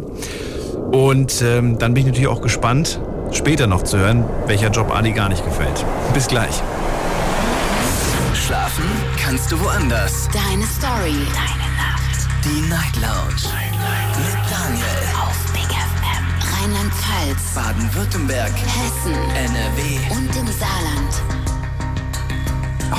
Und 0.91 1.41
ähm, 1.41 1.79
dann 1.79 1.93
bin 1.93 2.01
ich 2.01 2.07
natürlich 2.07 2.27
auch 2.27 2.41
gespannt, 2.41 2.99
später 3.31 3.67
noch 3.67 3.83
zu 3.83 3.97
hören, 3.97 4.25
welcher 4.47 4.69
Job 4.69 4.91
Adi 4.91 5.13
gar 5.13 5.29
nicht 5.29 5.45
gefällt. 5.45 5.85
Bis 6.13 6.27
gleich. 6.27 6.61
Schlafen 8.33 8.85
kannst 9.17 9.51
du 9.51 9.59
woanders. 9.61 10.27
Deine 10.33 10.65
Story. 10.65 11.15
Deine. 11.33 11.64
Die 12.45 12.61
Night 12.69 12.95
Lounge. 12.97 13.41
Night. 13.41 14.17
Mit 14.19 14.51
Daniel. 14.51 14.85
Auf 15.15 15.51
Big 15.51 15.65
FM. 15.65 16.53
Rheinland-Pfalz. 16.53 17.55
Baden-Württemberg. 17.55 18.53
Hessen. 18.55 19.13
NRW. 19.13 19.97
Und 20.13 20.35
im 20.35 20.47
Saarland. 20.53 21.13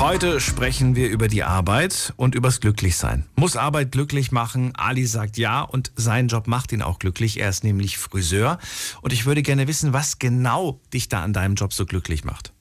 Heute 0.01 0.40
sprechen 0.40 0.97
wir 0.97 1.09
über 1.11 1.28
die 1.28 1.44
Arbeit 1.44 2.12
und 2.16 2.34
übers 2.34 2.59
Glücklichsein. 2.59 3.24
Muss 3.36 3.55
Arbeit 3.55 3.92
glücklich 3.92 4.32
machen? 4.32 4.74
Ali 4.74 5.07
sagt 5.07 5.38
ja 5.38 5.62
und 5.62 5.92
sein 5.94 6.26
Job 6.26 6.49
macht 6.49 6.72
ihn 6.72 6.82
auch 6.82 6.99
glücklich. 6.99 7.38
Er 7.38 7.49
ist 7.49 7.62
nämlich 7.62 7.99
Friseur. 7.99 8.59
Und 9.01 9.12
ich 9.12 9.26
würde 9.26 9.42
gerne 9.42 9.68
wissen, 9.68 9.92
was 9.92 10.18
genau 10.18 10.80
dich 10.92 11.09
da 11.09 11.22
an 11.22 11.32
deinem 11.32 11.55
Job 11.55 11.72
so 11.72 11.86
glücklich 11.86 12.24
macht. 12.24 12.53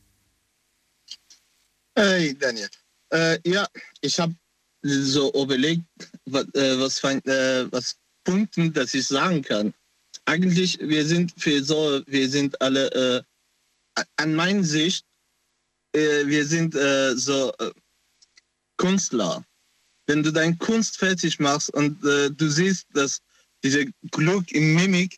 Hey 1.95 2.37
Daniel. 2.37 2.69
Äh, 3.11 3.39
ja, 3.43 3.65
ich 4.01 4.19
habe 4.19 4.35
so 4.85 5.31
überlegt, 5.33 5.83
was, 6.25 6.45
äh, 6.53 6.79
was, 6.79 7.03
äh, 7.03 7.71
was 7.71 7.95
Punkten, 8.23 8.71
dass 8.73 8.93
ich 8.93 9.07
sagen 9.07 9.41
kann. 9.41 9.73
Eigentlich, 10.25 10.79
wir 10.79 11.05
sind 11.05 11.33
für 11.37 11.63
so, 11.63 12.01
wir 12.07 12.29
sind 12.29 12.59
alle, 12.61 13.23
äh, 13.95 14.03
an 14.17 14.35
meiner 14.35 14.63
Sicht, 14.63 15.05
äh, 15.93 16.25
wir 16.25 16.45
sind 16.45 16.75
äh, 16.75 17.15
so 17.15 17.53
äh, 17.59 17.71
Künstler. 18.77 19.43
Wenn 20.07 20.21
du 20.21 20.31
deine 20.31 20.55
Kunst 20.57 20.97
fertig 20.97 21.39
machst 21.39 21.73
und 21.73 21.99
du 22.03 22.47
siehst, 22.47 22.85
dass 22.93 23.21
diese 23.63 23.87
Glück 24.11 24.51
im 24.51 24.75
Mimik 24.75 25.17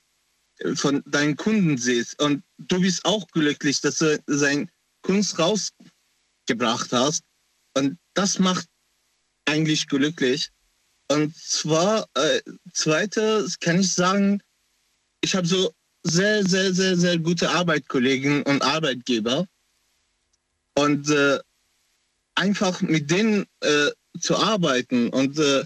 von 0.76 1.04
deinen 1.08 1.36
Kunden 1.36 1.78
siehst 1.78 2.18
und 2.22 2.42
du 2.58 2.80
bist 2.80 3.04
auch 3.04 3.28
glücklich, 3.28 3.82
dass 3.82 3.98
du 3.98 4.18
sein 4.28 4.72
Kunst 5.02 5.38
rausgebracht 5.38 6.94
hast 6.94 7.26
und 7.74 7.98
das 8.14 8.40
macht 8.40 8.70
eigentlich 9.48 9.88
glücklich. 9.88 10.52
Und 11.10 11.36
zwar, 11.36 12.08
äh, 12.16 12.42
zweites 12.74 13.60
kann 13.60 13.80
ich 13.80 13.94
sagen, 13.94 14.42
ich 15.22 15.36
habe 15.36 15.48
so 15.48 15.74
sehr, 16.04 16.44
sehr, 16.44 16.74
sehr, 16.74 16.98
sehr 16.98 17.18
gute 17.18 17.50
Arbeitskollegen 17.50 18.44
und 18.44 18.62
Arbeitgeber. 18.62 19.48
Und 20.76 21.10
äh, 21.10 21.40
einfach 22.36 22.82
mit 22.82 23.10
denen 23.10 23.46
äh, 23.62 23.90
zu 24.20 24.38
arbeiten 24.38 25.10
und 25.10 25.40
äh, 25.40 25.64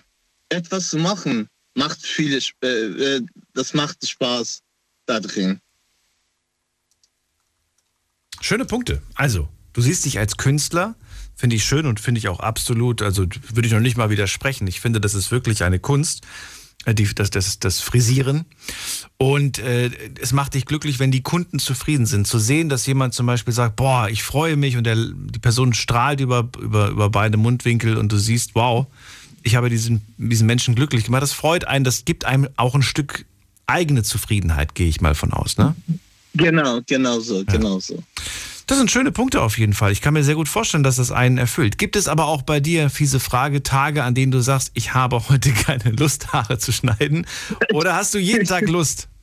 etwas 0.49 0.89
zu 0.89 0.97
machen, 0.97 1.49
macht 1.73 2.01
viele, 2.01 2.39
äh, 2.63 2.67
äh, 2.67 3.21
das 3.53 3.73
macht 3.73 4.07
Spaß 4.07 4.61
da 5.05 5.19
drin. 5.19 5.59
Schöne 8.41 8.65
Punkte. 8.65 9.01
Also, 9.15 9.49
du 9.73 9.81
siehst 9.81 10.05
dich 10.05 10.17
als 10.17 10.37
Künstler, 10.37 10.95
finde 11.41 11.55
ich 11.55 11.65
schön 11.65 11.87
und 11.87 11.99
finde 11.99 12.19
ich 12.19 12.27
auch 12.29 12.39
absolut, 12.39 13.01
also 13.01 13.25
würde 13.51 13.67
ich 13.67 13.73
noch 13.73 13.79
nicht 13.79 13.97
mal 13.97 14.11
widersprechen. 14.11 14.67
Ich 14.67 14.79
finde, 14.79 15.01
das 15.01 15.15
ist 15.15 15.31
wirklich 15.31 15.63
eine 15.63 15.79
Kunst, 15.79 16.21
äh, 16.85 16.93
die, 16.93 17.13
das, 17.15 17.31
das, 17.31 17.57
das 17.57 17.81
Frisieren. 17.81 18.45
Und 19.17 19.57
äh, 19.57 19.89
es 20.21 20.33
macht 20.33 20.53
dich 20.53 20.67
glücklich, 20.67 20.99
wenn 20.99 21.09
die 21.09 21.23
Kunden 21.23 21.57
zufrieden 21.57 22.05
sind. 22.05 22.27
Zu 22.27 22.37
sehen, 22.37 22.69
dass 22.69 22.85
jemand 22.85 23.15
zum 23.15 23.25
Beispiel 23.25 23.55
sagt, 23.55 23.75
boah, 23.75 24.07
ich 24.07 24.21
freue 24.21 24.55
mich 24.55 24.77
und 24.77 24.83
der, 24.83 24.95
die 24.95 25.39
Person 25.39 25.73
strahlt 25.73 26.21
über, 26.21 26.47
über, 26.59 26.89
über 26.89 27.09
beide 27.09 27.37
Mundwinkel 27.37 27.97
und 27.97 28.11
du 28.11 28.17
siehst, 28.17 28.51
wow, 28.53 28.85
ich 29.41 29.55
habe 29.55 29.71
diesen, 29.71 30.03
diesen 30.17 30.45
Menschen 30.45 30.75
glücklich 30.75 31.05
gemacht. 31.05 31.23
Das 31.23 31.33
freut 31.33 31.65
einen, 31.65 31.83
das 31.83 32.05
gibt 32.05 32.23
einem 32.23 32.49
auch 32.55 32.75
ein 32.75 32.83
Stück 32.83 33.25
eigene 33.65 34.03
Zufriedenheit, 34.03 34.75
gehe 34.75 34.87
ich 34.87 35.01
mal 35.01 35.15
von 35.15 35.33
aus. 35.33 35.57
Ne? 35.57 35.75
Genau, 36.35 36.81
genau 36.85 37.19
so, 37.19 37.43
genau 37.45 37.79
so. 37.79 38.03
Das 38.67 38.77
sind 38.77 38.89
schöne 38.89 39.11
Punkte 39.11 39.41
auf 39.41 39.57
jeden 39.57 39.73
Fall. 39.73 39.91
Ich 39.91 40.01
kann 40.01 40.13
mir 40.13 40.23
sehr 40.23 40.35
gut 40.35 40.47
vorstellen, 40.47 40.83
dass 40.83 40.95
das 40.95 41.11
einen 41.11 41.37
erfüllt. 41.37 41.77
Gibt 41.77 41.95
es 41.95 42.07
aber 42.07 42.25
auch 42.27 42.41
bei 42.41 42.59
dir, 42.59 42.89
fiese 42.89 43.19
Frage, 43.19 43.63
Tage, 43.63 44.03
an 44.03 44.15
denen 44.15 44.31
du 44.31 44.39
sagst, 44.39 44.71
ich 44.75 44.93
habe 44.93 45.27
heute 45.29 45.51
keine 45.65 45.91
Lust, 45.91 46.31
Haare 46.33 46.57
zu 46.57 46.71
schneiden? 46.71 47.25
Oder 47.73 47.95
hast 47.95 48.13
du 48.13 48.19
jeden 48.19 48.45
Tag 48.45 48.67
Lust? 48.67 49.07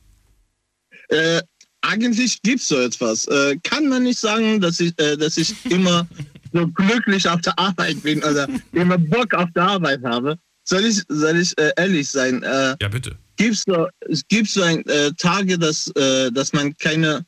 Äh, 1.11 1.41
eigentlich 1.81 2.39
gibt 2.43 2.59
es 2.61 2.67
so 2.67 2.77
etwas. 2.79 3.25
Äh, 3.25 3.57
kann 3.63 3.87
man 3.89 4.03
nicht 4.03 4.19
sagen, 4.19 4.61
dass 4.61 4.79
ich, 4.79 4.93
äh, 4.99 5.17
dass 5.17 5.37
ich 5.37 5.55
immer 5.71 6.07
so 6.53 6.67
glücklich 6.67 7.27
auf 7.27 7.41
der 7.41 7.57
Arbeit 7.57 8.03
bin 8.03 8.23
oder 8.23 8.47
immer 8.73 8.99
Bock 8.99 9.33
auf 9.33 9.49
der 9.55 9.63
Arbeit 9.63 10.03
habe. 10.03 10.37
Soll 10.65 10.85
ich, 10.85 11.01
soll 11.07 11.39
ich 11.39 11.57
äh, 11.57 11.71
ehrlich 11.77 12.07
sein? 12.07 12.43
Äh, 12.43 12.75
Ja, 12.79 12.89
bitte. 12.89 13.17
gibt's 13.37 13.63
so, 13.65 13.87
es 14.01 14.21
gibt 14.27 14.51
so 14.51 14.61
ein, 14.61 14.85
äh, 14.85 15.11
Tage, 15.17 15.57
dass, 15.57 15.91
dass 15.95 16.53
man 16.53 16.77
keine, 16.77 17.25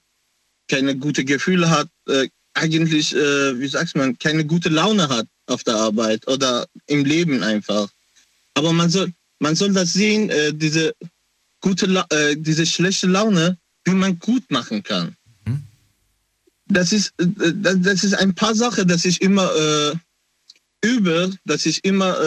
keine 0.72 0.96
gute 0.96 1.26
Gefühle 1.26 1.70
hat, 1.70 1.90
äh, 2.08 2.28
eigentlich, 2.54 3.14
äh, 3.16 3.60
wie 3.60 3.68
sagt 3.68 3.96
man, 3.96 4.18
keine 4.18 4.46
gute 4.46 4.70
Laune 4.70 5.08
hat 5.10 5.28
auf 5.48 5.64
der 5.64 5.76
Arbeit 5.76 6.28
oder 6.28 6.66
im 6.88 7.04
Leben 7.04 7.44
einfach. 7.44 7.90
Aber 8.54 8.72
man 8.74 8.90
soll, 8.90 9.12
man 9.40 9.56
soll 9.56 9.74
das 9.74 9.94
sehen, 9.94 10.30
äh, 10.30 10.54
diese 10.54 10.94
gute, 11.62 11.86
La 11.86 12.06
äh, 12.10 12.36
diese 12.38 12.66
schlechte 12.66 13.08
Laune, 13.08 13.58
wie 13.86 13.92
man 14.04 14.18
gut 14.20 14.44
machen 14.50 14.82
kann. 14.82 15.16
Mhm. 15.46 15.64
Das 16.68 16.94
ist, 16.94 17.14
äh, 17.20 17.54
das, 17.56 17.76
das 17.82 18.04
ist 18.04 18.14
ein 18.14 18.34
paar 18.34 18.56
Sachen, 18.56 18.88
dass 18.88 19.06
ich 19.06 19.22
immer 19.22 19.50
äh, 19.56 19.94
übe, 20.84 21.34
dass 21.46 21.66
ich 21.66 21.84
immer 21.84 22.18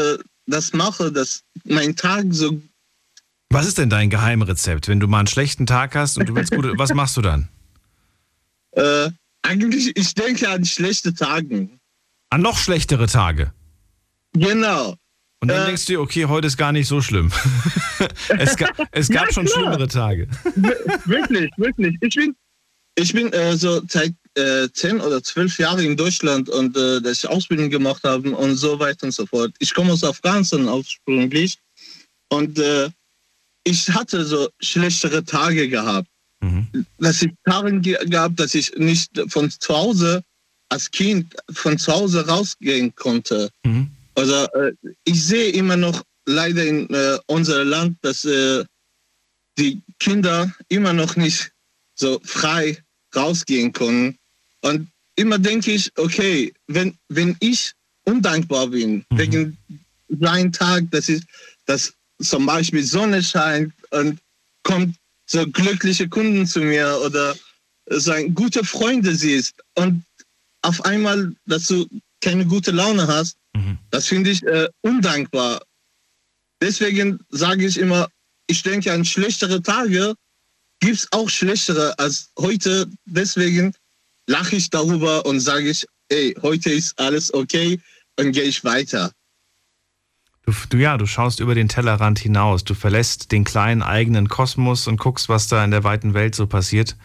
das 0.46 0.72
mache, 0.72 1.10
dass 1.10 1.42
mein 1.64 1.96
Tag 1.96 2.26
so 2.30 2.60
Was 3.48 3.66
ist 3.66 3.78
denn 3.78 3.90
dein 3.90 4.10
Geheimrezept, 4.10 4.86
wenn 4.86 5.00
du 5.00 5.08
mal 5.08 5.20
einen 5.20 5.26
schlechten 5.26 5.66
Tag 5.66 5.96
hast 5.96 6.18
und 6.18 6.28
du 6.28 6.36
willst 6.36 6.52
gut, 6.52 6.66
was 6.76 6.94
machst 6.94 7.16
du 7.16 7.22
dann? 7.22 7.48
Äh, 8.76 9.10
eigentlich, 9.42 9.96
ich 9.96 10.14
denke 10.14 10.48
an 10.48 10.64
schlechte 10.64 11.14
Tage. 11.14 11.68
An 12.30 12.40
noch 12.42 12.58
schlechtere 12.58 13.06
Tage. 13.06 13.52
Genau. 14.32 14.96
Und 15.40 15.48
dann 15.48 15.62
Äh, 15.62 15.66
denkst 15.66 15.84
du 15.86 15.92
dir, 15.92 16.00
okay, 16.00 16.24
heute 16.24 16.46
ist 16.46 16.56
gar 16.56 16.72
nicht 16.72 16.88
so 16.88 17.00
schlimm. 17.02 17.30
es, 18.38 18.56
ga, 18.56 18.68
es 18.92 19.08
gab 19.08 19.26
Ja, 19.26 19.32
schon 19.32 19.46
schlimmere 19.46 19.86
Tage. 19.88 20.26
wirklich, 21.04 21.50
wirklich. 21.56 21.96
Ich 22.00 22.14
bin, 22.14 22.34
ich 22.96 23.12
bin 23.12 23.32
äh, 23.32 23.56
so 23.56 23.82
seit 23.88 24.14
äh, 24.36 24.68
zehn 24.72 25.00
oder 25.00 25.22
zwölf 25.22 25.58
Jahren 25.58 25.84
in 25.84 25.96
Deutschland 25.96 26.48
und 26.48 26.76
äh, 26.76 27.00
dass 27.00 27.22
ich 27.22 27.28
Ausbildung 27.28 27.70
gemacht 27.70 28.02
habe 28.04 28.30
und 28.34 28.56
so 28.56 28.78
weiter 28.78 29.06
und 29.06 29.12
so 29.12 29.26
fort. 29.26 29.52
Ich 29.58 29.72
komme 29.74 29.92
aus 29.92 30.02
Afghanistan 30.02 30.66
ursprünglich 30.66 31.58
und 32.30 32.58
äh, 32.58 32.88
ich 33.64 33.88
hatte 33.90 34.24
so 34.24 34.48
schlechtere 34.60 35.24
Tage 35.24 35.68
gehabt. 35.68 36.08
Mhm. 36.44 36.86
Dass 36.98 37.22
ich 37.22 37.32
ge 37.80 37.96
gehabt, 38.06 38.38
dass 38.38 38.54
ich 38.54 38.74
nicht 38.76 39.10
von 39.28 39.50
zu 39.50 39.74
Hause 39.74 40.22
als 40.68 40.90
Kind 40.90 41.34
von 41.52 41.78
zu 41.78 41.92
Hause 41.92 42.26
rausgehen 42.26 42.94
konnte. 42.94 43.50
Mhm. 43.64 43.90
Also 44.14 44.46
äh, 44.52 44.72
ich 45.04 45.24
sehe 45.24 45.50
immer 45.50 45.76
noch 45.76 46.02
leider 46.26 46.64
in 46.64 46.88
äh, 46.92 47.18
unserem 47.26 47.68
Land, 47.68 47.98
dass 48.02 48.24
äh, 48.24 48.64
die 49.58 49.80
Kinder 49.98 50.52
immer 50.68 50.92
noch 50.92 51.16
nicht 51.16 51.50
so 51.94 52.20
frei 52.24 52.76
rausgehen 53.14 53.72
können. 53.72 54.18
Und 54.62 54.88
immer 55.16 55.38
denke 55.38 55.72
ich, 55.72 55.90
okay, 55.96 56.52
wenn, 56.66 56.96
wenn 57.08 57.36
ich 57.40 57.72
undankbar 58.04 58.68
bin 58.68 59.04
Mhm. 59.10 59.18
wegen 59.18 59.58
seinem 60.20 60.52
Tag, 60.52 60.90
dass, 60.90 61.08
ich, 61.08 61.22
dass 61.66 61.94
zum 62.20 62.46
Beispiel 62.46 62.82
Sonne 62.82 63.22
scheint 63.22 63.72
und 63.90 64.18
kommt 64.62 64.96
so 65.26 65.46
glückliche 65.46 66.08
Kunden 66.08 66.46
zu 66.46 66.60
mir 66.60 66.98
oder 67.04 67.34
so 67.90 68.12
ein 68.12 68.34
gute 68.34 68.64
Freunde 68.64 69.14
siehst 69.14 69.54
und 69.74 70.04
auf 70.62 70.84
einmal, 70.84 71.34
dass 71.46 71.66
du 71.66 71.86
keine 72.20 72.46
gute 72.46 72.70
Laune 72.70 73.06
hast, 73.06 73.36
Mhm. 73.56 73.78
das 73.90 74.08
finde 74.08 74.30
ich 74.30 74.42
äh, 74.42 74.68
undankbar. 74.82 75.62
Deswegen 76.60 77.20
sage 77.30 77.66
ich 77.66 77.78
immer, 77.78 78.08
ich 78.48 78.62
denke 78.62 78.92
an 78.92 79.04
schlechtere 79.04 79.62
Tage, 79.62 80.14
gibt 80.80 80.96
es 80.96 81.12
auch 81.12 81.28
schlechtere 81.30 81.96
als 81.98 82.30
heute. 82.38 82.90
Deswegen 83.04 83.72
lache 84.26 84.56
ich 84.56 84.70
darüber 84.70 85.24
und 85.26 85.40
sage 85.40 85.70
ich, 85.70 85.86
ey, 86.08 86.34
heute 86.42 86.70
ist 86.70 86.98
alles 86.98 87.32
okay 87.32 87.80
und 88.18 88.32
gehe 88.32 88.44
ich 88.44 88.64
weiter. 88.64 89.12
Du, 90.46 90.52
du, 90.68 90.76
ja, 90.76 90.98
du 90.98 91.06
schaust 91.06 91.40
über 91.40 91.54
den 91.54 91.68
Tellerrand 91.68 92.18
hinaus. 92.18 92.64
Du 92.64 92.74
verlässt 92.74 93.32
den 93.32 93.44
kleinen 93.44 93.82
eigenen 93.82 94.28
Kosmos 94.28 94.86
und 94.86 94.98
guckst, 94.98 95.28
was 95.28 95.48
da 95.48 95.64
in 95.64 95.70
der 95.70 95.84
weiten 95.84 96.12
Welt 96.12 96.34
so 96.34 96.46
passiert 96.46 96.96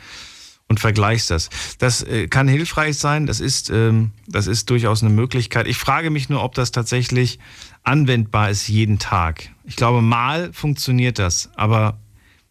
und 0.68 0.80
vergleichst 0.80 1.32
das. 1.32 1.50
Das 1.80 2.04
äh, 2.04 2.28
kann 2.28 2.48
hilfreich 2.48 2.98
sein. 2.98 3.26
Das 3.26 3.40
ist, 3.40 3.70
ähm, 3.70 4.12
das 4.28 4.48
ist 4.48 4.70
durchaus 4.70 5.02
eine 5.02 5.14
Möglichkeit. 5.14 5.68
Ich 5.68 5.78
frage 5.78 6.10
mich 6.10 6.30
nur, 6.30 6.44
ob 6.44 6.54
das 6.54 6.72
tatsächlich 6.72 7.40
anwendbar 7.84 8.50
ist 8.50 8.68
jeden 8.68 9.00
Tag. 9.00 9.50
Ich 9.64 9.76
glaube, 9.76 10.02
mal 10.02 10.54
funktioniert 10.54 11.18
das, 11.18 11.50
aber 11.56 11.98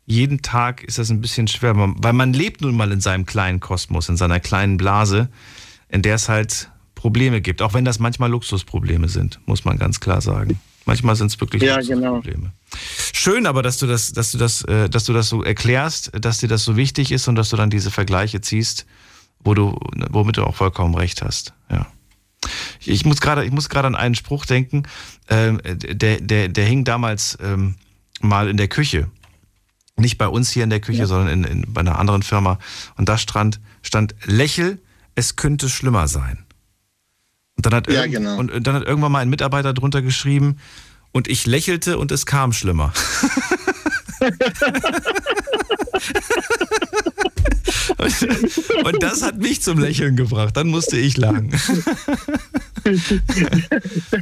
jeden 0.07 0.43
Tag 0.43 0.83
ist 0.85 0.99
das 0.99 1.11
ein 1.11 1.21
bisschen 1.21 1.49
schwer, 1.49 1.75
weil 1.77 2.13
man 2.15 2.33
lebt 2.33 2.63
nun 2.63 2.77
mal 2.77 2.91
in 2.93 3.01
seinem 3.01 3.27
kleinen 3.27 3.61
Kosmos, 3.61 4.09
in 4.09 4.17
seiner 4.17 4.41
kleinen 4.41 4.79
Blase, 4.79 5.29
in 5.91 6.03
der 6.03 6.15
es 6.15 6.29
halt 6.29 6.71
Probleme 6.95 7.41
gibt, 7.41 7.63
auch 7.63 7.75
wenn 7.75 7.85
das 7.85 7.99
manchmal 7.99 8.31
Luxusprobleme 8.31 9.09
sind, 9.09 9.39
muss 9.47 9.65
man 9.65 9.79
ganz 9.79 10.01
klar 10.01 10.21
sagen. 10.21 10.59
Manchmal 10.89 11.17
sind 11.17 11.27
es 11.27 11.39
wirklich 11.39 11.63
ja, 11.63 11.83
genau. 11.83 12.15
Probleme. 12.15 12.51
Schön, 13.13 13.45
aber 13.45 13.63
dass 13.63 13.77
du 13.77 13.87
das, 13.87 14.11
dass 14.15 14.33
du 14.33 14.39
das, 14.39 14.63
äh, 14.63 14.89
dass 14.89 15.05
du 15.05 15.13
das 15.13 15.29
so 15.29 15.45
erklärst, 15.45 16.11
dass 16.19 16.39
dir 16.39 16.49
das 16.49 16.65
so 16.65 16.79
wichtig 16.79 17.13
ist 17.13 17.29
und 17.29 17.35
dass 17.35 17.51
du 17.51 17.57
dann 17.57 17.69
diese 17.69 17.91
Vergleiche 17.91 18.41
ziehst, 18.41 18.87
wo 19.41 19.53
du, 19.53 19.79
womit 20.09 20.39
du 20.39 20.45
auch 20.45 20.57
vollkommen 20.57 20.95
recht 20.95 21.21
hast. 21.21 21.53
Ja. 21.71 21.87
Ich 22.87 23.05
muss 23.05 23.21
gerade, 23.21 23.45
ich 23.45 23.53
muss 23.53 23.69
gerade 23.69 23.87
an 23.87 23.97
einen 23.97 24.15
Spruch 24.15 24.47
denken, 24.47 24.85
ähm, 25.29 25.61
der, 25.63 26.23
der, 26.23 26.49
der 26.49 26.65
hing 26.65 26.85
damals 26.85 27.37
ähm, 27.43 27.75
mal 28.23 28.49
in 28.49 28.57
der 28.57 28.69
Küche. 28.69 29.11
Nicht 29.97 30.17
bei 30.17 30.29
uns 30.29 30.51
hier 30.51 30.65
in 30.65 30.71
der 30.71 30.81
Küche, 30.81 31.01
ja. 31.01 31.07
sondern 31.07 31.29
in, 31.29 31.45
in, 31.45 31.75
bei 31.75 31.83
einer 31.83 31.99
anderen 31.99 32.23
Firma. 32.23 32.59
Und 32.97 33.11
da 33.11 33.19
stand, 33.19 33.61
stand 33.83 34.15
Lächel, 34.25 34.81
es 35.17 35.37
könnte 35.37 35.69
schlimmer 35.69 36.09
sein. 36.09 36.47
Und 37.59 37.67
dann, 37.67 37.75
hat 37.75 37.91
ja, 37.91 38.07
genau. 38.07 38.39
und 38.39 38.67
dann 38.67 38.75
hat 38.77 38.87
irgendwann 38.87 39.13
mal 39.13 39.19
ein 39.19 39.29
Mitarbeiter 39.29 39.75
drunter 39.75 40.01
geschrieben, 40.01 40.57
und 41.13 41.29
ich 41.29 41.47
lächelte 41.47 41.99
und 41.99 42.13
es 42.13 42.27
kam 42.27 42.53
schlimmer. 42.53 42.93
und, 47.99 48.85
und, 48.85 49.03
das 49.03 49.23
hat 49.23 49.39
mich 49.39 49.63
zum 49.63 49.79
Lächeln 49.79 50.17
gebracht. 50.17 50.57
Dann 50.57 50.69
musste 50.69 50.99
ich 50.99 51.17
lachen. 51.17 51.51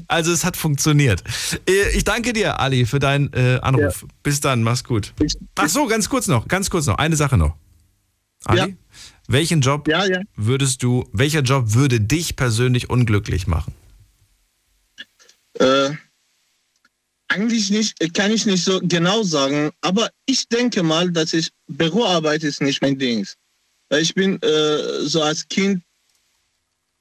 also 0.08 0.32
es 0.32 0.44
hat 0.44 0.56
funktioniert. 0.56 1.22
Äh, 1.68 1.90
ich 1.96 2.04
danke 2.04 2.32
dir, 2.32 2.60
Ali, 2.60 2.86
für 2.86 2.98
deinen 2.98 3.32
äh, 3.32 3.58
Anruf. 3.62 4.02
Ja. 4.02 4.08
Bis 4.22 4.40
dann, 4.40 4.62
mach's 4.62 4.84
gut. 4.84 5.12
Ach 5.56 5.68
so, 5.68 5.86
ganz 5.86 6.08
kurz 6.08 6.28
noch, 6.28 6.48
ganz 6.48 6.70
kurz 6.70 6.86
noch, 6.86 6.98
eine 6.98 7.16
Sache 7.16 7.36
noch. 7.36 7.56
Ali, 8.44 8.58
ja. 8.58 8.68
Welchen 9.28 9.60
Job 9.60 9.88
ja, 9.88 10.04
würdest 10.36 10.82
du, 10.82 11.08
welcher 11.12 11.40
Job 11.40 11.74
würde 11.74 12.00
dich 12.00 12.36
persönlich 12.36 12.90
unglücklich 12.90 13.46
machen? 13.46 13.74
Äh, 15.54 15.90
eigentlich 17.28 17.70
nicht, 17.70 18.14
kann 18.14 18.30
ich 18.30 18.46
nicht 18.46 18.64
so 18.64 18.80
genau 18.82 19.22
sagen, 19.22 19.70
aber 19.80 20.10
ich 20.26 20.48
denke 20.48 20.82
mal, 20.82 21.10
dass 21.10 21.32
ich 21.32 21.50
Büroarbeit 21.66 22.44
ist 22.44 22.62
nicht 22.62 22.82
mein 22.82 22.98
Ding. 22.98 23.26
Ich 23.90 24.14
bin 24.14 24.40
äh, 24.42 25.00
so 25.02 25.22
als 25.22 25.46
Kind 25.48 25.82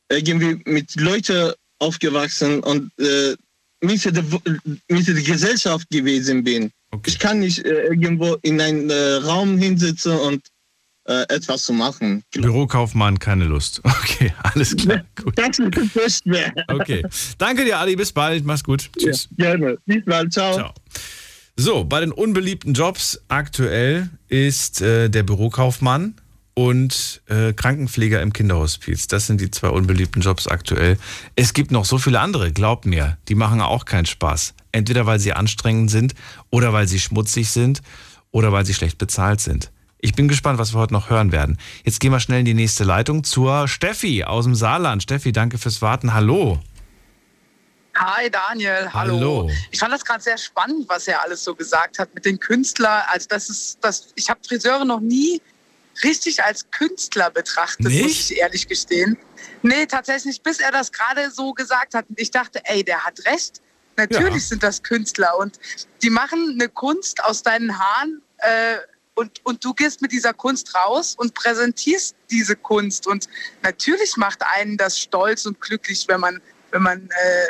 irgendwie 0.10 0.62
mit 0.70 0.96
Leuten 1.00 1.54
aufgewachsen 1.80 2.62
und 2.62 2.92
äh, 3.00 3.36
Mitte, 3.82 4.12
der, 4.12 4.24
Mitte 4.88 5.14
der 5.14 5.24
Gesellschaft 5.24 5.90
gewesen 5.90 6.44
bin. 6.44 6.72
Okay. 6.92 7.10
Ich 7.10 7.20
kann 7.20 7.40
nicht 7.40 7.60
äh, 7.66 7.88
irgendwo 7.88 8.36
in 8.42 8.60
einen 8.62 8.90
äh, 8.90 9.16
Raum 9.16 9.58
hinsitzen 9.58 10.14
und 10.14 10.42
äh, 11.06 11.24
etwas 11.30 11.64
zu 11.64 11.74
machen. 11.74 12.24
Bürokaufmann, 12.34 13.20
keine 13.20 13.46
Lust. 13.46 13.82
Okay, 14.06 14.34
alles 14.44 14.76
klar. 14.76 15.02
Gut. 15.16 15.38
Das 15.38 15.60
ist 15.60 16.26
mehr. 16.26 16.54
Okay. 16.68 17.04
Danke 17.38 17.66
dir, 17.66 17.80
Ali. 17.80 17.96
Bis 17.96 18.12
bald. 18.12 18.46
Mach's 18.46 18.64
gut. 18.64 18.90
Tschüss. 18.98 19.28
Ja, 19.38 19.56
gerne. 19.56 19.78
Bis 19.86 20.06
bald. 20.06 20.32
Ciao. 20.32 20.54
Ciao. 20.54 20.74
So, 21.58 21.84
bei 21.84 22.02
den 22.02 22.12
unbeliebten 22.12 22.74
Jobs 22.74 23.20
aktuell 23.28 24.10
ist 24.28 24.82
äh, 24.82 25.10
der 25.10 25.24
Bürokaufmann 25.24 26.16
und 26.54 27.22
äh, 27.28 27.54
Krankenpfleger 27.54 28.22
im 28.22 28.34
Kinderhospiz. 28.34 29.08
Das 29.08 29.28
sind 29.28 29.42
die 29.42 29.52
zwei 29.52 29.70
unbeliebten 29.70 30.22
Jobs 30.22 30.48
aktuell. 30.48 30.98
Es 31.36 31.54
gibt 31.54 31.72
noch 31.72 31.86
so 31.86 31.98
viele 31.98 32.20
andere, 32.20 32.52
glaubt 32.52 32.86
mir, 32.86 33.18
die 33.28 33.36
machen 33.36 33.62
auch 33.62 33.86
keinen 33.86 34.06
Spaß. 34.06 34.54
Entweder 34.72 35.06
weil 35.06 35.20
sie 35.20 35.34
anstrengend 35.34 35.92
sind 35.92 36.16
oder 36.50 36.74
weil 36.74 36.88
sie 36.88 37.00
schmutzig 37.00 37.50
sind 37.50 37.82
oder 38.32 38.52
weil 38.52 38.66
sie 38.66 38.74
schlecht 38.74 38.98
bezahlt 38.98 39.42
sind. 39.42 39.72
Ich 40.00 40.14
bin 40.14 40.28
gespannt, 40.28 40.60
was 40.60 40.74
wir 40.74 40.80
heute 40.80 40.94
noch 40.94 41.10
hören 41.10 41.32
werden. 41.32 41.58
Jetzt 41.84 42.00
gehen 42.00 42.12
wir 42.12 42.20
schnell 42.20 42.40
in 42.40 42.46
die 42.46 42.54
nächste 42.54 42.84
Leitung 42.84 43.24
zur 43.24 43.68
Steffi 43.68 44.24
aus 44.24 44.46
dem 44.46 44.56
Saarland. 44.56 45.04
Steffi, 45.04 45.32
danke 45.32 45.58
fürs 45.58 45.82
Warten. 45.82 46.14
Hallo. 46.14 46.60
Hi 47.98 48.30
Daniel, 48.30 48.90
hallo. 48.94 49.16
hallo. 49.16 49.52
Ich 49.72 49.80
fand 49.80 49.94
das 49.94 50.04
gerade 50.04 50.22
sehr 50.22 50.38
spannend, 50.38 50.90
was 50.90 51.08
er 51.08 51.22
alles 51.22 51.46
so 51.46 51.56
gesagt 51.56 51.98
hat 51.98 52.14
mit 52.14 52.26
den 52.26 52.38
Künstlern. 52.40 53.04
Also 53.08 53.28
das 53.30 53.50
ist, 53.50 53.78
das, 53.82 54.10
ich 54.16 54.30
habe 54.30 54.42
Friseure 54.46 54.84
noch 54.84 55.00
nie 55.00 55.42
richtig 56.04 56.44
als 56.44 56.70
Künstler 56.72 57.32
betrachtet, 57.32 57.86
nicht? 57.86 58.04
muss 58.04 58.32
ich 58.32 58.38
ehrlich 58.38 58.68
gestehen. 58.68 59.18
Nee, 59.62 59.86
tatsächlich, 59.86 60.42
bis 60.42 60.60
er 60.60 60.72
das 60.72 60.92
gerade 60.92 61.32
so 61.32 61.54
gesagt 61.54 61.94
hat. 61.94 62.06
Und 62.10 62.20
ich 62.20 62.32
dachte, 62.32 62.60
ey, 62.66 62.84
der 62.84 63.06
hat 63.06 63.26
recht. 63.26 63.62
Natürlich 63.96 64.44
ja. 64.44 64.50
sind 64.50 64.64
das 64.64 64.84
Künstler 64.84 65.38
und 65.40 65.58
die 66.04 66.10
machen 66.10 66.58
eine 66.60 66.68
Kunst 66.68 67.24
aus 67.24 67.44
deinen 67.44 67.80
Haaren 67.80 68.22
äh, 68.40 68.76
und, 69.16 69.44
und 69.44 69.64
du 69.64 69.74
gehst 69.74 70.02
mit 70.02 70.12
dieser 70.12 70.34
Kunst 70.34 70.76
raus 70.76 71.16
und 71.18 71.34
präsentierst 71.34 72.16
diese 72.30 72.56
Kunst. 72.56 73.08
Und 73.08 73.28
natürlich 73.64 74.18
macht 74.18 74.42
einen 74.56 74.78
das 74.78 75.00
stolz 75.00 75.46
und 75.46 75.60
glücklich, 75.60 76.06
wenn 76.08 76.20
man, 76.20 76.42
wenn 76.72 76.84
man 76.84 77.02
äh, 77.10 77.46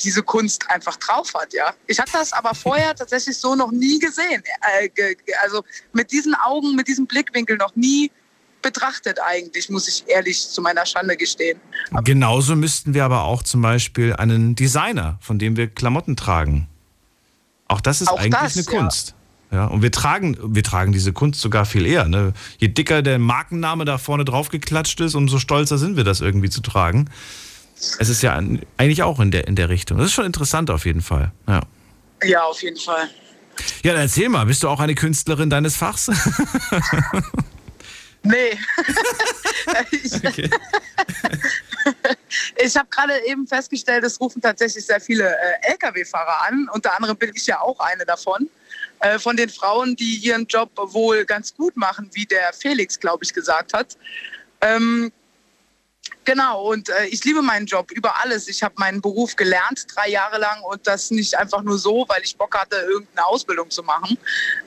diese 0.00 0.22
Kunst 0.22 0.70
einfach 0.70 0.96
drauf 0.96 1.34
hat, 1.34 1.52
ja. 1.52 1.74
Ich 1.88 1.98
hatte 1.98 2.12
das 2.12 2.32
aber 2.32 2.54
vorher 2.54 2.94
tatsächlich 2.96 3.36
so 3.36 3.54
noch 3.56 3.72
nie 3.72 3.98
gesehen. 3.98 4.42
Äh, 4.60 5.16
also 5.42 5.64
mit 5.92 6.12
diesen 6.12 6.34
Augen, 6.34 6.76
mit 6.76 6.86
diesem 6.86 7.06
Blickwinkel 7.06 7.56
noch 7.56 7.74
nie 7.74 8.10
betrachtet 8.62 9.18
eigentlich, 9.20 9.70
muss 9.70 9.88
ich 9.88 10.04
ehrlich 10.08 10.48
zu 10.48 10.60
meiner 10.62 10.84
Schande 10.86 11.16
gestehen. 11.16 11.60
Aber 11.90 12.02
Genauso 12.02 12.56
müssten 12.56 12.94
wir 12.94 13.04
aber 13.04 13.24
auch 13.24 13.42
zum 13.42 13.62
Beispiel 13.62 14.14
einen 14.14 14.54
Designer, 14.54 15.18
von 15.20 15.38
dem 15.38 15.56
wir 15.56 15.68
Klamotten 15.68 16.16
tragen. 16.16 16.68
Auch 17.68 17.80
das 17.80 18.00
ist 18.00 18.08
auch 18.08 18.18
eigentlich 18.18 18.40
das, 18.40 18.56
eine 18.56 18.64
Kunst. 18.64 19.08
Ja. 19.10 19.17
Ja. 19.50 19.66
und 19.66 19.82
wir 19.82 19.92
tragen, 19.92 20.36
wir 20.42 20.62
tragen 20.62 20.92
diese 20.92 21.12
Kunst 21.12 21.40
sogar 21.40 21.66
viel 21.66 21.86
eher. 21.86 22.06
Ne? 22.06 22.32
Je 22.58 22.68
dicker 22.68 23.02
der 23.02 23.18
Markenname 23.18 23.84
da 23.84 23.98
vorne 23.98 24.24
drauf 24.24 24.48
geklatscht 24.48 25.00
ist, 25.00 25.14
umso 25.14 25.38
stolzer 25.38 25.78
sind 25.78 25.96
wir, 25.96 26.04
das 26.04 26.20
irgendwie 26.20 26.50
zu 26.50 26.60
tragen. 26.60 27.10
Es 27.98 28.08
ist 28.08 28.22
ja 28.22 28.40
eigentlich 28.76 29.02
auch 29.02 29.20
in 29.20 29.30
der, 29.30 29.46
in 29.46 29.54
der 29.54 29.68
Richtung. 29.68 29.98
Das 29.98 30.08
ist 30.08 30.12
schon 30.12 30.26
interessant 30.26 30.70
auf 30.70 30.84
jeden 30.84 31.02
Fall. 31.02 31.32
Ja, 31.46 31.62
ja 32.24 32.42
auf 32.42 32.62
jeden 32.62 32.78
Fall. 32.78 33.08
Ja, 33.82 33.92
dann 33.92 34.02
erzähl 34.02 34.28
mal, 34.28 34.46
bist 34.46 34.62
du 34.62 34.68
auch 34.68 34.80
eine 34.80 34.94
Künstlerin 34.94 35.50
deines 35.50 35.76
Fachs? 35.76 36.08
nee. 38.22 38.56
ich 39.90 40.22
ich 42.56 42.76
habe 42.76 42.88
gerade 42.90 43.14
eben 43.26 43.46
festgestellt, 43.46 44.04
es 44.04 44.20
rufen 44.20 44.40
tatsächlich 44.40 44.84
sehr 44.84 45.00
viele 45.00 45.28
äh, 45.28 45.72
Lkw-Fahrer 45.72 46.46
an. 46.48 46.68
Unter 46.72 46.94
anderem 46.96 47.16
bin 47.16 47.32
ich 47.34 47.46
ja 47.46 47.60
auch 47.60 47.78
eine 47.80 48.04
davon. 48.04 48.48
Äh, 49.00 49.18
von 49.18 49.36
den 49.36 49.48
Frauen, 49.48 49.96
die 49.96 50.16
ihren 50.16 50.46
Job 50.46 50.70
wohl 50.74 51.24
ganz 51.24 51.54
gut 51.54 51.76
machen, 51.76 52.10
wie 52.12 52.26
der 52.26 52.52
Felix, 52.52 52.98
glaube 52.98 53.24
ich, 53.24 53.32
gesagt 53.32 53.72
hat. 53.72 53.96
Ähm, 54.60 55.12
Genau, 56.28 56.70
und 56.70 56.90
äh, 56.90 57.06
ich 57.06 57.24
liebe 57.24 57.40
meinen 57.40 57.64
Job 57.64 57.90
über 57.90 58.22
alles. 58.22 58.48
Ich 58.48 58.62
habe 58.62 58.74
meinen 58.76 59.00
Beruf 59.00 59.34
gelernt, 59.34 59.86
drei 59.94 60.10
Jahre 60.10 60.36
lang, 60.36 60.60
und 60.62 60.86
das 60.86 61.10
nicht 61.10 61.34
einfach 61.38 61.62
nur 61.62 61.78
so, 61.78 62.04
weil 62.06 62.22
ich 62.22 62.36
Bock 62.36 62.54
hatte, 62.54 62.76
irgendeine 62.76 63.26
Ausbildung 63.26 63.70
zu 63.70 63.82
machen, 63.82 64.18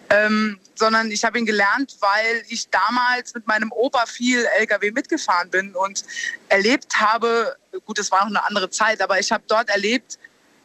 ähm, 0.09 0.59
sondern 0.73 1.11
ich 1.11 1.23
habe 1.23 1.37
ihn 1.37 1.45
gelernt, 1.45 1.97
weil 1.99 2.43
ich 2.47 2.67
damals 2.69 3.35
mit 3.35 3.45
meinem 3.45 3.71
Opa 3.71 4.07
viel 4.07 4.43
LKW 4.57 4.89
mitgefahren 4.89 5.51
bin 5.51 5.75
und 5.75 6.03
erlebt 6.49 6.99
habe, 6.99 7.55
gut, 7.85 7.99
es 7.99 8.11
war 8.11 8.21
noch 8.21 8.29
eine 8.29 8.43
andere 8.43 8.71
Zeit, 8.71 8.99
aber 8.99 9.19
ich 9.19 9.31
habe 9.31 9.43
dort 9.45 9.69
erlebt, 9.69 10.17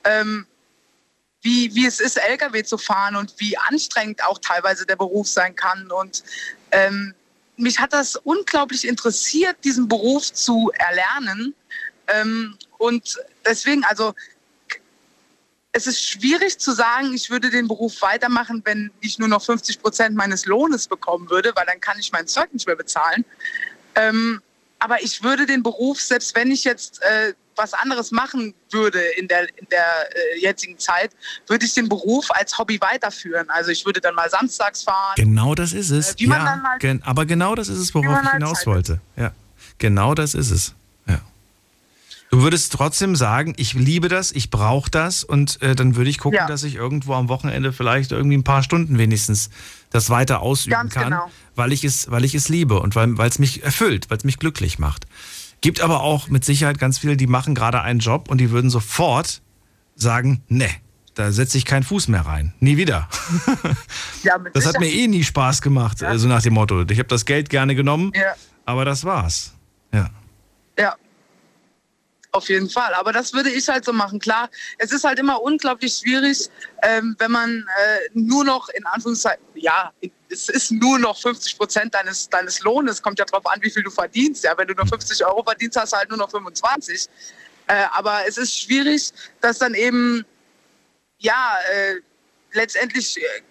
ähm, 0.04 0.46
wie, 1.46 1.72
wie 1.76 1.86
es 1.86 2.00
ist, 2.00 2.16
LKW 2.16 2.64
zu 2.64 2.76
fahren 2.76 3.14
und 3.14 3.32
wie 3.38 3.56
anstrengend 3.56 4.24
auch 4.24 4.38
teilweise 4.38 4.84
der 4.84 4.96
Beruf 4.96 5.28
sein 5.28 5.54
kann. 5.54 5.92
Und 5.92 6.24
ähm, 6.72 7.14
mich 7.56 7.78
hat 7.78 7.92
das 7.92 8.16
unglaublich 8.16 8.86
interessiert, 8.86 9.56
diesen 9.62 9.86
Beruf 9.86 10.32
zu 10.32 10.72
erlernen. 10.74 11.54
Ähm, 12.08 12.58
und 12.78 13.16
deswegen, 13.44 13.84
also 13.84 14.12
es 15.70 15.86
ist 15.86 16.02
schwierig 16.02 16.58
zu 16.58 16.72
sagen, 16.72 17.14
ich 17.14 17.30
würde 17.30 17.48
den 17.50 17.68
Beruf 17.68 18.02
weitermachen, 18.02 18.62
wenn 18.64 18.90
ich 19.00 19.20
nur 19.20 19.28
noch 19.28 19.44
50 19.44 19.80
Prozent 19.80 20.16
meines 20.16 20.46
Lohnes 20.46 20.88
bekommen 20.88 21.30
würde, 21.30 21.52
weil 21.54 21.66
dann 21.66 21.80
kann 21.80 21.96
ich 22.00 22.10
mein 22.10 22.26
Zeug 22.26 22.52
nicht 22.52 22.66
mehr 22.66 22.74
bezahlen. 22.74 23.24
Ähm, 23.94 24.42
aber 24.80 25.00
ich 25.00 25.22
würde 25.22 25.46
den 25.46 25.62
Beruf, 25.62 26.00
selbst 26.00 26.34
wenn 26.34 26.50
ich 26.50 26.64
jetzt 26.64 27.00
äh, 27.02 27.34
was 27.56 27.74
anderes 27.74 28.10
machen 28.10 28.54
würde 28.70 29.00
in 29.18 29.28
der, 29.28 29.42
in 29.58 29.66
der 29.70 29.84
äh, 30.36 30.40
jetzigen 30.40 30.78
Zeit, 30.78 31.10
würde 31.46 31.64
ich 31.64 31.74
den 31.74 31.88
Beruf 31.88 32.30
als 32.30 32.58
Hobby 32.58 32.80
weiterführen. 32.80 33.48
Also 33.50 33.70
ich 33.70 33.84
würde 33.86 34.00
dann 34.00 34.14
mal 34.14 34.30
samstags 34.30 34.82
fahren. 34.82 35.14
Genau 35.16 35.54
das 35.54 35.72
ist 35.72 35.90
es. 35.90 36.12
Äh, 36.14 36.24
ja, 36.24 36.62
halt, 36.62 36.80
gen 36.80 37.02
aber 37.02 37.26
genau 37.26 37.54
das 37.54 37.68
ist 37.68 37.78
es, 37.78 37.94
worauf 37.94 38.22
ich 38.22 38.30
hinaus 38.30 38.66
wollte. 38.66 39.00
Ja, 39.16 39.32
genau 39.78 40.14
das 40.14 40.34
ist 40.34 40.50
es. 40.50 40.74
Ja. 41.06 41.20
Du 42.30 42.42
würdest 42.42 42.72
trotzdem 42.72 43.14
sagen, 43.14 43.54
ich 43.56 43.72
liebe 43.74 44.08
das, 44.08 44.32
ich 44.32 44.50
brauche 44.50 44.90
das 44.90 45.22
und 45.24 45.62
äh, 45.62 45.74
dann 45.76 45.96
würde 45.96 46.10
ich 46.10 46.18
gucken, 46.18 46.38
Ja. 46.38 46.46
dass 46.46 46.64
ich 46.64 46.74
irgendwo 46.74 47.14
am 47.14 47.28
Wochenende 47.28 47.72
vielleicht 47.72 48.12
irgendwie 48.12 48.36
ein 48.36 48.44
paar 48.44 48.62
Stunden 48.62 48.98
wenigstens 48.98 49.48
das 49.90 50.10
weiter 50.10 50.42
ausüben 50.42 50.72
Ganz 50.72 50.92
kann, 50.92 51.04
genau. 51.04 51.30
weil 51.54 51.72
ich 51.72 51.84
es, 51.84 52.10
weil 52.10 52.24
ich 52.24 52.34
es 52.34 52.48
liebe 52.48 52.80
und 52.80 52.96
weil 52.96 53.14
es 53.28 53.38
mich 53.38 53.62
erfüllt, 53.62 54.10
weil 54.10 54.18
es 54.18 54.24
mich 54.24 54.38
glücklich 54.38 54.78
macht. 54.78 55.06
Gibt 55.60 55.80
aber 55.80 56.02
auch 56.02 56.28
mit 56.28 56.44
Sicherheit 56.44 56.78
ganz 56.78 56.98
viele, 56.98 57.16
die 57.16 57.26
machen 57.26 57.54
gerade 57.54 57.80
einen 57.82 58.00
Job 58.00 58.28
und 58.30 58.38
die 58.38 58.50
würden 58.50 58.70
sofort 58.70 59.40
sagen, 59.94 60.42
ne, 60.48 60.68
da 61.14 61.32
setze 61.32 61.56
ich 61.56 61.64
keinen 61.64 61.82
Fuß 61.82 62.08
mehr 62.08 62.20
rein, 62.26 62.52
nie 62.60 62.76
wieder. 62.76 63.08
Ja, 64.22 64.38
Das 64.38 64.66
hat 64.66 64.78
mir 64.80 64.90
eh 64.90 65.06
nie 65.06 65.22
Spaß 65.24 65.62
gemacht, 65.62 66.02
äh, 66.02 66.18
so 66.18 66.28
nach 66.28 66.42
dem 66.42 66.54
Motto. 66.54 66.82
Ich 66.90 66.98
habe 66.98 67.08
das 67.08 67.24
Geld 67.24 67.48
gerne 67.48 67.74
genommen, 67.74 68.12
Ja. 68.14 68.34
aber 68.64 68.84
das 68.84 69.04
war's. 69.04 69.54
Ja. 69.92 70.10
Ja. 70.78 70.94
Auf 72.32 72.48
jeden 72.50 72.68
Fall. 72.68 72.92
Aber 72.94 73.12
das 73.12 73.32
würde 73.32 73.48
ich 73.50 73.66
halt 73.68 73.84
so 73.86 73.94
machen. 73.94 74.18
Klar, 74.18 74.50
es 74.76 74.92
ist 74.92 75.04
halt 75.04 75.18
immer 75.18 75.40
unglaublich 75.40 75.94
schwierig, 75.94 76.50
ähm, 76.82 77.16
wenn 77.18 77.30
man 77.30 77.50
äh, 77.50 78.10
nur 78.12 78.44
noch, 78.44 78.68
in 78.68 78.84
Anführungszeichen, 78.84 79.42
ja, 79.54 79.90
es 80.30 80.48
ist 80.48 80.70
nur 80.72 80.98
noch 80.98 81.18
50 81.18 81.56
Prozent 81.56 81.94
deines, 81.94 82.28
deines 82.28 82.60
Lohnes. 82.60 83.02
Kommt 83.02 83.18
ja 83.18 83.24
drauf 83.24 83.46
an, 83.46 83.60
wie 83.62 83.70
viel 83.70 83.82
du 83.82 83.90
verdienst. 83.90 84.44
Ja, 84.44 84.56
wenn 84.56 84.66
du 84.66 84.74
nur 84.74 84.86
50 84.86 85.24
Euro 85.24 85.42
verdienst, 85.42 85.76
hast 85.78 85.92
du 85.92 85.96
halt 85.96 86.08
nur 86.08 86.18
noch 86.18 86.30
25. 86.30 87.08
Äh, 87.68 87.84
aber 87.92 88.20
es 88.26 88.38
ist 88.38 88.58
schwierig, 88.58 89.12
dass 89.40 89.58
dann 89.58 89.74
eben, 89.74 90.24
ja, 91.18 91.56
äh, 91.72 91.96
letztendlich 92.52 93.18
äh, 93.18 93.42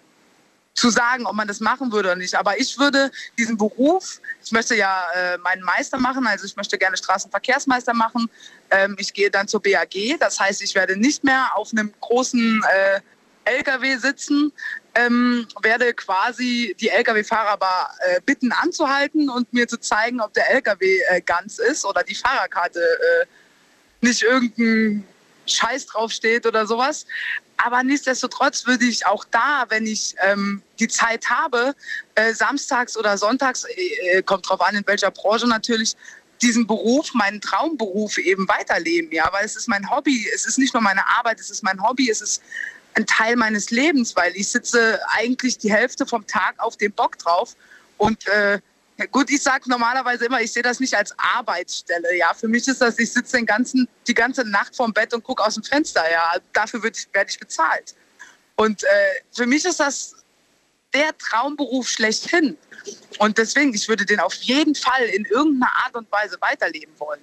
zu 0.76 0.90
sagen, 0.90 1.26
ob 1.26 1.34
man 1.34 1.48
das 1.48 1.60
machen 1.60 1.90
würde 1.90 2.10
oder 2.10 2.16
nicht. 2.16 2.34
Aber 2.34 2.60
ich 2.60 2.78
würde 2.78 3.10
diesen 3.38 3.56
Beruf, 3.56 4.20
ich 4.44 4.52
möchte 4.52 4.76
ja 4.76 5.06
äh, 5.14 5.38
meinen 5.38 5.62
Meister 5.62 5.98
machen, 5.98 6.26
also 6.26 6.44
ich 6.44 6.54
möchte 6.54 6.76
gerne 6.76 6.96
Straßenverkehrsmeister 6.96 7.94
machen. 7.94 8.30
Ähm, 8.70 8.94
ich 8.98 9.12
gehe 9.12 9.30
dann 9.30 9.48
zur 9.48 9.62
BAG, 9.62 10.18
das 10.20 10.38
heißt, 10.38 10.62
ich 10.62 10.74
werde 10.74 10.96
nicht 10.96 11.24
mehr 11.24 11.48
auf 11.54 11.72
einem 11.72 11.92
großen 12.00 12.62
äh, 12.70 13.00
LKW 13.46 13.96
sitzen, 13.96 14.52
ähm, 14.96 15.46
werde 15.60 15.92
quasi 15.94 16.74
die 16.80 16.88
LKW-Fahrer 16.88 17.58
äh, 18.00 18.20
bitten 18.24 18.50
anzuhalten 18.52 19.28
und 19.28 19.52
mir 19.52 19.68
zu 19.68 19.78
zeigen, 19.78 20.20
ob 20.20 20.32
der 20.32 20.50
LKW 20.50 21.00
äh, 21.08 21.20
ganz 21.20 21.58
ist 21.58 21.84
oder 21.84 22.02
die 22.02 22.14
Fahrerkarte 22.14 22.80
äh, 22.80 23.26
nicht 24.00 24.22
irgendein 24.22 25.06
Scheiß 25.46 25.86
draufsteht 25.86 26.46
oder 26.46 26.66
sowas. 26.66 27.06
Aber 27.58 27.82
nichtsdestotrotz 27.82 28.66
würde 28.66 28.84
ich 28.84 29.06
auch 29.06 29.24
da, 29.24 29.66
wenn 29.68 29.86
ich 29.86 30.14
ähm, 30.22 30.62
die 30.78 30.88
Zeit 30.88 31.28
habe, 31.28 31.74
äh, 32.14 32.32
samstags 32.32 32.96
oder 32.96 33.16
sonntags, 33.16 33.64
äh, 33.64 34.22
kommt 34.22 34.48
drauf 34.48 34.60
an, 34.60 34.76
in 34.76 34.86
welcher 34.86 35.10
Branche 35.10 35.46
natürlich, 35.46 35.94
diesen 36.42 36.66
Beruf, 36.66 37.14
meinen 37.14 37.40
Traumberuf 37.40 38.18
eben 38.18 38.46
weiterleben. 38.46 39.10
Ja, 39.10 39.28
weil 39.32 39.44
es 39.44 39.56
ist 39.56 39.68
mein 39.68 39.90
Hobby. 39.90 40.28
Es 40.34 40.46
ist 40.46 40.58
nicht 40.58 40.74
nur 40.74 40.82
meine 40.82 41.06
Arbeit, 41.16 41.40
es 41.40 41.48
ist 41.48 41.62
mein 41.62 41.82
Hobby. 41.82 42.10
Es 42.10 42.20
ist 42.20 42.42
ein 42.96 43.06
Teil 43.06 43.36
meines 43.36 43.70
Lebens, 43.70 44.16
weil 44.16 44.34
ich 44.34 44.48
sitze 44.48 44.98
eigentlich 45.08 45.58
die 45.58 45.70
Hälfte 45.70 46.06
vom 46.06 46.26
Tag 46.26 46.54
auf 46.58 46.76
dem 46.76 46.92
Bock 46.92 47.18
drauf 47.18 47.54
und 47.98 48.26
äh, 48.26 48.58
gut, 49.10 49.30
ich 49.30 49.42
sage 49.42 49.68
normalerweise 49.68 50.26
immer, 50.26 50.40
ich 50.40 50.52
sehe 50.52 50.62
das 50.62 50.80
nicht 50.80 50.94
als 50.94 51.14
Arbeitsstelle. 51.18 52.16
Ja, 52.16 52.32
für 52.32 52.48
mich 52.48 52.66
ist 52.66 52.80
das, 52.80 52.98
ich 52.98 53.12
sitze 53.12 53.36
den 53.36 53.46
ganzen, 53.46 53.88
die 54.06 54.14
ganze 54.14 54.44
Nacht 54.44 54.74
vorm 54.74 54.92
Bett 54.92 55.12
und 55.12 55.22
gucke 55.22 55.44
aus 55.44 55.54
dem 55.54 55.62
Fenster. 55.62 56.10
Ja, 56.10 56.34
dafür 56.52 56.82
werde 56.82 56.96
ich, 56.98 57.06
werd 57.12 57.30
ich 57.30 57.38
bezahlt. 57.38 57.94
Und 58.56 58.84
äh, 58.84 58.86
für 59.32 59.46
mich 59.46 59.64
ist 59.66 59.80
das 59.80 60.14
der 60.94 61.16
Traumberuf 61.18 61.88
schlechthin. 61.88 62.56
Und 63.18 63.36
deswegen, 63.36 63.74
ich 63.74 63.88
würde 63.88 64.06
den 64.06 64.20
auf 64.20 64.32
jeden 64.34 64.74
Fall 64.74 65.04
in 65.04 65.26
irgendeiner 65.26 65.72
Art 65.84 65.94
und 65.94 66.10
Weise 66.10 66.38
weiterleben 66.40 66.92
wollen. 66.98 67.20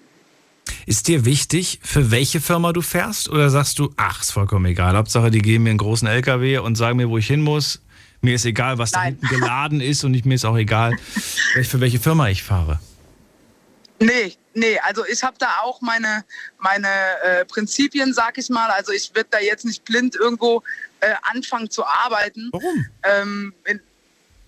Ist 0.86 1.08
dir 1.08 1.26
wichtig, 1.26 1.80
für 1.82 2.12
welche 2.12 2.42
Firma 2.42 2.74
du 2.74 2.82
fährst? 2.82 3.30
Oder 3.30 3.50
sagst 3.50 3.80
du, 3.80 3.94
ach, 3.96 4.22
ist 4.22 4.32
vollkommen 4.32 4.66
egal. 4.66 4.96
Hauptsache, 4.96 5.32
die 5.32 5.42
geben 5.42 5.64
mir 5.64 5.72
einen 5.72 5.80
großen 5.80 6.08
LKW 6.08 6.58
und 6.58 6.76
sagen 6.76 6.98
mir, 6.98 7.10
wo 7.10 7.18
ich 7.18 7.28
hin 7.28 7.42
muss. 7.42 7.82
Mir 8.22 8.36
ist 8.36 8.46
egal, 8.46 8.78
was 8.78 8.92
da 8.92 9.00
Nein. 9.00 9.18
hinten 9.20 9.28
geladen 9.28 9.82
ist 9.82 10.04
und 10.04 10.14
ich, 10.14 10.26
mir 10.26 10.36
ist 10.36 10.46
auch 10.46 10.58
egal, 10.58 10.98
für 11.64 11.80
welche 11.80 12.00
Firma 12.00 12.30
ich 12.30 12.44
fahre. 12.44 12.80
Nee, 14.00 14.36
nee, 14.54 14.80
also 14.80 15.06
ich 15.06 15.24
habe 15.24 15.36
da 15.40 15.48
auch 15.64 15.82
meine, 15.82 16.26
meine 16.60 16.88
äh, 17.24 17.46
Prinzipien, 17.46 18.14
sag 18.14 18.38
ich 18.38 18.50
mal. 18.50 18.70
Also 18.70 18.92
ich 18.92 19.12
würde 19.14 19.28
da 19.32 19.40
jetzt 19.40 19.66
nicht 19.66 19.86
blind 19.86 20.16
irgendwo 20.16 20.64
äh, 21.00 21.14
anfangen 21.24 21.70
zu 21.70 21.86
arbeiten. 21.86 22.50
Warum? 22.52 22.86
Ähm, 23.04 23.54
in, 23.66 23.80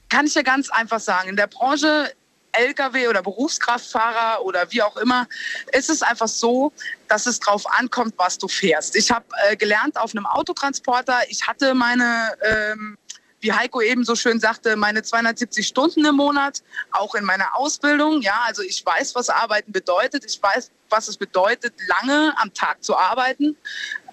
kann 0.10 0.26
ich 0.26 0.36
ja 0.36 0.42
ganz 0.42 0.70
einfach 0.70 1.00
sagen. 1.00 1.30
In 1.30 1.36
der 1.36 1.48
Branche 1.48 2.12
Lkw 2.58 3.08
oder 3.08 3.22
Berufskraftfahrer 3.22 4.44
oder 4.44 4.72
wie 4.72 4.82
auch 4.82 4.98
immer, 4.98 5.28
ist 5.72 5.90
es 5.90 6.02
einfach 6.02 6.28
so, 6.28 6.72
dass 7.08 7.26
es 7.26 7.40
drauf 7.40 7.66
ankommt, 7.80 8.14
was 8.18 8.38
du 8.38 8.48
fährst. 8.48 8.96
Ich 8.96 9.12
habe 9.12 9.26
äh, 9.48 9.56
gelernt 9.56 9.98
auf 9.98 10.12
einem 10.12 10.26
Autotransporter. 10.26 11.20
Ich 11.30 11.46
hatte 11.48 11.74
meine, 11.74 12.32
ähm, 12.42 12.98
wie 13.42 13.52
Heiko 13.52 13.82
eben 13.82 14.04
so 14.04 14.16
schön 14.16 14.40
sagte, 14.40 14.76
meine 14.76 15.04
270 15.04 15.68
Stunden 15.68 16.06
im 16.06 16.16
Monat, 16.16 16.64
auch 16.92 17.16
in 17.16 17.24
meiner 17.24 17.56
Ausbildung. 17.56 18.22
Ja, 18.22 18.42
also 18.46 18.62
ich 18.62 18.86
weiß, 18.86 19.16
was 19.16 19.30
Arbeiten 19.30 19.72
bedeutet. 19.72 20.26
Ich 20.26 20.42
weiß, 20.42 20.72
was 20.90 21.08
es 21.08 21.18
bedeutet, 21.18 21.74
lange 21.88 22.34
am 22.38 22.54
Tag 22.54 22.84
zu 22.84 22.96
arbeiten. 22.96 23.56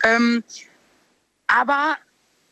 Ähm, 0.05 0.45
aber 1.47 1.97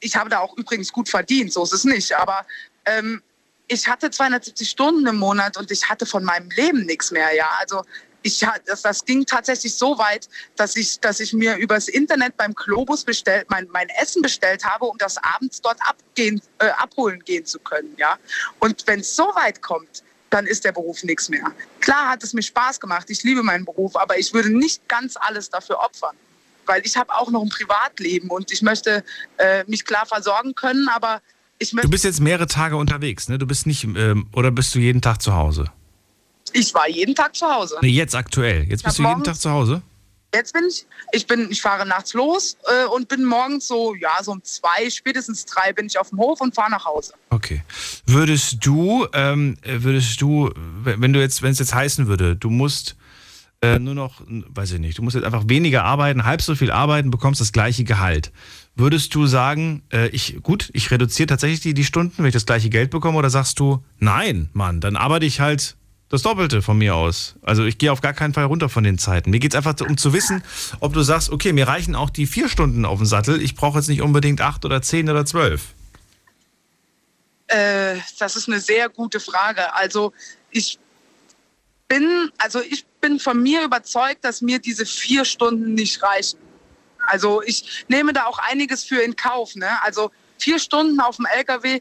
ich 0.00 0.16
habe 0.16 0.30
da 0.30 0.38
auch 0.38 0.56
übrigens 0.56 0.92
gut 0.92 1.08
verdient, 1.08 1.52
so 1.52 1.62
ist 1.62 1.72
es 1.72 1.84
nicht. 1.84 2.12
Aber 2.14 2.46
ähm, 2.86 3.22
ich 3.70 3.86
hatte 3.86 4.10
270 4.10 4.68
Stunden 4.68 5.06
im 5.06 5.16
Monat 5.16 5.56
und 5.56 5.70
ich 5.70 5.88
hatte 5.88 6.04
von 6.04 6.24
meinem 6.24 6.50
Leben 6.50 6.84
nichts 6.86 7.12
mehr. 7.12 7.32
Ja, 7.34 7.48
also 7.60 7.82
ich, 8.22 8.44
das, 8.66 8.82
das 8.82 9.04
ging 9.04 9.24
tatsächlich 9.24 9.74
so 9.74 9.96
weit, 9.96 10.28
dass 10.56 10.74
ich, 10.74 10.98
dass 10.98 11.20
ich 11.20 11.32
mir 11.32 11.56
übers 11.56 11.86
Internet 11.86 12.36
beim 12.36 12.52
Globus 12.52 13.04
bestellt, 13.04 13.46
mein, 13.48 13.68
mein 13.70 13.88
Essen 14.00 14.22
bestellt 14.22 14.64
habe, 14.64 14.86
um 14.86 14.98
das 14.98 15.18
abends 15.18 15.60
dort 15.60 15.78
abgehen, 15.88 16.42
äh, 16.58 16.66
abholen 16.70 17.20
gehen 17.20 17.46
zu 17.46 17.60
können. 17.60 17.94
Ja, 17.96 18.18
und 18.58 18.84
wenn 18.88 19.00
es 19.00 19.14
so 19.14 19.24
weit 19.36 19.62
kommt, 19.62 20.02
dann 20.30 20.46
ist 20.46 20.64
der 20.64 20.72
Beruf 20.72 21.04
nichts 21.04 21.28
mehr. 21.28 21.46
Klar 21.78 22.08
hat 22.08 22.24
es 22.24 22.32
mir 22.32 22.42
Spaß 22.42 22.80
gemacht, 22.80 23.08
ich 23.08 23.22
liebe 23.22 23.44
meinen 23.44 23.64
Beruf, 23.64 23.94
aber 23.94 24.18
ich 24.18 24.34
würde 24.34 24.50
nicht 24.50 24.86
ganz 24.88 25.14
alles 25.16 25.48
dafür 25.48 25.78
opfern 25.78 26.16
weil 26.66 26.82
ich 26.84 26.96
habe 26.96 27.12
auch 27.12 27.30
noch 27.32 27.42
ein 27.42 27.48
Privatleben 27.48 28.30
und 28.30 28.52
ich 28.52 28.62
möchte 28.62 29.02
äh, 29.38 29.64
mich 29.66 29.84
klar 29.84 30.06
versorgen 30.06 30.54
können, 30.54 30.88
aber 30.88 31.20
Du 31.60 31.90
bist 31.90 32.04
jetzt 32.04 32.20
mehrere 32.20 32.46
Tage 32.46 32.76
unterwegs, 32.76 33.28
ne? 33.28 33.38
Du 33.38 33.46
bist 33.46 33.66
nicht, 33.66 33.84
ähm, 33.84 34.26
oder 34.32 34.50
bist 34.50 34.74
du 34.74 34.78
jeden 34.78 35.02
Tag 35.02 35.20
zu 35.20 35.34
Hause? 35.34 35.70
ich 36.52 36.74
war 36.74 36.88
jeden 36.88 37.14
Tag 37.14 37.36
zu 37.36 37.46
Hause. 37.46 37.76
Nee, 37.82 37.88
jetzt 37.88 38.14
aktuell. 38.14 38.64
Jetzt 38.64 38.80
Ich 38.80 38.84
bist 38.84 38.98
du 38.98 39.06
jeden 39.06 39.24
Tag 39.24 39.36
zu 39.36 39.50
Hause? 39.50 39.82
Jetzt 40.34 40.52
bin 40.52 40.62
ich, 40.68 40.86
ich 41.12 41.26
bin, 41.26 41.48
ich 41.50 41.60
fahre 41.60 41.84
nachts 41.86 42.14
los 42.14 42.56
äh, 42.64 42.86
und 42.86 43.08
bin 43.08 43.24
morgens 43.24 43.66
so, 43.66 43.96
ja, 43.96 44.22
so 44.22 44.30
um 44.30 44.44
zwei, 44.44 44.88
spätestens 44.88 45.44
drei 45.44 45.72
bin 45.72 45.86
ich 45.86 45.98
auf 45.98 46.10
dem 46.10 46.18
Hof 46.18 46.40
und 46.40 46.54
fahre 46.54 46.70
nach 46.70 46.84
Hause. 46.84 47.14
Okay. 47.30 47.62
Würdest 48.06 48.64
du, 48.64 49.08
ähm, 49.12 49.56
äh, 49.62 49.82
würdest 49.82 50.20
du, 50.20 50.50
wenn 50.84 51.12
du 51.12 51.20
jetzt, 51.20 51.42
wenn 51.42 51.50
es 51.50 51.58
jetzt 51.58 51.74
heißen 51.74 52.06
würde, 52.06 52.36
du 52.36 52.48
musst 52.48 52.96
äh, 53.60 53.80
nur 53.80 53.94
noch, 53.94 54.22
weiß 54.26 54.72
ich 54.72 54.78
nicht, 54.78 54.98
du 54.98 55.02
musst 55.02 55.16
jetzt 55.16 55.24
einfach 55.24 55.44
weniger 55.48 55.84
arbeiten, 55.84 56.24
halb 56.24 56.42
so 56.42 56.54
viel 56.54 56.70
arbeiten, 56.70 57.10
bekommst 57.10 57.40
das 57.40 57.50
gleiche 57.50 57.82
Gehalt. 57.82 58.30
Würdest 58.80 59.14
du 59.14 59.26
sagen, 59.26 59.82
äh, 59.92 60.08
ich, 60.08 60.42
gut, 60.42 60.70
ich 60.72 60.90
reduziere 60.90 61.26
tatsächlich 61.26 61.60
die, 61.60 61.74
die 61.74 61.84
Stunden, 61.84 62.14
wenn 62.16 62.24
ich 62.24 62.32
das 62.32 62.46
gleiche 62.46 62.70
Geld 62.70 62.90
bekomme, 62.90 63.18
oder 63.18 63.28
sagst 63.28 63.60
du, 63.60 63.84
nein, 63.98 64.48
Mann, 64.54 64.80
dann 64.80 64.96
arbeite 64.96 65.26
ich 65.26 65.38
halt 65.38 65.76
das 66.08 66.22
Doppelte 66.22 66.62
von 66.62 66.78
mir 66.78 66.96
aus. 66.96 67.36
Also 67.42 67.66
ich 67.66 67.76
gehe 67.76 67.92
auf 67.92 68.00
gar 68.00 68.14
keinen 68.14 68.32
Fall 68.32 68.44
runter 68.44 68.70
von 68.70 68.82
den 68.82 68.96
Zeiten. 68.96 69.30
Mir 69.30 69.38
geht 69.38 69.52
es 69.52 69.56
einfach 69.56 69.78
um 69.86 69.98
zu 69.98 70.14
wissen, 70.14 70.42
ob 70.80 70.94
du 70.94 71.02
sagst, 71.02 71.28
okay, 71.28 71.52
mir 71.52 71.68
reichen 71.68 71.94
auch 71.94 72.08
die 72.08 72.26
vier 72.26 72.48
Stunden 72.48 72.86
auf 72.86 72.98
dem 72.98 73.06
Sattel, 73.06 73.42
ich 73.42 73.54
brauche 73.54 73.78
jetzt 73.78 73.88
nicht 73.88 74.00
unbedingt 74.00 74.40
acht 74.40 74.64
oder 74.64 74.80
zehn 74.80 75.10
oder 75.10 75.26
zwölf. 75.26 75.74
Äh, 77.48 77.96
das 78.18 78.36
ist 78.36 78.48
eine 78.48 78.60
sehr 78.60 78.88
gute 78.88 79.20
Frage. 79.20 79.74
Also 79.74 80.14
ich 80.50 80.78
bin, 81.86 82.30
also 82.38 82.62
ich 82.62 82.86
bin 83.02 83.20
von 83.20 83.42
mir 83.42 83.62
überzeugt, 83.62 84.24
dass 84.24 84.40
mir 84.40 84.58
diese 84.58 84.86
vier 84.86 85.26
Stunden 85.26 85.74
nicht 85.74 86.02
reichen. 86.02 86.38
Also 87.06 87.42
ich 87.42 87.84
nehme 87.88 88.12
da 88.12 88.26
auch 88.26 88.38
einiges 88.38 88.84
für 88.84 89.00
in 89.00 89.16
Kauf. 89.16 89.54
Ne? 89.54 89.68
Also 89.82 90.10
vier 90.38 90.58
Stunden 90.58 91.00
auf 91.00 91.16
dem 91.16 91.26
LKW, 91.26 91.80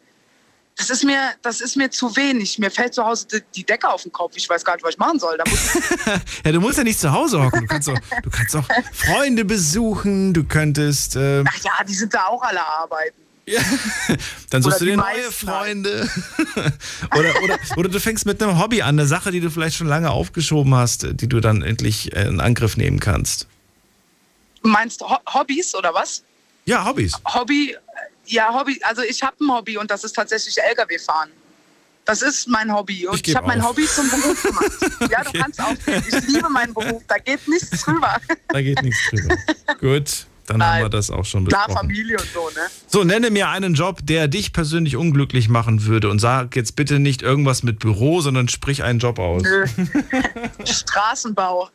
das 0.80 0.90
ist 0.90 1.04
mir, 1.04 1.32
das 1.42 1.60
ist 1.60 1.76
mir 1.76 1.92
zu 1.92 2.16
wenig. 2.16 2.58
Mir 2.58 2.72
fällt 2.72 2.94
zu 2.94 3.04
Hause 3.04 3.28
die, 3.54 3.66
Decke 3.66 3.90
auf 3.90 4.04
den 4.04 4.14
Kopf. 4.14 4.34
Ich 4.36 4.50
weiß 4.50 4.64
gar 4.64 4.76
nicht, 4.76 4.84
was 4.84 4.92
ich 4.92 4.98
machen 4.98 5.20
soll. 5.20 5.38
Da 5.38 5.44
muss 5.50 5.78
Ja, 6.46 6.52
du 6.54 6.62
musst 6.62 6.78
ja 6.78 6.86
nicht 6.86 7.00
zu 7.00 7.12
Hause 7.12 7.44
hocken. 7.44 7.62
Du 7.62 7.68
kannst 7.68 7.90
auch, 7.90 8.00
du 8.24 8.30
kannst 8.30 8.56
auch 8.56 8.64
Freunde 8.94 9.44
besuchen, 9.44 10.34
du 10.34 10.46
könntest. 10.46 11.18
ähm, 11.18 11.46
Ach 11.50 11.64
ja, 11.64 11.84
die 11.86 11.94
sind 11.94 12.14
da 12.14 12.28
auch 12.28 12.42
alle 12.42 12.66
arbeiten. 12.66 13.18
dann 14.52 14.62
suchst 14.62 14.80
du 14.80 14.86
dir 14.86 14.96
neue 14.96 15.06
halt. 15.06 15.34
Freunde. 15.34 16.10
oder, 17.18 17.44
oder, 17.44 17.58
oder 17.76 17.90
du 17.90 18.00
fängst 18.00 18.26
mit 18.26 18.42
einem 18.42 18.58
Hobby 18.58 18.82
an, 18.82 18.90
eine 19.00 19.06
Sache, 19.06 19.32
die 19.32 19.42
du 19.42 19.50
vielleicht 19.50 19.76
schon 19.76 19.88
lange 19.88 20.12
aufgeschoben 20.12 20.74
hast, 20.76 21.08
die 21.20 21.28
du 21.28 21.42
dann 21.42 21.62
endlich 21.62 22.14
in 22.14 22.40
Angriff 22.40 22.78
nehmen 22.78 23.00
kannst. 23.00 23.48
Meinst 24.62 25.02
du 25.02 25.06
Ho 25.10 25.18
Hobbys 25.34 25.76
oder 25.76 25.94
was? 25.94 26.24
Ja, 26.66 26.86
Hobbys. 26.86 27.14
Hobby, 27.26 27.76
ja, 28.26 28.54
Hobby, 28.54 28.80
also 28.84 29.02
ich 29.02 29.24
habe 29.24 29.36
ein 29.44 29.50
Hobby 29.52 29.78
und 29.78 29.90
das 29.90 30.04
ist 30.04 30.14
tatsächlich 30.14 30.58
Lkw 30.58 31.00
fahren. 31.00 31.30
Das 32.06 32.22
ist 32.24 32.48
mein 32.48 32.74
Hobby. 32.74 33.08
Und 33.08 33.16
Ich 33.16 33.28
ich, 33.28 33.36
habe 33.36 33.48
mein. 33.48 33.64
Hobby 33.64 33.86
zum 33.86 34.10
Beruf 34.10 34.42
gemacht. 35.00 35.12
Ja, 35.12 35.24
du 35.24 35.32
kannst 35.40 35.62
aufgeben. 35.62 36.04
Ich 36.08 36.28
liebe 36.28 36.50
meinen 36.50 36.74
Beruf. 36.74 37.04
Da 37.08 37.18
geht 37.20 37.48
nichts 37.48 37.70
drüber. 37.84 38.18
Da 38.48 38.62
geht 38.62 38.82
nichts 38.82 39.00
drüber. 39.12 39.36
Gut, 39.80 40.26
dann 40.48 40.64
haben 40.64 40.82
wir 40.82 40.90
das 40.90 41.12
auch 41.12 41.26
schon 41.26 41.46
Klar, 41.46 41.68
besprochen. 41.68 41.88
Familie 41.88 42.18
und 42.18 42.28
so, 42.34 42.50
ne? 42.50 42.68
So, 42.88 43.04
nenne 43.04 43.30
mir 43.30 43.50
einen 43.50 43.76
Job, 43.76 44.00
der 44.04 44.28
dich 44.28 44.54
persönlich 44.54 44.96
unglücklich 44.96 45.50
machen 45.50 45.86
würde 45.86 46.10
und 46.10 46.18
sag 46.18 46.56
jetzt 46.56 46.76
bitte 46.76 46.98
nicht 46.98 47.22
irgendwas 47.22 47.62
mit 47.62 47.78
Büro, 47.78 48.22
sondern 48.22 48.48
sprich 48.50 48.82
einen 48.82 48.98
Job 48.98 49.20
aus. 49.20 49.44
Straßenbau 50.66 51.70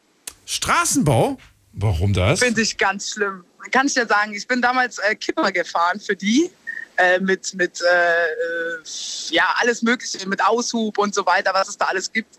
Straßenbau? 0.47 1.39
Warum 1.77 2.13
das? 2.13 2.41
finde 2.41 2.63
ich 2.63 2.77
ganz 2.77 3.11
schlimm. 3.11 3.45
Kann 3.71 3.87
ich 3.87 3.95
dir 3.95 4.07
sagen, 4.07 4.33
ich 4.35 4.47
bin 4.47 4.63
damals 4.63 4.99
äh, 4.99 5.15
Kipper 5.15 5.51
gefahren 5.53 6.01
für 6.01 6.17
die. 6.17 6.51
Äh, 6.97 7.19
mit 7.19 7.55
mit 7.55 7.81
äh, 7.81 7.87
äh, 7.87 8.83
ja 9.31 9.53
alles 9.57 9.83
Mögliche, 9.83 10.29
mit 10.29 10.45
Aushub 10.45 10.97
und 10.99 11.13
so 11.13 11.27
weiter, 11.27 11.53
was 11.53 11.69
es 11.69 11.77
da 11.77 11.87
alles 11.87 12.13
gibt. 12.13 12.39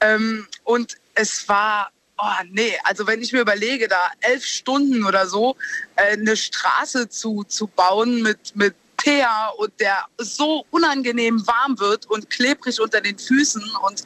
Ähm, 0.00 0.48
und 0.64 0.96
es 1.14 1.48
war, 1.48 1.90
oh 2.18 2.44
nee, 2.50 2.76
also 2.82 3.06
wenn 3.06 3.22
ich 3.22 3.32
mir 3.32 3.40
überlege, 3.40 3.86
da 3.86 4.10
elf 4.20 4.44
Stunden 4.44 5.04
oder 5.04 5.28
so 5.28 5.56
äh, 5.94 6.14
eine 6.14 6.36
Straße 6.36 7.08
zu, 7.08 7.44
zu 7.44 7.68
bauen 7.68 8.22
mit, 8.22 8.56
mit 8.56 8.74
Teer 9.06 9.28
und 9.58 9.72
der 9.78 10.04
so 10.18 10.64
unangenehm 10.70 11.46
warm 11.46 11.78
wird 11.78 12.06
und 12.06 12.28
klebrig 12.28 12.80
unter 12.80 13.00
den 13.00 13.16
Füßen 13.16 13.62
und 13.86 14.02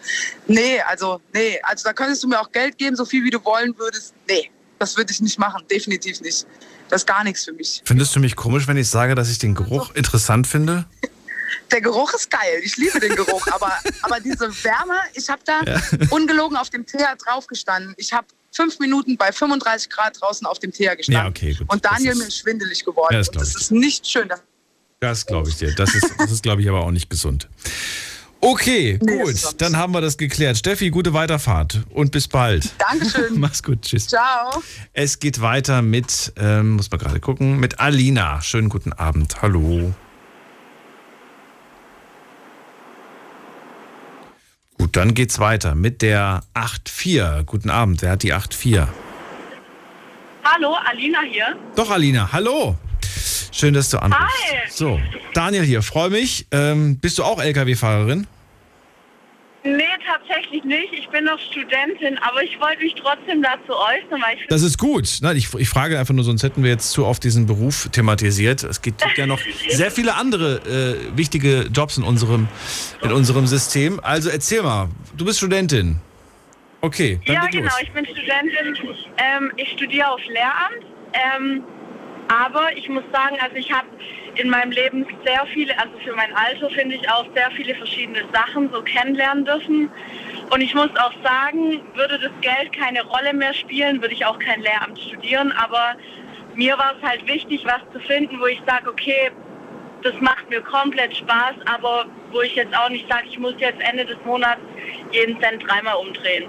nee, 0.46 0.78
also 0.82 1.22
nee, 1.32 1.58
also 1.62 1.84
da 1.84 1.94
könntest 1.94 2.22
du 2.22 2.28
mir 2.28 2.38
auch 2.38 2.52
Geld 2.52 2.76
geben, 2.76 2.96
so 2.96 3.06
viel 3.06 3.24
wie 3.24 3.30
du 3.30 3.42
wollen 3.42 3.74
würdest. 3.78 4.12
Nee, 4.28 4.50
das 4.78 4.98
würde 4.98 5.10
ich 5.10 5.22
nicht 5.22 5.38
machen, 5.38 5.64
definitiv 5.70 6.20
nicht. 6.20 6.46
Das 6.90 7.02
ist 7.02 7.06
gar 7.06 7.24
nichts 7.24 7.44
für 7.46 7.52
mich. 7.52 7.80
Findest 7.86 8.14
du 8.14 8.20
mich 8.20 8.36
komisch, 8.36 8.68
wenn 8.68 8.76
ich 8.76 8.90
sage, 8.90 9.14
dass 9.14 9.30
ich 9.30 9.38
den 9.38 9.54
Geruch 9.54 9.94
interessant 9.94 10.46
finde? 10.46 10.84
Der 11.72 11.80
Geruch 11.80 12.12
ist 12.14 12.30
geil. 12.30 12.60
Ich 12.62 12.76
liebe 12.76 12.98
den 13.00 13.14
Geruch. 13.14 13.46
aber, 13.52 13.72
aber 14.02 14.20
diese 14.20 14.48
Wärme, 14.64 14.96
ich 15.14 15.28
habe 15.28 15.40
da 15.44 15.62
Ja. 15.62 15.80
ungelogen 16.10 16.56
auf 16.56 16.68
dem 16.70 16.84
Teer 16.84 17.16
draufgestanden. 17.24 17.94
Ich 17.96 18.12
habe 18.12 18.26
fünf 18.52 18.78
Minuten 18.80 19.16
bei 19.16 19.32
35 19.32 19.88
Grad 19.88 20.20
draußen 20.20 20.46
auf 20.46 20.58
dem 20.58 20.72
Teer 20.72 20.96
gestanden. 20.96 21.22
Ja, 21.24 21.28
okay, 21.28 21.54
gut. 21.54 21.72
Und 21.72 21.84
Daniel 21.84 22.10
Das 22.10 22.18
mir 22.18 22.26
ist 22.26 22.38
schwindelig 22.38 22.84
geworden. 22.84 23.14
Ja, 23.14 23.18
das 23.20 23.30
das 23.30 23.54
ist 23.54 23.70
nicht 23.70 24.06
schön. 24.06 24.28
Das 24.28 24.40
Das 25.00 25.24
glaube 25.24 25.48
ich 25.48 25.56
dir. 25.56 25.74
Das 25.74 25.94
ist, 25.94 26.14
das 26.18 26.30
ist 26.30 26.42
glaube 26.42 26.60
ich, 26.60 26.68
aber 26.68 26.80
auch 26.80 26.90
nicht 26.90 27.08
gesund. 27.08 27.48
Okay, 28.42 28.98
gut, 28.98 29.60
dann 29.60 29.76
haben 29.76 29.92
wir 29.94 30.02
das 30.02 30.18
geklärt. 30.18 30.58
Steffi, 30.58 30.90
gute 30.90 31.14
Weiterfahrt 31.14 31.80
und 31.90 32.12
bis 32.12 32.28
bald. 32.28 32.70
Dankeschön. 32.78 33.38
Mach's 33.40 33.62
gut, 33.62 33.82
tschüss. 33.82 34.08
Ciao. 34.08 34.62
Es 34.92 35.18
geht 35.18 35.40
weiter 35.40 35.80
mit, 35.80 36.32
ähm, 36.36 36.72
muss 36.72 36.90
man 36.90 37.00
gerade 37.00 37.20
gucken, 37.20 37.58
mit 37.58 37.80
Alina. 37.80 38.42
Schönen 38.42 38.68
guten 38.68 38.92
Abend. 38.92 39.40
Hallo. 39.40 39.94
Gut, 44.78 44.96
dann 44.96 45.14
geht's 45.14 45.38
weiter 45.38 45.74
mit 45.74 46.02
der 46.02 46.42
8.4. 46.54 47.44
Guten 47.44 47.70
Abend. 47.70 48.02
Wer 48.02 48.12
hat 48.12 48.22
die 48.22 48.34
8.4? 48.34 48.86
Hallo, 50.44 50.74
Alina 50.90 51.20
hier. 51.20 51.56
Doch, 51.76 51.90
Alina. 51.90 52.32
Hallo. 52.32 52.76
Schön, 53.52 53.74
dass 53.74 53.90
du 53.90 53.98
anrufst. 53.98 54.24
Hi. 54.52 54.70
So, 54.70 55.00
Daniel 55.34 55.64
hier. 55.64 55.82
Freue 55.82 56.10
mich. 56.10 56.46
Ähm, 56.50 56.98
bist 56.98 57.18
du 57.18 57.24
auch 57.24 57.40
LKW-Fahrerin? 57.40 58.26
Nee, 59.62 59.84
tatsächlich 60.06 60.64
nicht. 60.64 60.92
Ich 60.94 61.08
bin 61.10 61.24
noch 61.24 61.38
Studentin, 61.38 62.16
aber 62.18 62.42
ich 62.42 62.58
wollte 62.60 62.82
mich 62.82 62.94
trotzdem 62.94 63.42
dazu 63.42 63.74
äußern, 63.76 64.22
weil 64.22 64.38
ich 64.38 64.46
Das 64.48 64.62
ist 64.62 64.78
gut. 64.78 65.18
Nein, 65.20 65.36
ich, 65.36 65.52
ich 65.54 65.68
frage 65.68 65.98
einfach 65.98 66.14
nur, 66.14 66.24
sonst 66.24 66.42
hätten 66.42 66.62
wir 66.62 66.70
jetzt 66.70 66.92
zu 66.92 67.04
oft 67.04 67.22
diesen 67.22 67.44
Beruf 67.46 67.88
thematisiert. 67.92 68.62
Es 68.62 68.80
gibt 68.80 69.04
ja 69.16 69.26
noch 69.26 69.40
sehr 69.68 69.90
viele 69.90 70.14
andere 70.14 70.60
äh, 71.12 71.16
wichtige 71.16 71.68
Jobs 71.72 71.98
in 71.98 72.04
unserem, 72.04 72.48
in 73.02 73.12
unserem 73.12 73.46
System. 73.46 74.00
Also 74.00 74.30
erzähl 74.30 74.62
mal, 74.62 74.88
du 75.16 75.26
bist 75.26 75.38
Studentin. 75.38 75.96
Okay, 76.80 77.20
dann 77.26 77.34
ja, 77.34 77.46
genau, 77.46 77.64
los. 77.64 77.74
ich 77.82 77.92
bin 77.92 78.06
Studentin. 78.06 78.78
Ähm, 79.18 79.52
ich 79.56 79.72
studiere 79.72 80.08
auf 80.10 80.20
Lehramt. 80.26 80.86
Ähm, 81.12 81.64
aber 82.30 82.76
ich 82.76 82.88
muss 82.88 83.02
sagen, 83.12 83.36
also 83.40 83.56
ich 83.56 83.72
habe 83.72 83.88
in 84.36 84.48
meinem 84.48 84.70
Leben 84.70 85.04
sehr 85.24 85.44
viele, 85.52 85.76
also 85.78 85.92
für 86.04 86.14
mein 86.14 86.32
Alter 86.36 86.70
finde 86.70 86.94
ich 86.94 87.10
auch 87.10 87.26
sehr 87.34 87.50
viele 87.50 87.74
verschiedene 87.74 88.22
Sachen 88.32 88.70
so 88.72 88.82
kennenlernen 88.82 89.44
dürfen. 89.44 89.90
Und 90.50 90.60
ich 90.60 90.72
muss 90.74 90.90
auch 90.96 91.12
sagen, 91.24 91.80
würde 91.94 92.20
das 92.20 92.30
Geld 92.40 92.72
keine 92.72 93.02
Rolle 93.02 93.34
mehr 93.34 93.52
spielen, 93.52 94.00
würde 94.00 94.14
ich 94.14 94.24
auch 94.24 94.38
kein 94.38 94.60
Lehramt 94.62 94.98
studieren. 95.00 95.50
Aber 95.52 95.96
mir 96.54 96.78
war 96.78 96.94
es 96.96 97.08
halt 97.08 97.26
wichtig, 97.26 97.64
was 97.64 97.80
zu 97.92 97.98
finden, 98.06 98.38
wo 98.40 98.46
ich 98.46 98.60
sage, 98.64 98.88
okay, 98.88 99.32
das 100.02 100.14
macht 100.20 100.48
mir 100.48 100.60
komplett 100.60 101.16
Spaß, 101.16 101.54
aber 101.66 102.06
wo 102.30 102.42
ich 102.42 102.54
jetzt 102.54 102.74
auch 102.76 102.88
nicht 102.88 103.08
sage, 103.08 103.26
ich 103.28 103.38
muss 103.38 103.54
jetzt 103.58 103.80
Ende 103.80 104.04
des 104.04 104.16
Monats 104.24 104.60
jeden 105.10 105.38
Cent 105.40 105.66
dreimal 105.66 105.96
umdrehen. 105.96 106.44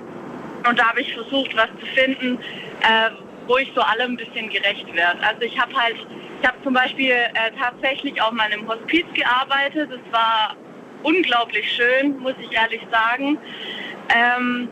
Und 0.67 0.77
da 0.77 0.89
habe 0.89 1.01
ich 1.01 1.11
versucht, 1.13 1.55
was 1.57 1.69
zu 1.79 1.85
finden, 1.87 2.37
äh, 2.81 3.09
wo 3.47 3.57
ich 3.57 3.71
so 3.75 3.81
allem 3.81 4.13
ein 4.13 4.17
bisschen 4.17 4.49
gerecht 4.49 4.93
werde. 4.93 5.19
Also 5.23 5.41
ich 5.41 5.59
habe 5.59 5.73
halt, 5.75 5.95
ich 6.41 6.47
habe 6.47 6.57
zum 6.63 6.73
Beispiel 6.73 7.11
äh, 7.11 7.51
tatsächlich 7.59 8.21
auch 8.21 8.31
mal 8.31 8.47
in 8.47 8.59
einem 8.59 8.67
Hospiz 8.67 9.05
gearbeitet. 9.13 9.89
Das 9.91 10.11
war 10.11 10.55
unglaublich 11.03 11.69
schön, 11.71 12.17
muss 12.19 12.35
ich 12.39 12.51
ehrlich 12.51 12.81
sagen. 12.91 13.37
Ähm, 14.13 14.69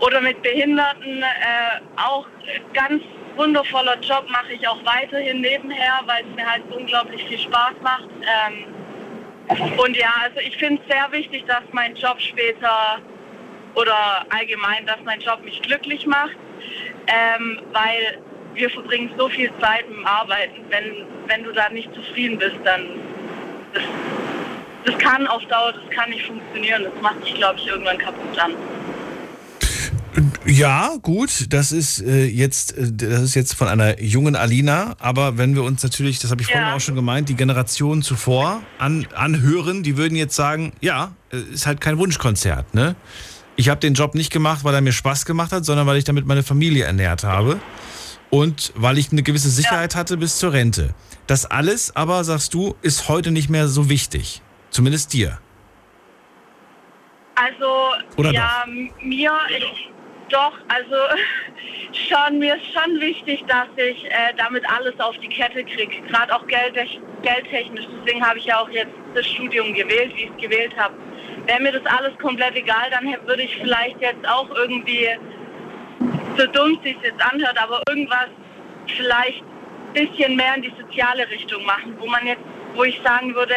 oder 0.00 0.20
mit 0.20 0.42
Behinderten 0.42 1.22
äh, 1.22 1.80
auch 1.96 2.26
ganz 2.74 3.02
wundervoller 3.36 3.98
Job 4.00 4.24
mache 4.28 4.52
ich 4.52 4.66
auch 4.66 4.84
weiterhin 4.84 5.40
nebenher, 5.40 6.00
weil 6.06 6.24
es 6.28 6.36
mir 6.36 6.50
halt 6.50 6.62
unglaublich 6.70 7.24
viel 7.24 7.38
Spaß 7.38 7.74
macht. 7.82 8.08
Ähm, 8.20 8.64
und 9.78 9.96
ja, 9.96 10.12
also 10.22 10.38
ich 10.40 10.56
finde 10.56 10.80
es 10.82 10.94
sehr 10.94 11.10
wichtig, 11.12 11.44
dass 11.46 11.62
mein 11.72 11.94
Job 11.94 12.20
später 12.20 12.98
oder 13.74 14.26
allgemein, 14.30 14.86
dass 14.86 14.98
mein 15.04 15.20
Job 15.20 15.42
mich 15.44 15.60
glücklich 15.62 16.06
macht, 16.06 16.36
ähm, 17.06 17.58
weil 17.72 18.18
wir 18.54 18.70
verbringen 18.70 19.10
so 19.18 19.28
viel 19.28 19.50
Zeit 19.60 19.84
im 19.90 20.06
Arbeiten. 20.06 20.60
Wenn, 20.68 21.06
wenn 21.26 21.44
du 21.44 21.52
da 21.52 21.68
nicht 21.70 21.88
zufrieden 21.94 22.38
bist, 22.38 22.56
dann 22.64 22.82
das, 23.72 23.82
das 24.84 24.98
kann 24.98 25.26
auf 25.26 25.42
Dauer, 25.46 25.72
das 25.72 25.96
kann 25.96 26.10
nicht 26.10 26.26
funktionieren. 26.26 26.84
Das 26.84 27.02
macht 27.02 27.24
dich, 27.24 27.34
glaube 27.34 27.58
ich, 27.58 27.66
irgendwann 27.66 27.98
kaputt 27.98 28.36
dann. 28.36 28.52
Ja, 30.44 30.96
gut, 31.00 31.52
das 31.52 31.72
ist 31.72 32.02
äh, 32.02 32.26
jetzt 32.26 32.76
äh, 32.76 32.90
das 32.92 33.22
ist 33.22 33.34
jetzt 33.34 33.54
von 33.54 33.68
einer 33.68 34.00
jungen 34.00 34.36
Alina, 34.36 34.94
aber 34.98 35.38
wenn 35.38 35.54
wir 35.54 35.62
uns 35.62 35.82
natürlich, 35.82 36.18
das 36.18 36.30
habe 36.30 36.42
ich 36.42 36.48
vorhin 36.48 36.66
Ja. 36.66 36.74
auch 36.74 36.80
schon 36.80 36.94
gemeint, 36.94 37.28
die 37.28 37.34
Generation 37.34 38.02
zuvor 38.02 38.62
an, 38.78 39.06
anhören, 39.14 39.82
die 39.82 39.96
würden 39.96 40.16
jetzt 40.16 40.36
sagen, 40.36 40.72
ja, 40.80 41.12
äh, 41.32 41.38
ist 41.54 41.66
halt 41.66 41.80
kein 41.80 41.96
Wunschkonzert, 41.96 42.74
ne? 42.74 42.94
Ich 43.62 43.68
habe 43.68 43.78
den 43.78 43.94
Job 43.94 44.16
nicht 44.16 44.32
gemacht, 44.32 44.64
weil 44.64 44.74
er 44.74 44.80
mir 44.80 44.90
Spaß 44.90 45.24
gemacht 45.24 45.52
hat, 45.52 45.64
sondern 45.64 45.86
weil 45.86 45.96
ich 45.96 46.02
damit 46.02 46.26
meine 46.26 46.42
Familie 46.42 46.84
ernährt 46.84 47.22
habe 47.22 47.60
und 48.28 48.72
weil 48.74 48.98
ich 48.98 49.12
eine 49.12 49.22
gewisse 49.22 49.50
Sicherheit 49.50 49.94
hatte 49.94 50.16
bis 50.16 50.36
zur 50.38 50.52
Rente. 50.52 50.96
Das 51.28 51.46
alles 51.46 51.94
aber, 51.94 52.24
sagst 52.24 52.54
du, 52.54 52.74
ist 52.82 53.08
heute 53.08 53.30
nicht 53.30 53.50
mehr 53.50 53.68
so 53.68 53.88
wichtig. 53.88 54.42
Zumindest 54.70 55.12
dir. 55.12 55.38
Also, 57.36 57.92
Oder 58.16 58.32
ja, 58.32 58.64
m- 58.66 58.90
mir, 59.00 59.30
ich, 59.56 59.90
doch, 60.28 60.54
also 60.66 60.96
schon, 62.08 62.40
mir 62.40 62.56
ist 62.56 62.64
schon 62.72 62.98
wichtig, 63.00 63.44
dass 63.46 63.68
ich 63.76 64.06
äh, 64.06 64.34
damit 64.38 64.68
alles 64.68 64.98
auf 64.98 65.14
die 65.18 65.28
Kette 65.28 65.62
kriege, 65.62 66.02
gerade 66.08 66.34
auch 66.34 66.44
Geld, 66.48 66.74
geldtechnisch. 67.22 67.86
Deswegen 68.00 68.26
habe 68.26 68.40
ich 68.40 68.46
ja 68.46 68.58
auch 68.58 68.70
jetzt 68.70 68.90
das 69.14 69.24
Studium 69.24 69.72
gewählt, 69.72 70.12
wie 70.16 70.24
ich 70.24 70.30
es 70.36 70.42
gewählt 70.42 70.76
habe. 70.76 70.94
Wäre 71.46 71.60
mir 71.60 71.72
das 71.72 71.86
alles 71.86 72.16
komplett 72.18 72.54
egal, 72.56 72.90
dann 72.90 73.14
würde 73.26 73.42
ich 73.42 73.56
vielleicht 73.56 74.00
jetzt 74.00 74.26
auch 74.28 74.48
irgendwie, 74.54 75.08
so 76.36 76.46
dumm 76.46 76.78
sich 76.82 76.96
jetzt 77.02 77.20
anhört, 77.32 77.60
aber 77.60 77.82
irgendwas 77.88 78.28
vielleicht 78.96 79.42
ein 79.42 79.92
bisschen 79.92 80.36
mehr 80.36 80.54
in 80.56 80.62
die 80.62 80.72
soziale 80.80 81.28
Richtung 81.28 81.64
machen, 81.64 81.94
wo 81.98 82.06
man 82.06 82.26
jetzt, 82.26 82.42
wo 82.74 82.84
ich 82.84 83.00
sagen 83.04 83.34
würde, 83.34 83.54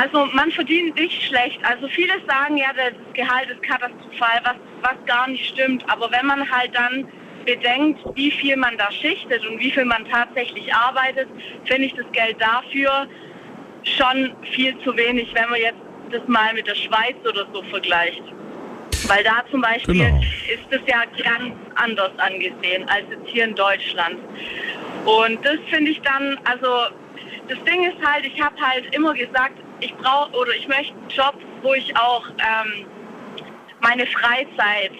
also 0.00 0.26
man 0.32 0.50
verdient 0.50 0.98
nicht 0.98 1.22
schlecht. 1.22 1.58
Also 1.64 1.88
viele 1.88 2.14
sagen 2.26 2.56
ja, 2.56 2.72
das 2.72 2.92
Gehalt 3.14 3.50
ist 3.50 3.62
katastrophal, 3.62 4.40
was, 4.42 4.56
was 4.82 5.06
gar 5.06 5.28
nicht 5.28 5.46
stimmt. 5.46 5.84
Aber 5.88 6.10
wenn 6.10 6.26
man 6.26 6.50
halt 6.50 6.74
dann 6.74 7.06
bedenkt, 7.44 8.00
wie 8.14 8.30
viel 8.30 8.56
man 8.56 8.76
da 8.78 8.90
schichtet 8.90 9.46
und 9.46 9.58
wie 9.58 9.70
viel 9.70 9.84
man 9.84 10.04
tatsächlich 10.10 10.72
arbeitet, 10.74 11.28
finde 11.64 11.86
ich 11.86 11.94
das 11.94 12.06
Geld 12.12 12.40
dafür 12.40 13.06
schon 13.82 14.34
viel 14.52 14.76
zu 14.80 14.96
wenig, 14.96 15.28
wenn 15.34 15.50
man 15.50 15.60
jetzt 15.60 15.83
das 16.14 16.26
mal 16.28 16.52
mit 16.54 16.66
der 16.66 16.74
Schweiz 16.74 17.16
oder 17.28 17.46
so 17.52 17.62
vergleicht. 17.64 18.22
Weil 19.06 19.22
da 19.24 19.44
zum 19.50 19.60
Beispiel 19.60 19.94
Genau. 19.94 20.20
ist 20.20 20.64
das 20.70 20.80
ja 20.86 21.02
ganz 21.22 21.54
anders 21.74 22.12
angesehen 22.18 22.88
als 22.88 23.04
jetzt 23.10 23.28
hier 23.28 23.44
in 23.44 23.54
Deutschland. 23.54 24.16
Und 25.04 25.44
das 25.44 25.56
finde 25.68 25.90
ich 25.90 26.00
dann, 26.00 26.38
also 26.44 26.94
das 27.48 27.62
Ding 27.64 27.84
ist 27.84 28.02
halt, 28.06 28.24
ich 28.24 28.40
habe 28.40 28.56
halt 28.58 28.94
immer 28.94 29.12
gesagt, 29.12 29.58
ich 29.80 29.94
brauche 29.96 30.32
oder 30.34 30.52
ich 30.54 30.66
möchte 30.68 30.94
einen 30.94 31.08
Job, 31.10 31.34
wo 31.62 31.74
ich 31.74 31.94
auch 31.96 32.26
ähm, 32.28 32.86
meine 33.80 34.06
Freizeit, 34.06 34.92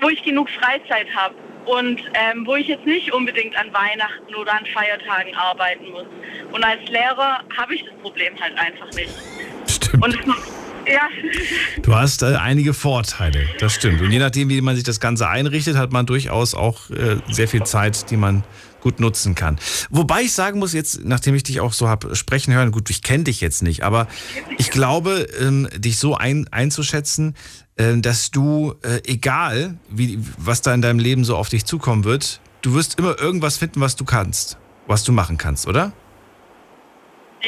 wo 0.00 0.08
ich 0.08 0.22
genug 0.24 0.50
Freizeit 0.50 1.06
habe 1.14 1.36
und 1.66 2.00
ähm, 2.14 2.44
wo 2.44 2.56
ich 2.56 2.66
jetzt 2.66 2.84
nicht 2.86 3.12
unbedingt 3.12 3.56
an 3.56 3.72
Weihnachten 3.72 4.34
oder 4.34 4.52
an 4.52 4.66
Feiertagen 4.66 5.32
arbeiten 5.36 5.90
muss. 5.92 6.06
Und 6.50 6.64
als 6.64 6.82
Lehrer 6.88 7.44
habe 7.56 7.74
ich 7.76 7.84
das 7.84 7.94
Problem 8.02 8.34
halt 8.40 8.58
einfach 8.58 8.90
nicht. 8.96 9.12
Stimmt. 9.92 10.04
Und 10.04 10.18
ja, 10.86 11.08
Du 11.82 11.94
hast 11.94 12.22
äh, 12.22 12.34
einige 12.36 12.74
Vorteile, 12.74 13.46
das 13.60 13.74
stimmt. 13.74 14.00
Und 14.00 14.10
je 14.10 14.18
nachdem, 14.18 14.48
wie 14.48 14.60
man 14.60 14.74
sich 14.74 14.84
das 14.84 15.00
Ganze 15.00 15.28
einrichtet, 15.28 15.76
hat 15.76 15.92
man 15.92 16.06
durchaus 16.06 16.54
auch 16.54 16.90
äh, 16.90 17.16
sehr 17.30 17.48
viel 17.48 17.62
Zeit, 17.64 18.10
die 18.10 18.16
man 18.16 18.44
gut 18.80 18.98
nutzen 18.98 19.36
kann. 19.36 19.58
Wobei 19.90 20.22
ich 20.22 20.32
sagen 20.32 20.58
muss, 20.58 20.72
jetzt, 20.72 21.04
nachdem 21.04 21.36
ich 21.36 21.44
dich 21.44 21.60
auch 21.60 21.72
so 21.72 21.88
habe 21.88 22.16
sprechen 22.16 22.52
hören, 22.52 22.72
gut, 22.72 22.90
ich 22.90 23.02
kenne 23.02 23.24
dich 23.24 23.40
jetzt 23.40 23.62
nicht, 23.62 23.84
aber 23.84 24.08
ich 24.58 24.70
glaube, 24.70 25.28
ähm, 25.40 25.68
dich 25.76 25.98
so 25.98 26.16
ein, 26.16 26.48
einzuschätzen, 26.50 27.36
äh, 27.76 27.96
dass 27.98 28.32
du, 28.32 28.74
äh, 28.82 29.00
egal 29.06 29.78
wie, 29.88 30.18
was 30.36 30.62
da 30.62 30.74
in 30.74 30.82
deinem 30.82 30.98
Leben 30.98 31.24
so 31.24 31.36
auf 31.36 31.48
dich 31.48 31.64
zukommen 31.64 32.02
wird, 32.02 32.40
du 32.62 32.74
wirst 32.74 32.98
immer 32.98 33.18
irgendwas 33.20 33.56
finden, 33.58 33.80
was 33.80 33.94
du 33.94 34.04
kannst, 34.04 34.58
was 34.88 35.04
du 35.04 35.12
machen 35.12 35.38
kannst, 35.38 35.68
oder? 35.68 35.92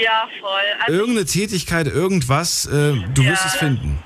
Ja, 0.02 0.28
voll. 0.40 0.50
Also, 0.86 0.98
Irgendeine 1.00 1.26
Tätigkeit, 1.26 1.86
irgendwas, 1.86 2.66
äh, 2.66 2.70
du 3.14 3.24
wirst 3.24 3.42
Ja. 3.44 3.46
es 3.46 3.54
finden. 3.56 3.98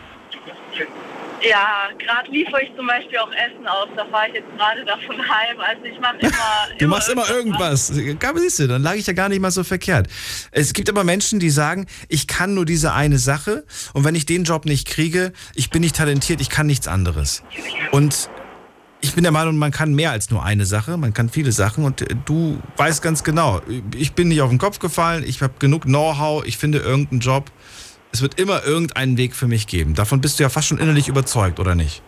ja, 1.49 1.89
gerade 1.99 2.31
liefere 2.33 2.63
ich 2.65 2.75
zum 2.77 2.87
Beispiel 2.87 3.17
auch 3.19 3.31
Essen 3.31 3.67
aus. 3.67 3.89
Da 3.97 4.05
fahre 4.07 4.29
ich 4.29 4.35
jetzt 4.35 4.49
gerade 4.57 4.85
davon 4.85 5.17
heim. 5.19 5.61
Also 5.61 5.85
ich 5.85 5.99
mache 6.01 6.17
immer. 6.19 6.33
Du 6.79 6.87
machst 6.89 7.09
immer 7.09 7.29
irgendwas. 7.31 7.93
Gabe, 8.19 8.41
siehst 8.41 8.59
du, 8.59 8.67
dann 8.69 8.83
lag 8.83 8.95
ich 8.95 9.07
ja 9.07 9.13
gar 9.13 9.29
nicht 9.29 9.41
mal 9.41 9.51
so 9.51 9.65
verkehrt. 9.65 10.09
Es 10.51 10.73
gibt 10.73 10.89
aber 10.89 11.05
Menschen, 11.05 11.39
die 11.41 11.51
sagen, 11.51 11.87
ich 12.09 12.27
kann 12.27 12.55
nur 12.55 12.65
diese 12.67 12.93
eine 12.93 13.19
Sache 13.19 13.65
und 13.95 14.05
wenn 14.05 14.15
ich 14.15 14.27
den 14.27 14.45
Job 14.45 14.65
nicht 14.65 14.87
kriege, 14.89 15.33
ich 15.55 15.71
bin 15.71 15.81
nicht 15.83 15.97
talentiert, 15.97 16.41
ich 16.41 16.51
kann 16.51 16.67
nichts 16.67 16.87
anderes. 16.89 17.43
Und 17.93 18.29
ich 19.01 19.15
bin 19.15 19.23
der 19.23 19.33
Meinung, 19.33 19.57
man 19.57 19.71
kann 19.71 19.95
mehr 19.95 20.11
als 20.11 20.31
nur 20.31 20.45
eine 20.45 20.65
Sache, 20.65 20.97
man 20.97 21.15
kann 21.15 21.29
viele 21.29 21.53
Sachen 21.53 21.85
und 21.85 22.03
äh, 22.03 22.15
du 22.25 22.61
weißt 22.77 23.03
ganz 23.03 23.23
genau, 23.25 23.61
ich 23.97 24.13
bin 24.13 24.29
nicht 24.29 24.43
auf 24.43 24.51
den 24.51 24.59
Kopf 24.59 24.79
gefallen, 24.79 25.25
ich 25.27 25.43
habe 25.43 25.55
genug 25.59 25.83
Know-how, 25.83 26.45
ich 26.45 26.59
finde 26.59 26.79
irgendeinen 26.79 27.21
Job. 27.21 27.51
Es 28.11 28.23
wird 28.23 28.41
immer 28.41 28.65
irgendeinen 28.65 29.19
Weg 29.19 29.37
für 29.37 29.47
mich 29.47 29.67
geben. 29.67 29.95
Davon 29.95 30.23
bist 30.23 30.39
du 30.39 30.43
ja 30.43 30.49
fast 30.49 30.69
schon 30.69 30.79
innerlich 30.79 31.09
überzeugt, 31.09 31.61
oder 31.61 31.75
nicht? 31.75 32.03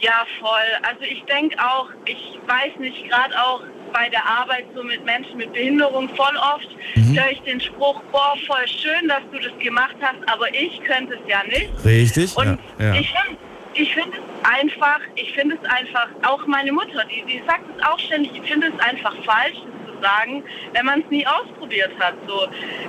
Ja, 0.00 0.26
voll. 0.40 0.48
Also 0.82 1.02
ich 1.02 1.24
denke 1.24 1.56
auch, 1.58 1.88
ich 2.06 2.38
weiß 2.46 2.78
nicht, 2.80 3.08
gerade 3.08 3.34
auch 3.40 3.62
bei 3.92 4.08
der 4.08 4.24
Arbeit 4.24 4.66
so 4.74 4.82
mit 4.82 5.04
Menschen 5.04 5.36
mit 5.36 5.52
Behinderung 5.52 6.08
voll 6.10 6.36
oft 6.36 6.68
höre 6.94 7.30
ich 7.30 7.40
den 7.42 7.60
Spruch, 7.60 8.00
boah, 8.12 8.34
voll 8.46 8.66
schön, 8.66 9.08
dass 9.08 9.22
du 9.32 9.38
das 9.38 9.58
gemacht 9.58 9.96
hast, 10.00 10.18
aber 10.26 10.52
ich 10.54 10.80
könnte 10.84 11.14
es 11.14 11.20
ja 11.28 11.42
nicht. 11.44 11.84
Richtig? 11.84 12.36
Und 12.36 12.58
ja, 12.78 12.86
ja. 12.86 12.94
ich 12.94 13.12
finde 13.12 13.38
ich 13.74 13.94
finde 13.94 14.16
es 14.16 14.27
einfach, 14.44 15.00
ich 15.14 15.32
finde 15.32 15.58
es 15.60 15.70
einfach, 15.70 16.08
auch 16.22 16.46
meine 16.46 16.72
Mutter, 16.72 17.04
die, 17.04 17.22
die 17.24 17.42
sagt 17.46 17.64
es 17.76 17.84
auch 17.86 17.98
ständig, 17.98 18.32
ich 18.34 18.50
finde 18.50 18.68
es 18.68 18.80
einfach 18.80 19.14
falsch, 19.24 19.56
das 19.56 19.94
zu 19.94 20.02
sagen, 20.02 20.44
wenn 20.72 20.86
man 20.86 21.00
es 21.00 21.10
nie 21.10 21.26
ausprobiert 21.26 21.92
hat. 21.98 22.14
So 22.26 22.46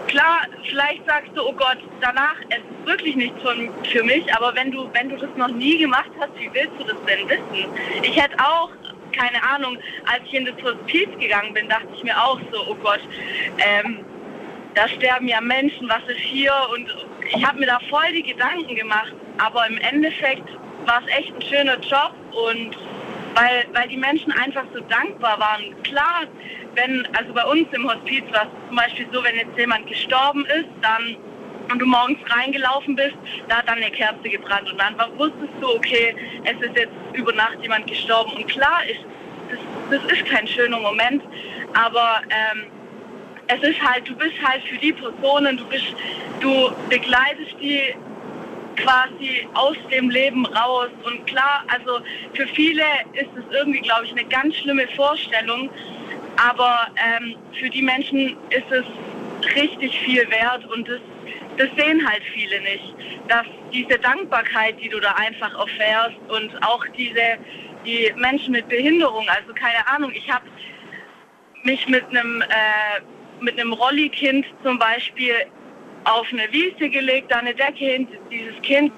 klar, 0.08 0.42
vielleicht 0.70 1.06
sagst 1.08 1.32
du, 1.36 1.42
oh 1.42 1.54
Gott, 1.54 1.78
danach 2.02 2.36
es 2.50 2.58
ist 2.58 2.86
wirklich 2.86 3.16
nichts 3.16 3.42
für 3.92 4.04
mich, 4.04 4.34
aber 4.36 4.56
wenn 4.56 4.72
du, 4.72 4.90
wenn 4.94 5.10
du 5.10 5.18
das 5.18 5.30
noch 5.36 5.50
nie 5.50 5.78
gemacht 5.78 6.12
hast, 6.20 6.38
wie 6.38 6.50
willst 6.54 6.74
du 6.80 6.84
das 6.84 6.98
denn 7.08 7.28
wissen? 7.30 7.70
Ich 8.04 8.22
hätte 8.22 8.38
auch 8.40 8.70
keine 9.12 9.42
Ahnung, 9.44 9.78
als 10.06 10.22
ich 10.26 10.34
in 10.36 10.46
das 10.46 10.56
Hospiz 10.64 11.10
gegangen 11.20 11.54
bin, 11.54 11.68
dachte 11.68 11.88
ich 11.96 12.04
mir 12.04 12.16
auch 12.16 12.40
so, 12.52 12.68
oh 12.70 12.76
Gott, 12.76 13.02
ähm, 13.58 14.06
da 14.76 14.88
sterben 14.88 15.28
ja 15.28 15.42
Menschen, 15.42 15.90
was 15.90 16.04
ist 16.08 16.20
hier? 16.20 16.54
Und 16.74 16.88
ich 17.36 17.46
habe 17.46 17.60
mir 17.60 17.66
da 17.66 17.80
voll 17.90 18.12
die 18.14 18.24
Gedanken 18.24 18.76
gemacht. 18.76 19.14
Aber 19.38 19.68
im 19.68 19.78
Endeffekt 19.78 20.48
war 20.90 21.02
es 21.06 21.18
echt 21.18 21.34
ein 21.36 21.42
schöner 21.42 21.80
Job 21.80 22.14
und 22.32 22.76
weil, 23.36 23.66
weil 23.74 23.88
die 23.88 23.98
Menschen 23.98 24.32
einfach 24.32 24.66
so 24.74 24.80
dankbar 24.82 25.40
waren. 25.40 25.82
Klar, 25.84 26.24
wenn, 26.74 27.08
also 27.16 27.32
bei 27.34 27.46
uns 27.46 27.68
im 27.74 27.88
Hospiz 27.88 28.24
war 28.32 28.44
es 28.44 28.68
zum 28.68 28.76
Beispiel 28.76 29.08
so, 29.12 29.24
wenn 29.24 29.36
jetzt 29.36 29.58
jemand 29.58 29.88
gestorben 29.88 30.46
ist, 30.46 30.70
dann 30.82 31.16
und 31.72 31.78
du 31.78 31.86
morgens 31.86 32.18
reingelaufen 32.36 32.96
bist, 32.96 33.14
da 33.48 33.58
hat 33.58 33.70
dann 33.70 33.78
eine 33.78 33.92
Kerze 33.92 34.28
gebrannt 34.28 34.72
und 34.72 34.80
dann 34.80 34.96
wusstest 35.20 35.54
du, 35.62 35.76
okay, 35.76 36.16
es 36.44 36.60
ist 36.68 36.76
jetzt 36.76 36.92
über 37.14 37.32
Nacht 37.34 37.58
jemand 37.62 37.86
gestorben 37.86 38.32
und 38.32 38.48
klar 38.48 38.82
ist, 38.90 39.02
das, 39.52 40.02
das 40.02 40.12
ist 40.12 40.26
kein 40.26 40.48
schöner 40.48 40.80
Moment, 40.80 41.22
aber 41.76 42.22
ähm, 42.32 42.66
es 43.46 43.62
ist 43.62 43.80
halt, 43.84 44.10
du 44.10 44.16
bist 44.16 44.34
halt 44.44 44.64
für 44.64 44.78
die 44.78 44.94
Personen, 44.94 45.58
du 45.58 45.66
bist, 45.66 45.94
du 46.40 46.72
begleitest 46.90 47.56
die 47.62 47.94
quasi 48.84 49.48
aus 49.54 49.78
dem 49.92 50.10
Leben 50.10 50.46
raus. 50.46 50.90
Und 51.06 51.26
klar, 51.28 51.64
also 51.68 52.00
für 52.34 52.48
viele 52.48 52.84
ist 53.14 53.30
es 53.36 53.56
irgendwie, 53.56 53.82
glaube 53.82 54.06
ich, 54.06 54.12
eine 54.12 54.26
ganz 54.26 54.56
schlimme 54.56 54.88
Vorstellung. 54.96 55.70
Aber 56.38 56.88
ähm, 56.96 57.36
für 57.60 57.70
die 57.70 57.82
Menschen 57.82 58.38
ist 58.50 58.72
es 58.72 58.86
richtig 59.56 60.00
viel 60.00 60.30
wert 60.30 60.66
und 60.72 60.88
das, 60.88 61.00
das 61.58 61.68
sehen 61.78 62.08
halt 62.08 62.24
viele 62.34 62.62
nicht. 62.62 62.94
Dass 63.28 63.46
diese 63.72 64.00
Dankbarkeit, 64.00 64.80
die 64.82 64.90
du 64.90 65.00
da 65.00 65.14
einfach 65.14 65.58
erfährst 65.58 66.18
und 66.30 66.52
auch 66.66 66.86
diese 66.98 67.38
die 67.86 68.12
Menschen 68.18 68.52
mit 68.52 68.68
Behinderung, 68.68 69.26
also 69.30 69.54
keine 69.54 69.88
Ahnung, 69.88 70.12
ich 70.14 70.30
habe 70.30 70.46
mich 71.64 71.88
mit 71.88 72.04
einem 72.10 72.42
äh, 72.42 73.02
mit 73.42 73.60
einem 73.60 73.74
Rollikind 73.74 74.46
zum 74.64 74.78
Beispiel 74.78 75.34
auf 76.06 76.28
eine 76.32 76.52
Wiese 76.52 76.90
gelegt, 76.90 77.32
da 77.32 77.38
eine 77.38 77.54
Decke 77.54 77.86
hin. 77.86 78.08
Dieses 78.32 78.60
Kind, 78.62 78.92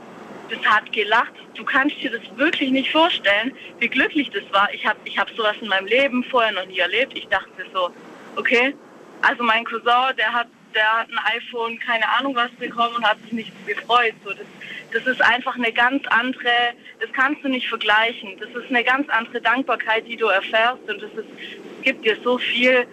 das 0.50 0.60
hat 0.66 0.92
gelacht. 0.92 1.34
Du 1.56 1.64
kannst 1.64 2.02
dir 2.02 2.12
das 2.12 2.22
wirklich 2.38 2.72
nicht 2.72 2.92
vorstellen, 2.92 3.54
wie 3.80 3.88
glücklich 3.88 4.30
das 4.30 4.44
war. 4.52 4.74
Ich 4.74 4.86
habe 4.86 5.00
ich 5.06 5.18
hab 5.18 5.30
sowas 5.32 5.56
in 5.62 5.68
meinem 5.68 5.88
Leben 5.88 6.24
vorher 6.24 6.52
noch 6.52 6.66
nie 6.66 6.80
erlebt. 6.80 7.18
Ich 7.18 7.28
dachte 7.28 7.66
so, 7.74 7.90
okay, 8.36 8.74
also 9.22 9.44
mein 9.44 9.64
Cousin, 9.66 10.16
der 10.18 10.34
hat, 10.34 10.48
der 10.74 11.00
hat 11.00 11.08
ein 11.10 11.20
iPhone, 11.38 11.80
keine 11.80 12.08
Ahnung 12.18 12.36
was 12.36 12.52
bekommen 12.52 12.96
und 12.98 13.06
hat 13.06 13.22
sich 13.24 13.34
nicht 13.34 13.68
gefreut. 13.68 14.14
So, 14.24 14.32
das, 14.32 14.48
das 14.94 15.08
ist 15.08 15.22
einfach 15.22 15.56
eine 15.56 15.72
ganz 15.72 16.04
andere, 16.08 16.74
das 17.00 17.12
kannst 17.14 17.44
du 17.44 17.50
nicht 17.50 17.68
vergleichen. 17.68 18.38
Das 18.40 18.50
ist 18.50 18.70
eine 18.70 18.84
ganz 18.84 19.08
andere 19.10 19.42
Dankbarkeit, 19.42 20.08
die 20.08 20.18
du 20.18 20.28
erfährst 20.28 20.82
und 20.90 21.02
das, 21.02 21.12
ist, 21.12 21.30
das 21.30 21.84
gibt 21.84 22.06
dir 22.06 22.18
so 22.24 22.38
viel. 22.38 22.88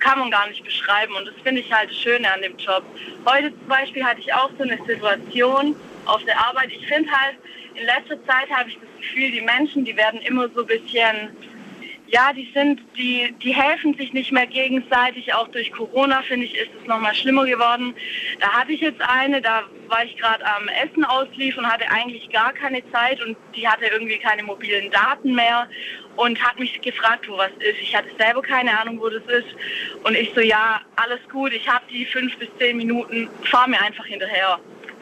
Kann 0.00 0.18
man 0.18 0.30
gar 0.30 0.46
nicht 0.48 0.64
beschreiben 0.64 1.14
und 1.16 1.26
das 1.26 1.34
finde 1.42 1.60
ich 1.60 1.72
halt 1.72 1.90
das 1.90 1.96
Schöne 1.96 2.32
an 2.32 2.42
dem 2.42 2.56
Job. 2.56 2.84
Heute 3.26 3.50
zum 3.50 3.66
Beispiel 3.68 4.04
hatte 4.04 4.20
ich 4.20 4.32
auch 4.32 4.50
so 4.56 4.62
eine 4.62 4.76
Situation 4.86 5.74
auf 6.04 6.22
der 6.24 6.38
Arbeit. 6.38 6.70
Ich 6.72 6.86
finde 6.86 7.10
halt, 7.10 7.36
in 7.74 7.84
letzter 7.84 8.22
Zeit 8.26 8.48
habe 8.50 8.68
ich 8.68 8.78
das 8.78 8.88
Gefühl, 9.00 9.30
die 9.30 9.40
Menschen, 9.40 9.84
die 9.84 9.96
werden 9.96 10.20
immer 10.22 10.48
so 10.50 10.60
ein 10.60 10.66
bisschen, 10.66 11.30
ja, 12.08 12.32
die 12.32 12.48
sind, 12.54 12.80
die, 12.96 13.34
die 13.42 13.54
helfen 13.54 13.94
sich 13.94 14.12
nicht 14.12 14.30
mehr 14.30 14.46
gegenseitig. 14.46 15.34
Auch 15.34 15.48
durch 15.48 15.72
Corona, 15.72 16.22
finde 16.22 16.46
ich, 16.46 16.54
ist 16.54 16.70
es 16.80 16.86
nochmal 16.86 17.14
schlimmer 17.14 17.44
geworden. 17.44 17.94
Da 18.40 18.48
hatte 18.52 18.72
ich 18.72 18.80
jetzt 18.80 19.00
eine, 19.00 19.40
da 19.42 19.64
war 19.88 20.04
ich 20.04 20.16
gerade 20.16 20.44
am 20.46 20.68
Essen 20.68 21.04
auslief 21.04 21.58
und 21.58 21.66
hatte 21.66 21.90
eigentlich 21.90 22.30
gar 22.30 22.52
keine 22.52 22.82
Zeit 22.92 23.20
und 23.24 23.36
die 23.54 23.66
hatte 23.66 23.86
irgendwie 23.86 24.18
keine 24.18 24.44
mobilen 24.44 24.90
Daten 24.90 25.34
mehr 25.34 25.68
und 26.16 26.40
hat 26.42 26.58
mich 26.58 26.80
gefragt, 26.80 27.28
wo 27.28 27.36
was 27.36 27.50
ist. 27.58 27.80
Ich 27.80 27.94
hatte 27.94 28.08
selber 28.18 28.42
keine 28.42 28.78
Ahnung, 28.78 29.00
wo 29.00 29.08
das 29.08 29.24
ist. 29.24 29.48
Und 30.04 30.16
ich 30.16 30.30
so, 30.34 30.40
ja, 30.40 30.80
alles 30.96 31.20
gut, 31.30 31.52
ich 31.52 31.68
habe 31.68 31.84
die 31.90 32.04
fünf 32.04 32.36
bis 32.38 32.48
zehn 32.58 32.76
Minuten, 32.76 33.28
fahr 33.44 33.68
mir 33.68 33.80
einfach 33.82 34.06
hinterher. 34.06 34.58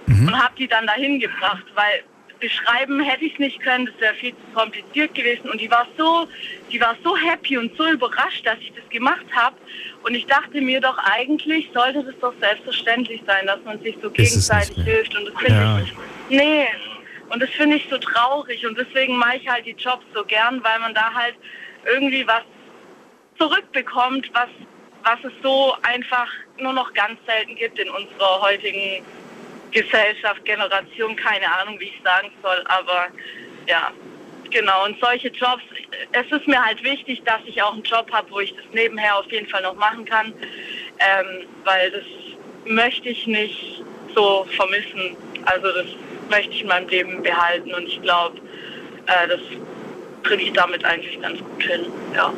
Und 0.07 0.43
habe 0.43 0.55
die 0.59 0.69
dann 0.69 0.87
dahin 0.87 1.19
gebracht, 1.19 1.65
weil 1.75 2.03
beschreiben 2.45 3.01
hätte 3.01 3.25
ich 3.25 3.33
es 3.33 3.39
nicht 3.39 3.61
können, 3.61 3.87
das 3.87 3.99
wäre 4.01 4.15
viel 4.17 4.33
zu 4.33 4.53
kompliziert 4.61 5.15
gewesen. 5.15 5.49
Und 5.49 5.61
die 5.61 5.71
war 5.71 5.87
so, 5.97 6.29
die 6.71 6.79
war 6.79 6.95
so 7.03 7.17
happy 7.17 7.57
und 7.57 7.75
so 7.77 7.87
überrascht, 7.89 8.45
dass 8.47 8.59
ich 8.61 8.73
das 8.75 8.87
gemacht 8.91 9.25
habe. 9.35 9.57
Und 10.03 10.15
ich 10.15 10.27
dachte 10.27 10.61
mir 10.61 10.79
doch, 10.81 10.99
eigentlich 10.99 11.71
sollte 11.73 12.05
das 12.05 12.15
doch 12.21 12.35
selbstverständlich 12.41 13.23
sein, 13.27 13.47
dass 13.47 13.61
man 13.65 13.81
sich 13.83 13.97
so 14.03 14.11
gegenseitig 14.11 14.77
hilft. 14.85 15.17
Und 15.17 15.25
das 15.27 15.35
finde 15.43 15.59
Ja. 15.63 15.79
ich, 15.79 15.93
nee. 16.29 16.67
Und 17.31 17.43
das 17.43 17.49
finde 17.51 17.77
ich 17.77 17.87
so 17.89 17.97
traurig. 17.97 18.67
Und 18.67 18.77
deswegen 18.77 19.17
mache 19.17 19.39
ich 19.39 19.49
halt 19.49 19.65
die 19.65 19.77
Jobs 19.79 20.05
so 20.15 20.23
gern, 20.25 20.63
weil 20.63 20.79
man 20.81 20.93
da 20.93 21.13
halt 21.15 21.37
irgendwie 21.87 22.27
was 22.27 22.43
zurückbekommt, 23.39 24.31
was, 24.35 24.49
was 25.03 25.19
es 25.25 25.33
so 25.43 25.75
einfach 25.83 26.31
nur 26.59 26.75
noch 26.75 26.93
ganz 26.93 27.19
selten 27.27 27.57
gibt 27.57 27.79
in 27.79 27.89
unserer 27.89 28.41
heutigen 28.43 29.03
Gesellschaft, 29.75 30.45
Generation, 30.45 31.17
keine 31.17 31.47
Ahnung, 31.59 31.79
wie 31.81 31.87
ich 31.87 32.01
sagen 32.03 32.31
soll, 32.43 32.63
aber 32.67 33.09
ja, 33.67 33.91
genau. 34.51 34.85
Und 34.85 34.99
solche 35.01 35.29
Jobs, 35.29 35.63
es 36.13 36.31
ist 36.31 36.47
mir 36.47 36.65
halt 36.65 36.83
wichtig, 36.83 37.23
dass 37.25 37.41
ich 37.45 37.61
auch 37.61 37.75
einen 37.75 37.83
Job 37.83 38.11
habe, 38.13 38.31
wo 38.31 38.41
ich 38.41 38.55
das 38.55 38.65
nebenher 38.73 39.19
auf 39.19 39.31
jeden 39.31 39.49
Fall 39.49 39.63
noch 39.63 39.75
machen 39.75 40.05
kann, 40.05 40.33
ähm, 41.01 41.47
weil 41.65 41.91
das 41.91 42.05
möchte 42.65 43.09
ich 43.09 43.27
nicht 43.27 43.83
so 44.15 44.47
vermissen. 44.57 45.17
Also 45.45 45.67
das 45.73 45.87
möchte 46.31 46.53
ich 46.53 46.63
in 46.63 46.69
meinem 46.69 46.89
Leben 46.89 47.23
behalten 47.23 47.75
und 47.75 47.87
ich 47.87 48.01
glaube, 48.01 48.39
äh, 49.07 49.29
das 49.29 49.41
kriege 50.23 50.45
ich 50.45 50.53
damit 50.53 50.85
eigentlich 50.85 51.21
ganz 51.21 51.39
gut 51.41 51.63
hin, 51.63 51.87
ja. 52.15 52.33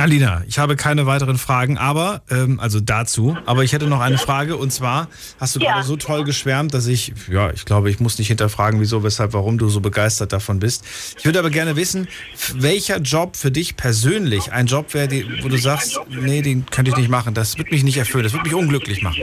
Alina, 0.00 0.42
ich 0.48 0.58
habe 0.58 0.76
keine 0.76 1.04
weiteren 1.04 1.36
Fragen, 1.36 1.76
aber, 1.76 2.22
ähm, 2.30 2.58
also 2.58 2.80
dazu, 2.80 3.36
aber 3.44 3.64
ich 3.64 3.74
hätte 3.74 3.86
noch 3.86 4.00
eine 4.00 4.16
Frage 4.16 4.56
und 4.56 4.70
zwar 4.72 5.08
hast 5.38 5.56
du 5.56 5.60
Ja. 5.60 5.72
gerade 5.72 5.86
so 5.86 5.96
toll 5.96 6.24
geschwärmt, 6.24 6.72
dass 6.72 6.86
ich, 6.86 7.12
ja, 7.30 7.50
ich 7.50 7.66
glaube, 7.66 7.90
ich 7.90 8.00
muss 8.00 8.18
nicht 8.18 8.28
hinterfragen, 8.28 8.80
wieso, 8.80 9.04
weshalb, 9.04 9.34
warum 9.34 9.58
du 9.58 9.68
so 9.68 9.80
begeistert 9.80 10.32
davon 10.32 10.58
bist. 10.58 10.86
Ich 11.18 11.26
würde 11.26 11.38
aber 11.38 11.50
gerne 11.50 11.76
wissen, 11.76 12.08
welcher 12.54 12.98
Job 13.00 13.36
für 13.36 13.50
dich 13.50 13.76
persönlich 13.76 14.52
ein 14.52 14.66
Job 14.66 14.94
wäre, 14.94 15.10
wo 15.42 15.48
du 15.48 15.58
sagst, 15.58 16.00
nee, 16.08 16.40
den 16.40 16.64
könnte 16.64 16.92
ich 16.92 16.96
nicht 16.96 17.10
machen, 17.10 17.34
das 17.34 17.58
wird 17.58 17.70
mich 17.70 17.84
nicht 17.84 17.98
erfüllen, 17.98 18.24
das 18.24 18.32
wird 18.32 18.44
mich 18.44 18.54
unglücklich 18.54 19.02
machen. 19.02 19.22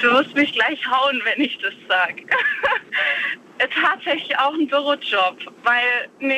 Du 0.00 0.06
wirst 0.08 0.34
mich 0.34 0.52
gleich 0.52 0.80
hauen, 0.90 1.20
wenn 1.24 1.44
ich 1.44 1.56
das 1.62 1.74
sage. 1.88 2.22
Tatsächlich 3.82 4.36
auch 4.38 4.52
ein 4.54 4.66
Bürojob, 4.66 5.36
weil, 5.62 6.08
nee, 6.20 6.34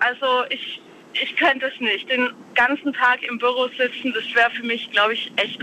also 0.00 0.44
ich, 0.50 0.81
ich 1.14 1.36
könnte 1.36 1.66
es 1.66 1.80
nicht. 1.80 2.08
Den 2.10 2.30
ganzen 2.54 2.92
Tag 2.92 3.22
im 3.22 3.38
Büro 3.38 3.68
sitzen, 3.68 4.12
das 4.14 4.24
wäre 4.34 4.50
für 4.50 4.64
mich, 4.64 4.90
glaube 4.90 5.14
ich, 5.14 5.30
echt 5.36 5.60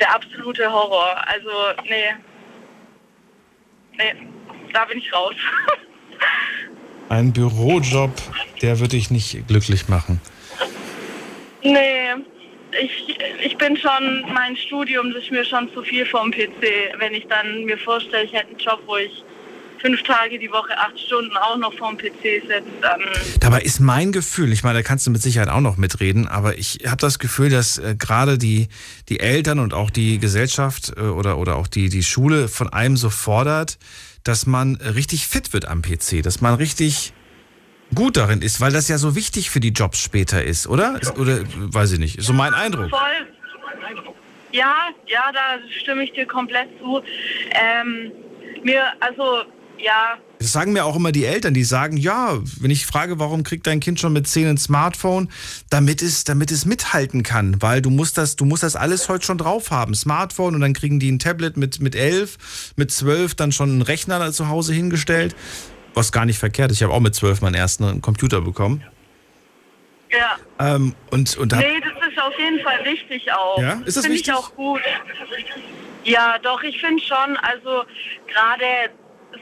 der 0.00 0.14
absolute 0.14 0.70
Horror. 0.70 1.16
Also, 1.26 1.50
nee. 1.88 2.14
Nee, 3.98 4.14
da 4.72 4.84
bin 4.84 4.98
ich 4.98 5.12
raus. 5.12 5.34
Ein 7.08 7.32
Bürojob, 7.32 8.10
der 8.62 8.78
würde 8.80 8.96
dich 8.96 9.10
nicht 9.10 9.46
glücklich 9.46 9.88
machen. 9.88 10.20
Nee, 11.62 12.14
ich, 12.80 13.18
ich 13.42 13.56
bin 13.56 13.76
schon, 13.76 14.24
mein 14.32 14.56
Studium, 14.56 15.12
das 15.12 15.24
ist 15.24 15.30
mir 15.30 15.44
schon 15.44 15.72
zu 15.72 15.82
viel 15.82 16.04
vom 16.04 16.30
PC. 16.30 16.94
Wenn 16.98 17.14
ich 17.14 17.26
dann 17.28 17.64
mir 17.64 17.78
vorstelle, 17.78 18.24
ich 18.24 18.32
hätte 18.32 18.48
einen 18.48 18.58
Job, 18.58 18.82
wo 18.86 18.96
ich 18.96 19.24
fünf 19.86 20.02
Tage 20.02 20.38
die 20.38 20.50
Woche, 20.50 20.76
acht 20.76 20.98
Stunden 20.98 21.36
auch 21.36 21.56
noch 21.56 21.72
vorm 21.74 21.96
PC 21.96 22.22
sitze, 22.22 22.62
dann... 22.82 23.00
Dabei 23.38 23.60
ist 23.60 23.78
mein 23.78 24.10
Gefühl, 24.10 24.52
ich 24.52 24.64
meine, 24.64 24.78
da 24.78 24.82
kannst 24.82 25.06
du 25.06 25.12
mit 25.12 25.22
Sicherheit 25.22 25.48
auch 25.48 25.60
noch 25.60 25.76
mitreden, 25.76 26.26
aber 26.26 26.58
ich 26.58 26.80
habe 26.86 26.96
das 26.96 27.20
Gefühl, 27.20 27.50
dass 27.50 27.78
äh, 27.78 27.94
gerade 27.96 28.36
die, 28.36 28.68
die 29.08 29.20
Eltern 29.20 29.60
und 29.60 29.74
auch 29.74 29.90
die 29.90 30.18
Gesellschaft 30.18 30.92
äh, 30.96 31.02
oder, 31.02 31.38
oder 31.38 31.54
auch 31.54 31.68
die, 31.68 31.88
die 31.88 32.02
Schule 32.02 32.48
von 32.48 32.68
einem 32.68 32.96
so 32.96 33.10
fordert, 33.10 33.78
dass 34.24 34.46
man 34.46 34.74
richtig 34.74 35.28
fit 35.28 35.52
wird 35.52 35.68
am 35.68 35.82
PC, 35.82 36.22
dass 36.24 36.40
man 36.40 36.54
richtig 36.54 37.12
gut 37.94 38.16
darin 38.16 38.42
ist, 38.42 38.60
weil 38.60 38.72
das 38.72 38.88
ja 38.88 38.98
so 38.98 39.14
wichtig 39.14 39.50
für 39.50 39.60
die 39.60 39.70
Jobs 39.70 40.02
später 40.02 40.42
ist, 40.42 40.66
oder? 40.66 40.98
Oder 41.16 41.42
weiß 41.54 41.92
ich 41.92 42.00
nicht, 42.00 42.20
so 42.20 42.32
mein 42.32 42.54
Eindruck. 42.54 42.90
Voll. 42.90 43.26
Ja, 44.50 44.88
ja, 45.06 45.30
da 45.32 45.60
stimme 45.80 46.02
ich 46.02 46.12
dir 46.12 46.26
komplett 46.26 46.68
zu. 46.80 47.02
Ähm, 47.52 48.10
mir, 48.64 48.82
also, 49.00 49.44
ja, 49.78 50.18
Das 50.38 50.52
sagen 50.52 50.72
mir 50.72 50.84
auch 50.84 50.96
immer 50.96 51.12
die 51.12 51.24
Eltern, 51.24 51.54
die 51.54 51.64
sagen, 51.64 51.96
ja, 51.96 52.38
wenn 52.60 52.70
ich 52.70 52.86
frage, 52.86 53.18
warum 53.18 53.42
kriegt 53.42 53.66
dein 53.66 53.80
Kind 53.80 54.00
schon 54.00 54.12
mit 54.12 54.26
10 54.26 54.48
ein 54.48 54.58
Smartphone, 54.58 55.30
damit 55.70 56.02
es, 56.02 56.24
damit 56.24 56.50
es 56.50 56.64
mithalten 56.64 57.22
kann, 57.22 57.60
weil 57.60 57.82
du 57.82 57.90
musst 57.90 58.18
das, 58.18 58.36
du 58.36 58.44
musst 58.44 58.62
das 58.62 58.76
alles 58.76 59.08
heute 59.08 59.24
schon 59.24 59.38
drauf 59.38 59.70
haben. 59.70 59.94
Smartphone 59.94 60.54
und 60.54 60.60
dann 60.60 60.72
kriegen 60.72 60.98
die 61.00 61.10
ein 61.10 61.18
Tablet 61.18 61.56
mit, 61.56 61.80
mit 61.80 61.94
11, 61.94 62.72
mit 62.76 62.90
12 62.90 63.34
dann 63.34 63.52
schon 63.52 63.70
einen 63.70 63.82
Rechner 63.82 64.32
zu 64.32 64.48
Hause 64.48 64.72
hingestellt, 64.74 65.34
was 65.94 66.12
gar 66.12 66.26
nicht 66.26 66.38
verkehrt 66.38 66.70
ist. 66.70 66.78
Ich 66.78 66.82
habe 66.82 66.92
auch 66.92 67.00
mit 67.00 67.14
12 67.14 67.40
meinen 67.40 67.54
ersten 67.54 68.00
Computer 68.02 68.40
bekommen. 68.40 68.82
ja. 70.10 70.36
Ähm, 70.58 70.94
und, 71.10 71.36
und 71.36 71.52
da, 71.52 71.58
Nee, 71.58 71.80
das 71.80 72.08
ist 72.10 72.18
auf 72.18 72.32
jeden 72.38 72.60
Fall 72.60 72.84
wichtig 72.84 73.30
auch. 73.32 73.60
Ja? 73.60 73.80
Ist 73.84 73.96
das 73.96 74.06
Finde 74.06 74.18
ich 74.18 74.32
auch 74.32 74.54
gut. 74.54 74.80
Ja, 76.04 76.38
doch, 76.38 76.62
ich 76.62 76.80
finde 76.80 77.02
schon, 77.02 77.36
also 77.38 77.84
gerade 78.32 78.64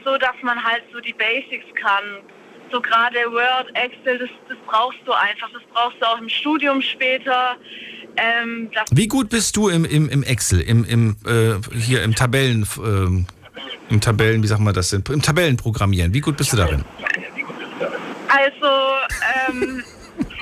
so, 0.05 0.17
dass 0.17 0.35
man 0.43 0.63
halt 0.63 0.83
so 0.93 0.99
die 1.01 1.13
Basics 1.13 1.65
kann. 1.81 2.21
So 2.71 2.79
gerade 2.79 3.17
Word, 3.31 3.69
Excel, 3.73 4.19
das, 4.19 4.29
das 4.47 4.57
brauchst 4.65 4.99
du 5.05 5.11
einfach. 5.11 5.49
Das 5.51 5.61
brauchst 5.73 5.97
du 5.99 6.05
auch 6.05 6.19
im 6.19 6.29
Studium 6.29 6.81
später. 6.81 7.57
Ähm, 8.17 8.71
wie 8.91 9.07
gut 9.07 9.29
bist 9.29 9.57
du 9.57 9.67
im, 9.67 9.83
im, 9.83 10.07
im 10.09 10.23
Excel, 10.23 10.61
im, 10.61 10.85
im, 10.85 11.17
äh, 11.27 11.55
hier 11.77 12.01
im 12.03 12.15
Tabellen, 12.15 12.65
ähm, 12.77 13.25
im 13.89 13.99
Tabellen, 13.99 14.41
wie 14.41 14.47
sagt 14.47 14.61
man 14.61 14.73
das 14.73 14.89
denn, 14.89 15.03
im 15.09 15.21
Tabellenprogrammieren, 15.21 16.13
wie 16.13 16.21
gut 16.21 16.37
bist 16.37 16.53
du 16.53 16.57
darin? 16.57 16.85
Also, 18.29 18.67
ähm, 19.49 19.83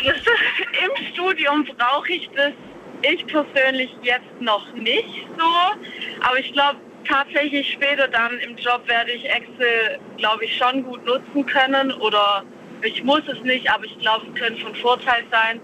das, 0.05 0.15
im 0.15 1.13
Studium 1.13 1.65
brauche 1.77 2.13
ich 2.13 2.29
das, 2.35 2.53
ich 3.01 3.25
persönlich 3.27 3.89
jetzt 4.03 4.39
noch 4.39 4.71
nicht 4.73 5.27
so. 5.37 6.25
Aber 6.25 6.39
ich 6.39 6.53
glaube, 6.53 6.79
tatsächlich 7.07 7.71
später 7.73 8.07
dann 8.07 8.39
im 8.39 8.55
Job 8.57 8.87
werde 8.87 9.11
ich 9.11 9.25
Excel, 9.29 9.99
glaube 10.17 10.45
ich, 10.45 10.57
schon 10.57 10.83
gut 10.83 11.05
nutzen 11.05 11.45
können. 11.45 11.91
Oder 11.93 12.43
ich 12.81 13.03
muss 13.03 13.21
es 13.27 13.39
nicht, 13.41 13.69
aber 13.69 13.85
ich 13.85 13.97
glaube, 13.99 14.27
es 14.27 14.39
könnte 14.39 14.61
von 14.61 14.75
Vorteil 14.75 15.23
sein. 15.31 15.61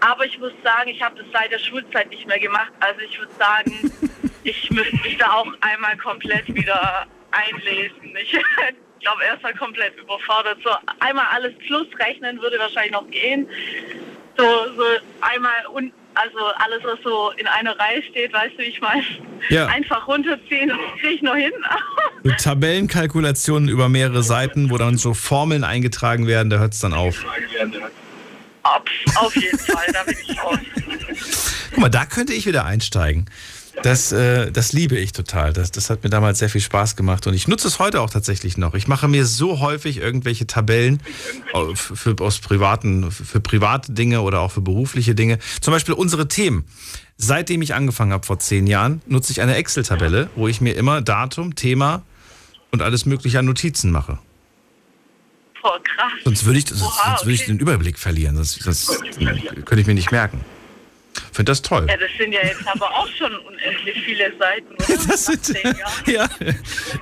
Aber 0.00 0.24
ich 0.24 0.38
muss 0.38 0.52
sagen, 0.62 0.90
ich 0.90 1.02
habe 1.02 1.16
das 1.16 1.26
seit 1.32 1.50
der 1.50 1.58
Schulzeit 1.58 2.08
nicht 2.10 2.26
mehr 2.26 2.38
gemacht. 2.38 2.72
Also 2.80 3.00
ich 3.00 3.18
würde 3.18 3.32
sagen, 3.34 3.92
ich 4.44 4.70
müsste 4.70 4.96
mich 4.96 5.16
da 5.18 5.32
auch 5.32 5.52
einmal 5.60 5.96
komplett 5.96 6.52
wieder 6.54 7.06
einlesen. 7.32 8.16
Ich 8.20 8.30
glaube, 9.00 9.24
er 9.24 9.34
ist 9.34 9.44
da 9.44 9.52
komplett 9.52 9.96
überfordert. 9.96 10.58
So 10.62 10.70
einmal 11.00 11.26
alles 11.32 11.54
plus 11.66 11.86
rechnen 11.98 12.40
würde 12.40 12.58
wahrscheinlich 12.58 12.92
noch 12.92 13.08
gehen. 13.10 13.48
So, 14.36 14.44
so 14.76 14.84
einmal 15.20 15.66
un 15.74 15.92
also 16.18 16.38
alles, 16.56 16.82
was 16.82 16.98
so 17.04 17.30
in 17.36 17.46
einer 17.46 17.78
Reihe 17.78 18.02
steht, 18.10 18.32
weißt 18.32 18.54
du, 18.56 18.62
wie 18.62 18.66
ich 18.66 18.80
meine? 18.80 19.02
Ja. 19.50 19.66
Einfach 19.66 20.08
runterziehen, 20.08 20.68
das 20.68 20.78
kriege 21.00 21.14
ich 21.14 21.22
noch 21.22 21.36
hin. 21.36 21.52
Tabellenkalkulationen 22.38 23.68
über 23.68 23.88
mehrere 23.88 24.22
Seiten, 24.22 24.70
wo 24.70 24.78
dann 24.78 24.98
so 24.98 25.14
Formeln 25.14 25.62
eingetragen 25.62 26.26
werden, 26.26 26.50
da 26.50 26.58
hört 26.58 26.74
es 26.74 26.80
dann 26.80 26.92
auf. 26.92 27.24
Auf, 28.64 28.82
auf 29.16 29.36
jeden 29.36 29.58
Fall, 29.58 29.86
da 29.92 30.02
bin 30.02 30.16
ich 30.20 30.42
raus. 30.42 30.58
Guck 31.70 31.78
mal, 31.78 31.88
da 31.88 32.04
könnte 32.04 32.32
ich 32.32 32.46
wieder 32.46 32.64
einsteigen. 32.64 33.26
Das, 33.82 34.12
äh, 34.12 34.50
das 34.50 34.72
liebe 34.72 34.96
ich 34.96 35.12
total. 35.12 35.52
Das, 35.52 35.70
das 35.70 35.90
hat 35.90 36.02
mir 36.02 36.10
damals 36.10 36.38
sehr 36.38 36.50
viel 36.50 36.60
Spaß 36.60 36.96
gemacht 36.96 37.26
und 37.26 37.34
ich 37.34 37.48
nutze 37.48 37.68
es 37.68 37.78
heute 37.78 38.00
auch 38.00 38.10
tatsächlich 38.10 38.58
noch. 38.58 38.74
Ich 38.74 38.88
mache 38.88 39.08
mir 39.08 39.24
so 39.24 39.60
häufig 39.60 39.98
irgendwelche 39.98 40.46
Tabellen 40.46 41.00
äh, 41.54 41.74
für, 41.74 42.16
aus 42.20 42.38
privaten, 42.38 43.10
für 43.10 43.40
private 43.40 43.92
Dinge 43.92 44.22
oder 44.22 44.40
auch 44.40 44.52
für 44.52 44.60
berufliche 44.60 45.14
Dinge. 45.14 45.38
Zum 45.60 45.72
Beispiel 45.72 45.94
unsere 45.94 46.28
Themen. 46.28 46.64
Seitdem 47.16 47.62
ich 47.62 47.74
angefangen 47.74 48.12
habe 48.12 48.24
vor 48.24 48.38
zehn 48.38 48.66
Jahren, 48.66 49.02
nutze 49.06 49.32
ich 49.32 49.40
eine 49.40 49.56
Excel-Tabelle, 49.56 50.30
wo 50.36 50.46
ich 50.46 50.60
mir 50.60 50.74
immer 50.76 51.00
Datum, 51.02 51.56
Thema 51.56 52.02
und 52.70 52.82
alles 52.82 53.06
mögliche 53.06 53.38
an 53.40 53.46
Notizen 53.46 53.90
mache. 53.90 54.18
Boah, 55.60 55.82
krass. 55.82 56.12
Sonst 56.24 56.44
würde 56.44 56.58
ich, 56.60 56.68
sonst, 56.68 56.82
Oha, 56.82 57.10
sonst 57.10 57.24
würde 57.24 57.34
ich 57.34 57.42
okay. 57.42 57.52
den 57.52 57.58
Überblick 57.58 57.98
verlieren. 57.98 58.36
Sonst, 58.36 58.62
sonst 58.62 59.02
könnte 59.10 59.80
ich 59.80 59.86
mir 59.86 59.94
nicht 59.94 60.12
merken. 60.12 60.44
Finde 61.38 61.52
das 61.52 61.62
toll. 61.62 61.86
Ja, 61.88 61.96
das 61.96 62.10
sind 62.18 62.32
ja 62.32 62.40
jetzt 62.42 62.66
aber 62.66 62.90
auch 62.90 63.06
schon 63.16 63.32
unendlich 63.32 64.02
viele 64.04 64.32
Seiten, 64.40 64.74
oder? 64.74 65.06
Das 65.06 65.24
sind, 65.24 65.54
ja. 66.08 66.28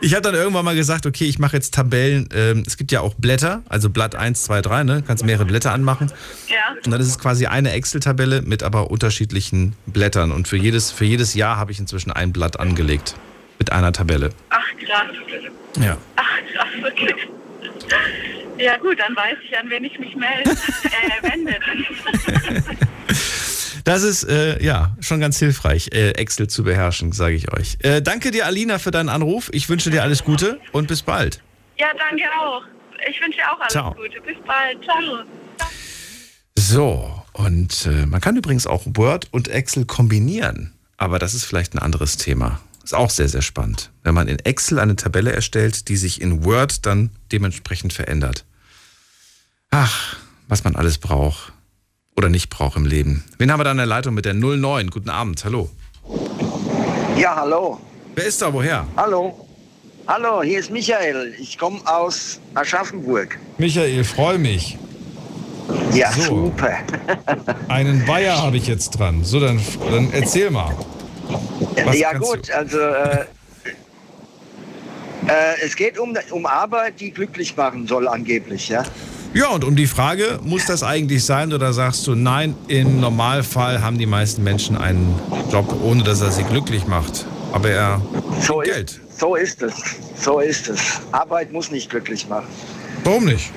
Ich 0.02 0.12
habe 0.12 0.20
dann 0.20 0.34
irgendwann 0.34 0.62
mal 0.62 0.74
gesagt, 0.74 1.06
okay, 1.06 1.24
ich 1.24 1.38
mache 1.38 1.56
jetzt 1.56 1.72
Tabellen. 1.72 2.28
Ähm, 2.34 2.62
es 2.66 2.76
gibt 2.76 2.92
ja 2.92 3.00
auch 3.00 3.14
Blätter, 3.14 3.62
also 3.70 3.88
Blatt 3.88 4.14
1, 4.14 4.42
2, 4.42 4.60
3, 4.60 4.84
ne? 4.84 5.02
Kannst 5.06 5.24
mehrere 5.24 5.46
Blätter 5.46 5.72
anmachen. 5.72 6.12
Ja. 6.48 6.76
Und 6.84 6.90
dann 6.92 7.00
ist 7.00 7.06
es 7.06 7.18
quasi 7.18 7.46
eine 7.46 7.72
Excel-Tabelle 7.72 8.42
mit 8.42 8.62
aber 8.62 8.90
unterschiedlichen 8.90 9.74
Blättern. 9.86 10.32
Und 10.32 10.48
für 10.48 10.58
jedes, 10.58 10.90
für 10.90 11.06
jedes 11.06 11.32
Jahr 11.32 11.56
habe 11.56 11.72
ich 11.72 11.78
inzwischen 11.78 12.12
ein 12.12 12.34
Blatt 12.34 12.60
angelegt. 12.60 13.14
Mit 13.58 13.72
einer 13.72 13.94
Tabelle. 13.94 14.32
Ach, 14.50 14.66
krass. 14.84 15.16
Ja. 15.82 15.96
Ach, 16.16 16.38
krass, 16.52 16.92
okay. 16.92 17.14
Ja 18.58 18.76
gut, 18.76 19.00
dann 19.00 19.16
weiß 19.16 19.38
ich, 19.42 19.56
an 19.56 19.70
wen 19.70 19.84
ich 19.84 19.98
mich 19.98 20.14
melde, 20.14 20.50
äh, 20.50 21.22
wende. 21.22 21.54
Das 23.86 24.02
ist 24.02 24.24
äh, 24.24 24.60
ja 24.60 24.96
schon 24.98 25.20
ganz 25.20 25.38
hilfreich, 25.38 25.90
äh, 25.92 26.10
Excel 26.10 26.48
zu 26.48 26.64
beherrschen, 26.64 27.12
sage 27.12 27.36
ich 27.36 27.52
euch. 27.52 27.78
Äh, 27.82 28.02
danke 28.02 28.32
dir, 28.32 28.44
Alina, 28.44 28.80
für 28.80 28.90
deinen 28.90 29.08
Anruf. 29.08 29.48
Ich 29.52 29.68
wünsche 29.68 29.90
dir 29.90 30.02
alles 30.02 30.24
Gute 30.24 30.58
und 30.72 30.88
bis 30.88 31.02
bald. 31.02 31.40
Ja, 31.78 31.86
danke 31.96 32.24
auch. 32.36 32.62
Ich 33.08 33.20
wünsche 33.20 33.38
dir 33.38 33.52
auch 33.52 33.60
alles 33.60 33.72
Ciao. 33.72 33.94
Gute. 33.94 34.20
Bis 34.22 34.36
bald. 34.44 34.82
Ciao. 34.82 35.24
So, 36.58 37.22
und 37.34 37.86
äh, 37.86 38.06
man 38.06 38.20
kann 38.20 38.36
übrigens 38.36 38.66
auch 38.66 38.82
Word 38.86 39.28
und 39.30 39.46
Excel 39.46 39.84
kombinieren, 39.84 40.72
aber 40.96 41.20
das 41.20 41.34
ist 41.34 41.44
vielleicht 41.44 41.72
ein 41.72 41.78
anderes 41.78 42.16
Thema. 42.16 42.58
Ist 42.82 42.92
auch 42.92 43.10
sehr, 43.10 43.28
sehr 43.28 43.42
spannend. 43.42 43.92
Wenn 44.02 44.14
man 44.14 44.26
in 44.26 44.40
Excel 44.40 44.80
eine 44.80 44.96
Tabelle 44.96 45.30
erstellt, 45.30 45.86
die 45.88 45.96
sich 45.96 46.20
in 46.20 46.44
Word 46.44 46.86
dann 46.86 47.10
dementsprechend 47.30 47.92
verändert. 47.92 48.46
Ach, 49.70 50.16
was 50.48 50.64
man 50.64 50.74
alles 50.74 50.98
braucht 50.98 51.52
oder 52.16 52.28
nicht 52.28 52.48
braucht 52.51 52.76
im 52.76 52.86
Leben. 52.86 53.24
Wen 53.38 53.52
haben 53.52 53.60
wir 53.60 53.64
da 53.64 53.72
in 53.72 53.76
der 53.76 53.86
Leitung 53.86 54.14
mit 54.14 54.24
der 54.24 54.34
09? 54.34 54.90
Guten 54.90 55.10
Abend, 55.10 55.44
hallo. 55.44 55.68
Ja, 57.16 57.36
hallo. 57.36 57.78
Wer 58.14 58.24
ist 58.26 58.40
da, 58.40 58.52
woher? 58.52 58.86
Hallo. 58.97 59.47
Hallo, 60.06 60.43
hier 60.43 60.60
ist 60.60 60.70
Michael. 60.70 61.34
Ich 61.38 61.59
komme 61.59 61.80
aus 61.84 62.40
Aschaffenburg. 62.55 63.38
Michael, 63.59 64.05
freue 64.05 64.38
mich. 64.38 64.78
Ja, 65.93 66.12
So. 66.12 66.22
super. 66.47 66.78
Einen 67.68 68.05
Bayer 68.06 68.40
habe 68.40 68.56
ich 68.56 68.66
jetzt 68.66 68.90
dran. 68.90 69.24
So, 69.24 69.40
dann, 69.40 69.60
dann 69.90 70.10
erzähl 70.12 70.51
mal. 70.51 70.74
Was 71.84 71.98
ja 71.98 72.12
gut, 72.16 72.51
also 72.52 72.78
äh, 72.78 73.20
äh, 75.26 75.64
es 75.64 75.74
geht 75.74 75.98
um, 75.98 76.16
um 76.30 76.47
Arbeit, 76.47 77.01
die 77.01 77.10
glücklich 77.10 77.56
machen 77.56 77.86
soll 77.86 78.06
angeblich, 78.06 78.68
ja. 78.68 78.84
Ja, 79.36 79.48
und 79.48 79.64
um 79.64 79.76
die 79.76 79.86
Frage, 79.86 80.38
muss 80.44 80.64
das 80.64 80.82
eigentlich 80.82 81.22
sein 81.22 81.52
oder 81.52 81.74
sagst 81.74 82.06
du, 82.06 82.14
nein, 82.14 82.54
im 82.68 83.00
Normalfall 83.00 83.82
haben 83.82 83.98
die 83.98 84.06
meisten 84.06 84.42
Menschen 84.42 84.78
einen 84.78 85.14
Job, 85.52 85.76
ohne 85.82 86.02
dass 86.02 86.22
er 86.22 86.30
sie 86.30 86.42
glücklich 86.42 86.86
macht. 86.86 87.26
Aber 87.52 87.68
er 87.68 88.00
So 88.40 88.60
kriegt 88.60 88.68
ist, 88.68 88.74
Geld. 88.74 89.00
so 89.18 89.34
ist 89.36 89.60
es. 89.60 89.74
So 90.18 90.40
ist 90.40 90.70
es. 90.70 91.00
Arbeit 91.12 91.52
muss 91.52 91.70
nicht 91.70 91.90
glücklich 91.90 92.26
machen. 92.26 92.46
Warum 93.04 93.26
nicht? 93.26 93.50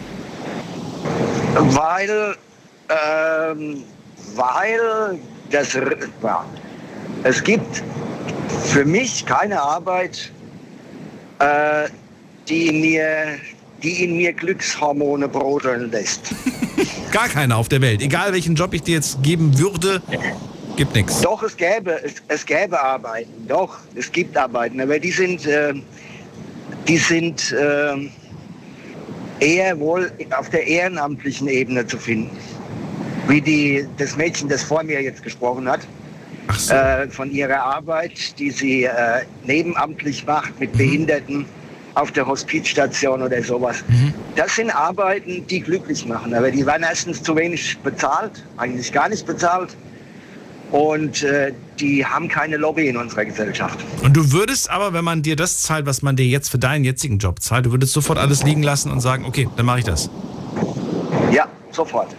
Weil, 1.55 2.35
ähm, 2.89 3.83
weil 4.35 5.17
das, 5.49 5.73
ja, 6.21 6.45
es 7.23 7.41
gibt 7.41 7.81
Für 8.65 8.83
mich 8.83 9.25
keine 9.25 9.61
Arbeit, 9.61 10.29
äh, 11.39 11.87
die, 12.49 12.71
mir, 12.73 13.39
die 13.83 14.03
in 14.03 14.17
mir 14.17 14.33
Glückshormone 14.33 15.27
brodeln 15.27 15.91
lässt. 15.91 16.33
Gar 17.11 17.29
keine 17.29 17.55
auf 17.55 17.69
der 17.69 17.81
Welt. 17.81 18.01
Egal 18.01 18.33
welchen 18.33 18.55
Job 18.55 18.73
ich 18.73 18.83
dir 18.83 18.95
jetzt 18.95 19.21
geben 19.23 19.57
würde, 19.57 20.01
gibt 20.75 20.95
nichts. 20.95 21.21
Doch, 21.21 21.43
es 21.43 21.55
gäbe, 21.55 22.01
es, 22.03 22.15
es 22.27 22.45
gäbe 22.45 22.81
Arbeiten. 22.81 23.47
Doch, 23.47 23.77
es 23.95 24.11
gibt 24.11 24.37
Arbeiten. 24.37 24.79
Aber 24.79 24.99
die 24.99 25.11
sind, 25.11 25.45
äh, 25.45 25.73
die 26.87 26.97
sind 26.97 27.51
äh, 27.51 28.09
eher 29.39 29.79
wohl 29.79 30.11
auf 30.37 30.49
der 30.49 30.65
ehrenamtlichen 30.65 31.47
Ebene 31.47 31.85
zu 31.85 31.97
finden. 31.97 32.35
Wie 33.27 33.41
die, 33.41 33.85
das 33.97 34.15
Mädchen, 34.15 34.49
das 34.49 34.63
vor 34.63 34.83
mir 34.83 35.01
jetzt 35.01 35.23
gesprochen 35.23 35.69
hat, 35.69 35.81
äh, 36.69 37.07
von 37.09 37.31
ihrer 37.31 37.61
Arbeit, 37.61 38.37
die 38.39 38.49
sie 38.49 38.83
äh, 38.85 39.21
nebenamtlich 39.45 40.25
macht 40.25 40.59
mit 40.59 40.73
Behinderten 40.73 41.45
auf 41.95 42.11
der 42.11 42.25
Hospizstation 42.25 43.21
oder 43.21 43.41
sowas. 43.43 43.83
Das 44.35 44.55
sind 44.55 44.69
Arbeiten, 44.71 45.45
die 45.47 45.59
glücklich 45.59 46.05
machen. 46.05 46.33
Aber 46.33 46.51
die 46.51 46.65
werden 46.65 46.83
erstens 46.83 47.21
zu 47.21 47.35
wenig 47.35 47.77
bezahlt, 47.79 48.43
eigentlich 48.57 48.91
gar 48.91 49.09
nicht 49.09 49.25
bezahlt. 49.25 49.75
Und 50.71 51.23
äh, 51.23 51.51
die 51.79 52.05
haben 52.05 52.27
keine 52.27 52.57
Lobby 52.57 52.87
in 52.87 52.97
unserer 52.97 53.25
Gesellschaft. 53.25 53.79
Und 54.03 54.15
du 54.15 54.31
würdest 54.31 54.69
aber, 54.69 54.93
wenn 54.93 55.03
man 55.03 55.23
dir 55.23 55.35
das 55.35 55.61
zahlt, 55.61 55.87
was 55.87 56.03
man 56.03 56.15
dir 56.15 56.27
jetzt 56.27 56.49
für 56.49 56.59
deinen 56.59 56.83
jetzigen 56.83 57.17
Job 57.17 57.41
zahlt, 57.41 57.65
du 57.65 57.71
würdest 57.71 57.93
sofort 57.93 58.19
alles 58.19 58.43
liegen 58.43 58.61
lassen 58.61 58.91
und 58.91 58.99
sagen, 58.99 59.25
okay, 59.25 59.49
dann 59.55 59.65
mache 59.65 59.79
ich 59.79 59.85
das. 59.85 60.09
Ja, 61.31 61.47
sofort. 61.71 62.15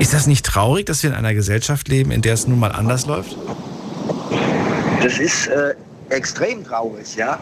Ist 0.00 0.12
das 0.12 0.26
nicht 0.26 0.44
traurig, 0.44 0.86
dass 0.86 1.02
wir 1.02 1.10
in 1.10 1.16
einer 1.16 1.34
Gesellschaft 1.34 1.88
leben, 1.88 2.10
in 2.10 2.22
der 2.22 2.34
es 2.34 2.48
nun 2.48 2.58
mal 2.58 2.72
anders 2.72 3.06
läuft? 3.06 3.36
Das 5.02 5.18
ist 5.18 5.46
äh, 5.46 5.74
extrem 6.08 6.64
traurig, 6.64 7.16
ja. 7.16 7.38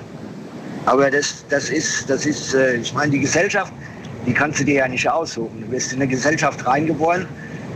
Aber 0.88 1.10
das, 1.10 1.44
das 1.50 1.68
ist, 1.68 2.08
das 2.08 2.24
ist 2.24 2.54
äh, 2.54 2.76
ich 2.76 2.94
meine, 2.94 3.12
die 3.12 3.20
Gesellschaft, 3.20 3.74
die 4.26 4.32
kannst 4.32 4.60
du 4.60 4.64
dir 4.64 4.76
ja 4.76 4.88
nicht 4.88 5.06
aussuchen. 5.06 5.60
Du 5.60 5.70
wirst 5.70 5.92
in 5.92 5.98
eine 5.98 6.08
Gesellschaft 6.08 6.66
reingeboren, 6.66 7.26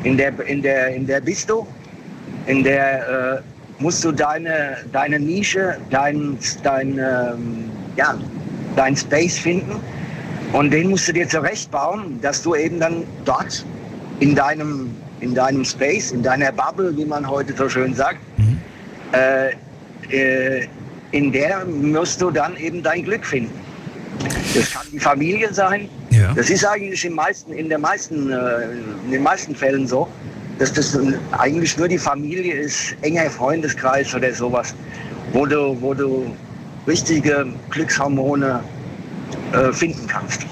in 0.03 0.17
der, 0.17 0.33
in 0.47 0.63
der, 0.63 0.95
in 0.95 1.07
der 1.07 1.21
bist 1.21 1.51
du, 1.51 1.67
in 2.47 2.65
der 2.65 3.43
äh, 3.43 3.83
musst 3.83 4.03
du 4.03 4.13
deine, 4.13 4.79
deine 4.93 5.21
Nische, 5.21 5.77
dein, 5.91 6.39
dein, 6.63 6.99
ähm, 6.99 7.71
ja, 7.97 8.15
dein 8.77 8.97
Space 8.97 9.39
finden. 9.39 9.77
Und 10.55 10.71
den 10.71 10.89
musst 10.89 11.07
du 11.07 11.13
dir 11.13 11.29
zurechtbauen, 11.29 12.19
dass 12.23 12.43
du 12.43 12.55
eben 12.55 12.81
dann 12.81 13.05
dort 13.27 13.67
in 14.21 14.35
deinem, 14.35 14.91
in 15.21 15.35
deinem 15.35 15.67
Space, 15.67 16.13
in 16.13 16.23
deiner 16.23 16.51
Bubble, 16.51 16.97
wie 16.97 17.05
man 17.05 17.29
heute 17.29 17.53
so 17.53 17.69
schön 17.69 17.93
sagt, 17.95 18.21
äh, 19.13 19.51
äh, 20.09 20.67
in 21.13 21.31
der 21.31 21.65
musst 21.65 22.21
du 22.21 22.31
dann 22.31 22.57
eben 22.57 22.83
dein 22.83 23.05
Glück 23.05 23.25
finden. 23.25 23.53
Das 24.55 24.71
kann 24.71 24.87
die 24.93 24.99
Familie 24.99 25.53
sein. 25.53 25.89
Das 26.35 26.51
ist 26.51 26.65
eigentlich 26.65 27.05
in, 27.05 27.15
meisten, 27.15 27.53
in, 27.53 27.69
der 27.69 27.79
meisten, 27.79 28.31
äh, 28.31 28.73
in 29.05 29.13
den 29.13 29.23
meisten 29.23 29.55
Fällen 29.55 29.87
so, 29.87 30.09
dass 30.59 30.73
das 30.73 30.99
eigentlich 31.33 31.77
nur 31.77 31.89
die 31.89 31.99
Familie 31.99 32.55
ist, 32.55 32.95
enger 33.03 33.31
Freundeskreis 33.31 34.15
oder 34.15 34.33
sowas, 34.33 34.75
wo 35.33 35.47
du, 35.47 35.81
wo 35.81 35.95
du 35.95 36.37
richtige 36.87 37.47
Glückshormone 37.71 38.63
äh, 39.53 39.73
finden 39.73 40.07
kannst. 40.07 40.43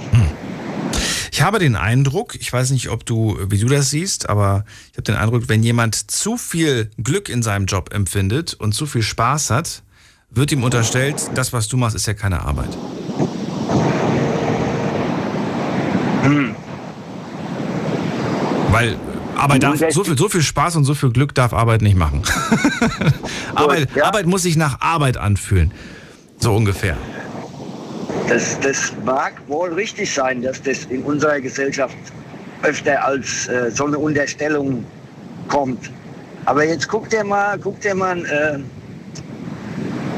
Ich 1.32 1.42
habe 1.42 1.58
den 1.58 1.76
Eindruck, 1.76 2.34
ich 2.38 2.52
weiß 2.52 2.70
nicht, 2.70 2.90
ob 2.90 3.06
du, 3.06 3.38
wie 3.48 3.58
du 3.58 3.66
das 3.66 3.90
siehst, 3.90 4.28
aber 4.28 4.64
ich 4.90 4.98
habe 4.98 5.04
den 5.04 5.14
Eindruck, 5.14 5.48
wenn 5.48 5.62
jemand 5.62 6.10
zu 6.10 6.36
viel 6.36 6.90
Glück 7.02 7.28
in 7.30 7.42
seinem 7.42 7.66
Job 7.66 7.94
empfindet 7.94 8.54
und 8.54 8.74
zu 8.74 8.84
viel 8.84 9.02
Spaß 9.02 9.50
hat, 9.50 9.82
wird 10.30 10.52
ihm 10.52 10.62
unterstellt, 10.62 11.30
das, 11.34 11.52
was 11.52 11.68
du 11.68 11.76
machst, 11.76 11.96
ist 11.96 12.06
ja 12.06 12.14
keine 12.14 12.42
Arbeit. 12.42 12.76
Weil 18.70 18.96
Arbeit 19.36 19.62
darf, 19.62 19.80
so 19.90 20.04
viel, 20.04 20.16
so 20.16 20.28
viel 20.28 20.42
Spaß 20.42 20.76
und 20.76 20.84
so 20.84 20.94
viel 20.94 21.10
Glück 21.10 21.34
darf 21.34 21.52
Arbeit 21.52 21.82
nicht 21.82 21.96
machen. 21.96 22.22
Arbeit, 23.54 24.00
Arbeit 24.00 24.26
muss 24.26 24.42
sich 24.42 24.56
nach 24.56 24.80
Arbeit 24.80 25.16
anfühlen. 25.16 25.72
So 26.38 26.54
ungefähr. 26.54 26.96
Das, 28.28 28.60
das 28.60 28.92
mag 29.04 29.34
wohl 29.48 29.72
richtig 29.72 30.12
sein, 30.12 30.42
dass 30.42 30.62
das 30.62 30.84
in 30.84 31.02
unserer 31.02 31.40
Gesellschaft 31.40 31.96
öfter 32.62 33.04
als 33.04 33.48
äh, 33.48 33.70
so 33.70 33.86
eine 33.86 33.98
Unterstellung 33.98 34.84
kommt. 35.48 35.90
Aber 36.44 36.64
jetzt 36.64 36.88
guck 36.88 37.08
dir 37.10 37.24
mal, 37.24 37.58
guck 37.58 37.80
dir 37.80 37.94
mal, 37.94 38.24
äh, 38.24 38.58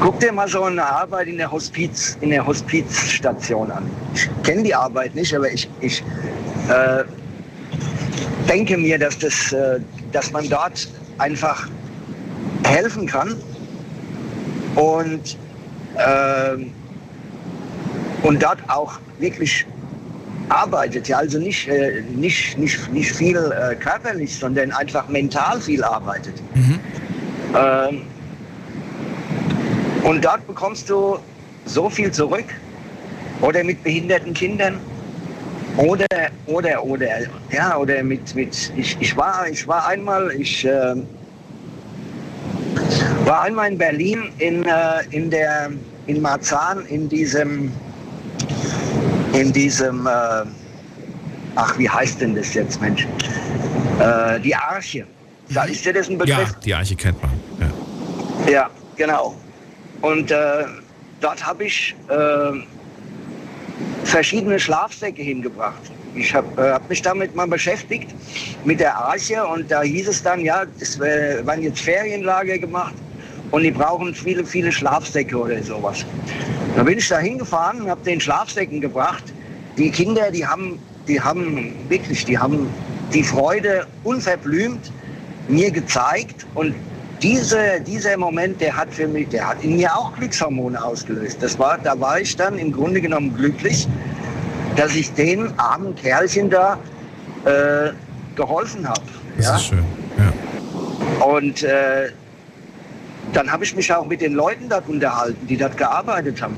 guck 0.03 0.19
dir 0.19 0.33
mal 0.33 0.49
so 0.49 0.63
eine 0.63 0.83
Arbeit 0.83 1.29
in 1.29 1.37
der 1.37 1.49
Hospiz, 1.49 2.17
in 2.19 2.31
der 2.31 2.45
Hospizstation 2.45 3.71
an. 3.71 3.89
Ich 4.13 4.29
kenne 4.43 4.63
die 4.63 4.75
Arbeit 4.75 5.15
nicht, 5.15 5.33
aber 5.33 5.49
ich, 5.49 5.69
ich 5.79 6.03
äh, 6.67 7.05
denke 8.49 8.77
mir, 8.77 8.99
dass 8.99 9.17
das, 9.17 9.53
äh, 9.53 9.79
dass 10.11 10.29
man 10.33 10.49
dort 10.49 10.89
einfach 11.19 11.69
helfen 12.65 13.07
kann 13.07 13.37
und 14.75 15.37
äh, 15.95 16.57
und 18.23 18.43
dort 18.43 18.59
auch 18.67 18.99
wirklich 19.19 19.65
arbeitet, 20.49 21.07
ja, 21.07 21.17
also 21.19 21.39
nicht, 21.39 21.69
äh, 21.69 22.01
nicht, 22.13 22.57
nicht, 22.57 22.91
nicht 22.91 23.11
viel 23.13 23.37
äh, 23.37 23.75
körperlich, 23.75 24.37
sondern 24.37 24.71
einfach 24.73 25.07
mental 25.07 25.61
viel 25.61 25.81
arbeitet. 25.81 26.33
Ähm, 27.55 28.01
und 30.03 30.23
dort 30.23 30.45
bekommst 30.47 30.89
du 30.89 31.17
so 31.65 31.89
viel 31.89 32.11
zurück 32.11 32.45
oder 33.41 33.63
mit 33.63 33.83
behinderten 33.83 34.33
Kindern 34.33 34.79
oder 35.77 36.05
oder 36.45 36.83
oder 36.83 37.07
ja 37.51 37.77
oder 37.77 38.03
mit 38.03 38.35
mit 38.35 38.71
ich, 38.77 38.97
ich 38.99 39.17
war 39.17 39.47
ich 39.49 39.67
war 39.67 39.87
einmal 39.87 40.31
ich 40.31 40.65
äh, 40.65 40.95
war 43.25 43.41
einmal 43.41 43.71
in 43.71 43.77
Berlin 43.77 44.23
in 44.37 44.63
äh, 44.65 45.03
in 45.11 45.29
der 45.29 45.71
in 46.07 46.21
Marzahn 46.21 46.85
in 46.87 47.09
diesem 47.09 47.71
in 49.33 49.51
diesem, 49.51 50.05
äh, 50.05 50.45
ach, 51.55 51.77
wie 51.77 51.89
heißt 51.89 52.21
denn 52.21 52.35
das 52.35 52.53
jetzt, 52.53 52.79
Mensch? 52.79 53.07
Äh, 53.99 54.39
die 54.39 54.55
Arche. 54.55 55.05
Da 55.49 55.63
ist 55.65 55.85
dir 55.85 55.93
das 55.93 56.09
ein 56.09 56.17
Begriff? 56.17 56.37
Ja, 56.37 56.55
die 56.63 56.73
Arche 56.73 56.95
kennt 56.95 57.21
man. 57.21 57.31
Ja. 58.45 58.51
Ja, 58.51 58.69
genau. 58.95 59.35
Und 60.03 60.31
äh, 60.31 60.65
dort 61.21 61.45
habe 61.45 61.63
ich 61.63 61.95
äh, 62.09 62.51
verschiedene 64.03 64.59
Schlafsäcke 64.59 65.21
hingebracht. 65.21 65.81
Ich 66.13 66.35
habe 66.35 66.61
äh, 66.61 66.73
hab 66.73 66.89
mich 66.89 67.01
damit 67.01 67.33
mal 67.35 67.47
beschäftigt, 67.47 68.13
mit 68.65 68.81
der 68.81 68.97
Arche. 68.97 69.47
Und 69.47 69.71
da 69.71 69.81
hieß 69.81 70.09
es 70.09 70.21
dann, 70.21 70.41
ja, 70.41 70.63
es 70.77 70.99
waren 70.99 71.63
jetzt 71.63 71.79
Ferienlager 71.79 72.57
gemacht 72.57 72.93
und 73.51 73.63
die 73.63 73.71
brauchen 73.71 74.13
viele, 74.13 74.43
viele 74.43 74.73
Schlafsäcke 74.73 75.37
oder 75.37 75.63
sowas. 75.63 76.05
Da 76.75 76.83
bin 76.83 76.97
ich 76.97 77.07
da 77.07 77.19
hingefahren 77.19 77.83
und 77.83 77.89
habe 77.89 78.03
den 78.03 78.19
Schlafsäcken 78.19 78.81
gebracht. 78.81 79.23
Die 79.77 79.89
Kinder, 79.89 80.31
die 80.31 80.45
haben, 80.45 80.79
die 81.07 81.21
haben 81.21 81.73
wirklich, 81.87 82.25
die 82.25 82.37
haben 82.37 82.67
die 83.13 83.23
Freude 83.23 83.87
unverblümt 84.03 84.91
mir 85.47 85.71
gezeigt 85.71 86.45
und 86.55 86.75
diese, 87.23 87.79
dieser 87.87 88.17
Moment, 88.17 88.59
der 88.59 88.75
hat 88.75 88.93
für 88.93 89.07
mich, 89.07 89.29
der 89.29 89.47
hat 89.47 89.63
in 89.63 89.77
mir 89.77 89.95
auch 89.95 90.13
Glückshormone 90.13 90.83
ausgelöst. 90.83 91.37
Das 91.41 91.57
war, 91.57 91.77
da 91.77 91.99
war 91.99 92.19
ich 92.19 92.35
dann 92.35 92.59
im 92.59 92.71
Grunde 92.71 92.99
genommen 92.99 93.33
glücklich, 93.35 93.87
dass 94.75 94.93
ich 94.93 95.13
den 95.13 95.57
armen 95.57 95.95
Kerlchen 95.95 96.49
da 96.49 96.77
äh, 97.45 97.91
geholfen 98.35 98.87
habe. 98.87 99.01
Das 99.37 99.45
ja? 99.45 99.55
ist 99.55 99.65
schön. 99.65 99.85
Und 101.25 101.63
äh, 101.63 102.09
dann 103.31 103.51
habe 103.51 103.63
ich 103.63 103.75
mich 103.75 103.93
auch 103.93 104.05
mit 104.05 104.19
den 104.21 104.33
Leuten 104.33 104.67
dort 104.67 104.89
unterhalten, 104.89 105.47
die 105.47 105.57
dort 105.57 105.77
gearbeitet 105.77 106.41
haben. 106.41 106.57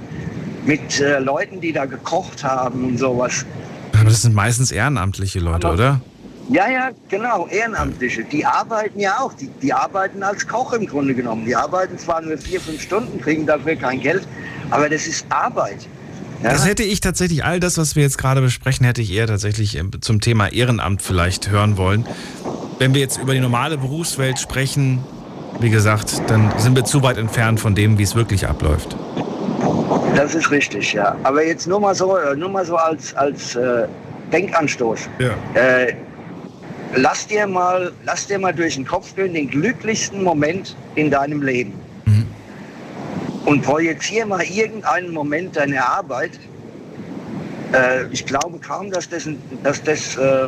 Mit 0.65 0.99
äh, 0.99 1.19
Leuten, 1.19 1.61
die 1.61 1.71
da 1.71 1.85
gekocht 1.85 2.43
haben 2.43 2.85
und 2.85 2.97
sowas. 2.97 3.45
Aber 3.93 4.05
das 4.05 4.23
sind 4.23 4.33
meistens 4.33 4.71
ehrenamtliche 4.71 5.39
Leute, 5.39 5.67
oder? 5.67 6.01
Ja, 6.49 6.69
ja, 6.69 6.91
genau, 7.09 7.47
Ehrenamtliche. 7.47 8.23
Die 8.23 8.45
arbeiten 8.45 8.99
ja 8.99 9.19
auch. 9.19 9.33
Die, 9.33 9.49
die 9.61 9.73
arbeiten 9.73 10.21
als 10.21 10.47
Koch 10.47 10.73
im 10.73 10.85
Grunde 10.85 11.15
genommen. 11.15 11.45
Die 11.45 11.55
arbeiten 11.55 11.97
zwar 11.97 12.21
nur 12.21 12.37
vier, 12.37 12.61
fünf 12.61 12.81
Stunden, 12.81 13.19
kriegen 13.19 13.45
dafür 13.45 13.75
kein 13.75 13.99
Geld, 13.99 14.27
aber 14.69 14.89
das 14.89 15.07
ist 15.07 15.25
Arbeit. 15.29 15.87
Ja? 16.43 16.51
Das 16.51 16.67
hätte 16.67 16.83
ich 16.83 16.99
tatsächlich, 16.99 17.43
all 17.43 17.59
das, 17.59 17.77
was 17.77 17.95
wir 17.95 18.03
jetzt 18.03 18.17
gerade 18.17 18.41
besprechen, 18.41 18.85
hätte 18.85 19.01
ich 19.01 19.11
eher 19.11 19.25
tatsächlich 19.25 19.77
ähm, 19.77 19.91
zum 20.01 20.21
Thema 20.21 20.51
Ehrenamt 20.51 21.01
vielleicht 21.01 21.49
hören 21.49 21.77
wollen. 21.77 22.05
Wenn 22.77 22.93
wir 22.93 23.01
jetzt 23.01 23.17
über 23.17 23.33
die 23.33 23.39
normale 23.39 23.77
Berufswelt 23.77 24.39
sprechen, 24.39 25.03
wie 25.59 25.69
gesagt, 25.69 26.21
dann 26.27 26.53
sind 26.59 26.75
wir 26.75 26.83
zu 26.83 27.01
weit 27.01 27.17
entfernt 27.17 27.59
von 27.59 27.73
dem, 27.73 27.97
wie 27.97 28.03
es 28.03 28.13
wirklich 28.13 28.47
abläuft. 28.47 28.95
Das 30.15 30.35
ist 30.35 30.51
richtig, 30.51 30.93
ja. 30.93 31.15
Aber 31.23 31.43
jetzt 31.43 31.67
nur 31.67 31.79
mal 31.79 31.95
so, 31.95 32.17
äh, 32.17 32.35
nur 32.35 32.49
mal 32.49 32.65
so 32.65 32.75
als, 32.75 33.15
als 33.15 33.55
äh, 33.55 33.87
Denkanstoß. 34.31 35.09
Ja. 35.19 35.31
Äh, 35.59 35.95
lass 36.93 37.27
dir 37.27 37.47
mal, 37.47 37.91
lass 38.03 38.27
dir 38.27 38.39
mal 38.39 38.53
durch 38.53 38.75
den 38.75 38.85
Kopf 38.85 39.15
gehen, 39.15 39.33
den 39.33 39.49
glücklichsten 39.49 40.23
Moment 40.23 40.75
in 40.95 41.09
deinem 41.09 41.41
Leben. 41.41 41.73
Und 43.45 43.61
projiziere 43.61 44.25
mal 44.25 44.43
irgendeinen 44.43 45.13
Moment 45.13 45.55
deiner 45.55 45.87
Arbeit. 45.87 46.39
Äh, 47.73 48.07
ich 48.11 48.25
glaube 48.25 48.57
kaum, 48.59 48.89
dass 48.89 49.07
das, 49.07 49.27
ein, 49.27 49.39
dass 49.63 49.83
das 49.83 50.17
äh, 50.17 50.47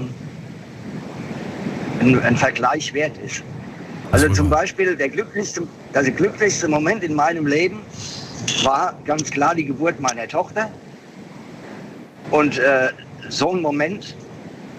ein, 2.00 2.20
ein 2.24 2.36
Vergleich 2.36 2.94
wert 2.94 3.18
ist. 3.24 3.44
Also 4.12 4.30
zum 4.30 4.50
Beispiel 4.50 4.96
der 4.96 5.10
glücklichste, 5.10 5.68
also 5.94 6.12
glücklichste 6.12 6.68
Moment 6.68 7.04
in 7.04 7.14
meinem 7.14 7.46
Leben 7.46 7.82
war 8.64 8.98
ganz 9.06 9.30
klar 9.30 9.54
die 9.54 9.66
Geburt 9.66 10.00
meiner 10.00 10.28
Tochter. 10.28 10.72
Und 12.32 12.58
äh, 12.58 12.90
so 13.30 13.52
ein 13.52 13.62
Moment, 13.62 14.16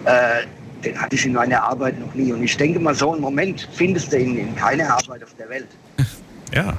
äh, 0.05 0.43
den 0.85 1.01
hatte 1.01 1.17
ich 1.17 1.27
in 1.27 1.33
meiner 1.33 1.63
Arbeit 1.63 1.99
noch 1.99 2.15
nie. 2.15 2.33
Und 2.33 2.43
ich 2.43 2.57
denke 2.57 2.79
mal, 2.79 2.95
so 2.95 3.13
einen 3.13 3.21
Moment 3.21 3.69
findest 3.73 4.13
du 4.13 4.19
in, 4.19 4.39
in 4.39 4.57
keiner 4.57 4.91
Arbeit 4.91 5.25
auf 5.25 5.35
der 5.39 5.49
Welt. 5.49 5.69
Ja. 6.55 6.79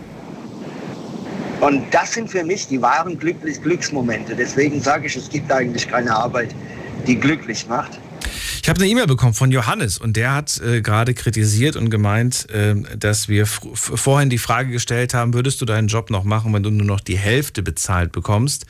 Und 1.62 1.84
das 1.94 2.14
sind 2.14 2.28
für 2.28 2.44
mich 2.44 2.68
die 2.68 2.82
wahren 2.82 3.20
Glücklich 3.20 3.62
Glücksmomente. 3.62 4.36
Deswegen 4.36 4.82
sage 4.82 5.06
ich, 5.06 5.16
es 5.16 5.30
gibt 5.30 5.52
eigentlich 5.52 5.88
keine 5.88 6.16
Arbeit, 6.16 6.56
die 7.06 7.16
glücklich 7.16 7.68
macht. 7.68 8.00
Ich 8.62 8.68
habe 8.68 8.80
eine 8.82 8.90
E-Mail 8.90 9.08
bekommen 9.08 9.34
von 9.34 9.52
Johannes 9.52 9.98
und 9.98 10.16
der 10.16 10.34
hat 10.34 10.60
äh, 10.62 10.82
gerade 10.82 11.14
kritisiert 11.14 11.76
und 11.76 11.90
gemeint, 11.90 12.50
äh, 12.50 12.76
dass 12.98 13.28
wir 13.28 13.46
vorhin 13.46 14.30
die 14.30 14.38
Frage 14.38 14.72
gestellt 14.72 15.14
haben, 15.14 15.34
würdest 15.34 15.62
du 15.62 15.66
deinen 15.66 15.88
Job 15.88 16.10
noch 16.10 16.24
machen, 16.24 16.54
wenn 16.54 16.64
du 16.64 16.70
nur 16.70 16.86
noch 16.86 17.00
die 17.00 17.18
Hälfte 17.18 17.62
bezahlt 17.62 18.12
bekommst? 18.12 18.66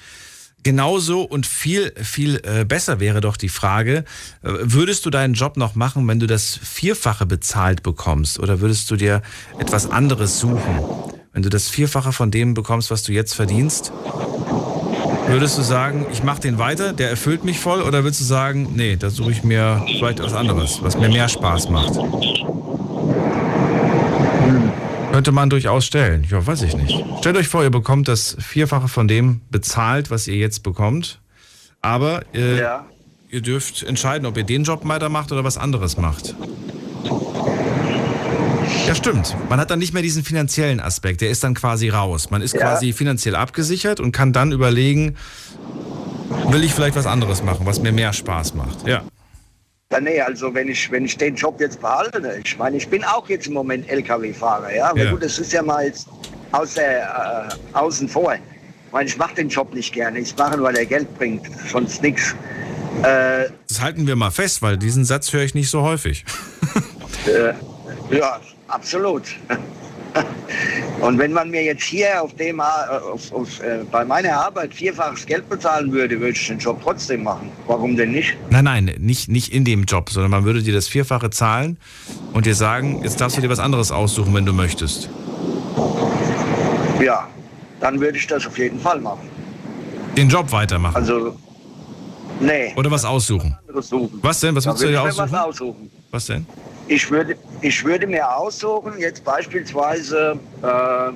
Genauso 0.63 1.21
und 1.21 1.45
viel, 1.45 1.93
viel 2.01 2.41
äh, 2.43 2.65
besser 2.65 2.99
wäre 2.99 3.21
doch 3.21 3.37
die 3.37 3.49
Frage, 3.49 4.03
äh, 4.43 4.49
würdest 4.61 5.05
du 5.05 5.09
deinen 5.09 5.33
Job 5.33 5.55
noch 5.55 5.75
machen, 5.75 6.05
wenn 6.07 6.19
du 6.19 6.27
das 6.27 6.59
Vierfache 6.61 7.25
bezahlt 7.25 7.81
bekommst? 7.81 8.39
Oder 8.39 8.59
würdest 8.59 8.91
du 8.91 8.97
dir 8.97 9.21
etwas 9.57 9.89
anderes 9.89 10.39
suchen? 10.39 10.79
Wenn 11.31 11.43
du 11.43 11.49
das 11.49 11.69
Vierfache 11.69 12.11
von 12.11 12.29
dem 12.29 12.55
bekommst, 12.55 12.91
was 12.91 13.03
du 13.03 13.13
jetzt 13.13 13.33
verdienst, 13.35 13.93
würdest 15.27 15.57
du 15.57 15.61
sagen, 15.61 16.07
ich 16.11 16.23
mache 16.23 16.41
den 16.41 16.57
weiter, 16.57 16.91
der 16.91 17.09
erfüllt 17.09 17.45
mich 17.45 17.59
voll? 17.59 17.81
Oder 17.81 18.03
würdest 18.03 18.19
du 18.19 18.25
sagen, 18.25 18.73
nee, 18.75 18.97
da 18.97 19.09
suche 19.09 19.31
ich 19.31 19.43
mir 19.43 19.85
vielleicht 19.97 20.21
was 20.21 20.33
anderes, 20.33 20.79
was 20.81 20.97
mir 20.97 21.07
mehr 21.07 21.29
Spaß 21.29 21.69
macht? 21.69 21.93
Könnte 25.19 25.33
man 25.33 25.49
durchaus 25.49 25.83
stellen. 25.85 26.25
Ja, 26.29 26.47
weiß 26.47 26.61
ich 26.61 26.77
nicht. 26.77 27.03
Stellt 27.19 27.35
euch 27.35 27.49
vor, 27.49 27.61
ihr 27.61 27.69
bekommt 27.69 28.07
das 28.07 28.37
Vierfache 28.39 28.87
von 28.87 29.09
dem 29.09 29.41
bezahlt, 29.51 30.11
was 30.11 30.29
ihr 30.29 30.37
jetzt 30.37 30.63
bekommt. 30.63 31.19
Aber 31.81 32.21
äh, 32.33 32.57
Ja. 32.57 32.85
ihr 33.29 33.41
dürft 33.41 33.83
entscheiden, 33.83 34.25
ob 34.25 34.37
ihr 34.37 34.45
den 34.45 34.63
Job 34.63 34.79
weitermacht 34.87 35.33
oder 35.33 35.43
was 35.43 35.57
anderes 35.57 35.97
macht. 35.97 36.35
Ja, 38.87 38.95
stimmt. 38.95 39.35
Man 39.49 39.59
hat 39.59 39.69
dann 39.71 39.79
nicht 39.79 39.93
mehr 39.93 40.03
diesen 40.03 40.23
finanziellen 40.23 40.79
Aspekt. 40.79 41.19
Der 41.19 41.29
ist 41.31 41.43
dann 41.43 41.53
quasi 41.53 41.89
raus. 41.89 42.31
Man 42.31 42.41
ist 42.41 42.53
Ja. 42.53 42.61
quasi 42.61 42.93
finanziell 42.93 43.35
abgesichert 43.35 43.99
und 43.99 44.13
kann 44.13 44.31
dann 44.31 44.53
überlegen, 44.53 45.17
will 46.47 46.63
ich 46.63 46.73
vielleicht 46.73 46.95
was 46.95 47.07
anderes 47.07 47.43
machen, 47.43 47.65
was 47.65 47.81
mir 47.81 47.91
mehr 47.91 48.13
Spaß 48.13 48.53
macht. 48.53 48.87
Ja. 48.87 49.01
Ja, 49.91 49.99
nee, 49.99 50.21
also 50.21 50.53
wenn 50.53 50.67
ich, 50.67 50.91
wenn 50.91 51.03
ich 51.05 51.17
den 51.17 51.33
Job 51.33 51.59
jetzt 51.59 51.81
behalte, 51.81 52.21
ne, 52.21 52.39
ich 52.43 52.55
meine, 52.59 52.77
ich 52.77 52.87
bin 52.87 53.03
auch 53.03 53.27
jetzt 53.27 53.47
im 53.47 53.53
Moment 53.53 53.89
LKW-Fahrer, 53.89 54.71
ja, 54.75 54.91
aber 54.91 54.99
Ja. 55.03 55.11
gut, 55.11 55.23
das 55.23 55.39
ist 55.39 55.51
ja 55.51 55.63
mal 55.63 55.83
jetzt 55.83 56.07
außer, 56.51 56.81
äh, 56.83 57.49
außen 57.73 58.07
vor. 58.07 58.35
Ich 58.35 58.91
meine, 58.91 59.09
ich 59.09 59.17
mache 59.17 59.33
den 59.33 59.49
Job 59.49 59.73
nicht 59.73 59.91
gerne, 59.91 60.19
ich 60.19 60.37
mache 60.37 60.57
ihn, 60.57 60.61
weil 60.61 60.75
er 60.77 60.85
Geld 60.85 61.11
bringt, 61.17 61.47
sonst 61.71 62.03
nichts. 62.03 62.35
Äh, 63.01 63.49
Das 63.67 63.81
halten 63.81 64.05
wir 64.05 64.15
mal 64.15 64.29
fest, 64.29 64.61
weil 64.61 64.77
diesen 64.77 65.05
Satz 65.05 65.33
höre 65.33 65.41
ich 65.41 65.55
nicht 65.55 65.71
so 65.71 65.81
häufig. 65.81 66.23
äh, 67.25 67.53
ja, 68.15 68.39
absolut. 68.67 69.23
Und 71.01 71.17
wenn 71.17 71.31
man 71.31 71.49
mir 71.49 71.63
jetzt 71.63 71.83
hier 71.83 72.21
auf 72.21 72.35
dem, 72.35 72.59
äh, 72.59 72.63
auf, 72.63 73.31
auf, 73.31 73.61
äh, 73.61 73.85
bei 73.89 74.03
meiner 74.03 74.33
Arbeit 74.33 74.73
vierfaches 74.73 75.25
Geld 75.25 75.47
bezahlen 75.49 75.91
würde, 75.91 76.19
würde 76.19 76.31
ich 76.31 76.47
den 76.47 76.59
Job 76.59 76.79
trotzdem 76.83 77.23
machen. 77.23 77.49
Warum 77.67 77.95
denn 77.95 78.11
nicht? 78.11 78.35
Nein, 78.49 78.65
nein, 78.65 78.95
nicht, 78.99 79.29
nicht 79.29 79.53
in 79.53 79.63
dem 79.63 79.85
Job, 79.85 80.09
sondern 80.09 80.31
man 80.31 80.43
würde 80.43 80.61
dir 80.61 80.73
das 80.73 80.87
Vierfache 80.87 81.29
zahlen 81.29 81.77
und 82.33 82.45
dir 82.45 82.55
sagen, 82.55 83.01
jetzt 83.03 83.21
darfst 83.21 83.37
du 83.37 83.41
dir 83.41 83.49
was 83.49 83.59
anderes 83.59 83.91
aussuchen, 83.91 84.33
wenn 84.33 84.45
du 84.45 84.53
möchtest. 84.53 85.09
Ja, 87.01 87.27
dann 87.79 87.99
würde 87.99 88.17
ich 88.17 88.27
das 88.27 88.45
auf 88.45 88.57
jeden 88.57 88.79
Fall 88.79 88.99
machen. 88.99 89.29
Den 90.17 90.27
Job 90.27 90.51
weitermachen. 90.51 90.95
Also, 90.95 91.37
nee. 92.41 92.73
Oder 92.75 92.91
was 92.91 93.05
aussuchen. 93.05 93.57
Was 93.67 94.39
denn? 94.41 94.55
Was 94.55 94.65
würdest 94.65 94.83
du 94.83 94.87
dir 94.87 95.01
mir 95.01 95.05
was 95.05 95.19
aussuchen? 95.19 95.35
aussuchen. 95.35 95.91
Was 96.11 96.25
denn? 96.25 96.45
Ich 96.89 97.09
würde, 97.11 97.35
ich 97.61 97.85
würde 97.85 98.07
mir 98.07 98.27
aussuchen, 98.35 98.93
jetzt 98.97 99.23
beispielsweise, 99.23 100.39
äh, 100.63 101.11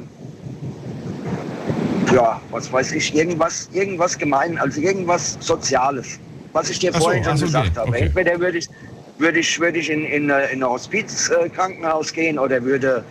ja, 2.13 2.39
was 2.51 2.71
weiß 2.71 2.91
ich, 2.91 3.15
irgendwas, 3.15 3.69
irgendwas 3.73 4.15
gemein, 4.15 4.59
also 4.59 4.79
irgendwas 4.79 5.35
Soziales. 5.39 6.19
Was 6.53 6.69
ich 6.69 6.77
dir 6.77 6.91
Ach 6.93 6.99
so, 6.99 7.05
vorhin 7.05 7.23
schon 7.23 7.33
ach 7.33 7.37
so, 7.37 7.45
okay, 7.45 7.53
gesagt 7.53 7.77
habe. 7.77 7.89
okay. 7.89 8.01
Entweder 8.03 8.39
würde 8.39 8.59
ich, 8.59 8.69
würde 9.17 9.39
ich, 9.39 9.59
würde 9.59 9.79
ich 9.79 9.89
in, 9.89 10.05
in, 10.05 10.29
äh, 10.29 10.51
in 10.53 10.61
ein 10.63 10.69
Hospizkrankenhaus 10.69 12.13
gehen 12.13 12.37
oder 12.37 12.63
würde, 12.63 13.03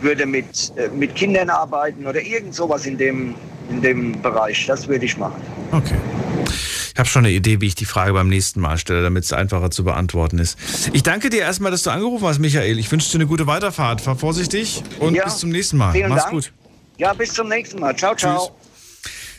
würde 0.00 0.26
mit, 0.26 0.72
äh, 0.76 0.88
mit 0.88 1.14
Kindern 1.14 1.50
arbeiten 1.50 2.04
oder 2.04 2.20
irgend 2.20 2.52
sowas 2.52 2.84
in 2.84 2.98
dem, 2.98 3.36
in 3.70 3.80
dem 3.80 4.20
Bereich. 4.22 4.66
Das 4.66 4.88
würde 4.88 5.04
ich 5.04 5.16
machen. 5.16 5.40
Okay. 5.70 5.94
Ich 6.92 6.98
habe 6.98 7.08
schon 7.08 7.24
eine 7.24 7.34
Idee, 7.34 7.60
wie 7.60 7.66
ich 7.66 7.74
die 7.74 7.86
Frage 7.86 8.12
beim 8.12 8.28
nächsten 8.28 8.60
Mal 8.60 8.76
stelle, 8.78 9.02
damit 9.02 9.24
es 9.24 9.32
einfacher 9.32 9.70
zu 9.70 9.84
beantworten 9.84 10.38
ist. 10.38 10.58
Ich 10.92 11.02
danke 11.02 11.30
dir 11.30 11.40
erstmal, 11.40 11.70
dass 11.70 11.82
du 11.82 11.90
angerufen 11.90 12.26
hast, 12.26 12.38
Michael. 12.38 12.78
Ich 12.78 12.90
wünsche 12.92 13.10
dir 13.10 13.16
eine 13.16 13.26
gute 13.26 13.46
Weiterfahrt. 13.46 14.00
Fahr 14.02 14.16
vorsichtig 14.16 14.82
und 14.98 15.14
Ja, 15.14 15.24
bis 15.24 15.38
zum 15.38 15.50
nächsten 15.50 15.78
Mal. 15.78 15.92
Vielen 15.92 16.10
Mach's 16.10 16.24
Dank. 16.24 16.34
gut. 16.34 16.52
Ja, 16.98 17.14
bis 17.14 17.32
zum 17.32 17.48
nächsten 17.48 17.80
Mal. 17.80 17.96
Ciao, 17.96 18.14
ciao. 18.14 18.54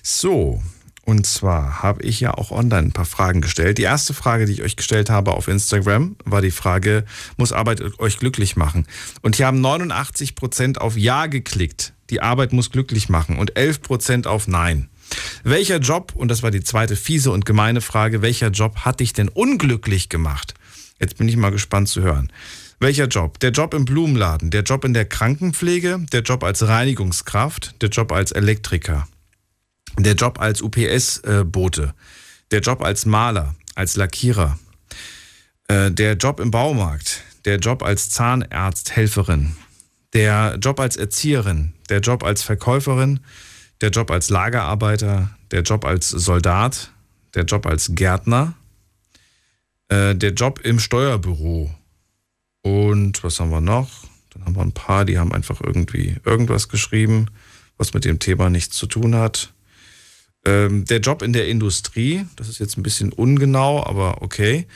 So, 0.01 0.61
und 1.05 1.25
zwar 1.27 1.83
habe 1.83 2.01
ich 2.03 2.19
ja 2.21 2.33
auch 2.33 2.51
online 2.51 2.87
ein 2.87 2.91
paar 2.91 3.05
Fragen 3.05 3.41
gestellt. 3.41 3.77
Die 3.77 3.83
erste 3.83 4.13
Frage, 4.13 4.45
die 4.45 4.53
ich 4.53 4.63
euch 4.63 4.75
gestellt 4.75 5.09
habe 5.09 5.31
auf 5.33 5.47
Instagram, 5.47 6.15
war 6.23 6.41
die 6.41 6.51
Frage, 6.51 7.05
muss 7.37 7.51
Arbeit 7.51 7.81
euch 7.99 8.17
glücklich 8.19 8.55
machen? 8.55 8.87
Und 9.21 9.35
hier 9.35 9.47
haben 9.47 9.61
89 9.61 10.35
Prozent 10.35 10.81
auf 10.81 10.97
Ja 10.97 11.27
geklickt. 11.27 11.93
Die 12.09 12.21
Arbeit 12.21 12.53
muss 12.53 12.71
glücklich 12.71 13.09
machen 13.09 13.37
und 13.37 13.57
11 13.57 13.81
Prozent 13.81 14.27
auf 14.27 14.47
Nein. 14.47 14.89
Welcher 15.43 15.79
Job, 15.79 16.13
und 16.15 16.29
das 16.29 16.43
war 16.43 16.51
die 16.51 16.63
zweite 16.63 16.95
fiese 16.95 17.31
und 17.31 17.45
gemeine 17.45 17.81
Frage, 17.81 18.21
welcher 18.21 18.49
Job 18.49 18.79
hat 18.79 18.99
dich 18.99 19.13
denn 19.13 19.29
unglücklich 19.29 20.09
gemacht? 20.09 20.53
Jetzt 20.99 21.17
bin 21.17 21.27
ich 21.27 21.35
mal 21.35 21.51
gespannt 21.51 21.89
zu 21.89 22.01
hören. 22.01 22.31
Welcher 22.79 23.07
Job? 23.07 23.39
Der 23.39 23.51
Job 23.51 23.73
im 23.73 23.85
Blumenladen, 23.85 24.51
der 24.51 24.63
Job 24.63 24.83
in 24.85 24.93
der 24.93 25.05
Krankenpflege, 25.05 26.05
der 26.11 26.21
Job 26.21 26.43
als 26.43 26.67
Reinigungskraft, 26.67 27.81
der 27.81 27.89
Job 27.89 28.11
als 28.11 28.31
Elektriker, 28.31 29.07
der 29.97 30.15
Job 30.15 30.39
als 30.39 30.61
UPS-Bote, 30.61 31.93
der 32.51 32.59
Job 32.61 32.81
als 32.81 33.05
Maler, 33.05 33.55
als 33.75 33.95
Lackierer, 33.95 34.59
äh, 35.67 35.91
der 35.91 36.13
Job 36.15 36.39
im 36.39 36.51
Baumarkt, 36.51 37.23
der 37.45 37.57
Job 37.57 37.83
als 37.83 38.09
Zahnarzthelferin, 38.09 39.55
der 40.13 40.57
Job 40.61 40.79
als 40.79 40.97
Erzieherin, 40.97 41.73
der 41.89 41.99
Job 41.99 42.23
als 42.23 42.43
Verkäuferin, 42.43 43.19
der 43.81 43.89
Job 43.89 44.11
als 44.11 44.29
Lagerarbeiter, 44.29 45.29
der 45.51 45.61
Job 45.61 45.85
als 45.85 46.09
Soldat, 46.09 46.91
der 47.33 47.43
Job 47.43 47.65
als 47.65 47.91
Gärtner, 47.93 48.53
äh, 49.89 50.15
der 50.15 50.33
Job 50.33 50.59
im 50.63 50.79
Steuerbüro. 50.79 51.73
Und 52.61 53.23
was 53.23 53.39
haben 53.39 53.51
wir 53.51 53.61
noch? 53.61 53.89
Dann 54.31 54.45
haben 54.45 54.55
wir 54.55 54.61
ein 54.61 54.71
paar, 54.71 55.05
die 55.05 55.19
haben 55.19 55.33
einfach 55.33 55.61
irgendwie 55.61 56.17
irgendwas 56.25 56.69
geschrieben, 56.69 57.27
was 57.77 57.93
mit 57.93 58.05
dem 58.05 58.19
Thema 58.19 58.49
nichts 58.49 58.77
zu 58.77 58.87
tun 58.87 59.15
hat. 59.15 59.53
Ähm, 60.45 60.85
der 60.85 60.99
Job 60.99 61.21
in 61.21 61.33
der 61.33 61.47
Industrie, 61.47 62.25
das 62.35 62.49
ist 62.49 62.59
jetzt 62.59 62.77
ein 62.77 62.83
bisschen 62.83 63.13
ungenau, 63.13 63.85
aber 63.85 64.21
okay. 64.21 64.67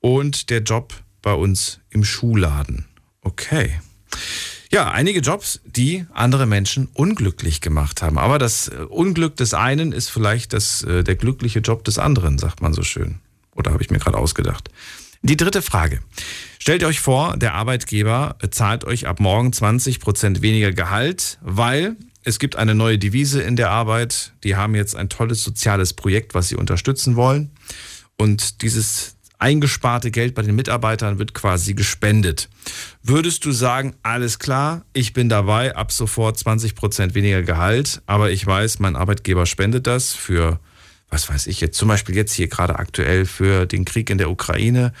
Und 0.00 0.50
der 0.50 0.60
Job 0.60 0.94
bei 1.20 1.32
uns 1.32 1.80
im 1.90 2.04
Schuhladen. 2.04 2.86
Okay. 3.20 3.80
Ja, 4.72 4.90
einige 4.90 5.20
Jobs, 5.20 5.60
die 5.66 6.06
andere 6.14 6.46
Menschen 6.46 6.88
unglücklich 6.94 7.60
gemacht 7.60 8.00
haben. 8.00 8.16
Aber 8.16 8.38
das 8.38 8.68
äh, 8.68 8.76
Unglück 8.88 9.36
des 9.36 9.52
einen 9.52 9.92
ist 9.92 10.08
vielleicht 10.08 10.54
das, 10.54 10.82
äh, 10.82 11.04
der 11.04 11.14
glückliche 11.14 11.58
Job 11.58 11.84
des 11.84 11.98
anderen, 11.98 12.38
sagt 12.38 12.62
man 12.62 12.72
so 12.72 12.82
schön. 12.82 13.16
Oder 13.54 13.72
habe 13.72 13.82
ich 13.82 13.90
mir 13.90 13.98
gerade 13.98 14.16
ausgedacht. 14.16 14.70
Die 15.20 15.36
dritte 15.36 15.60
Frage. 15.60 16.00
Stellt 16.58 16.84
euch 16.84 17.00
vor, 17.00 17.36
der 17.36 17.52
Arbeitgeber 17.52 18.36
zahlt 18.50 18.84
euch 18.84 19.06
ab 19.06 19.20
morgen 19.20 19.50
20% 19.50 20.40
weniger 20.40 20.72
Gehalt, 20.72 21.38
weil 21.42 21.96
es 22.24 22.38
gibt 22.38 22.56
eine 22.56 22.74
neue 22.74 22.98
Devise 22.98 23.42
in 23.42 23.56
der 23.56 23.70
Arbeit. 23.70 24.32
Die 24.42 24.56
haben 24.56 24.74
jetzt 24.74 24.96
ein 24.96 25.10
tolles 25.10 25.44
soziales 25.44 25.92
Projekt, 25.92 26.34
was 26.34 26.48
sie 26.48 26.56
unterstützen 26.56 27.14
wollen. 27.14 27.50
Und 28.16 28.62
dieses 28.62 29.16
eingesparte 29.42 30.12
Geld 30.12 30.34
bei 30.34 30.42
den 30.42 30.54
Mitarbeitern 30.54 31.18
wird 31.18 31.34
quasi 31.34 31.74
gespendet. 31.74 32.48
Würdest 33.02 33.44
du 33.44 33.50
sagen, 33.50 33.94
alles 34.04 34.38
klar, 34.38 34.84
ich 34.92 35.12
bin 35.12 35.28
dabei, 35.28 35.74
ab 35.74 35.90
sofort 35.90 36.38
20% 36.38 37.14
weniger 37.14 37.42
Gehalt, 37.42 38.02
aber 38.06 38.30
ich 38.30 38.46
weiß, 38.46 38.78
mein 38.78 38.94
Arbeitgeber 38.94 39.44
spendet 39.44 39.88
das 39.88 40.12
für, 40.12 40.60
was 41.10 41.28
weiß 41.28 41.48
ich 41.48 41.60
jetzt, 41.60 41.76
zum 41.76 41.88
Beispiel 41.88 42.14
jetzt 42.14 42.32
hier 42.32 42.46
gerade 42.46 42.78
aktuell 42.78 43.26
für 43.26 43.66
den 43.66 43.84
Krieg 43.84 44.10
in 44.10 44.18
der 44.18 44.30
Ukraine 44.30 44.92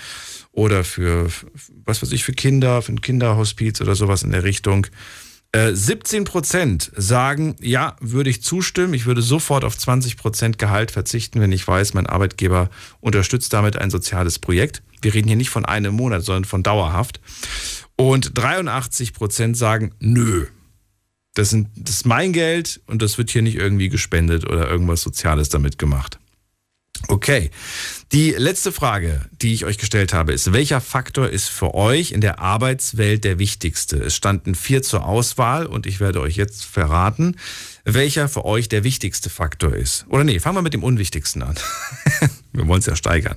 oder 0.50 0.82
für, 0.82 1.28
was 1.84 2.02
weiß 2.02 2.10
ich, 2.10 2.24
für 2.24 2.32
Kinder, 2.32 2.82
für 2.82 2.92
ein 2.92 3.00
Kinderhospiz 3.00 3.80
oder 3.80 3.94
sowas 3.94 4.24
in 4.24 4.32
der 4.32 4.42
Richtung. 4.42 4.88
17 5.54 6.22
äh, 6.22 6.24
Prozent 6.24 6.90
sagen, 6.96 7.56
ja, 7.60 7.96
würde 8.00 8.30
ich 8.30 8.42
zustimmen. 8.42 8.94
Ich 8.94 9.04
würde 9.04 9.20
sofort 9.20 9.64
auf 9.64 9.76
20 9.76 10.16
Prozent 10.16 10.58
Gehalt 10.58 10.90
verzichten, 10.90 11.40
wenn 11.40 11.52
ich 11.52 11.66
weiß, 11.66 11.92
mein 11.92 12.06
Arbeitgeber 12.06 12.70
unterstützt 13.00 13.52
damit 13.52 13.76
ein 13.76 13.90
soziales 13.90 14.38
Projekt. 14.38 14.82
Wir 15.02 15.12
reden 15.12 15.28
hier 15.28 15.36
nicht 15.36 15.50
von 15.50 15.66
einem 15.66 15.94
Monat, 15.94 16.24
sondern 16.24 16.46
von 16.46 16.62
dauerhaft. 16.62 17.20
Und 17.96 18.38
83 18.38 19.12
Prozent 19.12 19.56
sagen, 19.56 19.92
nö. 20.00 20.46
Das, 21.34 21.50
sind, 21.50 21.68
das 21.76 21.96
ist 21.96 22.06
mein 22.06 22.32
Geld 22.32 22.80
und 22.86 23.02
das 23.02 23.18
wird 23.18 23.30
hier 23.30 23.42
nicht 23.42 23.56
irgendwie 23.56 23.88
gespendet 23.88 24.48
oder 24.48 24.68
irgendwas 24.68 25.02
Soziales 25.02 25.48
damit 25.50 25.78
gemacht. 25.78 26.18
Okay. 27.08 27.50
Die 28.12 28.30
letzte 28.30 28.72
Frage, 28.72 29.22
die 29.40 29.54
ich 29.54 29.64
euch 29.64 29.78
gestellt 29.78 30.12
habe, 30.12 30.32
ist, 30.32 30.52
welcher 30.52 30.80
Faktor 30.80 31.28
ist 31.28 31.48
für 31.48 31.74
euch 31.74 32.12
in 32.12 32.20
der 32.20 32.38
Arbeitswelt 32.38 33.24
der 33.24 33.38
wichtigste? 33.38 33.96
Es 33.96 34.14
standen 34.14 34.54
vier 34.54 34.82
zur 34.82 35.06
Auswahl 35.06 35.66
und 35.66 35.86
ich 35.86 36.00
werde 36.00 36.20
euch 36.20 36.36
jetzt 36.36 36.64
verraten, 36.64 37.36
welcher 37.84 38.28
für 38.28 38.44
euch 38.44 38.68
der 38.68 38.84
wichtigste 38.84 39.30
Faktor 39.30 39.74
ist. 39.74 40.04
Oder 40.08 40.24
nee, 40.24 40.38
fangen 40.40 40.56
wir 40.56 40.62
mit 40.62 40.74
dem 40.74 40.84
unwichtigsten 40.84 41.42
an. 41.42 41.56
wir 42.52 42.66
wollen 42.68 42.80
es 42.80 42.86
ja 42.86 42.96
steigern. 42.96 43.36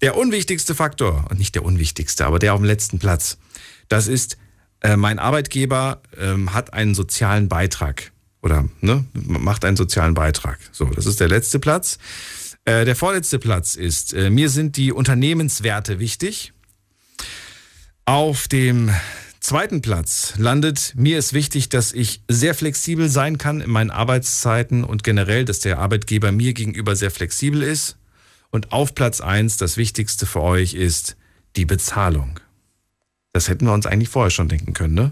Der 0.00 0.16
unwichtigste 0.16 0.74
Faktor, 0.74 1.26
und 1.30 1.38
nicht 1.38 1.54
der 1.54 1.64
unwichtigste, 1.64 2.26
aber 2.26 2.38
der 2.38 2.54
auf 2.54 2.60
dem 2.60 2.66
letzten 2.66 2.98
Platz, 2.98 3.38
das 3.88 4.06
ist, 4.06 4.38
äh, 4.80 4.96
mein 4.96 5.18
Arbeitgeber 5.18 6.02
ähm, 6.18 6.52
hat 6.52 6.72
einen 6.72 6.94
sozialen 6.94 7.48
Beitrag 7.48 8.12
oder 8.44 8.68
ne, 8.82 9.04
macht 9.14 9.64
einen 9.64 9.76
sozialen 9.76 10.12
Beitrag. 10.14 10.58
So, 10.70 10.84
das 10.84 11.06
ist 11.06 11.18
der 11.18 11.28
letzte 11.28 11.58
Platz. 11.58 11.98
Äh, 12.64 12.84
der 12.84 12.96
vorletzte 12.96 13.38
Platz 13.38 13.74
ist, 13.74 14.14
äh, 14.14 14.30
mir 14.30 14.48
sind 14.48 14.76
die 14.76 14.92
Unternehmenswerte 14.92 15.98
wichtig. 15.98 16.52
Auf 18.06 18.48
dem 18.48 18.90
zweiten 19.40 19.82
Platz 19.82 20.34
landet, 20.38 20.94
mir 20.96 21.18
ist 21.18 21.34
wichtig, 21.34 21.68
dass 21.68 21.92
ich 21.92 22.22
sehr 22.28 22.54
flexibel 22.54 23.08
sein 23.10 23.36
kann 23.36 23.60
in 23.60 23.70
meinen 23.70 23.90
Arbeitszeiten 23.90 24.84
und 24.84 25.04
generell, 25.04 25.44
dass 25.44 25.60
der 25.60 25.78
Arbeitgeber 25.78 26.32
mir 26.32 26.54
gegenüber 26.54 26.96
sehr 26.96 27.10
flexibel 27.10 27.62
ist. 27.62 27.96
Und 28.50 28.72
auf 28.72 28.94
Platz 28.94 29.20
eins 29.20 29.56
das 29.56 29.76
Wichtigste 29.76 30.26
für 30.26 30.40
euch 30.40 30.74
ist 30.74 31.16
die 31.56 31.66
Bezahlung. 31.66 32.40
Das 33.34 33.48
hätten 33.48 33.66
wir 33.66 33.72
uns 33.72 33.84
eigentlich 33.84 34.10
vorher 34.10 34.30
schon 34.30 34.48
denken 34.48 34.72
können, 34.74 34.94
ne? 34.94 35.10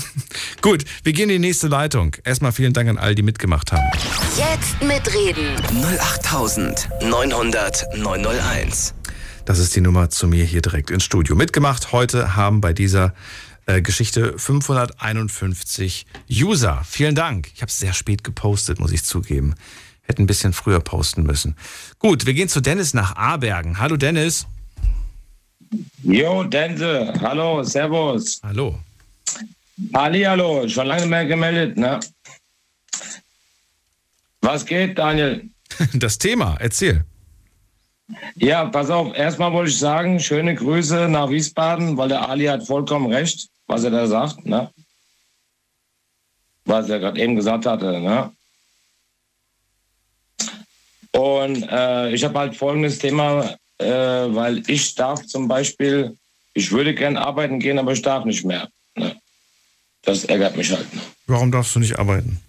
Gut, 0.62 0.86
wir 1.02 1.12
gehen 1.12 1.28
in 1.28 1.42
die 1.42 1.48
nächste 1.48 1.68
Leitung. 1.68 2.16
Erstmal 2.24 2.52
vielen 2.52 2.72
Dank 2.72 2.88
an 2.88 2.96
all, 2.96 3.14
die 3.14 3.20
mitgemacht 3.20 3.70
haben. 3.70 3.84
Jetzt 4.34 4.82
mitreden. 4.82 5.58
08900 5.68 7.98
901. 7.98 8.94
Das 9.44 9.58
ist 9.58 9.76
die 9.76 9.82
Nummer 9.82 10.08
zu 10.08 10.26
mir 10.26 10.46
hier 10.46 10.62
direkt 10.62 10.90
ins 10.90 11.04
Studio. 11.04 11.36
Mitgemacht 11.36 11.92
heute 11.92 12.34
haben 12.34 12.62
bei 12.62 12.72
dieser 12.72 13.12
äh, 13.66 13.82
Geschichte 13.82 14.38
551 14.38 16.06
User. 16.30 16.80
Vielen 16.88 17.14
Dank. 17.14 17.50
Ich 17.54 17.60
habe 17.60 17.68
es 17.68 17.78
sehr 17.78 17.92
spät 17.92 18.24
gepostet, 18.24 18.80
muss 18.80 18.90
ich 18.90 19.04
zugeben. 19.04 19.54
Hätte 20.00 20.22
ein 20.22 20.26
bisschen 20.26 20.54
früher 20.54 20.80
posten 20.80 21.24
müssen. 21.24 21.56
Gut, 21.98 22.24
wir 22.24 22.32
gehen 22.32 22.48
zu 22.48 22.62
Dennis 22.62 22.94
nach 22.94 23.16
Abergen. 23.16 23.78
Hallo 23.78 23.98
Dennis. 23.98 24.46
Jo, 26.02 26.44
Dense, 26.44 27.12
hallo, 27.20 27.62
servus. 27.62 28.40
Hallo. 28.42 28.78
Ali, 29.92 30.22
hallo, 30.22 30.68
schon 30.68 30.86
lange 30.86 31.06
mehr 31.06 31.26
gemeldet, 31.26 31.76
ne? 31.76 32.00
Was 34.40 34.64
geht, 34.64 34.98
Daniel? 34.98 35.48
Das 35.94 36.18
Thema, 36.18 36.56
erzähl. 36.60 37.04
Ja, 38.34 38.64
pass 38.66 38.90
auf, 38.90 39.14
erstmal 39.16 39.52
wollte 39.52 39.70
ich 39.70 39.78
sagen, 39.78 40.18
schöne 40.18 40.54
Grüße 40.54 41.08
nach 41.08 41.30
Wiesbaden, 41.30 41.96
weil 41.96 42.08
der 42.08 42.28
Ali 42.28 42.46
hat 42.46 42.66
vollkommen 42.66 43.12
recht, 43.12 43.48
was 43.66 43.84
er 43.84 43.92
da 43.92 44.06
sagt, 44.06 44.44
ne? 44.44 44.68
Was 46.64 46.88
er 46.88 46.98
gerade 46.98 47.20
eben 47.20 47.36
gesagt 47.36 47.66
hatte, 47.66 48.00
ne? 48.00 48.32
Und 51.12 51.62
äh, 51.70 52.10
ich 52.10 52.24
habe 52.24 52.38
halt 52.38 52.56
folgendes 52.56 52.98
Thema 52.98 53.56
äh, 53.80 54.34
weil 54.34 54.62
ich 54.68 54.94
darf 54.94 55.26
zum 55.26 55.48
Beispiel, 55.48 56.16
ich 56.54 56.70
würde 56.70 56.94
gern 56.94 57.16
arbeiten 57.16 57.58
gehen, 57.58 57.78
aber 57.78 57.92
ich 57.92 58.02
darf 58.02 58.24
nicht 58.24 58.44
mehr. 58.44 58.68
Ne? 58.96 59.16
Das 60.02 60.24
ärgert 60.24 60.56
mich 60.56 60.70
halt. 60.70 60.92
Ne? 60.94 61.00
Warum 61.26 61.50
darfst 61.50 61.74
du 61.74 61.80
nicht 61.80 61.98
arbeiten? 61.98 62.40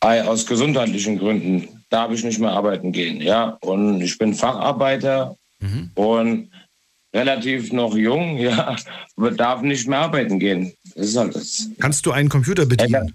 Aus 0.00 0.46
gesundheitlichen 0.46 1.18
Gründen 1.18 1.84
darf 1.90 2.12
ich 2.12 2.22
nicht 2.22 2.38
mehr 2.38 2.52
arbeiten 2.52 2.92
gehen. 2.92 3.20
Ja, 3.20 3.58
und 3.60 4.00
ich 4.00 4.16
bin 4.16 4.32
Facharbeiter 4.32 5.36
mhm. 5.58 5.90
und 5.94 6.50
relativ 7.12 7.72
noch 7.72 7.94
jung, 7.96 8.36
ja, 8.38 8.76
aber 9.16 9.30
darf 9.32 9.62
nicht 9.62 9.88
mehr 9.88 9.98
arbeiten 10.00 10.38
gehen. 10.38 10.72
Das 10.94 11.06
ist 11.06 11.16
halt 11.16 11.34
das. 11.34 11.68
Kannst 11.80 12.06
du 12.06 12.12
einen 12.12 12.28
Computer 12.28 12.64
bedienen? 12.64 13.12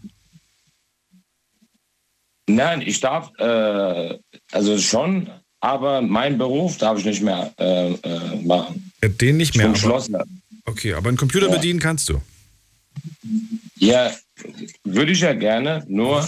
Nein, 2.48 2.82
ich 2.82 3.00
darf, 3.00 3.32
äh, 3.38 4.20
also 4.52 4.78
schon, 4.78 5.30
aber 5.64 6.02
meinen 6.02 6.38
Beruf 6.38 6.78
darf 6.78 7.00
ich 7.00 7.06
nicht 7.06 7.22
mehr 7.22 7.54
äh, 7.58 7.94
äh, 7.94 8.36
machen. 8.44 8.92
Den 9.02 9.38
nicht 9.38 9.56
mehr. 9.56 9.68
Ich 9.68 9.72
bin 9.72 9.82
Schlosser. 9.82 10.26
Okay, 10.66 10.94
aber 10.94 11.08
einen 11.08 11.18
Computer 11.18 11.48
ja. 11.48 11.56
bedienen 11.56 11.80
kannst 11.80 12.10
du. 12.10 12.22
Ja, 13.78 14.12
würde 14.84 15.14
ich 15.14 15.22
ja 15.22 15.34
gerne, 15.34 15.86
nur 15.88 16.28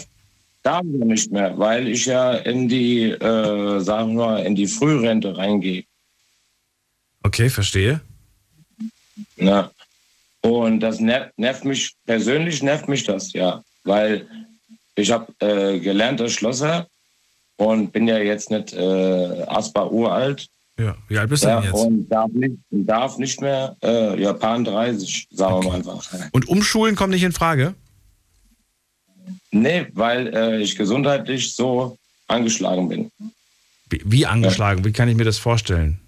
darf 0.64 0.84
ich 0.86 0.99
ja 0.99 1.06
nicht 1.06 1.32
mehr, 1.34 1.60
weil 1.60 1.90
ich 1.90 2.06
ja 2.06 2.34
in 2.34 2.70
die, 2.70 3.10
äh, 3.10 3.82
sagen 3.82 4.16
wir, 4.16 4.45
in 4.45 4.56
die 4.56 4.68
Frührente 4.68 5.36
reingehe. 5.36 5.84
Okay, 7.24 7.49
verstehe. 7.49 7.99
Na, 9.36 9.70
und 10.40 10.80
das 10.80 11.02
nervt, 11.02 11.66
mich, 11.66 11.94
persönlich 12.06 12.64
nervt 12.64 12.88
mich 12.88 13.03
das, 13.03 13.34
ja, 13.34 13.62
weil 13.84 14.28
ich 14.95 15.12
habe 15.12 15.28
äh, 15.40 15.78
gelernter 15.80 16.30
Schlosser 16.30 16.88
und 17.57 17.91
bin 17.91 18.07
ja 18.07 18.18
jetzt 18.18 18.52
nicht 18.52 18.73
äh, 18.73 19.44
Aspa 19.48 19.86
uralt. 19.86 20.48
Ja, 20.77 20.95
wie 21.07 21.18
alt 21.18 21.30
bist 21.30 21.44
du 21.44 21.48
ja, 21.48 21.61
denn 21.61 21.72
jetzt? 21.72 21.86
Und 21.86 22.10
darf 22.10 22.32
nicht, 22.32 22.56
darf 22.69 23.18
nicht 23.18 23.40
mehr, 23.40 23.76
äh, 23.82 24.22
ja, 24.22 24.34
paar 24.34 24.61
30, 24.61 25.27
sagen 25.32 25.53
okay. 25.53 25.65
wir 25.65 25.69
mal 25.72 25.77
einfach. 25.77 26.30
Und 26.34 26.48
umschulen 26.49 26.95
kommt 26.95 27.14
nicht 27.14 27.23
in 27.23 27.32
Frage? 27.32 27.76
Nee, 29.52 29.88
weil 29.94 30.36
äh, 30.36 30.61
ich 30.61 30.76
gesundheitlich 30.76 31.56
so 31.56 31.98
angeschlagen 32.27 32.90
bin. 32.90 33.11
Wie, 33.90 34.02
wie 34.03 34.26
angeschlagen? 34.26 34.80
Ja. 34.80 34.86
Wie 34.86 34.91
kann 34.91 35.07
ich 35.07 35.15
mir 35.15 35.23
das 35.23 35.38
vorstellen? 35.38 35.99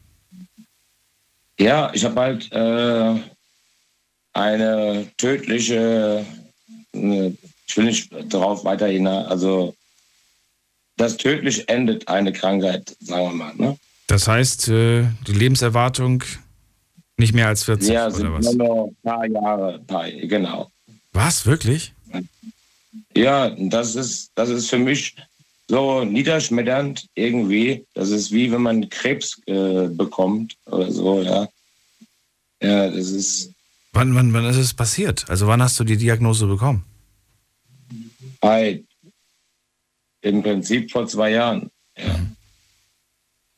Ja, 1.59 1.91
ich 1.93 2.03
habe 2.03 2.19
halt 2.19 2.51
äh, 2.51 3.15
eine 4.33 5.07
tödliche, 5.17 6.25
äh, 6.93 7.31
ich 7.67 7.77
will 7.77 7.85
nicht 7.85 8.11
darauf 8.33 8.65
weiterhin, 8.65 9.07
also 9.07 9.73
das 10.97 11.17
tödlich 11.17 11.69
endet 11.69 12.07
eine 12.07 12.33
Krankheit, 12.33 12.95
sagen 12.99 13.29
wir 13.29 13.33
mal. 13.33 13.55
Ne? 13.55 13.77
Das 14.07 14.27
heißt, 14.27 14.69
äh, 14.69 15.05
die 15.27 15.33
Lebenserwartung 15.33 16.23
nicht 17.17 17.33
mehr 17.33 17.47
als 17.47 17.63
40 17.63 17.89
ja, 17.89 18.07
oder 18.07 18.33
was? 18.33 18.45
Ja, 18.45 18.53
nur 18.53 18.87
ein 18.87 18.95
paar 19.03 19.25
Jahre, 19.25 19.79
paar, 19.79 20.09
genau. 20.09 20.69
Was, 21.13 21.45
wirklich? 21.45 21.93
Ja, 23.15 23.49
das 23.49 23.95
ist, 23.95 24.31
das 24.35 24.49
ist 24.49 24.69
für 24.69 24.77
mich 24.77 25.15
so 25.67 26.03
niederschmetternd 26.03 27.07
irgendwie. 27.15 27.85
Das 27.93 28.09
ist 28.09 28.31
wie 28.31 28.51
wenn 28.51 28.61
man 28.61 28.89
Krebs 28.89 29.41
äh, 29.47 29.87
bekommt 29.87 30.55
oder 30.65 30.91
so, 30.91 31.21
ja. 31.21 31.47
Ja, 32.61 32.89
das 32.89 33.09
ist. 33.09 33.51
Wann, 33.93 34.15
wann, 34.15 34.33
wann 34.33 34.45
ist 34.45 34.57
es 34.57 34.73
passiert? 34.73 35.29
Also 35.29 35.47
wann 35.47 35.61
hast 35.61 35.79
du 35.79 35.83
die 35.83 35.97
Diagnose 35.97 36.45
bekommen? 36.45 36.83
Bei 38.39 38.83
im 40.27 40.43
Prinzip 40.43 40.91
vor 40.91 41.07
zwei 41.07 41.31
Jahren. 41.31 41.71
Ja. 41.97 42.15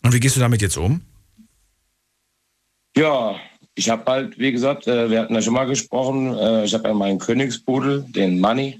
Und 0.03 0.13
wie 0.13 0.19
gehst 0.19 0.35
du 0.35 0.39
damit 0.39 0.61
jetzt 0.61 0.77
um? 0.77 1.01
Ja, 2.95 3.35
ich 3.75 3.89
habe 3.89 4.09
halt, 4.11 4.37
wie 4.39 4.51
gesagt, 4.51 4.87
äh, 4.87 5.09
wir 5.09 5.21
hatten 5.21 5.35
ja 5.35 5.41
schon 5.41 5.53
mal 5.53 5.65
gesprochen, 5.65 6.35
äh, 6.37 6.65
ich 6.65 6.73
habe 6.73 6.87
ja 6.87 6.93
meinen 6.93 7.19
Königspudel, 7.19 8.05
den 8.09 8.39
Money. 8.39 8.79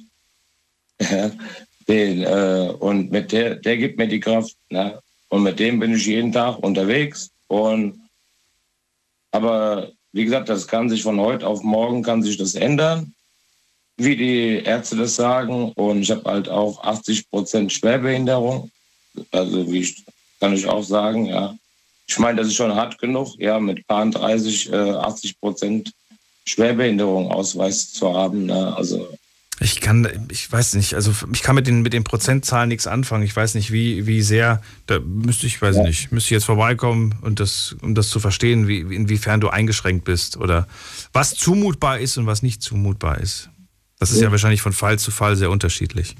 den, 1.88 2.24
äh, 2.24 2.74
und 2.80 3.12
mit 3.12 3.32
der, 3.32 3.56
der 3.56 3.78
gibt 3.78 3.98
mir 3.98 4.08
die 4.08 4.20
Kraft. 4.20 4.56
Ne? 4.70 5.00
Und 5.30 5.44
mit 5.44 5.60
dem 5.60 5.80
bin 5.80 5.96
ich 5.96 6.06
jeden 6.06 6.32
Tag 6.32 6.60
unterwegs. 6.60 7.32
Und 7.48 8.00
aber 9.32 9.92
wie 10.12 10.26
gesagt, 10.26 10.50
das 10.50 10.68
kann 10.68 10.90
sich 10.90 11.04
von 11.04 11.20
heute 11.20 11.46
auf 11.48 11.62
morgen 11.64 12.02
kann 12.02 12.24
sich 12.24 12.38
das 12.38 12.56
ändern 12.56 13.14
wie 14.00 14.16
die 14.16 14.64
Ärzte 14.64 14.96
das 14.96 15.16
sagen. 15.16 15.72
Und 15.74 16.02
ich 16.02 16.12
habe 16.12 16.24
halt 16.30 16.50
auch 16.50 16.84
80 16.84 17.30
Prozent 17.30 17.72
Schwerbehinderung. 17.72 18.72
Also 19.32 19.72
wie 19.72 19.80
ich, 19.80 20.04
kann 20.40 20.54
ich 20.54 20.66
auch 20.68 20.84
sagen, 20.84 21.26
ja. 21.26 21.56
Ich 22.08 22.18
meine, 22.18 22.38
das 22.40 22.48
ist 22.48 22.56
schon 22.56 22.74
hart 22.74 22.98
genug, 22.98 23.38
ja, 23.38 23.60
mit 23.60 23.86
paar 23.86 24.06
30, 24.10 24.72
äh, 24.74 24.76
80 24.76 25.40
Prozent 25.40 25.92
Schwerbehinderung 26.46 27.32
Ausweis 27.32 27.94
zu 27.94 28.12
haben. 28.14 28.48
Ne? 28.48 28.76
Also 28.76 29.08
Ich 29.60 29.80
kann, 29.82 30.28
ich 30.32 30.52
weiß 30.52 30.74
nicht, 30.76 30.96
also 30.96 31.12
ich 31.34 31.44
kann 31.44 31.54
mit 31.56 31.68
den, 31.68 31.82
mit 31.84 31.94
den 31.94 32.04
Prozentzahlen 32.04 32.70
nichts 32.70 32.88
anfangen. 32.88 33.24
Ich 33.24 33.36
weiß 33.36 33.54
nicht, 33.56 33.72
wie, 33.72 34.08
wie 34.08 34.22
sehr, 34.22 34.62
da 34.88 35.00
müsste 35.00 35.46
ich, 35.46 35.62
weiß 35.62 35.76
Ja. 35.76 35.84
nicht, 35.84 36.12
müsste 36.12 36.28
ich 36.28 36.32
jetzt 36.32 36.46
vorbeikommen 36.46 37.16
und 37.22 37.40
das, 37.40 37.76
um 37.82 37.94
das 37.94 38.10
zu 38.10 38.20
verstehen, 38.20 38.68
wie, 38.68 38.80
inwiefern 38.80 39.42
du 39.42 39.50
eingeschränkt 39.50 40.06
bist 40.06 40.38
oder 40.38 40.68
was 41.14 41.36
zumutbar 41.36 42.00
ist 42.00 42.18
und 42.18 42.26
was 42.26 42.42
nicht 42.42 42.64
zumutbar 42.64 43.20
ist. 43.20 43.50
Das 44.00 44.12
ist 44.12 44.18
ja 44.18 44.24
Ja. 44.28 44.32
wahrscheinlich 44.32 44.62
von 44.62 44.74
Fall 44.74 44.98
zu 44.98 45.12
Fall 45.12 45.36
sehr 45.36 45.50
unterschiedlich. 45.50 46.16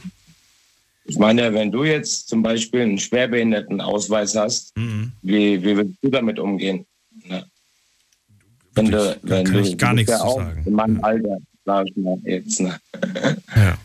Ich 1.06 1.18
meine, 1.18 1.54
wenn 1.54 1.72
du 1.72 1.84
jetzt 1.86 2.28
zum 2.30 2.44
Beispiel 2.44 2.82
einen 2.82 3.00
Schwerbehindertenausweis 3.00 4.36
hast, 4.36 4.78
Mhm. 4.78 5.12
wie, 5.22 5.62
wie 5.64 5.78
willst 5.78 5.96
du 6.04 6.10
damit 6.10 6.38
umgehen? 6.40 6.86
Ne? 7.28 7.46
Wenn 8.76 8.92
du, 8.92 9.18
wenn 9.24 9.44
kann 9.46 9.54
du, 9.56 9.62
ich 9.62 9.78
gar 9.78 9.94
nichts 9.94 10.12
ja 10.12 10.20
zu 10.20 10.36
sagen. 10.36 10.64
In 10.66 10.74
meinem 10.74 11.04
Alter, 11.04 11.38
sag 11.66 11.88
ich 11.88 11.96
mal 11.98 12.18
jetzt. 12.26 12.60
Ne? 12.60 12.80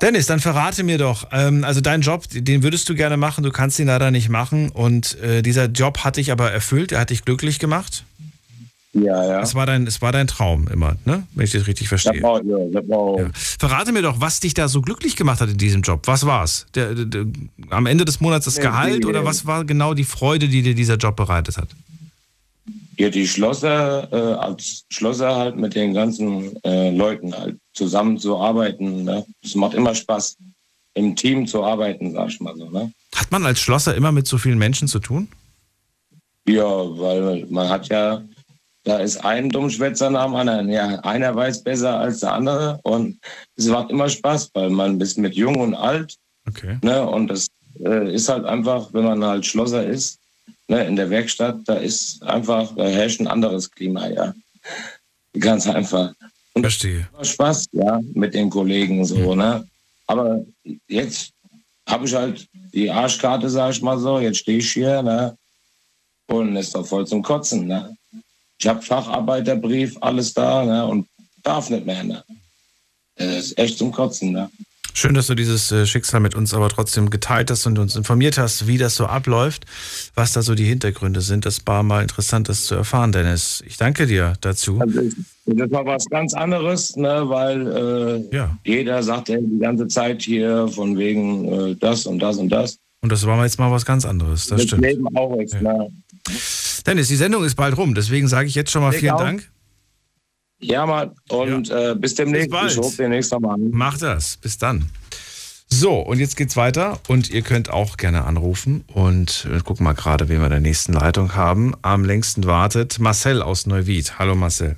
Dennis, 0.00 0.26
dann 0.26 0.40
verrate 0.40 0.82
mir 0.82 0.98
doch, 0.98 1.28
ähm, 1.32 1.62
also 1.64 1.80
deinen 1.80 2.02
Job, 2.02 2.24
den 2.30 2.62
würdest 2.62 2.88
du 2.88 2.94
gerne 2.94 3.16
machen, 3.16 3.44
du 3.44 3.50
kannst 3.50 3.78
ihn 3.78 3.86
leider 3.88 4.10
nicht 4.10 4.28
machen 4.28 4.70
und 4.70 5.18
äh, 5.20 5.42
dieser 5.42 5.66
Job 5.66 5.98
hat 6.04 6.16
dich 6.16 6.32
aber 6.32 6.50
erfüllt, 6.50 6.92
er 6.92 7.00
hat 7.00 7.10
dich 7.10 7.24
glücklich 7.24 7.58
gemacht. 7.58 8.04
Ja, 8.92 9.24
ja. 9.24 9.40
Es 9.40 9.54
war 9.54 9.66
dein, 9.66 9.86
es 9.86 10.02
war 10.02 10.10
dein 10.10 10.26
Traum 10.26 10.66
immer, 10.66 10.96
ne? 11.04 11.24
Wenn 11.34 11.44
ich 11.44 11.52
das 11.52 11.66
richtig 11.68 11.86
verstehe. 11.88 12.20
war- 12.22 12.42
ja, 12.44 12.58
das 12.72 12.88
war- 12.88 13.20
Ja. 13.20 13.30
Verrate 13.32 13.92
mir 13.92 14.02
doch, 14.02 14.20
was 14.20 14.40
dich 14.40 14.52
da 14.54 14.66
so 14.66 14.82
glücklich 14.82 15.14
gemacht 15.14 15.40
hat 15.40 15.48
in 15.48 15.58
diesem 15.58 15.82
Job. 15.82 16.02
Was 16.06 16.66
der, 16.74 16.94
der, 16.94 17.26
am 17.70 17.86
Ende 17.86 18.04
des 18.04 18.20
Monats 18.20 18.46
das 18.46 18.56
Gehalt 18.56 19.04
oder 19.06 19.24
was 19.24 19.46
war 19.46 19.64
genau 19.64 19.94
die 19.94 20.02
Freude, 20.04 20.48
die 20.48 20.62
dir 20.62 20.74
dieser 20.74 20.96
Job 20.96 21.14
bereitet 21.14 21.56
hat? 21.56 21.68
Ja, 22.98 23.08
die 23.10 23.26
Schlosser, 23.28 24.08
äh, 24.12 24.34
als 24.34 24.84
Schlosser 24.90 25.36
halt 25.36 25.56
mit 25.56 25.74
den 25.76 25.94
ganzen 25.94 26.60
äh, 26.64 26.90
Leuten 26.90 27.32
halt 27.32 27.58
zusammen 27.72 28.18
zu 28.18 28.36
arbeiten. 28.38 29.04
Ne? 29.04 29.24
Es 29.42 29.54
macht 29.54 29.74
immer 29.74 29.94
Spaß, 29.94 30.36
im 30.94 31.14
Team 31.16 31.46
zu 31.46 31.62
arbeiten, 31.64 32.12
sag 32.12 32.28
ich 32.28 32.40
mal 32.40 32.54
so. 32.56 32.68
Ne? 32.68 32.92
Hat 33.14 33.30
man 33.30 33.46
als 33.46 33.60
Schlosser 33.60 33.94
immer 33.94 34.10
mit 34.12 34.26
so 34.26 34.36
vielen 34.36 34.58
Menschen 34.58 34.88
zu 34.88 34.98
tun? 34.98 35.28
Ja, 36.46 36.64
weil 36.66 37.46
man 37.48 37.68
hat 37.68 37.88
ja, 37.88 38.22
da 38.84 38.98
ist 38.98 39.24
ein 39.24 39.50
Dummschwätzer 39.50 40.10
nach 40.10 40.26
dem 40.26 40.36
anderen. 40.36 40.68
Ja, 40.68 41.00
einer 41.00 41.34
weiß 41.34 41.62
besser 41.62 41.98
als 41.98 42.20
der 42.20 42.32
andere 42.32 42.80
und 42.82 43.18
es 43.56 43.66
macht 43.66 43.90
immer 43.90 44.08
Spaß, 44.08 44.50
weil 44.54 44.70
man 44.70 45.00
ist 45.00 45.18
mit 45.18 45.34
jung 45.34 45.56
und 45.56 45.74
alt. 45.74 46.16
Okay. 46.48 46.78
Ne? 46.82 47.06
Und 47.06 47.28
das 47.28 47.48
äh, 47.84 48.14
ist 48.14 48.28
halt 48.28 48.44
einfach, 48.44 48.92
wenn 48.92 49.04
man 49.04 49.24
halt 49.24 49.44
Schlosser 49.44 49.86
ist, 49.86 50.18
ne, 50.68 50.84
in 50.84 50.96
der 50.96 51.10
Werkstatt, 51.10 51.58
da 51.66 51.74
ist 51.74 52.22
einfach, 52.22 52.74
da 52.76 52.86
herrscht 52.86 53.20
ein 53.20 53.26
anderes 53.26 53.70
Klima, 53.70 54.08
ja. 54.08 54.34
Ganz 55.38 55.66
einfach. 55.66 56.12
Und 56.54 56.62
Verstehe. 56.62 57.08
Macht 57.12 57.26
Spaß, 57.26 57.66
ja, 57.72 58.00
mit 58.14 58.34
den 58.34 58.50
Kollegen 58.50 59.04
so, 59.04 59.34
ne? 59.34 59.66
Aber 60.06 60.44
jetzt 60.88 61.32
habe 61.86 62.06
ich 62.06 62.14
halt 62.14 62.48
die 62.72 62.90
Arschkarte, 62.90 63.48
sag 63.48 63.72
ich 63.72 63.82
mal 63.82 63.98
so, 63.98 64.18
jetzt 64.18 64.38
stehe 64.38 64.58
ich 64.58 64.72
hier, 64.72 65.02
ne? 65.02 65.36
Und 66.26 66.56
ist 66.56 66.74
doch 66.74 66.86
voll 66.86 67.06
zum 67.06 67.22
Kotzen, 67.22 67.66
ne? 67.66 67.96
Ich 68.60 68.68
habe 68.68 68.82
Facharbeiterbrief, 68.82 69.96
alles 70.02 70.34
da, 70.34 70.64
ne? 70.64 70.86
Und 70.86 71.08
darf 71.42 71.70
nicht 71.70 71.86
mehr, 71.86 72.04
ne? 72.04 72.22
Das 73.16 73.46
ist 73.46 73.58
echt 73.58 73.78
zum 73.78 73.90
Kotzen, 73.90 74.32
ne? 74.32 74.50
Schön, 74.92 75.14
dass 75.14 75.28
du 75.28 75.34
dieses 75.34 75.70
äh, 75.72 75.86
Schicksal 75.86 76.20
mit 76.20 76.34
uns 76.34 76.52
aber 76.52 76.68
trotzdem 76.68 77.10
geteilt 77.10 77.50
hast 77.50 77.64
und 77.66 77.78
uns 77.78 77.96
informiert 77.96 78.38
hast, 78.38 78.66
wie 78.66 78.76
das 78.76 78.96
so 78.96 79.06
abläuft, 79.06 79.64
was 80.14 80.32
da 80.32 80.42
so 80.42 80.54
die 80.54 80.64
Hintergründe 80.64 81.20
sind. 81.20 81.46
Das 81.46 81.66
war 81.66 81.82
mal 81.82 82.02
interessant, 82.02 82.48
das 82.48 82.64
zu 82.64 82.74
erfahren, 82.74 83.12
Dennis. 83.12 83.62
Ich 83.66 83.76
danke 83.76 84.06
dir 84.06 84.34
dazu. 84.40 84.80
Also, 84.80 85.00
das 85.46 85.70
war 85.70 85.86
was 85.86 86.04
ganz 86.06 86.34
anderes, 86.34 86.96
ne, 86.96 87.22
weil 87.26 88.28
äh, 88.32 88.48
jeder 88.64 89.02
sagt 89.02 89.28
ja 89.28 89.38
die 89.40 89.58
ganze 89.58 89.86
Zeit 89.88 90.22
hier 90.22 90.68
von 90.68 90.98
wegen 90.98 91.70
äh, 91.70 91.76
das 91.76 92.04
und 92.06 92.18
das 92.18 92.36
und 92.36 92.50
das. 92.50 92.78
Und 93.02 93.10
das 93.10 93.24
war 93.24 93.42
jetzt 93.44 93.58
mal 93.58 93.70
was 93.70 93.86
ganz 93.86 94.04
anderes. 94.04 94.48
Das 94.48 94.58
Das 94.58 94.66
stimmt. 94.66 94.82
Leben 94.82 95.16
auch 95.16 95.34
ist, 95.38 95.60
ne? 95.62 95.88
Dennis, 96.86 97.08
die 97.08 97.16
Sendung 97.16 97.44
ist 97.44 97.54
bald 97.56 97.76
rum, 97.76 97.94
deswegen 97.94 98.28
sage 98.28 98.48
ich 98.48 98.54
jetzt 98.54 98.70
schon 98.70 98.82
mal 98.82 98.92
Ich 98.92 99.00
vielen 99.00 99.12
auch. 99.12 99.20
Dank. 99.20 99.50
Ja, 100.60 100.84
Mann. 100.86 101.12
Und 101.28 101.70
Äh, 101.70 101.94
bis 101.98 102.14
demnächst. 102.14 102.50
bald. 102.50 102.70
Ich 102.72 102.78
rufe 102.78 102.96
demnächst 102.98 103.32
nochmal 103.32 103.54
an. 103.54 103.70
Mach 103.72 103.96
das. 103.98 104.36
Bis 104.36 104.58
dann. 104.58 104.90
So, 105.72 106.00
und 106.00 106.18
jetzt 106.18 106.36
geht's 106.36 106.56
weiter 106.56 106.98
und 107.08 107.30
ihr 107.30 107.42
könnt 107.42 107.70
auch 107.70 107.96
gerne 107.96 108.24
anrufen 108.24 108.84
und 108.88 109.46
äh, 109.50 109.60
gucken 109.60 109.84
mal 109.84 109.92
gerade, 109.94 110.28
wen 110.28 110.38
wir 110.40 110.46
in 110.46 110.50
der 110.50 110.60
nächsten 110.60 110.92
Leitung 110.92 111.34
haben. 111.36 111.74
Am 111.82 112.04
längsten 112.04 112.44
wartet 112.44 112.98
Marcel 112.98 113.40
aus 113.40 113.66
Neuwied. 113.66 114.18
Hallo 114.18 114.34
Marcel. 114.34 114.76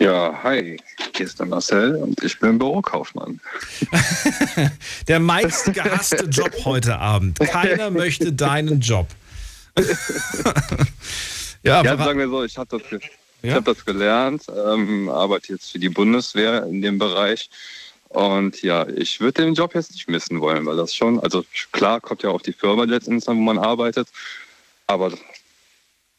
Ja, 0.00 0.32
hi, 0.42 0.78
hier 1.16 1.26
ist 1.26 1.38
der 1.38 1.46
Marcel 1.46 1.96
und 1.96 2.22
ich 2.24 2.38
bin 2.40 2.58
Bürokaufmann. 2.58 3.40
Der 5.08 5.20
meistgehasste 5.20 6.24
Job 6.26 6.50
heute 6.64 6.98
Abend. 6.98 7.38
Keiner 7.38 7.90
möchte 7.90 8.32
deinen 8.32 8.80
Job. 8.80 9.06
ja, 11.62 11.82
ja 11.82 11.96
sagen 11.96 12.18
wir 12.18 12.28
so, 12.28 12.44
ich 12.44 12.56
habe 12.56 12.78
das, 12.78 12.88
ge 12.88 13.00
Ja? 13.42 13.54
hab 13.54 13.64
das 13.64 13.84
gelernt, 13.84 14.44
ähm, 14.48 15.08
arbeite 15.08 15.52
jetzt 15.52 15.72
für 15.72 15.78
die 15.78 15.88
Bundeswehr 15.88 16.64
in 16.64 16.82
dem 16.82 16.98
Bereich. 16.98 17.50
Und 18.08 18.60
ja, 18.62 18.86
ich 18.88 19.20
würde 19.20 19.42
den 19.42 19.54
Job 19.54 19.74
jetzt 19.74 19.92
nicht 19.92 20.08
missen 20.08 20.40
wollen, 20.40 20.66
weil 20.66 20.76
das 20.76 20.94
schon, 20.94 21.18
also 21.20 21.44
klar 21.72 22.00
kommt 22.00 22.22
ja 22.22 22.30
auf 22.30 22.42
die 22.42 22.52
Firma 22.52 22.84
letztendlich 22.84 23.26
an, 23.28 23.38
wo 23.38 23.42
man 23.42 23.58
arbeitet, 23.58 24.08
aber 24.86 25.12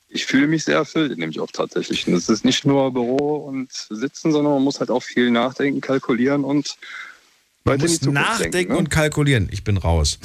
ich 0.10 0.26
fühle 0.26 0.48
mich 0.48 0.64
sehr 0.64 0.78
erfüllt 0.78 1.12
in 1.12 1.20
dem 1.20 1.32
Job 1.32 1.54
tatsächlich. 1.54 2.08
Und 2.08 2.14
es 2.14 2.30
ist 2.30 2.46
nicht 2.46 2.66
nur 2.66 2.92
Büro 2.92 3.38
und 3.38 3.72
Sitzen, 3.72 4.32
sondern 4.32 4.54
man 4.54 4.64
muss 4.64 4.80
halt 4.80 4.90
auch 4.90 5.04
viel 5.04 5.30
nachdenken, 5.32 5.82
kalkulieren 5.82 6.44
und 6.44 6.78
Man 7.66 7.76
weiter 7.76 7.86
in 7.86 7.88
die 7.88 7.94
muss 7.94 8.00
Zukunft 8.00 8.30
nachdenken 8.30 8.52
denken, 8.52 8.74
ne? 8.74 8.80
und 8.80 8.90
kalkulieren. 8.90 9.50
Ich 9.52 9.64
bin 9.64 9.78
raus. 9.78 10.20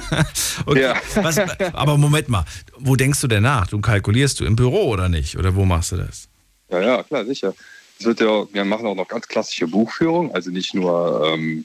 okay. 0.66 0.94
Was, 1.14 1.38
aber 1.72 1.96
Moment 1.96 2.28
mal, 2.28 2.44
wo 2.78 2.96
denkst 2.96 3.20
du 3.20 3.28
denn 3.28 3.44
nach? 3.44 3.68
Du 3.68 3.80
kalkulierst 3.80 4.40
du 4.40 4.44
im 4.44 4.56
Büro 4.56 4.88
oder 4.88 5.08
nicht? 5.08 5.38
Oder 5.38 5.54
wo 5.54 5.64
machst 5.64 5.92
du 5.92 5.96
das? 5.96 6.28
Ja, 6.70 6.80
ja, 6.80 7.02
klar, 7.02 7.24
sicher. 7.24 7.54
Es 8.00 8.06
wird 8.06 8.20
ja, 8.20 8.52
wir 8.52 8.64
machen 8.64 8.86
auch 8.86 8.96
noch 8.96 9.06
ganz 9.06 9.28
klassische 9.28 9.68
Buchführung, 9.68 10.34
also 10.34 10.50
nicht 10.50 10.74
nur 10.74 11.32
ähm, 11.32 11.64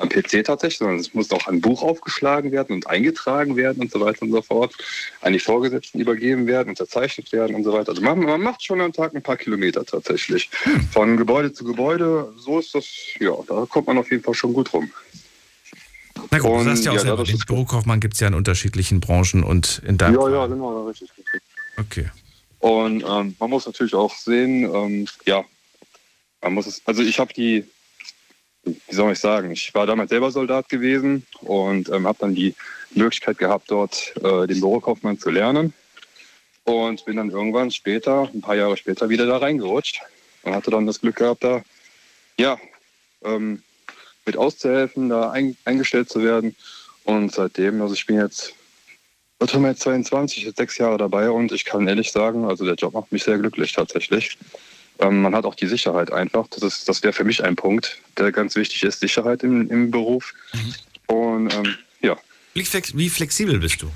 am 0.00 0.08
PC 0.08 0.44
tatsächlich, 0.44 0.78
sondern 0.78 0.98
es 0.98 1.14
muss 1.14 1.30
auch 1.30 1.46
ein 1.46 1.60
Buch 1.60 1.82
aufgeschlagen 1.82 2.52
werden 2.52 2.74
und 2.74 2.86
eingetragen 2.86 3.56
werden 3.56 3.82
und 3.82 3.90
so 3.90 4.00
weiter 4.00 4.22
und 4.22 4.30
so 4.30 4.42
fort, 4.42 4.74
an 5.22 5.32
die 5.32 5.38
Vorgesetzten 5.38 6.00
übergeben 6.00 6.46
werden, 6.46 6.68
unterzeichnet 6.68 7.32
werden 7.32 7.56
und 7.56 7.64
so 7.64 7.72
weiter. 7.72 7.90
Also 7.90 8.02
man, 8.02 8.20
man 8.20 8.40
macht 8.40 8.62
schon 8.62 8.80
am 8.80 8.92
Tag 8.92 9.14
ein 9.14 9.22
paar 9.22 9.36
Kilometer 9.36 9.84
tatsächlich. 9.84 10.50
Von 10.92 11.16
Gebäude 11.16 11.52
zu 11.52 11.64
Gebäude, 11.64 12.32
so 12.36 12.58
ist 12.58 12.74
das, 12.74 12.86
ja, 13.18 13.32
da 13.48 13.66
kommt 13.66 13.86
man 13.86 13.98
auf 13.98 14.10
jeden 14.10 14.22
Fall 14.22 14.34
schon 14.34 14.52
gut 14.52 14.72
rum. 14.72 14.90
Na 16.30 16.38
gut, 16.38 16.50
du 16.50 16.54
Und, 16.54 16.64
sagst 16.64 16.84
ja 16.84 16.90
auch 16.90 16.96
ja, 16.96 17.00
selber, 17.00 17.24
den 17.24 17.38
Bürokaufmann 17.38 18.00
gibt 18.00 18.14
es 18.14 18.20
ja 18.20 18.28
in 18.28 18.34
unterschiedlichen 18.34 19.00
Branchen 19.00 19.42
und 19.42 19.82
in 19.86 19.98
deinem 19.98 20.14
Ja, 20.14 20.28
ja, 20.28 20.46
genau, 20.46 20.78
ja, 20.78 20.88
richtig, 20.88 21.10
richtig. 21.16 21.42
Okay. 21.78 22.10
Und 22.58 23.04
ähm, 23.06 23.36
man 23.38 23.50
muss 23.50 23.66
natürlich 23.66 23.94
auch 23.94 24.14
sehen, 24.14 24.64
ähm, 24.64 25.06
ja, 25.24 25.44
man 26.42 26.54
muss 26.54 26.66
es, 26.66 26.82
also 26.84 27.02
ich 27.02 27.18
habe 27.18 27.32
die, 27.32 27.64
wie 28.66 28.94
soll 28.94 29.12
ich 29.12 29.18
sagen, 29.20 29.50
ich 29.52 29.72
war 29.74 29.86
damals 29.86 30.10
selber 30.10 30.30
Soldat 30.30 30.68
gewesen 30.68 31.26
und 31.40 31.88
ähm, 31.88 32.06
habe 32.06 32.18
dann 32.20 32.34
die 32.34 32.54
Möglichkeit 32.90 33.38
gehabt, 33.38 33.70
dort 33.70 34.14
äh, 34.22 34.46
den 34.46 34.60
Bürokaufmann 34.60 35.18
zu 35.18 35.30
lernen 35.30 35.72
und 36.64 37.04
bin 37.04 37.16
dann 37.16 37.30
irgendwann 37.30 37.70
später, 37.70 38.28
ein 38.34 38.40
paar 38.40 38.56
Jahre 38.56 38.76
später, 38.76 39.08
wieder 39.08 39.26
da 39.26 39.38
reingerutscht 39.38 40.00
und 40.42 40.54
hatte 40.54 40.70
dann 40.70 40.86
das 40.86 41.00
Glück 41.00 41.16
gehabt, 41.16 41.44
da, 41.44 41.62
ja, 42.38 42.58
ähm, 43.24 43.62
mit 44.24 44.36
auszuhelfen, 44.36 45.08
da 45.08 45.30
ein, 45.30 45.56
eingestellt 45.64 46.10
zu 46.10 46.22
werden 46.22 46.56
und 47.04 47.32
seitdem, 47.32 47.80
also 47.80 47.94
ich 47.94 48.06
bin 48.06 48.18
jetzt 48.18 48.54
wird 49.38 49.52
haben 49.52 49.62
wir 49.62 49.70
jetzt 49.70 49.82
22, 49.82 50.44
jetzt 50.44 50.56
sechs 50.56 50.78
Jahre 50.78 50.96
dabei 50.96 51.30
und 51.30 51.52
ich 51.52 51.66
kann 51.66 51.86
ehrlich 51.86 52.10
sagen, 52.10 52.46
also 52.46 52.64
der 52.64 52.74
Job 52.74 52.94
macht 52.94 53.12
mich 53.12 53.22
sehr 53.22 53.38
glücklich 53.38 53.72
tatsächlich. 53.72 54.38
Ähm, 54.98 55.22
man 55.22 55.34
hat 55.34 55.44
auch 55.44 55.54
die 55.54 55.66
Sicherheit 55.66 56.12
einfach. 56.12 56.46
Das, 56.48 56.62
ist, 56.62 56.88
das 56.88 57.02
wäre 57.02 57.12
für 57.12 57.24
mich 57.24 57.44
ein 57.44 57.56
Punkt, 57.56 57.98
der 58.16 58.32
ganz 58.32 58.56
wichtig 58.56 58.82
ist, 58.82 59.00
Sicherheit 59.00 59.42
im, 59.42 59.68
im 59.70 59.90
Beruf. 59.90 60.34
Und 61.06 61.52
ähm, 61.54 61.74
ja, 62.00 62.16
Wie, 62.54 62.64
flex 62.64 62.96
wie 62.96 63.08
flexibel 63.10 63.58
bist 63.58 63.82
du? 63.82 63.90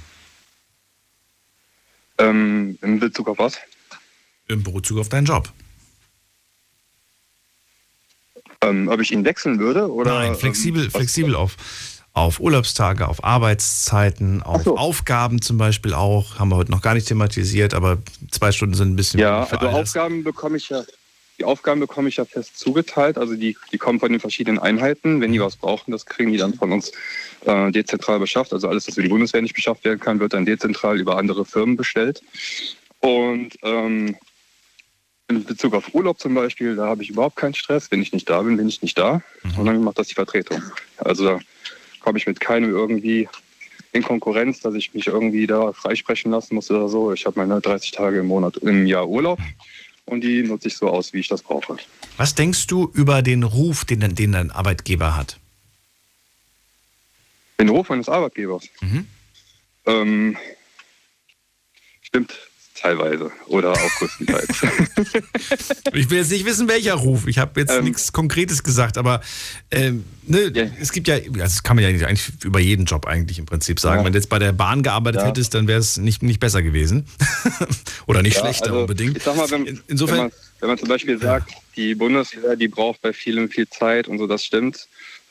ähm, 2.21 2.79
in 2.83 3.01
Bezug 3.01 3.29
auf 3.29 3.39
was? 3.39 3.59
Im 4.49 4.63
Bezug 4.63 4.99
auf 4.99 5.09
deinen 5.09 5.25
Job. 5.25 5.51
Ähm, 8.63 8.89
ob 8.89 9.01
ich 9.01 9.11
ihn 9.11 9.25
wechseln 9.25 9.59
würde? 9.59 9.91
Oder, 9.91 10.13
Nein, 10.13 10.35
flexibel, 10.35 10.85
ähm, 10.85 10.91
flexibel 10.91 11.35
auf, 11.35 11.57
auf 12.21 12.41
Urlaubstage, 12.41 13.09
auf 13.09 13.25
Arbeitszeiten, 13.25 14.43
auf 14.43 14.67
Aufgaben 14.67 15.41
zum 15.43 15.59
Beispiel 15.59 15.95
auch. 15.95 16.39
Haben 16.39 16.51
wir 16.51 16.57
heute 16.57 16.71
noch 16.71 16.83
gar 16.83 16.95
nicht 16.95 17.09
thematisiert, 17.09 17.75
aber 17.75 17.99
zwei 18.31 18.53
Stunden 18.53 18.75
sind 18.75 18.93
ein 18.93 18.97
bisschen 18.97 19.21
Ja, 19.21 19.45
also. 19.45 19.69
Aufgaben 19.69 20.23
bekomme 20.23 20.57
ich 20.57 20.69
ja, 20.69 20.83
die 21.39 21.45
Aufgaben 21.45 21.81
bekomme 21.81 22.09
ich 22.09 22.17
ja 22.17 22.27
fest 22.27 22.59
zugeteilt. 22.59 23.17
Also 23.17 23.35
die, 23.35 23.57
die 23.73 23.79
kommen 23.79 23.99
von 23.99 24.13
den 24.13 24.21
verschiedenen 24.21 24.59
Einheiten. 24.59 25.21
Wenn 25.21 25.33
die 25.33 25.41
was 25.41 25.57
brauchen, 25.57 25.93
das 25.93 26.05
kriegen 26.05 26.33
die 26.33 26.39
dann 26.39 26.55
von 26.55 26.71
uns 26.73 26.93
äh, 27.47 27.71
dezentral 27.71 28.19
beschafft. 28.19 28.53
Also 28.53 28.69
alles, 28.69 28.87
was 28.87 28.95
für 28.95 29.03
die 29.03 29.09
Bundeswehr 29.09 29.41
nicht 29.41 29.55
beschafft 29.55 29.85
werden 29.85 30.01
kann, 30.01 30.21
wird 30.21 30.35
dann 30.35 30.45
dezentral 30.45 31.01
über 31.01 31.17
andere 31.17 31.47
Firmen 31.47 31.77
bestellt. 31.77 32.23
Und 33.01 33.57
ähm, 33.63 34.17
in 35.29 35.45
Bezug 35.45 35.75
auf 35.75 35.95
Urlaub 35.95 36.21
zum 36.21 36.35
Beispiel, 36.35 36.77
da 36.77 36.87
habe 36.87 37.03
ich 37.03 37.11
überhaupt 37.11 37.37
keinen 37.37 37.55
Stress. 37.55 37.91
Wenn 37.91 38.03
ich 38.03 38.13
nicht 38.13 38.29
da 38.29 38.43
bin, 38.43 38.59
bin 38.59 38.69
ich 38.69 38.83
nicht 38.83 38.99
da. 38.99 39.23
Und 39.57 39.65
dann 39.65 39.83
macht 39.83 39.99
das 39.99 40.09
die 40.09 40.15
Vertretung. 40.15 40.63
Also 40.99 41.25
da 41.25 41.41
komme 42.01 42.19
ich 42.19 42.27
mit 42.27 42.41
keinem 42.41 42.71
irgendwie 42.71 43.29
in 43.93 44.03
Konkurrenz, 44.03 44.61
dass 44.61 44.75
ich 44.75 44.95
mich 44.95 45.07
irgendwie 45.09 45.47
da 45.47 45.73
freisprechen 45.73 46.31
lassen 46.31 46.55
muss 46.55 46.71
oder 46.71 46.89
so. 46.89 47.13
Ich 47.13 47.27
habe 47.27 47.39
meine 47.41 47.61
30 47.61 47.91
Tage 47.93 48.21
im 48.21 48.27
Monat 48.27 48.57
im 48.59 48.87
Jahr 48.87 49.09
Urlaub 49.09 49.39
und 50.07 50.23
die 50.23 50.43
nutze 50.43 50.69
ich 50.69 50.77
so 50.77 50.89
aus, 50.89 51.13
wie 51.13 51.19
ich 51.21 51.29
das 51.29 51.43
brauche. 51.43 51.77
Was 52.17 52.35
denkst 52.35 52.67
du 52.67 52.91
über 52.95 53.23
den 53.23 53.43
Ruf, 53.43 53.85
den, 53.85 54.01
dein- 54.01 54.15
den 54.15 54.33
dein 54.33 54.51
Arbeitgeber 54.51 55.17
hat? 55.17 55.39
Den 57.59 57.69
Ruf 57.69 57.89
meines 57.89 58.09
Arbeitgebers. 58.09 58.69
Mhm. 58.81 59.07
Ähm, 59.87 60.37
stimmt 62.03 62.33
teilweise 62.81 63.31
oder 63.47 63.73
auch 63.73 63.91
größtenteils. 63.99 64.49
Ich 65.93 66.09
will 66.11 66.19
jetzt 66.19 66.31
nicht 66.31 66.45
wissen, 66.47 66.69
welcher 66.69 66.95
Ruf. 66.95 67.27
Ich 67.27 67.39
habe 67.39 67.61
jetzt 67.61 67.83
nichts 67.83 68.13
Konkretes 68.13 68.63
gesagt, 68.63 68.97
aber 68.97 69.21
ähm, 69.71 70.05
ne, 70.27 70.53
es 70.81 70.93
gibt 70.93 71.09
ja, 71.09 71.19
das 71.19 71.63
kann 71.63 71.77
man 71.77 71.85
ja 71.85 72.07
eigentlich 72.07 72.31
über 72.45 72.61
jeden 72.61 72.85
Job 72.85 73.07
eigentlich 73.07 73.39
im 73.39 73.47
Prinzip 73.47 73.81
sagen. 73.81 74.01
Ja. 74.01 74.05
Wenn 74.05 74.13
du 74.13 74.19
jetzt 74.19 74.29
bei 74.29 74.39
der 74.39 74.53
Bahn 74.53 74.83
gearbeitet 74.83 75.23
Ja. 75.23 75.29
hättest, 75.29 75.55
dann 75.55 75.67
wäre 75.69 75.81
es 75.81 75.97
nicht, 75.97 76.23
nicht 76.23 76.41
besser 76.41 76.63
gewesen. 76.63 77.07
Oder 78.07 78.23
nicht 78.23 78.37
Ja, 78.37 78.43
schlechter 78.43 78.67
also, 78.67 78.81
unbedingt. 78.81 79.17
Ich 79.17 79.23
sag 79.23 79.37
mal, 79.37 79.51
wenn, 79.51 79.81
insofern- 79.89 80.17
wenn, 80.17 80.23
man, 80.25 80.33
wenn 80.61 80.69
man 80.69 80.79
zum 80.79 80.89
Beispiel 80.89 81.19
sagt, 81.19 81.53
die 81.77 81.95
Bundeswehr, 81.95 82.57
die 82.57 82.69
braucht 82.69 83.03
bei 83.03 83.13
vielen 83.13 83.49
viel 83.49 83.69
Zeit 83.69 84.09
und 84.09 84.19
so, 84.19 84.27
das 84.27 84.45
stimmt. 84.45 84.87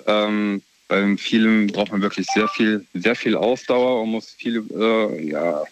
Ähm, 0.06 0.62
bei 0.88 1.16
vielen 1.18 1.68
braucht 1.68 1.92
man 1.92 2.02
wirklich 2.02 2.28
sehr 2.34 2.48
viel, 2.48 2.86
sehr 2.96 3.16
viel 3.16 3.36
Ausdauer 3.36 4.02
und 4.02 4.10
muss 4.10 4.32
viel, 4.38 4.64
äh, 4.76 5.30
ja, 5.30 5.64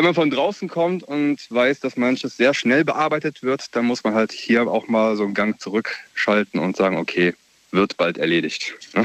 wenn 0.00 0.06
man 0.06 0.14
von 0.14 0.30
draußen 0.30 0.66
kommt 0.66 1.02
und 1.02 1.38
weiß, 1.50 1.80
dass 1.80 1.98
manches 1.98 2.34
sehr 2.38 2.54
schnell 2.54 2.86
bearbeitet 2.86 3.42
wird, 3.42 3.66
dann 3.76 3.84
muss 3.84 4.02
man 4.02 4.14
halt 4.14 4.32
hier 4.32 4.66
auch 4.66 4.88
mal 4.88 5.14
so 5.14 5.24
einen 5.24 5.34
Gang 5.34 5.60
zurückschalten 5.60 6.58
und 6.58 6.74
sagen, 6.74 6.96
okay, 6.96 7.34
wird 7.70 7.98
bald 7.98 8.16
erledigt. 8.16 8.72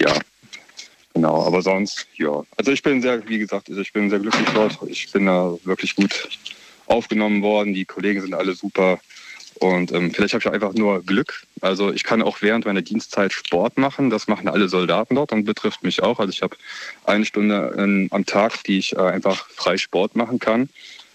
ja, 0.00 0.12
genau. 1.14 1.46
Aber 1.46 1.62
sonst, 1.62 2.08
ja. 2.16 2.42
Also 2.56 2.72
ich 2.72 2.82
bin 2.82 3.00
sehr, 3.00 3.28
wie 3.28 3.38
gesagt, 3.38 3.68
ich 3.68 3.92
bin 3.92 4.10
sehr 4.10 4.18
glücklich 4.18 4.48
dort. 4.52 4.76
Ich 4.88 5.12
bin 5.12 5.26
da 5.26 5.56
wirklich 5.62 5.94
gut 5.94 6.28
aufgenommen 6.86 7.42
worden. 7.42 7.74
Die 7.74 7.84
Kollegen 7.84 8.20
sind 8.20 8.34
alle 8.34 8.56
super. 8.56 8.98
Und 9.58 9.92
ähm, 9.92 10.12
vielleicht 10.12 10.34
habe 10.34 10.42
ich 10.44 10.50
einfach 10.50 10.74
nur 10.74 11.02
Glück. 11.02 11.42
Also 11.60 11.92
ich 11.92 12.04
kann 12.04 12.22
auch 12.22 12.42
während 12.42 12.66
meiner 12.66 12.82
Dienstzeit 12.82 13.32
Sport 13.32 13.78
machen. 13.78 14.10
Das 14.10 14.28
machen 14.28 14.48
alle 14.48 14.68
Soldaten 14.68 15.14
dort 15.14 15.32
und 15.32 15.44
betrifft 15.44 15.82
mich 15.82 16.02
auch. 16.02 16.18
Also 16.18 16.30
ich 16.30 16.42
habe 16.42 16.56
eine 17.04 17.24
Stunde 17.24 17.74
ähm, 17.78 18.08
am 18.10 18.26
Tag, 18.26 18.64
die 18.64 18.78
ich 18.78 18.94
äh, 18.94 19.00
einfach 19.00 19.48
frei 19.48 19.78
Sport 19.78 20.14
machen 20.14 20.38
kann, 20.38 20.68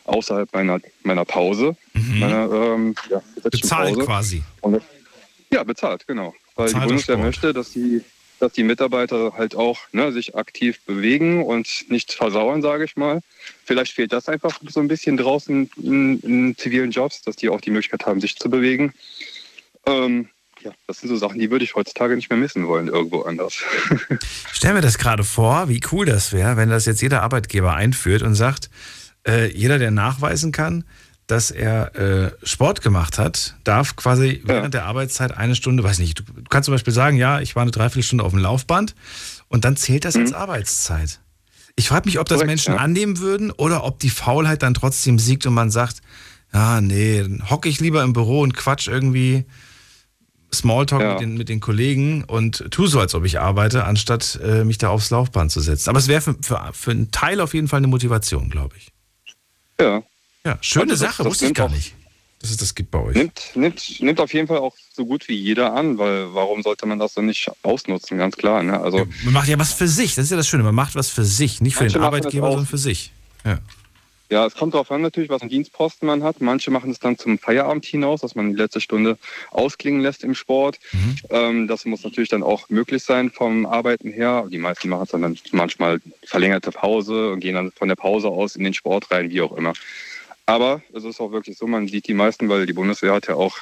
außerhalb 0.05 0.51
meiner, 0.53 0.79
meiner 1.03 1.25
Pause. 1.25 1.75
Meiner, 1.93 2.51
ähm, 2.51 2.95
ja, 3.09 3.21
Bezahlt 3.43 3.95
Pause. 3.95 4.05
quasi. 4.05 4.43
Und 4.61 4.81
ja, 5.53 5.63
bezahlt, 5.63 6.07
genau. 6.07 6.33
Weil 6.55 6.67
Bezahlter 6.67 6.85
die 6.85 6.89
Bundeswehr 6.89 7.15
Sport. 7.15 7.25
möchte, 7.25 7.53
dass 7.53 7.71
die, 7.71 8.01
dass 8.41 8.53
die 8.53 8.63
Mitarbeiter 8.63 9.33
halt 9.37 9.55
auch 9.55 9.79
ne, 9.91 10.11
sich 10.11 10.35
aktiv 10.35 10.79
bewegen 10.85 11.43
und 11.43 11.85
nicht 11.89 12.11
versauern, 12.11 12.61
sage 12.61 12.85
ich 12.85 12.95
mal. 12.95 13.21
Vielleicht 13.65 13.93
fehlt 13.93 14.11
das 14.11 14.27
einfach 14.27 14.59
so 14.67 14.79
ein 14.79 14.87
bisschen 14.87 15.15
draußen 15.15 15.69
in, 15.77 16.19
in 16.21 16.57
zivilen 16.57 16.89
Jobs, 16.89 17.21
dass 17.21 17.35
die 17.35 17.49
auch 17.49 17.61
die 17.61 17.69
Möglichkeit 17.69 18.05
haben, 18.07 18.19
sich 18.19 18.37
zu 18.37 18.49
bewegen. 18.49 18.93
Ähm, 19.85 20.29
ja, 20.63 20.71
das 20.87 20.99
sind 20.99 21.09
so 21.09 21.17
Sachen, 21.17 21.39
die 21.39 21.51
würde 21.51 21.63
ich 21.63 21.75
heutzutage 21.75 22.15
nicht 22.15 22.29
mehr 22.29 22.39
missen 22.39 22.67
wollen, 22.67 22.87
irgendwo 22.87 23.21
anders. 23.21 23.57
Stell 24.51 24.73
mir 24.73 24.81
das 24.81 24.97
gerade 24.97 25.23
vor, 25.23 25.69
wie 25.69 25.81
cool 25.91 26.05
das 26.05 26.33
wäre, 26.33 26.57
wenn 26.57 26.69
das 26.69 26.85
jetzt 26.85 27.01
jeder 27.01 27.21
Arbeitgeber 27.21 27.75
einführt 27.75 28.23
und 28.23 28.33
sagt, 28.33 28.69
äh, 29.27 29.51
jeder, 29.55 29.77
der 29.77 29.91
nachweisen 29.91 30.51
kann, 30.51 30.83
dass 31.31 31.49
er 31.49 31.95
äh, 31.95 32.31
Sport 32.43 32.81
gemacht 32.81 33.17
hat, 33.17 33.55
darf 33.63 33.95
quasi 33.95 34.41
während 34.43 34.73
der 34.73 34.85
Arbeitszeit 34.85 35.35
eine 35.37 35.55
Stunde, 35.55 35.81
weiß 35.81 35.99
nicht, 35.99 36.19
du, 36.19 36.23
kannst 36.49 36.65
zum 36.65 36.73
Beispiel 36.73 36.93
sagen, 36.93 37.15
ja, 37.15 37.39
ich 37.39 37.55
war 37.55 37.61
eine 37.61 37.71
Dreiviertelstunde 37.71 38.23
auf 38.23 38.31
dem 38.33 38.39
Laufband 38.39 38.95
und 39.47 39.63
dann 39.63 39.77
zählt 39.77 40.03
das 40.03 40.17
als 40.17 40.33
Arbeitszeit. 40.33 41.21
Ich 41.77 41.87
frage 41.87 42.07
mich, 42.07 42.19
ob 42.19 42.27
das 42.27 42.39
Korrekt, 42.39 42.49
Menschen 42.49 42.73
ja. 42.73 42.79
annehmen 42.81 43.19
würden 43.19 43.49
oder 43.49 43.85
ob 43.85 43.99
die 43.99 44.09
Faulheit 44.09 44.61
dann 44.61 44.73
trotzdem 44.73 45.19
siegt 45.19 45.45
und 45.45 45.53
man 45.53 45.71
sagt, 45.71 46.01
ja, 46.53 46.81
nee, 46.81 47.21
dann 47.21 47.49
hocke 47.49 47.69
ich 47.69 47.79
lieber 47.79 48.03
im 48.03 48.11
Büro 48.11 48.41
und 48.41 48.53
quatsch 48.53 48.89
irgendwie 48.89 49.45
Smalltalk 50.53 51.13
mit, 51.13 51.21
den, 51.21 51.37
mit 51.37 51.47
den 51.47 51.61
Kollegen 51.61 52.25
und 52.25 52.65
tu 52.71 52.87
so, 52.87 52.99
als 52.99 53.15
ob 53.15 53.23
ich 53.23 53.39
arbeite, 53.39 53.85
anstatt 53.85 54.37
äh, 54.43 54.65
mich 54.65 54.79
da 54.79 54.89
aufs 54.89 55.11
Laufband 55.11 55.49
zu 55.49 55.61
setzen. 55.61 55.89
Aber 55.89 55.99
es 55.99 56.09
wäre 56.09 56.19
für, 56.19 56.35
für, 56.41 56.61
für 56.73 56.91
einen 56.91 57.09
Teil 57.11 57.39
auf 57.39 57.53
jeden 57.53 57.69
Fall 57.69 57.77
eine 57.77 57.87
Motivation, 57.87 58.49
glaube 58.49 58.75
ich. 58.75 58.91
Ja. 59.79 60.03
Ja, 60.45 60.57
schöne 60.61 60.91
Also 60.91 60.91
das- 60.93 60.99
Sache, 60.99 61.23
das 61.23 61.31
wusste 61.31 61.45
ich 61.47 61.53
gar 61.53 61.67
auch- 61.67 61.71
nicht, 61.71 61.93
dass 62.39 62.49
es 62.49 62.57
das 62.57 62.73
gibt 62.73 62.91
bei 62.91 62.99
euch. 62.99 63.15
Nimmt, 63.15 63.51
nimmt, 63.55 64.01
nimmt 64.01 64.19
auf 64.19 64.33
jeden 64.33 64.47
Fall 64.47 64.57
auch 64.57 64.75
so 64.93 65.05
gut 65.05 65.27
wie 65.27 65.35
jeder 65.35 65.73
an, 65.73 65.97
weil 65.97 66.33
warum 66.33 66.63
sollte 66.63 66.85
man 66.85 66.97
das 66.99 67.13
dann 67.13 67.27
nicht 67.27 67.49
ausnutzen, 67.63 68.17
ganz 68.17 68.35
klar. 68.35 68.63
Ne? 68.63 68.79
Also 68.79 69.07
Man 69.23 69.33
macht 69.33 69.47
ja 69.47 69.59
was 69.59 69.73
für 69.73 69.87
sich, 69.87 70.15
das 70.15 70.25
ist 70.25 70.31
ja 70.31 70.37
das 70.37 70.47
Schöne, 70.47 70.63
man 70.63 70.75
macht 70.75 70.95
was 70.95 71.09
für 71.09 71.25
sich, 71.25 71.61
nicht 71.61 71.75
für 71.75 71.87
den 71.87 72.01
Arbeitgeber, 72.01 72.47
sondern 72.49 72.65
für 72.65 72.77
sich. 72.79 73.11
Ja. 73.45 73.59
Ja, 74.31 74.45
es 74.45 74.55
kommt 74.55 74.73
darauf 74.73 74.89
an 74.91 75.01
natürlich, 75.01 75.29
was 75.29 75.39
für 75.39 75.41
einen 75.41 75.49
Dienstposten 75.49 76.07
man 76.07 76.23
hat. 76.23 76.39
Manche 76.39 76.71
machen 76.71 76.89
es 76.89 76.99
dann 76.99 77.17
zum 77.17 77.37
Feierabend 77.37 77.83
hinaus, 77.83 78.21
dass 78.21 78.33
man 78.33 78.51
die 78.51 78.55
letzte 78.55 78.79
Stunde 78.79 79.17
ausklingen 79.49 79.99
lässt 79.99 80.23
im 80.23 80.35
Sport. 80.35 80.79
Ähm, 81.29 81.67
das 81.67 81.83
muss 81.83 82.01
natürlich 82.05 82.29
dann 82.29 82.41
auch 82.41 82.69
möglich 82.69 83.03
sein 83.03 83.29
vom 83.29 83.65
Arbeiten 83.65 84.09
her. 84.09 84.47
Die 84.49 84.57
meisten 84.57 84.87
machen 84.87 85.03
es 85.03 85.09
dann, 85.09 85.21
dann 85.21 85.37
manchmal 85.51 85.99
verlängerte 86.25 86.71
Pause 86.71 87.33
und 87.33 87.41
gehen 87.41 87.55
dann 87.55 87.73
von 87.73 87.89
der 87.89 87.97
Pause 87.97 88.29
aus 88.29 88.55
in 88.55 88.63
den 88.63 88.73
Sport 88.73 89.11
rein, 89.11 89.29
wie 89.31 89.41
auch 89.41 89.51
immer. 89.51 89.73
Aber 90.51 90.81
es 90.93 91.03
ist 91.03 91.19
auch 91.21 91.31
wirklich 91.31 91.57
so, 91.57 91.65
man 91.67 91.87
sieht 91.87 92.07
die 92.07 92.13
meisten, 92.13 92.49
weil 92.49 92.65
die 92.65 92.73
Bundeswehr 92.73 93.13
hat 93.13 93.27
ja 93.27 93.35
auch 93.35 93.57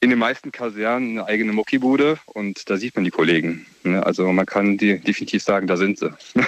in 0.00 0.10
den 0.10 0.18
meisten 0.18 0.50
Kasernen 0.50 1.18
eine 1.18 1.26
eigene 1.28 1.52
Muckibude 1.52 2.18
und 2.26 2.68
da 2.68 2.76
sieht 2.76 2.96
man 2.96 3.04
die 3.04 3.10
Kollegen. 3.10 3.66
ne? 3.84 4.04
Also 4.04 4.32
man 4.32 4.46
kann 4.46 4.76
die 4.78 4.98
definitiv 4.98 5.42
sagen, 5.42 5.66
da 5.66 5.76
sind 5.76 5.98
sie. 5.98 6.10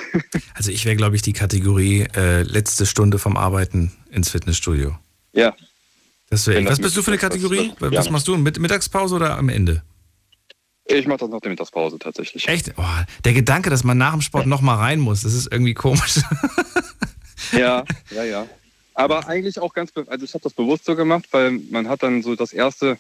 Also 0.55 0.71
ich 0.71 0.85
wäre, 0.87 0.97
glaube 0.97 1.17
ich, 1.17 1.23
die 1.23 1.33
Kategorie 1.33 2.07
äh, 2.17 2.43
letzte 2.43 2.87
Stunde 2.87 3.19
vom 3.19 3.37
Arbeiten 3.37 3.93
ins 4.11 4.31
Fitnessstudio. 4.31 4.97
Ja. 5.33 5.55
Das 6.31 6.47
wär 6.47 6.55
Wenn 6.55 6.63
ich. 6.63 6.69
das 6.71 6.79
Was 6.79 6.83
bist 6.85 6.97
du 6.97 7.03
für 7.03 7.11
eine 7.11 7.19
das- 7.21 7.29
Kategorie? 7.31 7.73
das- 7.79 7.91
Was 7.93 8.07
ja. 8.07 8.13
machst 8.13 8.29
du? 8.29 8.37
Mit 8.39 8.59
Mittagspause 8.59 9.17
oder 9.17 9.37
am 9.37 9.49
Ende? 9.49 9.83
Ich 10.87 11.07
mache 11.07 11.19
das 11.19 11.29
nach 11.31 11.41
der 11.41 11.51
Mittagspause 11.51 11.99
tatsächlich. 11.99 12.47
Echt? 12.49 12.73
Oh, 12.77 12.83
der 13.25 13.33
Gedanke, 13.35 13.69
dass 13.71 13.85
man 13.85 13.99
nach 13.99 14.13
dem 14.13 14.21
Sport 14.21 14.47
noch 14.47 14.61
mal 14.63 14.77
rein 14.77 15.01
muss, 15.01 15.23
das 15.23 15.35
ist 15.35 15.51
irgendwie 15.53 15.75
komisch. 15.75 16.21
Ja, 17.53 17.85
ja, 18.11 18.25
ja. 18.25 18.47
Aber 18.95 19.27
eigentlich 19.27 19.59
auch 19.59 19.75
ganz, 19.75 19.93
also 20.07 20.25
ich 20.25 20.35
habe 20.35 20.43
das 20.43 20.55
bewusst 20.55 20.85
so 20.85 20.95
gemacht, 20.97 21.27
weil 21.33 21.51
man 21.71 21.89
hat 21.89 22.03
dann 22.03 22.23
so 22.23 22.37
das 22.37 22.53
erste, 22.53 22.97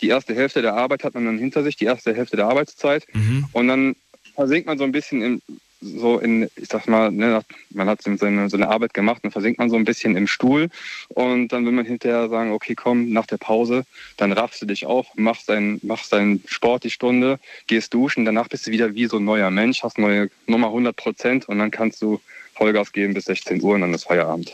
die 0.00 0.08
erste 0.08 0.34
Hälfte 0.34 0.62
der 0.62 0.74
Arbeit 0.74 1.04
hat 1.04 1.14
man 1.14 1.24
dann 1.24 1.38
hinter 1.38 1.62
sich, 1.62 1.76
die 1.76 1.86
erste 1.86 2.14
Hälfte 2.14 2.36
der 2.36 2.46
Arbeitszeit. 2.46 3.06
Und 3.52 3.68
dann 3.68 3.96
versinkt 4.34 4.66
man 4.66 4.78
so 4.78 4.84
ein 4.84 4.92
bisschen 4.92 5.22
in, 5.22 5.42
so 5.80 6.18
in, 6.18 6.50
ich 6.56 6.68
sag 6.68 6.86
mal, 6.86 7.10
ne, 7.10 7.42
man 7.70 7.88
hat 7.88 8.02
so 8.02 8.10
eine 8.10 8.68
Arbeit 8.68 8.94
gemacht, 8.94 9.20
dann 9.22 9.30
versinkt 9.30 9.58
man 9.58 9.70
so 9.70 9.76
ein 9.76 9.84
bisschen 9.84 10.16
im 10.16 10.26
Stuhl. 10.26 10.68
Und 11.08 11.48
dann 11.48 11.64
will 11.64 11.72
man 11.72 11.86
hinterher 11.86 12.28
sagen, 12.28 12.52
okay, 12.52 12.74
komm, 12.74 13.10
nach 13.10 13.26
der 13.26 13.38
Pause, 13.38 13.84
dann 14.16 14.32
raffst 14.32 14.60
du 14.60 14.66
dich 14.66 14.86
auf, 14.86 15.06
machst 15.14 15.48
deinen 15.48 15.80
machst 15.82 16.12
deinen 16.12 16.42
Sport 16.46 16.84
die 16.84 16.90
Stunde, 16.90 17.38
gehst 17.66 17.94
duschen, 17.94 18.24
danach 18.24 18.48
bist 18.48 18.66
du 18.66 18.70
wieder 18.70 18.94
wie 18.94 19.06
so 19.06 19.16
ein 19.16 19.24
neuer 19.24 19.50
Mensch, 19.50 19.82
hast 19.82 19.98
neue 19.98 20.30
Nummer 20.46 20.68
100 20.68 20.94
Prozent 20.94 21.48
und 21.48 21.58
dann 21.58 21.70
kannst 21.70 22.02
du 22.02 22.20
Vollgas 22.54 22.92
geben 22.92 23.14
bis 23.14 23.26
16 23.26 23.62
Uhr 23.62 23.76
und 23.76 23.82
dann 23.82 23.94
ist 23.94 24.04
Feierabend. 24.04 24.52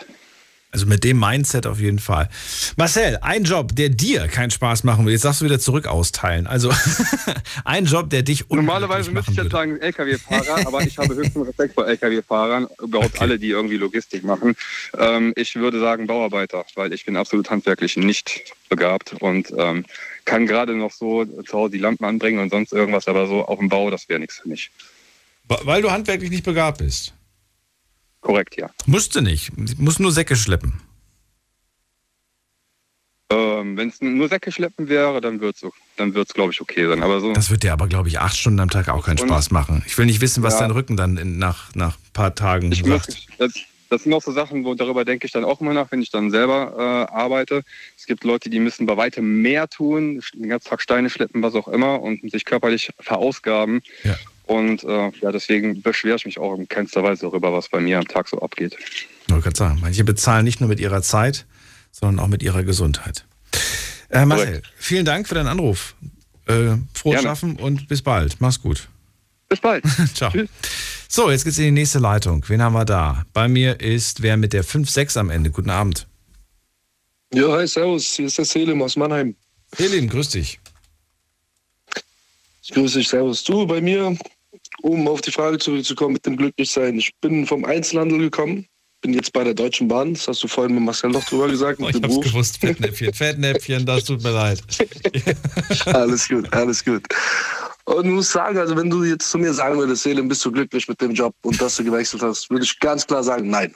Also 0.74 0.86
mit 0.86 1.04
dem 1.04 1.20
Mindset 1.20 1.68
auf 1.68 1.78
jeden 1.78 2.00
Fall. 2.00 2.28
Marcel, 2.76 3.16
ein 3.22 3.44
Job, 3.44 3.76
der 3.76 3.90
dir 3.90 4.26
keinen 4.26 4.50
Spaß 4.50 4.82
machen 4.82 5.06
will. 5.06 5.12
Jetzt 5.12 5.24
darfst 5.24 5.40
du 5.40 5.44
wieder 5.44 5.60
zurück 5.60 5.86
austeilen. 5.86 6.48
Also 6.48 6.72
ein 7.64 7.84
Job, 7.84 8.10
der 8.10 8.22
dich 8.22 8.48
Normalerweise 8.48 9.12
müsste 9.12 9.30
ich 9.30 9.36
jetzt 9.36 9.52
sagen 9.52 9.78
Lkw-Fahrer, 9.78 10.66
aber 10.66 10.82
ich 10.82 10.98
habe 10.98 11.14
höchsten 11.14 11.42
Respekt 11.42 11.74
vor 11.74 11.86
Lkw-Fahrern, 11.86 12.66
überhaupt 12.82 13.20
alle, 13.20 13.38
die 13.38 13.50
irgendwie 13.50 13.76
Logistik 13.76 14.24
machen. 14.24 14.56
Ähm, 14.98 15.32
ich 15.36 15.54
würde 15.54 15.78
sagen 15.78 16.08
Bauarbeiter, 16.08 16.64
weil 16.74 16.92
ich 16.92 17.04
bin 17.04 17.16
absolut 17.16 17.50
handwerklich 17.50 17.96
nicht 17.96 18.52
begabt 18.68 19.14
und 19.20 19.54
ähm, 19.56 19.84
kann 20.24 20.44
gerade 20.44 20.74
noch 20.74 20.90
so 20.90 21.24
zu 21.24 21.52
Hause 21.56 21.74
die 21.74 21.78
Lampen 21.78 22.04
anbringen 22.04 22.40
und 22.40 22.50
sonst 22.50 22.72
irgendwas, 22.72 23.06
aber 23.06 23.28
so 23.28 23.44
auf 23.44 23.60
dem 23.60 23.68
Bau, 23.68 23.90
das 23.90 24.08
wäre 24.08 24.18
nichts 24.18 24.40
für 24.40 24.48
mich. 24.48 24.72
Weil 25.46 25.82
du 25.82 25.92
handwerklich 25.92 26.30
nicht 26.30 26.44
begabt 26.44 26.78
bist. 26.78 27.14
Korrekt, 28.24 28.56
ja. 28.56 28.70
Musste 28.86 29.20
nicht. 29.20 29.52
Muss 29.78 29.98
nur 29.98 30.10
Säcke 30.10 30.34
schleppen. 30.34 30.80
Ähm, 33.30 33.76
Wenn 33.76 33.88
es 33.90 34.00
nur 34.00 34.28
Säcke 34.28 34.50
schleppen 34.50 34.88
wäre, 34.88 35.20
dann 35.20 35.40
wird 35.40 35.56
es, 35.56 35.70
dann 35.96 36.14
wird's, 36.14 36.32
glaube 36.32 36.52
ich, 36.52 36.60
okay 36.60 36.86
sein. 36.88 37.02
Aber 37.02 37.20
so, 37.20 37.32
Das 37.34 37.50
wird 37.50 37.62
dir 37.62 37.72
aber, 37.74 37.86
glaube 37.86 38.08
ich, 38.08 38.18
acht 38.20 38.36
Stunden 38.36 38.60
am 38.60 38.70
Tag 38.70 38.88
auch 38.88 39.04
keinen 39.04 39.18
Spaß 39.18 39.50
machen. 39.50 39.82
Ich 39.86 39.96
will 39.98 40.06
nicht 40.06 40.22
wissen, 40.22 40.42
was 40.42 40.54
Ja. 40.54 40.60
dein 40.60 40.70
Rücken 40.70 40.96
dann 40.96 41.18
in, 41.18 41.38
nach, 41.38 41.74
nach 41.74 41.96
ein 41.96 42.12
paar 42.14 42.34
Tagen 42.34 42.72
Ich 42.72 42.84
muss, 42.84 43.04
sagt. 43.04 43.26
das, 43.38 43.54
das 43.90 44.02
sind 44.04 44.14
auch 44.14 44.22
so 44.22 44.32
Sachen, 44.32 44.64
wo 44.64 44.74
darüber 44.74 45.04
denke 45.04 45.26
ich 45.26 45.32
dann 45.32 45.44
auch 45.44 45.60
immer 45.60 45.74
nach, 45.74 45.92
wenn 45.92 46.00
ich 46.00 46.10
dann 46.10 46.30
selber 46.30 47.08
äh, 47.10 47.14
arbeite. 47.14 47.62
Es 47.98 48.06
gibt 48.06 48.24
Leute, 48.24 48.48
die 48.48 48.58
müssen 48.58 48.86
bei 48.86 48.96
weitem 48.96 49.42
mehr 49.42 49.68
tun, 49.68 50.22
den 50.34 50.48
ganzen 50.48 50.68
Tag 50.70 50.80
Steine 50.80 51.10
schleppen, 51.10 51.42
was 51.42 51.54
auch 51.54 51.68
immer 51.68 52.00
und 52.02 52.30
sich 52.30 52.46
körperlich 52.46 52.90
verausgaben. 53.00 53.82
Ja. 54.02 54.16
Und 54.46 54.84
äh, 54.84 55.10
ja, 55.20 55.32
deswegen 55.32 55.80
beschwere 55.80 56.16
ich 56.16 56.26
mich 56.26 56.38
auch 56.38 56.54
in 56.54 56.68
keinster 56.68 57.02
Weise 57.02 57.22
darüber, 57.22 57.52
was 57.52 57.68
bei 57.68 57.80
mir 57.80 57.98
am 57.98 58.06
Tag 58.06 58.28
so 58.28 58.38
abgeht. 58.40 58.76
Ich 58.78 59.08
gerade 59.26 59.56
sagen, 59.56 59.78
manche 59.80 60.04
bezahlen 60.04 60.44
nicht 60.44 60.60
nur 60.60 60.68
mit 60.68 60.80
ihrer 60.80 61.02
Zeit, 61.02 61.46
sondern 61.90 62.24
auch 62.24 62.28
mit 62.28 62.42
ihrer 62.42 62.62
Gesundheit. 62.62 63.24
Äh, 64.10 64.26
Marcel, 64.26 64.46
Korrekt. 64.46 64.72
vielen 64.76 65.04
Dank 65.04 65.26
für 65.28 65.34
deinen 65.34 65.48
Anruf. 65.48 65.94
Äh, 66.46 66.76
frohes 66.92 67.14
Gerne. 67.14 67.22
Schaffen 67.22 67.56
und 67.56 67.88
bis 67.88 68.02
bald. 68.02 68.40
Mach's 68.40 68.60
gut. 68.60 68.88
Bis 69.48 69.60
bald. 69.60 69.84
Ciao. 70.14 70.30
So, 71.08 71.30
jetzt 71.30 71.44
geht's 71.44 71.58
in 71.58 71.64
die 71.64 71.70
nächste 71.70 71.98
Leitung. 71.98 72.44
Wen 72.48 72.60
haben 72.60 72.74
wir 72.74 72.84
da? 72.84 73.24
Bei 73.32 73.48
mir 73.48 73.80
ist 73.80 74.22
wer 74.22 74.36
mit 74.36 74.52
der 74.52 74.64
5-6 74.64 75.18
am 75.18 75.30
Ende. 75.30 75.50
Guten 75.50 75.70
Abend. 75.70 76.06
Ja, 77.32 77.48
hi, 77.52 77.66
servus. 77.66 78.14
Hier 78.14 78.26
ist 78.26 78.38
der 78.38 78.44
Selim 78.44 78.82
aus 78.82 78.96
Mannheim. 78.96 79.34
Selim, 79.76 80.08
grüß 80.08 80.30
dich. 80.30 80.60
Ich 82.62 82.70
grüße 82.70 82.98
dich, 82.98 83.08
servus. 83.08 83.44
Du, 83.44 83.66
bei 83.66 83.80
mir, 83.80 84.16
um 84.84 85.08
auf 85.08 85.22
die 85.22 85.32
Frage 85.32 85.58
zurückzukommen 85.58 86.12
mit 86.12 86.26
dem 86.26 86.36
Glücklichsein. 86.36 86.98
Ich 86.98 87.10
bin 87.22 87.46
vom 87.46 87.64
Einzelhandel 87.64 88.18
gekommen, 88.18 88.66
bin 89.00 89.14
jetzt 89.14 89.32
bei 89.32 89.42
der 89.42 89.54
Deutschen 89.54 89.88
Bahn. 89.88 90.12
Das 90.12 90.28
hast 90.28 90.42
du 90.42 90.48
vorhin 90.48 90.74
mit 90.74 90.84
Marcel 90.84 91.10
noch 91.10 91.24
drüber 91.24 91.48
gesagt. 91.48 91.80
Oh, 91.80 91.86
mit 91.86 91.94
ich 91.94 92.02
dem 92.02 92.04
hab's 92.04 92.14
Beruf. 92.20 92.32
gewusst. 92.32 92.58
Fettnäpfchen, 92.58 93.14
Fettnäpfchen, 93.14 93.86
das 93.86 94.04
tut 94.04 94.22
mir 94.22 94.32
leid. 94.32 94.62
alles 95.86 96.28
gut, 96.28 96.52
alles 96.52 96.84
gut. 96.84 97.02
Und 97.86 98.04
ich 98.04 98.10
muss 98.12 98.30
sagen, 98.30 98.58
also 98.58 98.76
wenn 98.76 98.90
du 98.90 99.04
jetzt 99.04 99.30
zu 99.30 99.38
mir 99.38 99.54
sagen 99.54 99.78
würdest, 99.78 100.02
Selim, 100.02 100.28
bist 100.28 100.44
du 100.44 100.52
glücklich 100.52 100.86
mit 100.86 101.00
dem 101.00 101.12
Job 101.12 101.34
und 101.42 101.60
dass 101.60 101.76
du 101.76 101.84
gewechselt 101.84 102.22
hast, 102.22 102.50
würde 102.50 102.64
ich 102.64 102.78
ganz 102.78 103.06
klar 103.06 103.24
sagen, 103.24 103.48
nein. 103.48 103.74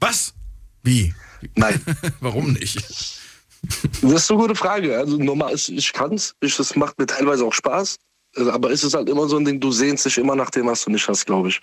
Was? 0.00 0.34
Wie? 0.82 1.14
Nein. 1.54 1.80
Warum 2.20 2.54
nicht? 2.54 2.76
Das 4.02 4.22
ist 4.22 4.30
eine 4.30 4.40
gute 4.40 4.56
Frage. 4.56 4.98
Also 4.98 5.16
normal, 5.16 5.52
ist, 5.52 5.68
ich 5.68 5.92
kann's, 5.92 6.34
ich, 6.40 6.56
das 6.56 6.74
macht 6.74 6.98
mir 6.98 7.06
teilweise 7.06 7.44
auch 7.44 7.52
Spaß. 7.52 7.98
Also, 8.36 8.52
Aber 8.52 8.70
es 8.70 8.84
ist 8.84 8.94
halt 8.94 9.08
immer 9.08 9.28
so 9.28 9.36
ein 9.36 9.44
Ding, 9.44 9.60
du 9.60 9.72
sehnst 9.72 10.04
dich 10.04 10.18
immer 10.18 10.36
nach 10.36 10.50
dem, 10.50 10.66
was 10.66 10.84
du 10.84 10.90
nicht 10.90 11.08
hast, 11.08 11.26
glaube 11.26 11.48
ich. 11.48 11.60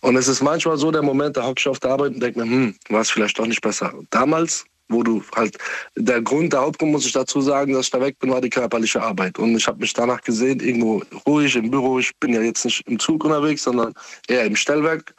Und 0.00 0.16
es 0.16 0.26
ist 0.26 0.42
manchmal 0.42 0.76
so 0.76 0.90
der 0.90 1.02
Moment, 1.02 1.36
da 1.36 1.46
hock 1.46 1.58
ich 1.58 1.68
auf 1.68 1.78
der 1.78 1.92
Arbeit 1.92 2.14
und 2.14 2.20
denke 2.20 2.40
mir, 2.40 2.50
hm, 2.50 2.74
war 2.88 3.02
es 3.02 3.10
vielleicht 3.10 3.38
doch 3.38 3.46
nicht 3.46 3.60
besser. 3.60 3.92
Damals, 4.10 4.64
wo 4.88 5.02
du 5.02 5.22
halt, 5.36 5.56
der 5.96 6.20
Grund, 6.20 6.52
der 6.52 6.62
Hauptgrund, 6.62 6.92
muss 6.92 7.06
ich 7.06 7.12
dazu 7.12 7.40
sagen, 7.40 7.72
dass 7.72 7.86
ich 7.86 7.90
da 7.92 8.00
weg 8.00 8.18
bin, 8.18 8.30
war 8.30 8.40
die 8.40 8.50
körperliche 8.50 9.00
Arbeit. 9.00 9.38
Und 9.38 9.56
ich 9.56 9.66
habe 9.66 9.78
mich 9.78 9.92
danach 9.92 10.20
gesehen, 10.22 10.58
irgendwo 10.58 11.02
ruhig 11.26 11.54
im 11.54 11.70
Büro. 11.70 12.00
Ich 12.00 12.10
bin 12.18 12.34
ja 12.34 12.40
jetzt 12.40 12.64
nicht 12.64 12.82
im 12.88 12.98
Zug 12.98 13.24
unterwegs, 13.24 13.62
sondern 13.62 13.94
eher 14.26 14.44
im 14.44 14.56
Stellwerk. 14.56 15.14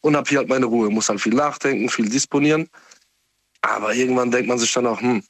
Und 0.00 0.16
habe 0.16 0.28
hier 0.28 0.38
halt 0.38 0.48
meine 0.48 0.66
Ruhe. 0.66 0.88
Muss 0.88 1.08
halt 1.10 1.20
viel 1.20 1.34
nachdenken, 1.34 1.88
viel 1.90 2.08
disponieren. 2.08 2.68
Aber 3.60 3.94
irgendwann 3.94 4.30
denkt 4.30 4.48
man 4.48 4.58
sich 4.58 4.72
dann 4.72 4.86
auch, 4.86 5.00
hm, 5.00 5.22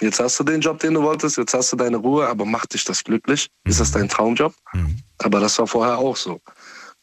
jetzt 0.00 0.20
hast 0.20 0.38
du 0.40 0.44
den 0.44 0.60
Job, 0.60 0.78
den 0.80 0.94
du 0.94 1.02
wolltest, 1.02 1.36
jetzt 1.38 1.54
hast 1.54 1.72
du 1.72 1.76
deine 1.76 1.96
Ruhe, 1.96 2.26
aber 2.26 2.44
macht 2.44 2.74
dich 2.74 2.84
das 2.84 3.04
glücklich? 3.04 3.48
Ist 3.64 3.80
das 3.80 3.92
dein 3.92 4.08
Traumjob? 4.08 4.54
Aber 5.18 5.40
das 5.40 5.58
war 5.58 5.66
vorher 5.66 5.98
auch 5.98 6.16
so. 6.16 6.40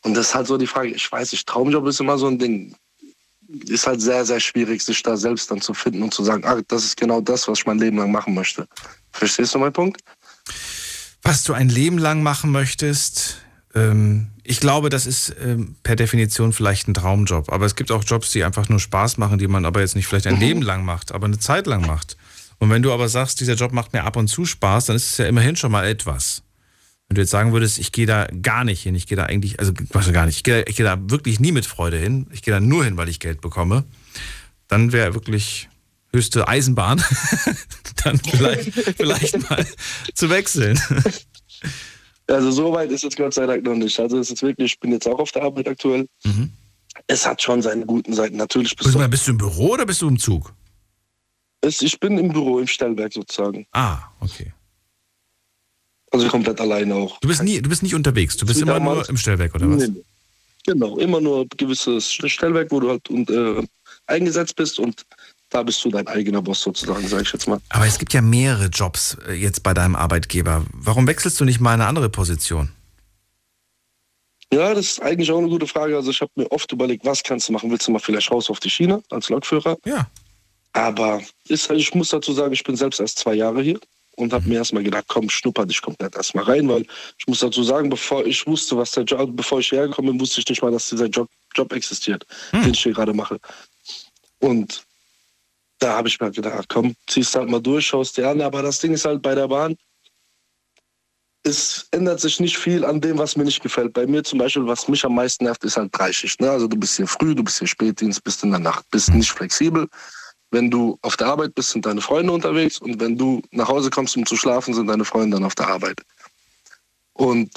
Und 0.04 0.14
das 0.16 0.28
ist 0.28 0.36
halt 0.36 0.48
so 0.48 0.58
die 0.58 0.68
Frage, 0.68 0.90
ich 0.90 1.12
weiß 1.12 1.32
nicht, 1.32 1.48
Traumjob 1.48 1.86
ist 1.88 2.00
immer 2.00 2.18
so 2.18 2.28
ein 2.28 2.38
Ding. 2.40 2.76
Ist 3.68 3.88
halt 3.88 4.02
sehr, 4.02 4.26
sehr 4.26 4.40
schwierig, 4.40 4.82
sich 4.84 5.02
da 5.04 5.16
selbst 5.16 5.50
dann 5.50 5.62
zu 5.62 5.74
finden 5.74 6.04
und 6.04 6.14
zu 6.14 6.24
sagen, 6.24 6.44
ah, 6.46 6.60
das 6.68 6.84
ist 6.84 6.98
genau 6.98 7.22
das, 7.22 7.48
was 7.48 7.60
ich 7.60 7.66
mein 7.66 7.80
Leben 7.80 7.98
lang 7.98 8.12
machen 8.12 8.34
möchte. 8.34 8.68
Verstehst 9.12 9.56
du 9.56 9.60
meinen 9.60 9.74
Punkt? 9.74 10.02
Was 11.24 11.44
du 11.44 11.54
ein 11.54 11.70
Leben 11.70 11.98
lang 11.98 12.24
machen 12.24 12.52
möchtest, 12.52 13.38
ähm, 13.74 14.28
ich 14.44 14.60
glaube, 14.60 14.90
das 14.90 15.06
ist 15.06 15.36
ähm, 15.42 15.76
per 15.84 15.96
Definition 15.96 16.54
vielleicht 16.54 16.88
ein 16.88 16.94
Traumjob. 16.94 17.52
Aber 17.52 17.66
es 17.66 17.76
gibt 17.76 17.92
auch 17.92 18.04
Jobs, 18.04 18.32
die 18.32 18.44
einfach 18.44 18.70
nur 18.70 18.80
Spaß 18.80 19.18
machen, 19.18 19.38
die 19.38 19.48
man 19.48 19.66
aber 19.66 19.82
jetzt 19.82 19.96
nicht 19.96 20.08
vielleicht 20.08 20.28
ein 20.28 20.36
Mhm. 20.36 20.40
Leben 20.40 20.62
lang 20.62 20.86
macht, 20.86 21.12
aber 21.12 21.26
eine 21.26 21.40
Zeit 21.40 21.68
lang 21.68 21.86
macht. 21.86 22.18
Und 22.60 22.70
wenn 22.70 22.82
du 22.82 22.92
aber 22.92 23.08
sagst, 23.08 23.40
dieser 23.40 23.54
Job 23.54 23.72
macht 23.72 23.94
mir 23.94 24.04
ab 24.04 24.16
und 24.16 24.28
zu 24.28 24.46
Spaß, 24.46 24.88
dann 24.88 24.96
ist 24.96 25.12
es 25.12 25.18
ja 25.18 25.28
immerhin 25.28 25.56
schon 25.56 25.72
mal 25.72 25.86
etwas. 25.86 26.44
Wenn 27.08 27.16
du 27.16 27.22
jetzt 27.22 27.32
sagen 27.32 27.54
würdest, 27.54 27.78
ich 27.80 27.92
gehe 27.92 28.06
da 28.06 28.28
gar 28.42 28.64
nicht 28.64 28.82
hin, 28.82 28.96
ich 28.96 29.08
gehe 29.08 29.16
da 29.16 29.24
eigentlich, 29.24 29.60
also 29.60 29.74
gar 30.12 30.26
nicht, 30.26 30.38
ich 30.38 30.44
gehe, 30.44 30.64
ich 30.64 30.76
gehe 30.76 30.86
da 30.86 30.98
wirklich 31.10 31.40
nie 31.40 31.52
mit 31.52 31.66
Freude 31.66 31.98
hin, 31.98 32.28
ich 32.32 32.42
gehe 32.42 32.54
da 32.54 32.60
nur 32.60 32.84
hin, 32.84 32.98
weil 32.98 33.08
ich 33.08 33.20
Geld 33.20 33.40
bekomme, 33.40 33.86
dann 34.68 34.92
wäre 34.92 35.14
wirklich 35.14 35.70
höchste 36.12 36.48
Eisenbahn, 36.48 37.02
dann 38.04 38.20
vielleicht, 38.20 38.74
vielleicht 38.74 39.50
mal 39.50 39.66
zu 40.14 40.30
wechseln. 40.30 40.80
Also 42.30 42.52
so 42.52 42.74
weit 42.74 42.92
ist 42.92 43.06
es 43.06 43.16
Gott 43.16 43.34
sei 43.34 43.46
Dank 43.46 43.64
noch 43.64 43.76
nicht. 43.76 43.98
Also 44.00 44.20
es 44.20 44.30
ist 44.30 44.42
wirklich, 44.44 44.74
ich 44.74 44.80
bin 44.82 44.92
jetzt 44.92 45.08
auch 45.08 45.18
auf 45.18 45.32
der 45.32 45.44
Arbeit 45.44 45.70
aktuell. 45.70 46.08
Es 47.08 47.26
hat 47.26 47.42
schon 47.42 47.62
seine 47.62 47.86
guten 47.86 48.14
Seiten. 48.14 48.36
Natürlich 48.36 48.76
bist 48.76 48.94
du, 48.94 49.08
bist 49.08 49.28
du 49.28 49.32
im 49.32 49.38
Büro 49.38 49.70
oder 49.70 49.86
bist 49.86 50.02
du 50.02 50.10
im 50.10 50.20
Zug? 50.20 50.54
Es, 51.62 51.82
ich 51.82 52.00
bin 52.00 52.18
im 52.18 52.30
Büro, 52.30 52.60
im 52.60 52.68
Stellwerk 52.68 53.14
sozusagen. 53.14 53.66
Ah, 53.72 54.00
okay. 54.20 54.54
Also 56.12 56.28
komplett 56.30 56.60
alleine 56.62 56.96
auch. 56.96 57.20
Du 57.20 57.28
bist, 57.28 57.44
nie, 57.44 57.62
du 57.62 57.70
bist 57.70 57.84
nicht 57.84 57.96
unterwegs, 57.96 58.38
du 58.38 58.46
bist 58.46 58.62
immer 58.62 58.80
nur 58.80 59.08
im 59.10 59.18
Stellwerk 59.18 59.54
oder 59.56 59.70
was? 59.70 59.88
Nee. 59.88 60.04
Genau, 60.66 60.98
immer 60.98 61.22
nur 61.22 61.42
ein 61.42 61.50
gewisses 61.58 62.12
Stellwerk, 62.12 62.72
wo 62.72 62.80
du 62.80 62.90
halt 62.90 63.10
und, 63.10 63.30
äh, 63.30 63.66
eingesetzt 64.06 64.56
bist 64.56 64.80
und 64.80 65.06
da 65.50 65.64
bist 65.64 65.84
du 65.84 65.90
dein 65.90 66.08
eigener 66.08 66.42
Boss 66.42 66.62
sozusagen, 66.62 67.08
sage 67.08 67.24
ich 67.24 67.32
jetzt 67.32 67.48
mal. 67.48 67.60
Aber 67.70 67.86
es 67.86 67.98
gibt 67.98 68.14
ja 68.14 68.22
mehrere 68.22 68.66
Jobs 68.68 69.18
äh, 69.28 69.34
jetzt 69.34 69.64
bei 69.64 69.74
deinem 69.74 69.96
Arbeitgeber. 69.96 70.66
Warum 70.74 71.08
wechselst 71.08 71.40
du 71.40 71.46
nicht 71.46 71.60
mal 71.60 71.74
in 71.74 71.82
eine 71.82 71.88
andere 71.88 72.10
Position? 72.10 72.70
Ja, 74.52 74.74
das 74.74 74.86
ist 74.86 75.02
eigentlich 75.02 75.32
auch 75.32 75.40
eine 75.40 75.50
gute 75.50 75.68
Frage. 75.68 75.96
Also 75.96 76.12
ich 76.12 76.22
habe 76.22 76.32
mir 76.36 76.50
oft 76.52 76.72
überlegt, 76.72 77.06
was 77.06 77.24
kannst 77.24 77.50
du 77.50 77.54
machen? 77.54 77.70
Willst 77.70 77.88
du 77.88 77.92
mal 77.92 78.00
vielleicht 78.00 78.32
raus 78.32 78.50
auf 78.50 78.60
die 78.60 78.70
Schiene 78.70 79.02
als 79.10 79.30
Lokführer? 79.30 79.78
Ja. 79.86 80.08
Aber 80.78 81.24
ist, 81.48 81.72
ich 81.72 81.96
muss 81.96 82.10
dazu 82.10 82.34
sagen, 82.34 82.54
ich 82.54 82.64
bin 82.64 82.76
selbst 82.76 83.00
erst 83.00 83.18
zwei 83.18 83.34
Jahre 83.34 83.64
hier 83.64 83.80
und 84.16 84.32
habe 84.32 84.48
mir 84.48 84.60
erstmal 84.60 84.84
gedacht, 84.84 85.06
komm, 85.08 85.28
schnupper 85.28 85.66
dich 85.66 85.82
komplett 85.82 86.16
erstmal 86.16 86.44
rein, 86.44 86.70
weil 86.70 86.86
ich 87.18 87.26
muss 87.26 87.40
dazu 87.40 87.64
sagen, 87.64 87.90
bevor 87.90 88.24
ich 88.28 88.46
wusste, 88.46 88.78
was 88.78 88.92
der 88.92 89.04
Job, 89.04 89.32
bevor 89.34 89.60
ich 89.60 89.70
hierher 89.70 89.88
gekommen 89.88 90.10
bin, 90.10 90.22
wusste 90.22 90.40
ich 90.40 90.48
nicht 90.48 90.62
mal, 90.62 90.72
dass 90.72 90.90
dieser 90.90 91.08
Job, 91.08 91.30
Job 91.56 91.74
existiert, 91.74 92.28
den 92.52 92.74
ich 92.74 92.84
hier 92.84 92.94
gerade 92.94 93.12
mache. 93.12 93.40
Und 94.38 94.84
da 95.80 95.98
habe 95.98 96.10
ich 96.10 96.20
mir 96.20 96.26
halt 96.26 96.36
gedacht, 96.36 96.58
ach, 96.60 96.66
komm, 96.68 96.96
ziehst 97.08 97.34
halt 97.36 97.50
mal 97.50 97.62
durch, 97.62 97.88
schaust 97.88 98.18
dir 98.18 98.30
an. 98.30 98.42
Aber 98.42 98.62
das 98.62 98.78
Ding 98.78 98.94
ist 98.94 99.06
halt 99.06 99.24
bei 99.24 99.34
der 99.34 99.48
Bahn, 99.48 99.76
es 101.42 101.88
ändert 101.90 102.20
sich 102.20 102.40
nicht 102.40 102.58
viel 102.58 102.86
an 102.86 103.02
dem, 103.02 103.18
was 103.18 103.36
mir 103.36 103.46
nicht 103.46 103.64
gefällt. 103.64 103.94
Bei 103.94 104.06
mir 104.06 104.24
zum 104.24 104.38
Beispiel, 104.38 104.68
was 104.68 104.88
mich 104.88 105.04
am 105.06 105.16
meisten 105.16 105.46
nervt, 105.46 105.64
ist 105.64 105.78
halt 105.78 105.98
Dreischicht. 105.98 106.40
Ne? 106.40 106.52
Also 106.52 106.68
du 106.68 106.78
bist 106.78 106.98
hier 106.98 107.08
früh, 107.08 107.34
du 107.34 107.44
bist 107.44 107.58
hier 107.58 107.68
Spätdienst, 107.68 108.24
bist 108.24 108.44
in 108.44 108.52
der 108.52 108.60
Nacht, 108.60 108.86
bist 108.92 109.12
nicht 109.14 109.32
flexibel. 109.32 109.88
Wenn 110.52 110.72
du 110.72 110.98
auf 111.02 111.18
der 111.18 111.28
Arbeit 111.28 111.56
bist, 111.56 111.72
sind 111.72 111.86
deine 111.86 112.02
Freunde 112.02 112.32
unterwegs 112.32 112.80
und 112.80 113.00
wenn 113.00 113.18
du 113.18 113.42
nach 113.52 113.68
Hause 113.68 113.90
kommst, 113.90 114.16
um 114.16 114.26
zu 114.26 114.38
schlafen, 114.38 114.74
sind 114.74 114.88
deine 114.88 115.06
Freunde 115.06 115.36
dann 115.36 115.46
auf 115.46 115.56
der 115.56 115.68
Arbeit. 115.68 116.02
Und 117.14 117.50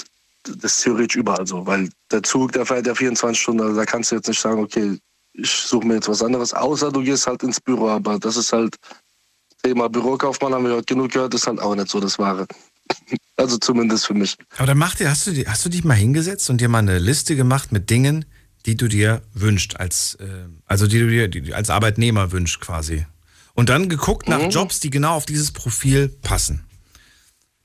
das 0.42 0.76
ist 0.76 0.82
theoretisch 0.82 1.16
überall 1.16 1.46
so, 1.46 1.66
weil 1.66 1.88
der 2.10 2.22
Zug, 2.22 2.52
der 2.52 2.66
fährt 2.66 2.86
ja 2.86 2.94
24 2.94 3.40
Stunden, 3.40 3.62
also 3.62 3.76
da 3.76 3.84
kannst 3.84 4.10
du 4.10 4.16
jetzt 4.16 4.26
nicht 4.26 4.40
sagen, 4.40 4.62
okay, 4.62 4.98
ich 5.34 5.50
suche 5.50 5.86
mir 5.86 5.94
jetzt 5.94 6.08
was 6.08 6.22
anderes, 6.22 6.52
außer 6.52 6.90
du 6.90 7.02
gehst 7.02 7.26
halt 7.26 7.42
ins 7.42 7.60
Büro, 7.60 7.88
aber 7.88 8.18
das 8.18 8.36
ist 8.36 8.52
halt 8.52 8.76
Thema 9.62 9.88
Bürokaufmann, 9.88 10.54
haben 10.54 10.64
wir 10.64 10.74
heute 10.74 10.94
genug 10.94 11.12
gehört, 11.12 11.34
ist 11.34 11.46
halt 11.46 11.60
auch 11.60 11.74
nicht 11.74 11.88
so 11.88 12.00
das 12.00 12.18
Wahre. 12.18 12.46
Also 13.36 13.56
zumindest 13.56 14.06
für 14.06 14.12
mich. 14.12 14.36
Aber 14.58 14.66
dann 14.66 14.76
mach 14.76 14.94
dir, 14.96 15.08
hast 15.08 15.26
du, 15.26 15.32
hast 15.46 15.64
du 15.64 15.70
dich 15.70 15.82
mal 15.82 15.94
hingesetzt 15.94 16.50
und 16.50 16.60
dir 16.60 16.68
mal 16.68 16.80
eine 16.80 16.98
Liste 16.98 17.36
gemacht 17.36 17.72
mit 17.72 17.88
Dingen, 17.88 18.26
die 18.66 18.76
du 18.76 18.88
dir 18.88 19.22
wünschst, 19.34 19.78
als, 19.78 20.14
äh, 20.16 20.26
also 20.66 20.86
die 20.86 20.98
du 20.98 21.08
dir 21.08 21.28
die, 21.28 21.54
als 21.54 21.70
Arbeitnehmer 21.70 22.32
wünschst 22.32 22.60
quasi. 22.60 23.06
Und 23.54 23.68
dann 23.68 23.88
geguckt 23.88 24.28
nach 24.28 24.40
Mhm. 24.42 24.50
Jobs, 24.50 24.80
die 24.80 24.90
genau 24.90 25.14
auf 25.14 25.26
dieses 25.26 25.50
Profil 25.52 26.08
passen. 26.22 26.64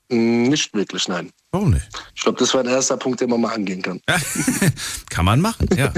Nicht 0.08 0.72
wirklich, 0.72 1.08
nein. 1.08 1.30
Warum 1.50 1.70
nicht? 1.70 1.88
Ich 2.14 2.22
glaube, 2.22 2.38
das 2.38 2.54
war 2.54 2.62
der 2.62 2.74
erste 2.74 2.96
Punkt, 2.96 3.20
den 3.20 3.28
man 3.28 3.40
mal 3.40 3.54
angehen 3.54 3.82
kann. 3.82 4.00
Kann 5.10 5.24
man 5.24 5.40
machen, 5.40 5.68
ja. 5.76 5.92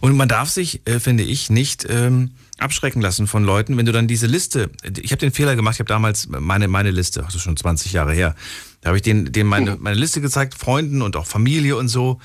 Und 0.00 0.14
man 0.14 0.28
darf 0.28 0.50
sich, 0.50 0.86
äh, 0.86 1.00
finde 1.00 1.22
ich, 1.22 1.48
nicht 1.48 1.86
ähm, 1.88 2.32
abschrecken 2.58 3.00
lassen 3.00 3.26
von 3.26 3.42
Leuten, 3.44 3.78
wenn 3.78 3.86
du 3.86 3.92
dann 3.92 4.08
diese 4.08 4.26
Liste, 4.26 4.70
ich 5.00 5.12
habe 5.12 5.20
den 5.20 5.32
Fehler 5.32 5.56
gemacht, 5.56 5.76
ich 5.76 5.80
habe 5.80 5.88
damals 5.88 6.28
meine, 6.28 6.68
meine 6.68 6.90
Liste, 6.90 7.22
das 7.22 7.34
ist 7.34 7.42
schon 7.42 7.56
20 7.56 7.92
Jahre 7.92 8.12
her, 8.12 8.34
da 8.82 8.88
habe 8.88 8.98
ich 8.98 9.02
denen, 9.02 9.32
denen 9.32 9.48
meine, 9.48 9.76
meine 9.76 9.96
Liste 9.96 10.20
gezeigt, 10.20 10.54
Freunden 10.54 11.00
und 11.00 11.16
auch 11.16 11.26
Familie 11.26 11.76
und 11.76 11.88
so. 11.88 12.20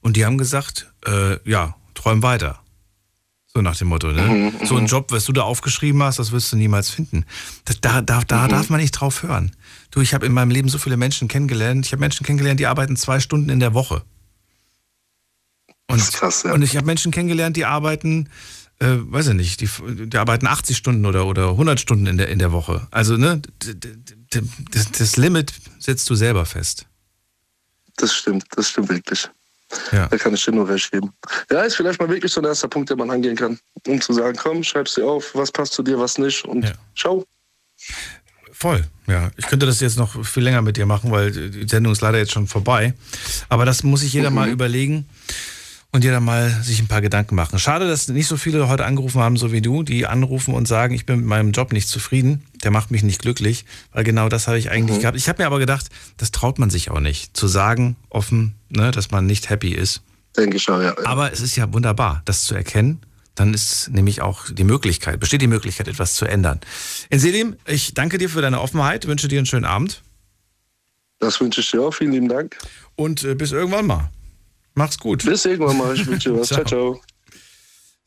Und 0.00 0.16
die 0.16 0.26
haben 0.26 0.36
gesagt, 0.36 0.92
äh, 1.08 1.38
ja, 1.50 1.74
träum 1.94 2.22
weiter. 2.22 2.60
So 3.54 3.62
nach 3.62 3.76
dem 3.76 3.88
Motto, 3.88 4.12
ne? 4.12 4.22
Mhm, 4.22 4.66
So 4.66 4.76
einen 4.76 4.86
Job, 4.86 5.10
was 5.10 5.24
du 5.24 5.32
da 5.32 5.42
aufgeschrieben 5.42 6.02
hast, 6.02 6.18
das 6.18 6.32
wirst 6.32 6.52
du 6.52 6.56
niemals 6.56 6.90
finden. 6.90 7.24
Das, 7.64 7.80
da 7.80 8.02
da, 8.02 8.22
da 8.22 8.44
Mhm. 8.44 8.48
darf 8.50 8.68
man 8.70 8.80
nicht 8.80 8.92
drauf 8.92 9.22
hören. 9.22 9.56
Du, 9.90 10.00
ich 10.02 10.12
habe 10.14 10.26
in 10.26 10.32
meinem 10.32 10.50
Leben 10.50 10.68
so 10.68 10.76
viele 10.78 10.96
Menschen 10.98 11.28
kennengelernt. 11.28 11.86
Ich 11.86 11.92
habe 11.92 12.00
Menschen 12.00 12.26
kennengelernt, 12.26 12.60
die 12.60 12.66
arbeiten 12.66 12.94
zwei 12.96 13.20
Stunden 13.20 13.48
in 13.48 13.58
der 13.58 13.72
Woche. 13.74 14.02
Und, 15.90 16.12
krass, 16.12 16.42
ja. 16.42 16.52
und 16.52 16.62
ich 16.62 16.76
habe 16.76 16.84
Menschen 16.86 17.10
kennengelernt, 17.10 17.56
die 17.56 17.64
arbeiten, 17.64 18.28
äh, 18.80 18.96
weiß 19.00 19.28
ich 19.28 19.34
nicht, 19.34 19.60
die, 19.62 19.68
die 20.06 20.18
arbeiten 20.18 20.46
80 20.46 20.76
Stunden 20.76 21.06
oder, 21.06 21.24
oder 21.26 21.48
100 21.50 21.80
Stunden 21.80 22.06
in 22.06 22.18
der, 22.18 22.28
in 22.28 22.38
der 22.38 22.52
Woche. 22.52 22.86
Also, 22.90 23.16
ne, 23.16 23.40
das, 24.70 24.90
das 24.92 25.16
Limit 25.16 25.54
setzt 25.78 26.08
du 26.10 26.14
selber 26.14 26.44
fest. 26.44 26.84
Das 27.96 28.14
stimmt, 28.14 28.44
das 28.50 28.68
stimmt 28.68 28.90
wirklich. 28.90 29.28
Ja. 29.92 30.06
Da 30.08 30.16
kann 30.16 30.34
ich 30.34 30.44
dir 30.44 30.52
nur 30.52 30.68
recht 30.68 30.90
geben. 30.90 31.12
Ja, 31.50 31.60
ist 31.62 31.76
vielleicht 31.76 32.00
mal 32.00 32.08
wirklich 32.08 32.32
so 32.32 32.40
ein 32.40 32.44
erster 32.46 32.68
Punkt, 32.68 32.90
den 32.90 32.98
man 32.98 33.10
angehen 33.10 33.36
kann. 33.36 33.58
Um 33.86 34.00
zu 34.00 34.12
sagen, 34.12 34.36
komm, 34.40 34.62
schreib's 34.64 34.94
dir 34.94 35.04
auf, 35.06 35.34
was 35.34 35.52
passt 35.52 35.74
zu 35.74 35.82
dir, 35.82 35.98
was 35.98 36.16
nicht 36.18 36.44
und 36.44 36.64
schau. 36.94 37.24
Voll, 38.52 38.84
ja. 39.06 39.30
Ich 39.36 39.46
könnte 39.46 39.66
das 39.66 39.78
jetzt 39.80 39.98
noch 39.98 40.24
viel 40.24 40.42
länger 40.42 40.62
mit 40.62 40.76
dir 40.76 40.86
machen, 40.86 41.12
weil 41.12 41.30
die 41.30 41.68
Sendung 41.68 41.92
ist 41.92 42.00
leider 42.00 42.18
jetzt 42.18 42.32
schon 42.32 42.48
vorbei. 42.48 42.92
Aber 43.48 43.64
das 43.64 43.82
muss 43.84 44.00
sich 44.00 44.12
jeder 44.12 44.30
Mhm. 44.30 44.36
mal 44.36 44.48
überlegen. 44.48 45.08
Und 45.92 46.04
dir 46.04 46.12
dann 46.12 46.24
mal 46.24 46.50
sich 46.62 46.80
ein 46.80 46.86
paar 46.86 47.00
Gedanken 47.00 47.34
machen. 47.34 47.58
Schade, 47.58 47.88
dass 47.88 48.08
nicht 48.08 48.26
so 48.26 48.36
viele 48.36 48.68
heute 48.68 48.84
angerufen 48.84 49.20
haben, 49.20 49.36
so 49.36 49.52
wie 49.52 49.62
du, 49.62 49.82
die 49.82 50.06
anrufen 50.06 50.54
und 50.54 50.68
sagen, 50.68 50.94
ich 50.94 51.06
bin 51.06 51.16
mit 51.16 51.26
meinem 51.26 51.52
Job 51.52 51.72
nicht 51.72 51.88
zufrieden, 51.88 52.44
der 52.62 52.70
macht 52.70 52.90
mich 52.90 53.02
nicht 53.02 53.22
glücklich, 53.22 53.64
weil 53.92 54.04
genau 54.04 54.28
das 54.28 54.48
habe 54.48 54.58
ich 54.58 54.70
eigentlich 54.70 54.98
mhm. 54.98 55.02
gehabt. 55.02 55.16
Ich 55.16 55.28
habe 55.28 55.42
mir 55.42 55.46
aber 55.46 55.58
gedacht, 55.58 55.86
das 56.18 56.30
traut 56.30 56.58
man 56.58 56.68
sich 56.68 56.90
auch 56.90 57.00
nicht, 57.00 57.36
zu 57.36 57.46
sagen 57.46 57.96
offen, 58.10 58.54
ne, 58.68 58.90
dass 58.90 59.10
man 59.10 59.26
nicht 59.26 59.48
happy 59.48 59.72
ist. 59.72 60.02
Denke 60.36 60.58
ich 60.58 60.68
auch, 60.68 60.80
ja. 60.80 60.94
Aber 61.04 61.32
es 61.32 61.40
ist 61.40 61.56
ja 61.56 61.72
wunderbar, 61.72 62.22
das 62.26 62.42
zu 62.42 62.54
erkennen. 62.54 63.00
Dann 63.34 63.54
ist 63.54 63.90
nämlich 63.90 64.20
auch 64.20 64.46
die 64.50 64.64
Möglichkeit, 64.64 65.20
besteht 65.20 65.40
die 65.40 65.46
Möglichkeit, 65.46 65.88
etwas 65.88 66.14
zu 66.14 66.26
ändern. 66.26 66.60
In 67.08 67.20
Selim, 67.20 67.56
ich 67.66 67.94
danke 67.94 68.18
dir 68.18 68.28
für 68.28 68.42
deine 68.42 68.60
Offenheit, 68.60 69.06
wünsche 69.06 69.28
dir 69.28 69.38
einen 69.38 69.46
schönen 69.46 69.64
Abend. 69.64 70.02
Das 71.20 71.40
wünsche 71.40 71.60
ich 71.60 71.70
dir 71.70 71.82
auch. 71.82 71.92
Vielen 71.92 72.12
lieben 72.12 72.28
Dank. 72.28 72.58
Und 72.96 73.24
äh, 73.24 73.34
bis 73.34 73.52
irgendwann 73.52 73.86
mal. 73.86 74.10
Mach's 74.74 74.98
gut. 74.98 75.24
Bis 75.24 75.44
irgendwann 75.44 75.76
mal. 75.78 75.94
Ich 75.94 76.06
wünsche 76.06 76.30
dir 76.30 76.40
was. 76.40 76.48
ciao. 76.48 76.64
ciao. 76.64 77.00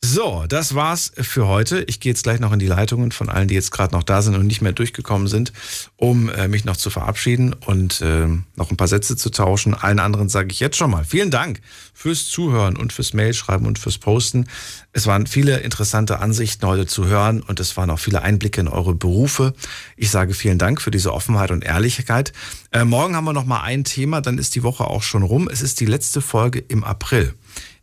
So, 0.04 0.44
das 0.48 0.74
war's 0.74 1.12
für 1.16 1.46
heute. 1.46 1.84
Ich 1.86 2.00
gehe 2.00 2.10
jetzt 2.10 2.24
gleich 2.24 2.40
noch 2.40 2.52
in 2.52 2.58
die 2.58 2.66
Leitungen 2.66 3.12
von 3.12 3.28
allen, 3.28 3.46
die 3.46 3.54
jetzt 3.54 3.70
gerade 3.70 3.94
noch 3.94 4.02
da 4.02 4.20
sind 4.20 4.34
und 4.34 4.48
nicht 4.48 4.60
mehr 4.60 4.72
durchgekommen 4.72 5.28
sind, 5.28 5.52
um 5.94 6.28
äh, 6.28 6.48
mich 6.48 6.64
noch 6.64 6.76
zu 6.76 6.90
verabschieden 6.90 7.52
und 7.52 8.00
äh, 8.00 8.26
noch 8.56 8.72
ein 8.72 8.76
paar 8.76 8.88
Sätze 8.88 9.16
zu 9.16 9.30
tauschen. 9.30 9.74
Allen 9.74 10.00
anderen 10.00 10.28
sage 10.28 10.48
ich 10.50 10.58
jetzt 10.58 10.76
schon 10.76 10.90
mal 10.90 11.04
vielen 11.04 11.30
Dank 11.30 11.60
fürs 11.94 12.26
Zuhören 12.26 12.76
und 12.76 12.92
fürs 12.92 13.14
Mailschreiben 13.14 13.64
und 13.64 13.78
fürs 13.78 13.98
Posten. 13.98 14.48
Es 14.92 15.06
waren 15.06 15.28
viele 15.28 15.60
interessante 15.60 16.18
Ansichten 16.18 16.66
heute 16.66 16.86
zu 16.86 17.06
hören 17.06 17.40
und 17.40 17.60
es 17.60 17.76
waren 17.76 17.88
auch 17.88 18.00
viele 18.00 18.22
Einblicke 18.22 18.60
in 18.60 18.68
eure 18.68 18.96
Berufe. 18.96 19.54
Ich 19.96 20.10
sage 20.10 20.34
vielen 20.34 20.58
Dank 20.58 20.82
für 20.82 20.90
diese 20.90 21.14
Offenheit 21.14 21.52
und 21.52 21.62
Ehrlichkeit. 21.62 22.32
Äh, 22.72 22.84
morgen 22.84 23.14
haben 23.14 23.24
wir 23.24 23.32
noch 23.32 23.46
mal 23.46 23.62
ein 23.62 23.84
Thema, 23.84 24.20
dann 24.20 24.38
ist 24.38 24.56
die 24.56 24.64
Woche 24.64 24.84
auch 24.84 25.04
schon 25.04 25.22
rum. 25.22 25.48
Es 25.48 25.62
ist 25.62 25.78
die 25.78 25.86
letzte 25.86 26.20
Folge 26.20 26.58
im 26.58 26.82
April. 26.82 27.34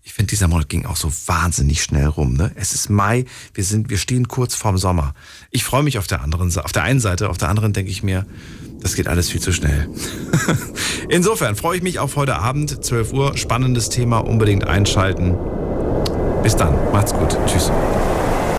Ich 0.01 0.13
finde, 0.13 0.29
dieser 0.29 0.47
Monat 0.47 0.69
ging 0.69 0.85
auch 0.85 0.95
so 0.95 1.11
wahnsinnig 1.27 1.83
schnell 1.83 2.07
rum. 2.07 2.33
Ne? 2.33 2.51
Es 2.55 2.73
ist 2.73 2.89
Mai, 2.89 3.25
wir, 3.53 3.63
sind, 3.63 3.89
wir 3.89 3.97
stehen 3.97 4.27
kurz 4.27 4.55
vorm 4.55 4.77
Sommer. 4.77 5.13
Ich 5.51 5.63
freue 5.63 5.83
mich 5.83 5.97
auf 5.97 6.07
der 6.07 6.21
anderen 6.21 6.57
auf 6.57 6.71
der 6.71 6.83
einen 6.83 6.99
Seite, 6.99 7.29
auf 7.29 7.37
der 7.37 7.49
anderen 7.49 7.73
denke 7.73 7.91
ich 7.91 8.01
mir, 8.01 8.25
das 8.81 8.95
geht 8.95 9.07
alles 9.07 9.29
viel 9.29 9.41
zu 9.41 9.51
schnell. 9.51 9.89
Insofern 11.09 11.55
freue 11.55 11.77
ich 11.77 11.83
mich 11.83 11.99
auf 11.99 12.15
heute 12.15 12.37
Abend, 12.37 12.83
12 12.83 13.13
Uhr, 13.13 13.37
spannendes 13.37 13.89
Thema, 13.89 14.19
unbedingt 14.19 14.65
einschalten. 14.65 15.35
Bis 16.43 16.55
dann, 16.55 16.73
macht's 16.91 17.13
gut, 17.13 17.37
tschüss. 17.45 17.71